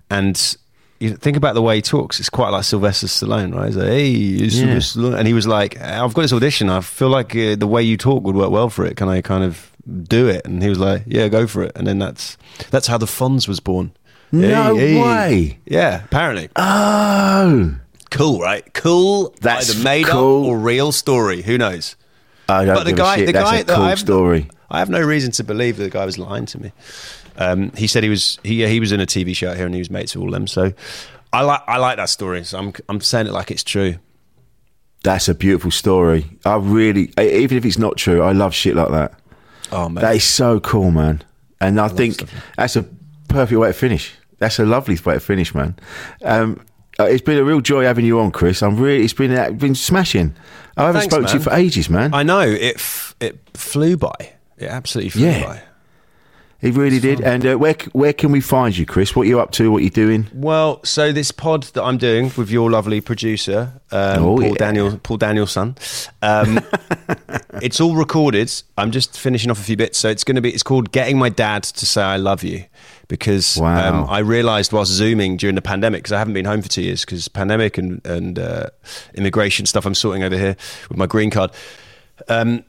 and 0.09 0.57
you 0.99 1.15
think 1.15 1.35
about 1.37 1.55
the 1.55 1.61
way 1.61 1.75
he 1.77 1.81
talks. 1.81 2.19
It's 2.19 2.29
quite 2.29 2.49
like 2.49 2.63
Sylvester 2.63 3.07
Stallone, 3.07 3.53
right? 3.55 3.67
He's 3.67 3.75
like, 3.77 3.87
"Hey, 3.87 4.07
Yeah. 4.09 4.49
Sylvester 4.49 4.99
Stallone," 4.99 5.17
and 5.19 5.27
he 5.27 5.33
was 5.33 5.45
like, 5.47 5.79
"I've 5.81 6.13
got 6.13 6.21
this 6.23 6.33
audition. 6.33 6.69
I 6.69 6.81
feel 6.81 7.09
like 7.09 7.35
uh, 7.35 7.55
the 7.55 7.67
way 7.67 7.83
you 7.83 7.97
talk 7.97 8.23
would 8.23 8.35
work 8.35 8.51
well 8.51 8.69
for 8.69 8.85
it. 8.85 8.95
Can 8.97 9.09
I 9.09 9.21
kind 9.21 9.43
of 9.43 9.71
do 10.07 10.27
it?" 10.27 10.45
And 10.45 10.61
he 10.63 10.69
was 10.69 10.79
like, 10.79 11.03
"Yeah, 11.05 11.27
go 11.27 11.47
for 11.47 11.63
it." 11.63 11.71
And 11.75 11.85
then 11.85 11.99
that's 11.99 12.37
that's 12.71 12.87
how 12.87 12.97
the 12.97 13.05
Fonz 13.07 13.47
was 13.47 13.59
born. 13.59 13.91
No 14.31 14.75
way. 14.75 15.59
Yeah, 15.65 16.03
apparently. 16.03 16.49
Oh, 16.55 17.75
Cool, 18.11 18.39
right? 18.39 18.73
Cool. 18.73 19.33
That's 19.41 19.69
either 19.75 19.83
made 19.83 20.05
cool. 20.05 20.43
up 20.43 20.47
or 20.49 20.57
real 20.59 20.91
story. 20.93 21.41
Who 21.41 21.57
knows? 21.57 21.95
I 22.47 22.63
don't 22.63 22.75
But 22.75 22.83
the 22.85 22.91
give 22.91 22.97
guy- 22.97 23.15
a 23.15 23.17
shit. 23.19 23.25
the 23.27 23.33
That's 23.33 23.49
guy 23.51 23.57
a 23.57 23.63
cool 23.65 23.83
I've- 23.83 23.99
story. 23.99 24.47
I 24.71 24.79
have 24.79 24.89
no 24.89 25.01
reason 25.01 25.31
to 25.33 25.43
believe 25.43 25.77
that 25.77 25.83
the 25.83 25.89
guy 25.89 26.05
was 26.05 26.17
lying 26.17 26.45
to 26.47 26.61
me. 26.61 26.71
Um, 27.37 27.71
he 27.77 27.87
said 27.87 28.03
he 28.03 28.09
was 28.09 28.39
he 28.43 28.65
he 28.67 28.79
was 28.79 28.91
in 28.91 28.99
a 29.01 29.05
TV 29.05 29.35
show 29.35 29.49
out 29.49 29.57
here 29.57 29.65
and 29.65 29.75
he 29.75 29.79
was 29.81 29.89
mates 29.89 30.15
with 30.15 30.23
all 30.23 30.31
them. 30.31 30.47
So 30.47 30.71
I 31.33 31.41
like 31.41 31.61
I 31.67 31.77
like 31.77 31.97
that 31.97 32.09
story. 32.09 32.43
So 32.43 32.57
I'm 32.57 32.73
I'm 32.89 33.01
saying 33.01 33.27
it 33.27 33.33
like 33.33 33.51
it's 33.51 33.63
true. 33.63 33.95
That's 35.03 35.27
a 35.29 35.35
beautiful 35.35 35.69
story. 35.69 36.25
I 36.45 36.55
really, 36.55 37.11
e- 37.19 37.43
even 37.43 37.57
if 37.57 37.65
it's 37.65 37.77
not 37.77 37.95
true, 37.97 38.23
I 38.23 38.31
love 38.31 38.55
shit 38.55 38.75
like 38.75 38.89
that. 38.89 39.13
Oh 39.71 39.87
man, 39.87 40.01
That 40.03 40.15
is 40.15 40.23
so 40.23 40.59
cool, 40.59 40.89
man. 40.91 41.23
And 41.61 41.79
I 41.79 41.89
think 41.89 42.23
that's 42.57 42.75
a 42.75 42.83
perfect 43.27 43.59
way 43.59 43.67
to 43.69 43.73
finish. 43.73 44.13
That's 44.39 44.57
a 44.59 44.65
lovely 44.65 44.97
way 45.05 45.13
to 45.15 45.19
finish, 45.19 45.53
man. 45.53 45.75
Um, 46.23 46.59
uh, 46.99 47.03
it's 47.03 47.21
been 47.21 47.37
a 47.37 47.43
real 47.43 47.61
joy 47.61 47.83
having 47.83 48.05
you 48.05 48.19
on, 48.19 48.31
Chris. 48.31 48.63
I'm 48.63 48.77
really, 48.77 49.03
it's 49.03 49.13
been 49.13 49.31
uh, 49.31 49.51
been 49.51 49.75
smashing. 49.75 50.33
I 50.77 50.87
haven't 50.87 51.01
Thanks, 51.01 51.13
spoken 51.13 51.29
to 51.29 51.37
you 51.37 51.43
for 51.43 51.53
ages, 51.53 51.89
man. 51.89 52.13
I 52.13 52.23
know 52.23 52.39
it 52.41 52.75
f- 52.75 53.15
it 53.19 53.39
flew 53.53 53.97
by. 53.97 54.13
It 54.57 54.67
absolutely 54.69 55.09
flew 55.11 55.25
Yeah. 55.27 55.45
by. 55.45 55.61
He 56.61 56.71
really 56.71 56.99
did. 56.99 57.21
And 57.21 57.45
uh, 57.45 57.55
where 57.57 57.75
where 57.91 58.13
can 58.13 58.31
we 58.31 58.41
find 58.41 58.75
you, 58.75 58.85
Chris? 58.85 59.15
What 59.15 59.23
are 59.23 59.29
you 59.29 59.39
up 59.39 59.51
to? 59.51 59.69
What 59.71 59.79
are 59.81 59.83
you 59.83 59.89
doing? 59.89 60.27
Well, 60.33 60.83
so 60.83 61.11
this 61.11 61.31
pod 61.31 61.63
that 61.73 61.83
I'm 61.83 61.97
doing 61.97 62.31
with 62.37 62.49
your 62.49 62.71
lovely 62.71 63.01
producer, 63.01 63.73
um, 63.91 64.23
Oh, 64.23 64.37
Paul 64.37 64.43
yeah. 64.43 64.53
Daniel, 64.57 64.97
Paul 64.97 65.17
Danielson, 65.17 65.75
um, 66.21 66.59
it's 67.61 67.79
all 67.79 67.95
recorded. 67.95 68.51
I'm 68.77 68.91
just 68.91 69.17
finishing 69.19 69.51
off 69.51 69.59
a 69.59 69.63
few 69.63 69.77
bits, 69.77 69.97
so 69.97 70.09
it's 70.09 70.23
going 70.23 70.35
to 70.35 70.41
be. 70.41 70.49
It's 70.51 70.63
called 70.63 70.91
"Getting 70.91 71.17
My 71.19 71.29
Dad 71.29 71.63
to 71.63 71.85
Say 71.85 72.01
I 72.01 72.17
Love 72.17 72.43
You," 72.43 72.65
because 73.09 73.57
Wow. 73.57 74.03
um, 74.03 74.09
I 74.09 74.19
realised 74.19 74.71
whilst 74.73 74.91
zooming 74.91 75.37
during 75.37 75.55
the 75.55 75.61
pandemic, 75.61 76.03
because 76.03 76.13
I 76.13 76.17
haven't 76.19 76.33
been 76.33 76.45
home 76.45 76.61
for 76.61 76.69
two 76.69 76.81
years, 76.83 77.05
because 77.05 77.27
pandemic 77.27 77.77
and 77.77 78.03
and 78.07 78.39
uh, 78.39 78.67
immigration 79.13 79.65
stuff 79.65 79.85
I'm 79.85 79.93
sorting 79.95 80.23
over 80.23 80.37
here 80.37 80.55
with 80.89 80.97
my 80.97 81.05
green 81.05 81.29
card. 81.29 81.51
Um, 82.29 82.63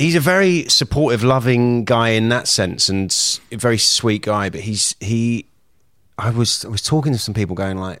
he's 0.00 0.14
a 0.16 0.20
very 0.20 0.64
supportive, 0.68 1.22
loving 1.22 1.84
guy 1.84 2.10
in 2.10 2.28
that 2.30 2.48
sense, 2.48 2.88
and 2.88 3.14
a 3.52 3.56
very 3.56 3.78
sweet 3.78 4.22
guy. 4.22 4.48
But 4.50 4.62
he's 4.62 4.96
he. 5.00 5.46
I 6.18 6.30
was 6.30 6.64
I 6.64 6.68
was 6.68 6.82
talking 6.82 7.12
to 7.12 7.18
some 7.18 7.34
people, 7.34 7.54
going 7.56 7.78
like, 7.78 8.00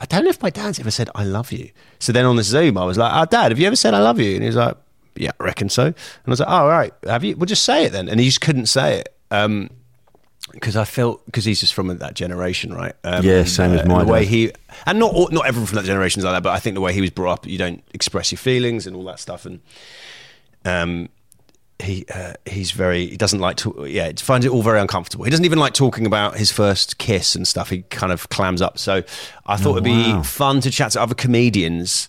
I 0.00 0.06
don't 0.06 0.24
know 0.24 0.30
if 0.30 0.42
my 0.42 0.50
dad's 0.50 0.78
ever 0.78 0.90
said 0.90 1.08
I 1.14 1.24
love 1.24 1.50
you. 1.52 1.70
So 1.98 2.12
then 2.12 2.24
on 2.26 2.36
the 2.36 2.42
Zoom, 2.44 2.76
I 2.78 2.84
was 2.84 2.98
like, 2.98 3.12
Oh, 3.12 3.24
Dad, 3.30 3.50
have 3.50 3.58
you 3.58 3.66
ever 3.66 3.76
said 3.76 3.94
I 3.94 4.00
love 4.00 4.20
you? 4.20 4.34
And 4.34 4.42
he 4.42 4.46
was 4.46 4.56
like, 4.56 4.76
Yeah, 5.16 5.32
I 5.40 5.44
reckon 5.44 5.68
so. 5.68 5.86
And 5.86 5.94
I 6.26 6.30
was 6.30 6.40
like, 6.40 6.48
Oh, 6.48 6.52
all 6.52 6.68
right, 6.68 6.92
have 7.04 7.24
you? 7.24 7.36
Well, 7.36 7.46
just 7.46 7.64
say 7.64 7.84
it 7.84 7.90
then. 7.92 8.08
And 8.08 8.20
he 8.20 8.26
just 8.26 8.40
couldn't 8.40 8.66
say 8.66 8.98
it. 9.00 9.14
Um, 9.30 9.70
because 10.52 10.76
I 10.76 10.84
felt 10.84 11.24
because 11.26 11.44
he's 11.44 11.58
just 11.58 11.74
from 11.74 11.88
that 11.98 12.14
generation, 12.14 12.72
right? 12.72 12.94
Um, 13.02 13.24
Yeah, 13.24 13.42
same 13.44 13.72
as 13.72 13.80
and 13.80 13.88
my 13.88 14.04
The 14.04 14.12
way 14.12 14.20
dad. 14.20 14.28
he 14.28 14.52
and 14.86 14.98
not 15.00 15.12
all- 15.12 15.30
not 15.32 15.46
everyone 15.46 15.66
from 15.66 15.76
that 15.76 15.86
generation 15.86 16.20
is 16.20 16.24
like 16.24 16.34
that, 16.34 16.42
but 16.44 16.50
I 16.52 16.60
think 16.60 16.74
the 16.74 16.80
way 16.80 16.92
he 16.92 17.00
was 17.00 17.10
brought 17.10 17.32
up, 17.32 17.46
you 17.46 17.58
don't 17.58 17.82
express 17.92 18.30
your 18.30 18.38
feelings 18.38 18.86
and 18.86 18.94
all 18.94 19.04
that 19.04 19.18
stuff, 19.18 19.44
and 19.46 19.60
um, 20.64 21.08
he 21.82 22.06
uh, 22.14 22.34
he's 22.46 22.70
very 22.70 23.06
he 23.08 23.16
doesn't 23.16 23.40
like 23.40 23.56
to 23.58 23.86
yeah 23.88 24.10
finds 24.16 24.46
it 24.46 24.52
all 24.52 24.62
very 24.62 24.80
uncomfortable. 24.80 25.24
He 25.24 25.30
doesn't 25.30 25.44
even 25.44 25.58
like 25.58 25.74
talking 25.74 26.06
about 26.06 26.36
his 26.36 26.52
first 26.52 26.98
kiss 26.98 27.34
and 27.34 27.46
stuff. 27.46 27.70
He 27.70 27.82
kind 27.82 28.12
of 28.12 28.28
clams 28.28 28.62
up. 28.62 28.78
So 28.78 29.02
I 29.46 29.56
thought 29.56 29.78
it'd 29.78 29.86
wow. 29.90 30.18
be 30.20 30.24
fun 30.24 30.60
to 30.60 30.70
chat 30.70 30.92
to 30.92 31.02
other 31.02 31.14
comedians. 31.14 32.08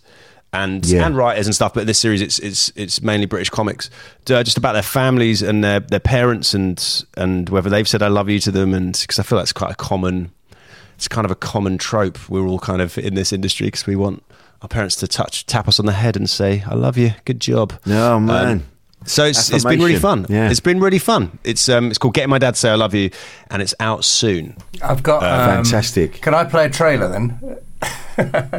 And, 0.54 0.86
Yeah. 0.86 1.06
and 1.06 1.18
writers 1.18 1.48
and 1.48 1.54
stuff, 1.56 1.74
but 1.74 1.82
in 1.82 1.88
this 1.88 2.00
series 2.00 2.22
it's 2.22 2.40
it's 2.40 2.72
it's 2.78 3.02
mainly 3.02 3.26
British 3.26 3.50
comics, 3.50 3.90
uh, 4.30 4.42
just 4.42 4.58
about 4.58 4.72
their 4.72 4.84
families 4.84 5.42
and 5.42 5.62
their, 5.62 5.82
their 5.82 6.00
parents 6.00 6.54
and 6.54 7.04
and 7.18 7.50
whether 7.50 7.70
they've 7.70 7.88
said 7.88 8.02
I 8.02 8.08
love 8.08 8.30
you 8.30 8.40
to 8.40 8.52
them, 8.52 8.74
and 8.74 8.98
because 8.98 9.20
I 9.20 9.24
feel 9.24 9.38
that's 9.38 9.52
quite 9.52 9.72
a 9.72 9.76
common, 9.76 10.32
it's 10.96 11.10
kind 11.10 11.26
of 11.26 11.32
a 11.32 11.36
common 11.36 11.78
trope. 11.78 12.30
We're 12.30 12.48
all 12.48 12.60
kind 12.60 12.82
of 12.82 12.98
in 12.98 13.16
this 13.16 13.34
industry 13.34 13.68
because 13.68 13.86
we 13.86 13.98
want 13.98 14.24
our 14.62 14.68
parents 14.68 14.96
to 14.98 15.08
touch 15.08 15.46
tap 15.46 15.68
us 15.68 15.80
on 15.80 15.86
the 15.86 15.92
head 15.94 16.16
and 16.16 16.30
say 16.30 16.64
I 16.68 16.76
love 16.76 16.98
you, 16.98 17.12
good 17.26 17.40
job. 17.40 17.74
Oh 17.88 18.20
man. 18.20 18.48
Um, 18.48 18.64
so 19.08 19.24
it's, 19.26 19.52
it's 19.52 19.64
been 19.64 19.80
really 19.80 20.00
fun. 20.00 20.26
Yeah. 20.30 20.50
It's 20.50 20.60
been 20.60 20.80
really 20.80 20.98
fun. 20.98 21.38
It's 21.44 21.70
um 21.70 21.90
it's 21.90 21.98
called 22.00 22.16
Getting 22.16 22.30
My 22.32 22.40
Dad 22.40 22.56
to 22.56 22.60
Say 22.60 22.70
I 22.72 22.76
Love 22.76 22.96
You, 22.96 23.12
and 23.52 23.62
it's 23.62 23.76
out 23.80 24.04
soon. 24.04 24.56
I've 24.82 25.04
got 25.04 25.22
Uh, 25.22 25.28
um, 25.60 25.64
fantastic. 25.64 26.22
Can 26.22 26.34
I 26.34 26.44
play 26.46 26.66
a 26.66 26.70
trailer 26.70 27.08
then? 27.10 27.40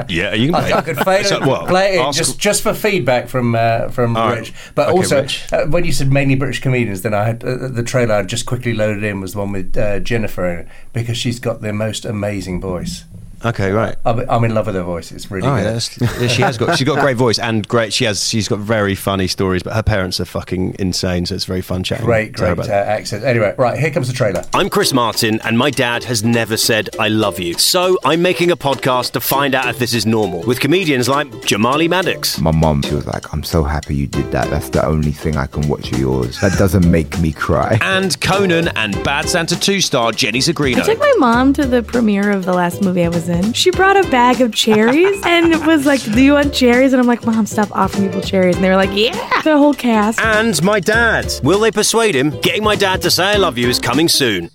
Yeah, 0.09 0.35
you 0.35 0.53
can 0.53 0.61
play. 0.61 0.73
I, 0.73 0.79
I 0.79 0.83
could 0.83 0.97
play, 0.99 1.23
So, 1.23 1.37
it, 1.43 1.47
what, 1.47 1.67
play 1.67 1.97
it 1.97 2.01
ask- 2.01 2.19
just 2.19 2.39
just 2.39 2.63
for 2.63 2.75
feedback 2.75 3.27
from 3.27 3.55
uh, 3.55 3.89
from 3.89 4.15
All 4.15 4.29
right. 4.29 4.41
Rich. 4.41 4.53
But 4.75 4.89
Okay, 4.91 4.97
also, 4.99 5.23
Rich. 5.23 5.51
Uh, 5.53 5.65
when 5.67 5.85
you 5.85 5.93
said 5.93 6.13
mainly 6.13 6.35
British 6.35 6.61
comedians, 6.61 7.01
then 7.01 7.15
I 7.15 7.25
had 7.25 7.43
uh, 7.43 7.69
the 7.69 7.83
trailer 7.83 8.17
I 8.17 8.23
just 8.23 8.45
quickly 8.45 8.75
loaded 8.75 9.03
in 9.03 9.21
was 9.21 9.33
the 9.33 9.39
one 9.39 9.53
with 9.53 9.75
uh, 9.77 9.99
Jennifer 10.01 10.47
in 10.47 10.59
it 10.61 10.69
because 10.93 11.17
she's 11.17 11.41
got 11.41 11.63
the 11.63 11.73
most 11.73 12.05
amazing 12.05 12.61
voice. 12.61 13.05
Okay, 13.45 13.71
right. 13.71 13.95
I'm, 14.05 14.29
I'm 14.31 14.45
in 14.45 14.55
love 14.55 14.67
with 14.67 14.75
her 14.75 14.83
voice. 14.83 15.13
It's 15.13 15.31
really 15.31 15.47
Oh, 15.47 15.55
good. 15.57 15.65
yeah, 16.01 16.21
yeah, 16.23 16.29
she 16.29 16.43
has 16.43 16.57
got 16.59 16.77
she's 16.79 16.87
got 16.87 16.99
a 16.99 17.01
great 17.03 17.17
voice 17.17 17.39
and 17.39 17.67
great. 17.69 17.93
She 17.93 18.05
has 18.05 18.27
she's 18.27 18.49
got 18.49 18.59
very 18.61 18.95
funny 18.95 19.27
stories, 19.29 19.63
but 19.63 19.75
her 19.75 19.83
parents 19.83 20.21
are 20.21 20.25
fucking 20.25 20.77
insane, 20.79 21.27
so 21.27 21.35
it's 21.35 21.45
very 21.45 21.61
fun 21.61 21.83
chatting. 21.83 22.07
Great, 22.07 22.33
great 22.33 22.59
uh, 22.59 22.73
accent. 22.73 23.25
Anyway, 23.25 23.55
right 23.59 23.79
here 23.79 23.91
comes 23.91 24.09
the 24.09 24.15
trailer. 24.15 24.43
I'm 24.55 24.71
Chris 24.71 24.93
Martin, 24.93 25.41
and 25.45 25.59
my 25.59 25.71
dad 25.71 26.05
has 26.05 26.25
never 26.25 26.57
said 26.57 26.89
I 26.99 27.09
love 27.09 27.39
you. 27.39 27.55
So 27.55 27.99
I'm 28.05 28.23
making 28.23 28.51
a 28.51 28.57
podcast 28.57 29.13
to 29.13 29.21
find 29.21 29.55
out 29.55 29.69
if 29.69 29.79
this 29.79 29.93
is 29.95 30.07
normal 30.07 30.43
with 30.45 30.59
comedians 30.61 31.09
like 31.09 31.29
Jamali 31.29 31.89
Maddix. 31.89 32.41
My 32.41 32.51
mom, 32.53 32.83
she 32.83 32.95
was 32.95 33.07
like, 33.07 33.33
I'm 33.33 33.45
so 33.45 33.63
happy 33.63 33.95
you 33.95 34.07
did 34.07 34.31
that. 34.33 34.49
That's 34.51 34.71
the 34.71 34.85
only 34.85 35.13
thing 35.13 35.37
I 35.37 35.47
can 35.47 35.69
watch 35.69 35.93
of 35.93 35.99
yours. 35.99 36.41
That 36.41 36.57
doesn't 36.59 36.91
make 36.91 37.19
me 37.21 37.33
cry. 37.33 37.79
And 37.97 38.21
Conan 38.21 38.69
and 38.77 38.93
Bad 39.05 39.29
Santa 39.29 39.59
2 39.59 39.81
star 39.81 40.13
Jenny 40.13 40.39
I 40.39 40.43
took 40.43 40.99
my 40.99 41.15
mom 41.19 41.53
to 41.55 41.65
the 41.67 41.83
premiere 41.83 42.31
of 42.31 42.45
the 42.45 42.53
last 42.53 42.83
movie 42.83 43.05
I 43.05 43.09
was 43.09 43.26
in. 43.29 43.53
She 43.53 43.71
brought 43.71 43.97
a 43.97 44.09
bag 44.11 44.41
of 44.41 44.55
cherries 44.55 45.21
and 45.27 45.67
was 45.67 45.87
like, 45.87 46.03
Do 46.03 46.23
you 46.23 46.33
want 46.35 46.53
cherries? 46.55 46.93
And 46.93 47.01
I'm 47.01 47.07
like, 47.07 47.25
Mom, 47.27 47.47
stop 47.47 47.71
offering 47.73 48.07
people 48.09 48.21
cherries. 48.23 48.57
And 48.57 48.65
they 48.65 48.69
were 48.71 48.77
like, 48.77 48.91
Yeah. 48.93 49.43
The 49.43 49.57
whole 49.59 49.75
cast. 49.75 50.21
And 50.21 50.63
my 50.63 50.81
dad. 50.81 51.33
Will 51.43 51.61
they 51.61 51.71
persuade 51.71 52.15
him? 52.15 52.31
Getting 52.41 52.65
my 52.65 52.77
dad 52.77 53.03
to 53.03 53.11
say 53.11 53.25
I 53.25 53.37
love 53.37 53.59
you 53.59 53.69
is 53.69 53.79
coming 53.79 54.09
soon. 54.09 54.51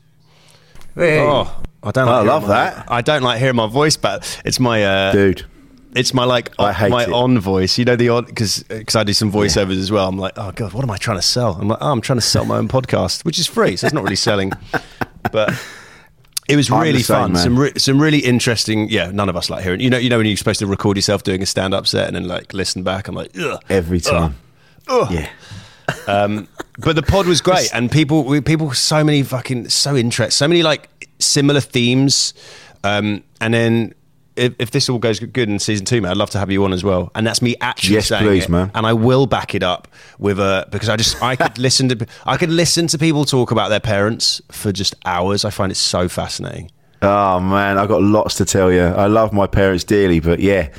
Oh, 0.97 1.61
I 1.83 1.91
don't. 1.91 2.05
Like 2.05 2.13
I 2.13 2.13
hearing 2.15 2.27
love 2.27 2.41
my- 2.43 2.47
that. 2.49 2.85
I 2.91 3.01
don't 3.01 3.23
like 3.23 3.39
hearing 3.39 3.55
my 3.55 3.67
voice, 3.67 3.97
but 3.97 4.41
it's 4.45 4.59
my 4.59 4.83
uh, 4.83 5.11
Dude. 5.11 5.45
It's 5.93 6.13
my 6.13 6.23
like 6.23 6.51
I 6.57 6.71
hate 6.71 6.89
my 6.89 7.03
it. 7.03 7.11
on 7.11 7.37
voice. 7.39 7.77
You 7.77 7.83
know 7.85 7.95
the 7.97 8.09
on 8.09 8.25
because 8.25 8.63
because 8.63 8.95
I 8.95 9.03
do 9.03 9.11
some 9.13 9.31
voiceovers 9.31 9.77
as 9.77 9.91
well. 9.91 10.07
I'm 10.07 10.17
like, 10.17 10.33
oh 10.37 10.51
god, 10.53 10.73
what 10.73 10.83
am 10.83 10.91
I 10.91 10.97
trying 10.97 11.17
to 11.17 11.21
sell? 11.21 11.57
I'm 11.59 11.67
like, 11.67 11.79
oh, 11.81 11.91
I'm 11.91 11.99
trying 12.01 12.17
to 12.17 12.25
sell 12.25 12.45
my 12.45 12.57
own 12.57 12.67
podcast, 12.69 13.25
which 13.25 13.37
is 13.39 13.47
free, 13.47 13.75
so 13.75 13.87
it's 13.87 13.93
not 13.93 14.03
really 14.03 14.15
selling, 14.15 14.51
but. 15.31 15.53
It 16.51 16.55
was 16.57 16.69
I'm 16.71 16.81
really 16.81 17.01
same, 17.01 17.15
fun. 17.17 17.33
man. 17.33 17.43
Some 17.43 17.59
re- 17.59 17.71
some 17.77 18.01
really 18.01 18.19
interesting. 18.19 18.89
Yeah, 18.89 19.11
none 19.11 19.29
of 19.29 19.35
us 19.35 19.49
like 19.49 19.63
hearing. 19.63 19.79
You 19.79 19.89
know, 19.89 19.97
you 19.97 20.09
know 20.09 20.17
when 20.17 20.25
you're 20.27 20.37
supposed 20.37 20.59
to 20.59 20.67
record 20.67 20.97
yourself 20.97 21.23
doing 21.23 21.41
a 21.41 21.45
stand 21.45 21.73
up 21.73 21.87
set 21.87 22.07
and 22.07 22.15
then 22.15 22.27
like 22.27 22.53
listen 22.53 22.83
back. 22.83 23.07
I'm 23.07 23.15
like, 23.15 23.31
Ugh. 23.39 23.59
Every 23.69 23.99
time. 23.99 24.35
Yeah. 24.89 25.29
Um, 26.07 26.47
but 26.77 26.95
the 26.95 27.03
pod 27.03 27.25
was 27.27 27.41
great, 27.49 27.73
and 27.73 27.91
people, 27.91 28.23
we, 28.23 28.41
people, 28.41 28.73
so 28.73 29.03
many 29.03 29.23
fucking, 29.23 29.69
so 29.69 29.95
interest, 29.95 30.37
so 30.37 30.47
many 30.47 30.63
like 30.63 31.09
similar 31.19 31.59
themes. 31.61 32.33
Um, 32.83 33.23
and 33.39 33.53
then 33.53 33.93
if, 34.41 34.53
if 34.59 34.71
this 34.71 34.89
all 34.89 34.97
goes 34.99 35.19
good 35.19 35.49
in 35.49 35.59
season 35.59 35.85
two, 35.85 36.01
man, 36.01 36.11
I'd 36.11 36.17
love 36.17 36.29
to 36.31 36.39
have 36.39 36.49
you 36.51 36.63
on 36.65 36.73
as 36.73 36.83
well. 36.83 37.11
And 37.15 37.25
that's 37.25 37.41
me 37.41 37.55
actually 37.61 37.95
Yes, 37.95 38.07
saying 38.07 38.23
please, 38.23 38.45
it. 38.45 38.49
man. 38.49 38.71
And 38.75 38.85
I 38.85 38.93
will 38.93 39.27
back 39.27 39.53
it 39.55 39.63
up 39.63 39.87
with 40.19 40.39
a 40.39 40.67
because 40.71 40.89
I 40.89 40.95
just 40.97 41.21
I 41.21 41.35
could 41.35 41.57
listen 41.67 41.89
to 41.89 42.07
I 42.25 42.37
could 42.37 42.49
listen 42.51 42.87
to 42.87 42.97
people 42.97 43.23
talk 43.25 43.51
about 43.51 43.69
their 43.69 43.79
parents 43.79 44.41
for 44.51 44.71
just 44.71 44.95
hours. 45.05 45.45
I 45.45 45.49
find 45.49 45.71
it 45.71 45.75
so 45.75 46.09
fascinating. 46.09 46.71
Oh 47.03 47.39
man, 47.39 47.77
I 47.79 47.87
got 47.87 48.01
lots 48.01 48.35
to 48.35 48.45
tell 48.45 48.71
you. 48.71 48.83
I 48.83 49.07
love 49.07 49.33
my 49.33 49.47
parents 49.47 49.83
dearly, 49.83 50.19
but 50.19 50.39
yeah, 50.39 50.69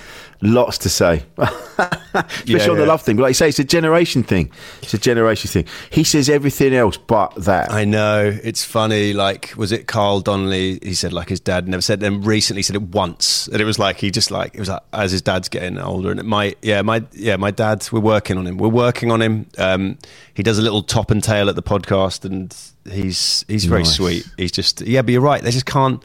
lots 0.43 0.79
to 0.79 0.89
say. 0.89 1.25
Especially 1.39 2.55
Yeah, 2.55 2.69
on 2.71 2.77
the 2.77 2.83
yeah. 2.83 2.89
love 2.89 3.01
thing. 3.03 3.17
But 3.17 3.23
like 3.23 3.31
you 3.31 3.35
say, 3.35 3.49
it's 3.49 3.59
a 3.59 3.65
generation 3.65 4.23
thing. 4.23 4.51
It's 4.83 4.93
a 4.93 4.99
generation 4.99 5.49
thing. 5.49 5.65
He 5.91 6.05
says 6.05 6.29
everything 6.29 6.75
else 6.75 6.97
but 6.99 7.35
that. 7.37 7.71
I 7.73 7.85
know 7.85 8.39
it's 8.43 8.63
funny. 8.63 9.13
Like, 9.15 9.55
was 9.57 9.73
it 9.73 9.87
Carl 9.87 10.21
Donnelly? 10.21 10.79
He 10.83 10.95
said 10.95 11.13
like 11.13 11.29
his 11.31 11.41
dad 11.41 11.69
never 11.69 11.81
said. 11.81 12.01
Then 12.01 12.21
recently 12.23 12.63
said 12.63 12.77
it 12.77 12.83
once, 12.83 13.49
and 13.49 13.61
it 13.61 13.65
was 13.65 13.79
like 13.79 13.97
he 13.97 14.11
just 14.11 14.31
like 14.31 14.55
it 14.55 14.59
was 14.61 14.69
like 14.69 14.83
as 14.93 15.13
his 15.13 15.23
dad's 15.23 15.49
getting 15.49 15.79
older. 15.79 16.11
And 16.11 16.21
it 16.21 16.27
might, 16.27 16.59
yeah, 16.61 16.83
my 16.83 17.03
yeah, 17.13 17.37
my 17.37 17.51
dad. 17.51 17.89
We're 17.91 18.01
working 18.01 18.37
on 18.37 18.47
him. 18.47 18.59
We're 18.59 18.69
working 18.69 19.11
on 19.11 19.23
him. 19.23 19.47
Um, 19.57 19.97
he 20.35 20.43
does 20.43 20.59
a 20.59 20.63
little 20.63 20.83
top 20.83 21.11
and 21.11 21.23
tail 21.23 21.49
at 21.49 21.57
the 21.57 21.63
podcast, 21.63 22.25
and 22.27 22.55
he's 22.91 23.45
he's 23.49 23.65
very 23.65 23.83
Nice. 23.83 23.97
sweet. 23.97 24.29
He's 24.37 24.53
just 24.53 24.81
yeah, 24.81 25.03
but 25.03 25.13
you're 25.13 25.21
right. 25.21 25.43
They 25.43 25.51
just 25.51 25.67
can't. 25.67 26.03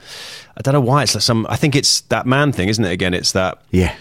I 0.56 0.62
don't 0.62 0.74
know 0.74 0.82
why 0.82 1.04
it's 1.04 1.16
like 1.16 1.22
some. 1.22 1.46
I 1.50 1.56
think 1.56 1.76
it's 1.76 2.02
that 2.02 2.26
man 2.26 2.52
thing, 2.52 2.70
isn't 2.70 2.84
it? 2.84 2.92
Again, 2.92 3.14
it's 3.14 3.32
that. 3.34 3.62
Yeah. 3.72 3.96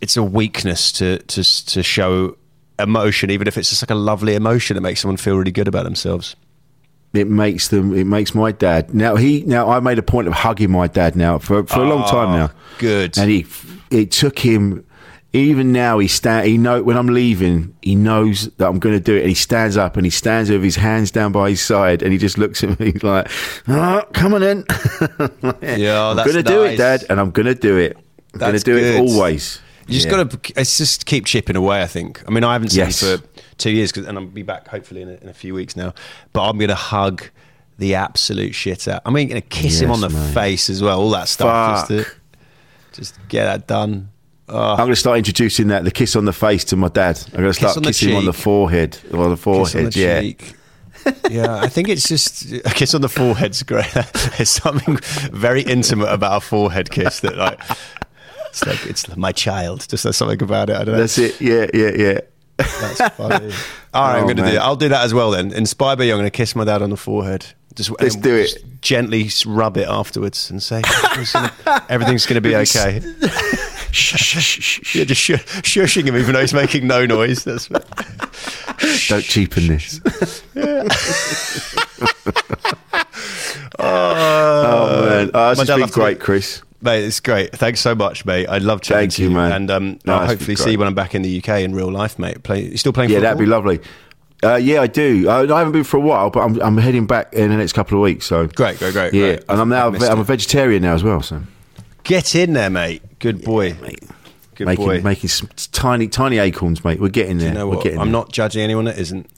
It's 0.00 0.16
a 0.16 0.22
weakness 0.22 0.92
to 0.92 1.18
to 1.18 1.66
to 1.66 1.82
show 1.82 2.36
emotion, 2.78 3.30
even 3.30 3.46
if 3.46 3.58
it's 3.58 3.70
just 3.70 3.82
like 3.82 3.90
a 3.90 3.94
lovely 3.94 4.34
emotion 4.34 4.74
that 4.74 4.80
makes 4.80 5.00
someone 5.00 5.16
feel 5.16 5.36
really 5.36 5.52
good 5.52 5.68
about 5.68 5.84
themselves. 5.84 6.36
It 7.12 7.28
makes 7.28 7.68
them. 7.68 7.94
It 7.94 8.06
makes 8.06 8.34
my 8.34 8.52
dad. 8.52 8.94
Now 8.94 9.16
he. 9.16 9.42
Now 9.44 9.68
I 9.70 9.80
made 9.80 9.98
a 9.98 10.02
point 10.02 10.28
of 10.28 10.34
hugging 10.34 10.70
my 10.70 10.86
dad 10.86 11.16
now 11.16 11.38
for 11.38 11.64
for 11.64 11.80
a 11.80 11.88
long 11.88 12.04
time 12.08 12.28
ah, 12.28 12.36
now. 12.36 12.50
Good. 12.78 13.18
And 13.18 13.30
he. 13.30 13.46
It 13.90 14.10
took 14.10 14.38
him. 14.38 14.85
Even 15.36 15.70
now, 15.70 15.98
he 15.98 16.08
stand. 16.08 16.46
He 16.46 16.56
know 16.56 16.82
when 16.82 16.96
I'm 16.96 17.08
leaving. 17.08 17.76
He 17.82 17.94
knows 17.94 18.48
that 18.56 18.66
I'm 18.66 18.78
going 18.78 18.94
to 18.96 19.00
do 19.00 19.14
it, 19.14 19.20
and 19.20 19.28
he 19.28 19.34
stands 19.34 19.76
up 19.76 19.96
and 19.96 20.06
he 20.06 20.10
stands 20.10 20.48
with 20.50 20.62
his 20.62 20.76
hands 20.76 21.10
down 21.10 21.30
by 21.32 21.50
his 21.50 21.60
side, 21.60 22.02
and 22.02 22.10
he 22.10 22.18
just 22.18 22.38
looks 22.38 22.64
at 22.64 22.80
me 22.80 22.92
like, 23.02 23.30
"Oh, 23.68 24.02
come 24.14 24.32
on 24.34 24.42
in." 24.42 24.64
Yeah, 25.62 26.08
I'm 26.08 26.16
that's 26.16 26.32
going 26.32 26.42
to 26.42 26.50
do 26.50 26.62
it. 26.64 26.76
Dad, 26.78 27.04
and 27.10 27.20
I'm 27.20 27.30
going 27.32 27.46
to 27.46 27.54
do 27.54 27.76
it. 27.76 27.96
I'm 28.32 28.38
going 28.40 28.48
to 28.48 28.52
That's 28.52 28.64
do 28.64 28.76
it 28.78 28.98
always. 28.98 29.60
You 29.86 29.94
just 29.94 30.06
Yeah. 30.06 30.24
got 30.24 30.30
to. 30.44 30.60
It's 30.60 30.78
just 30.78 31.04
keep 31.06 31.26
chipping 31.26 31.54
away. 31.56 31.82
I 31.82 31.86
think. 31.86 32.22
I 32.26 32.30
mean, 32.30 32.42
I 32.42 32.54
haven't 32.54 32.70
seen 32.70 32.80
Yes. 32.86 33.00
for 33.00 33.18
two 33.58 33.70
years, 33.70 33.92
'cause- 33.92 34.06
and 34.06 34.16
I'll 34.18 34.26
be 34.26 34.42
back 34.42 34.68
hopefully 34.68 35.02
in 35.02 35.08
a, 35.10 35.14
in 35.22 35.28
a 35.28 35.34
few 35.34 35.52
weeks 35.54 35.76
now. 35.76 35.92
But 36.32 36.48
I'm 36.48 36.56
going 36.56 36.68
to 36.70 36.74
hug 36.74 37.24
the 37.78 37.94
absolute 37.94 38.54
shit 38.54 38.88
out. 38.88 39.02
I 39.04 39.10
mean, 39.10 39.28
going 39.28 39.42
to 39.42 39.46
kiss 39.48 39.80
him 39.80 39.90
on 39.90 40.00
the 40.00 40.08
mate. 40.08 40.32
face 40.34 40.70
as 40.70 40.80
well. 40.82 40.98
All 41.00 41.10
that 41.10 41.28
stuff. 41.28 41.88
Just, 41.88 42.06
to, 42.06 42.10
just 42.92 43.28
get 43.28 43.44
that 43.44 43.66
done. 43.66 44.08
Oh, 44.48 44.70
I'm 44.72 44.76
going 44.78 44.90
to 44.90 44.96
start 44.96 45.18
introducing 45.18 45.68
that 45.68 45.82
the 45.84 45.90
kiss 45.90 46.14
on 46.14 46.24
the 46.24 46.32
face 46.32 46.64
to 46.66 46.76
my 46.76 46.88
dad. 46.88 47.18
I'm 47.34 47.42
going 47.42 47.52
to 47.52 47.58
Kiss 47.58 47.70
start 47.72 47.76
on 47.78 47.82
kissing 47.82 48.10
him 48.10 48.16
on 48.16 48.24
the 48.26 48.32
forehead 48.32 48.96
or 49.12 49.28
the 49.28 49.34
kiss 49.34 49.42
forehead. 49.42 49.84
on 49.86 49.90
the 49.90 49.98
yeah. 49.98 50.20
cheek. 50.20 50.54
yeah, 51.30 51.56
I 51.60 51.68
think 51.68 51.88
it's 51.88 52.08
just 52.08 52.52
a 52.52 52.60
kiss 52.74 52.94
on 52.94 53.00
the 53.00 53.08
forehead's 53.08 53.62
great. 53.64 53.86
There's 54.36 54.50
something 54.50 54.98
very 55.32 55.62
intimate 55.62 56.08
about 56.12 56.36
a 56.36 56.40
forehead 56.40 56.90
kiss 56.90 57.20
that 57.20 57.36
like 57.36 57.60
it's 58.48 58.66
like 58.66 58.86
it's 58.86 59.16
my 59.16 59.32
child. 59.32 59.86
Just 59.88 60.04
there's 60.04 60.16
something 60.16 60.42
about 60.42 60.70
it. 60.70 60.76
I 60.76 60.84
don't 60.84 60.94
know. 60.94 61.00
That's 61.00 61.18
it. 61.18 61.40
Yeah, 61.40 61.66
yeah, 61.74 61.90
yeah. 61.96 62.20
That's 62.56 63.14
funny. 63.14 63.52
All 63.94 64.02
right, 64.02 64.16
I'm 64.18 64.24
Oh, 64.24 64.26
going 64.26 64.36
to 64.38 64.42
do 64.44 64.50
that. 64.52 64.62
I'll 64.62 64.76
do 64.76 64.88
that 64.88 65.04
as 65.04 65.12
well 65.12 65.30
then. 65.30 65.52
Inspired 65.52 65.96
by 65.98 66.04
you, 66.04 66.12
I'm 66.12 66.18
going 66.18 66.26
to 66.26 66.30
kiss 66.36 66.56
my 66.56 66.64
dad 66.64 66.82
on 66.82 66.90
the 66.90 66.96
forehead. 66.96 67.46
Just 67.74 67.90
Let's 68.00 68.16
do 68.16 68.34
it. 68.34 68.64
Gently 68.80 69.28
rub 69.44 69.76
it 69.76 69.86
afterwards 69.86 70.50
and 70.50 70.62
say 70.62 70.82
everything's 71.90 72.24
going 72.26 72.36
to 72.36 72.40
be 72.40 72.56
okay. 72.56 73.00
Yeah, 74.94 75.04
just 75.04 75.20
sh- 75.20 75.32
shushing 75.32 76.04
him 76.06 76.16
even 76.16 76.34
though 76.34 76.40
he's 76.40 76.54
making 76.54 76.86
no 76.86 77.06
noise. 77.06 77.44
That's 77.44 77.68
Don't 79.08 79.22
cheapen 79.24 79.66
this. 79.68 80.00
oh 83.78 85.04
man, 85.08 85.30
oh, 85.34 85.54
this 85.54 85.68
has 85.68 85.78
been 85.78 85.88
great, 85.88 86.20
Chris. 86.20 86.62
Mate, 86.82 87.04
it's 87.04 87.20
great. 87.20 87.52
Thanks 87.52 87.80
so 87.80 87.94
much, 87.94 88.24
mate. 88.26 88.46
I 88.48 88.58
love 88.58 88.82
chatting 88.82 89.08
Thank 89.08 89.12
to 89.14 89.22
you, 89.22 89.28
you, 89.30 89.34
man. 89.34 89.52
And 89.52 89.70
um, 89.70 89.98
No, 90.04 90.14
I'll 90.16 90.26
hopefully 90.26 90.56
see 90.56 90.72
you 90.72 90.78
when 90.78 90.86
I'm 90.86 90.94
back 90.94 91.14
in 91.14 91.22
the 91.22 91.38
UK 91.38 91.60
in 91.60 91.74
real 91.74 91.90
life, 91.90 92.18
mate. 92.18 92.42
Play, 92.42 92.64
you 92.66 92.76
still 92.76 92.92
playing 92.92 93.10
Yeah, 93.10 93.16
football? 93.16 93.34
that'd 93.34 93.40
be 93.40 93.46
lovely. 93.46 93.80
Uh, 94.44 94.56
yeah, 94.56 94.82
I 94.82 94.86
do. 94.86 95.26
I, 95.28 95.40
I 95.52 95.58
haven't 95.58 95.72
been 95.72 95.84
for 95.84 95.96
a 95.96 96.00
while, 96.00 96.28
but 96.28 96.40
I'm, 96.40 96.60
I'm 96.60 96.76
heading 96.76 97.06
back 97.06 97.32
in 97.32 97.48
the 97.48 97.56
next 97.56 97.72
couple 97.72 97.96
of 97.96 98.02
weeks. 98.02 98.26
So 98.26 98.46
Great, 98.48 98.78
great, 98.78 98.92
great. 98.92 99.14
yeah, 99.14 99.36
great. 99.36 99.44
and 99.48 99.60
I'm 99.60 99.70
now 99.70 99.88
I'm 99.88 100.20
a 100.20 100.24
vegetarian 100.24 100.82
now 100.82 100.92
as 100.94 101.02
well. 101.02 101.22
So 101.22 101.40
Get 102.06 102.34
in 102.34 102.52
there, 102.52 102.70
mate. 102.70 103.02
Good 103.18 103.42
boy. 103.44 103.74
mate. 103.82 104.02
Good 104.54 104.66
making 104.66 104.86
boy. 104.86 105.00
making 105.02 105.28
some 105.28 105.48
tiny 105.72 106.08
tiny 106.08 106.38
acorns, 106.38 106.82
mate. 106.84 106.98
We're 107.00 107.08
getting 107.10 107.38
there. 107.38 107.48
you 107.48 107.54
know 107.54 107.68
We're 107.68 107.82
getting 107.82 107.98
I'm 107.98 108.06
there. 108.08 108.12
not 108.12 108.32
judging 108.32 108.62
anyone 108.62 108.86
that 108.86 108.98
isn't, 108.98 109.28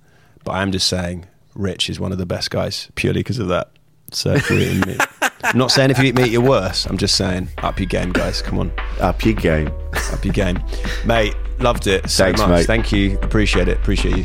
but 0.44 0.52
I 0.52 0.62
am 0.62 0.70
just 0.70 0.86
saying 0.86 1.26
Rich 1.54 1.90
is 1.90 1.98
one 1.98 2.12
of 2.12 2.18
the 2.18 2.26
best 2.26 2.50
guys 2.50 2.88
purely 2.94 3.20
because 3.20 3.38
of 3.38 3.48
that. 3.48 3.70
So 4.12 4.32
if 4.34 4.48
you're 4.48 4.60
eating 4.60 4.80
meat, 4.86 5.00
I'm 5.42 5.58
not 5.58 5.70
saying 5.70 5.90
if 5.90 5.98
you 5.98 6.04
eat 6.04 6.14
meat 6.14 6.30
you're 6.30 6.40
worse. 6.40 6.86
I'm 6.86 6.98
just 6.98 7.16
saying 7.16 7.48
up 7.58 7.78
your 7.80 7.86
game, 7.86 8.12
guys. 8.12 8.40
Come 8.42 8.58
on, 8.58 8.72
up 9.00 9.24
your 9.24 9.34
game, 9.34 9.70
up 10.12 10.24
your 10.24 10.34
game, 10.34 10.62
mate. 11.04 11.34
Loved 11.58 11.86
it 11.88 12.08
so 12.08 12.24
Thanks, 12.26 12.40
much. 12.40 12.50
mate. 12.50 12.66
Thank 12.66 12.92
you. 12.92 13.18
Appreciate 13.22 13.66
it. 13.68 13.78
Appreciate 13.78 14.16
you. 14.18 14.24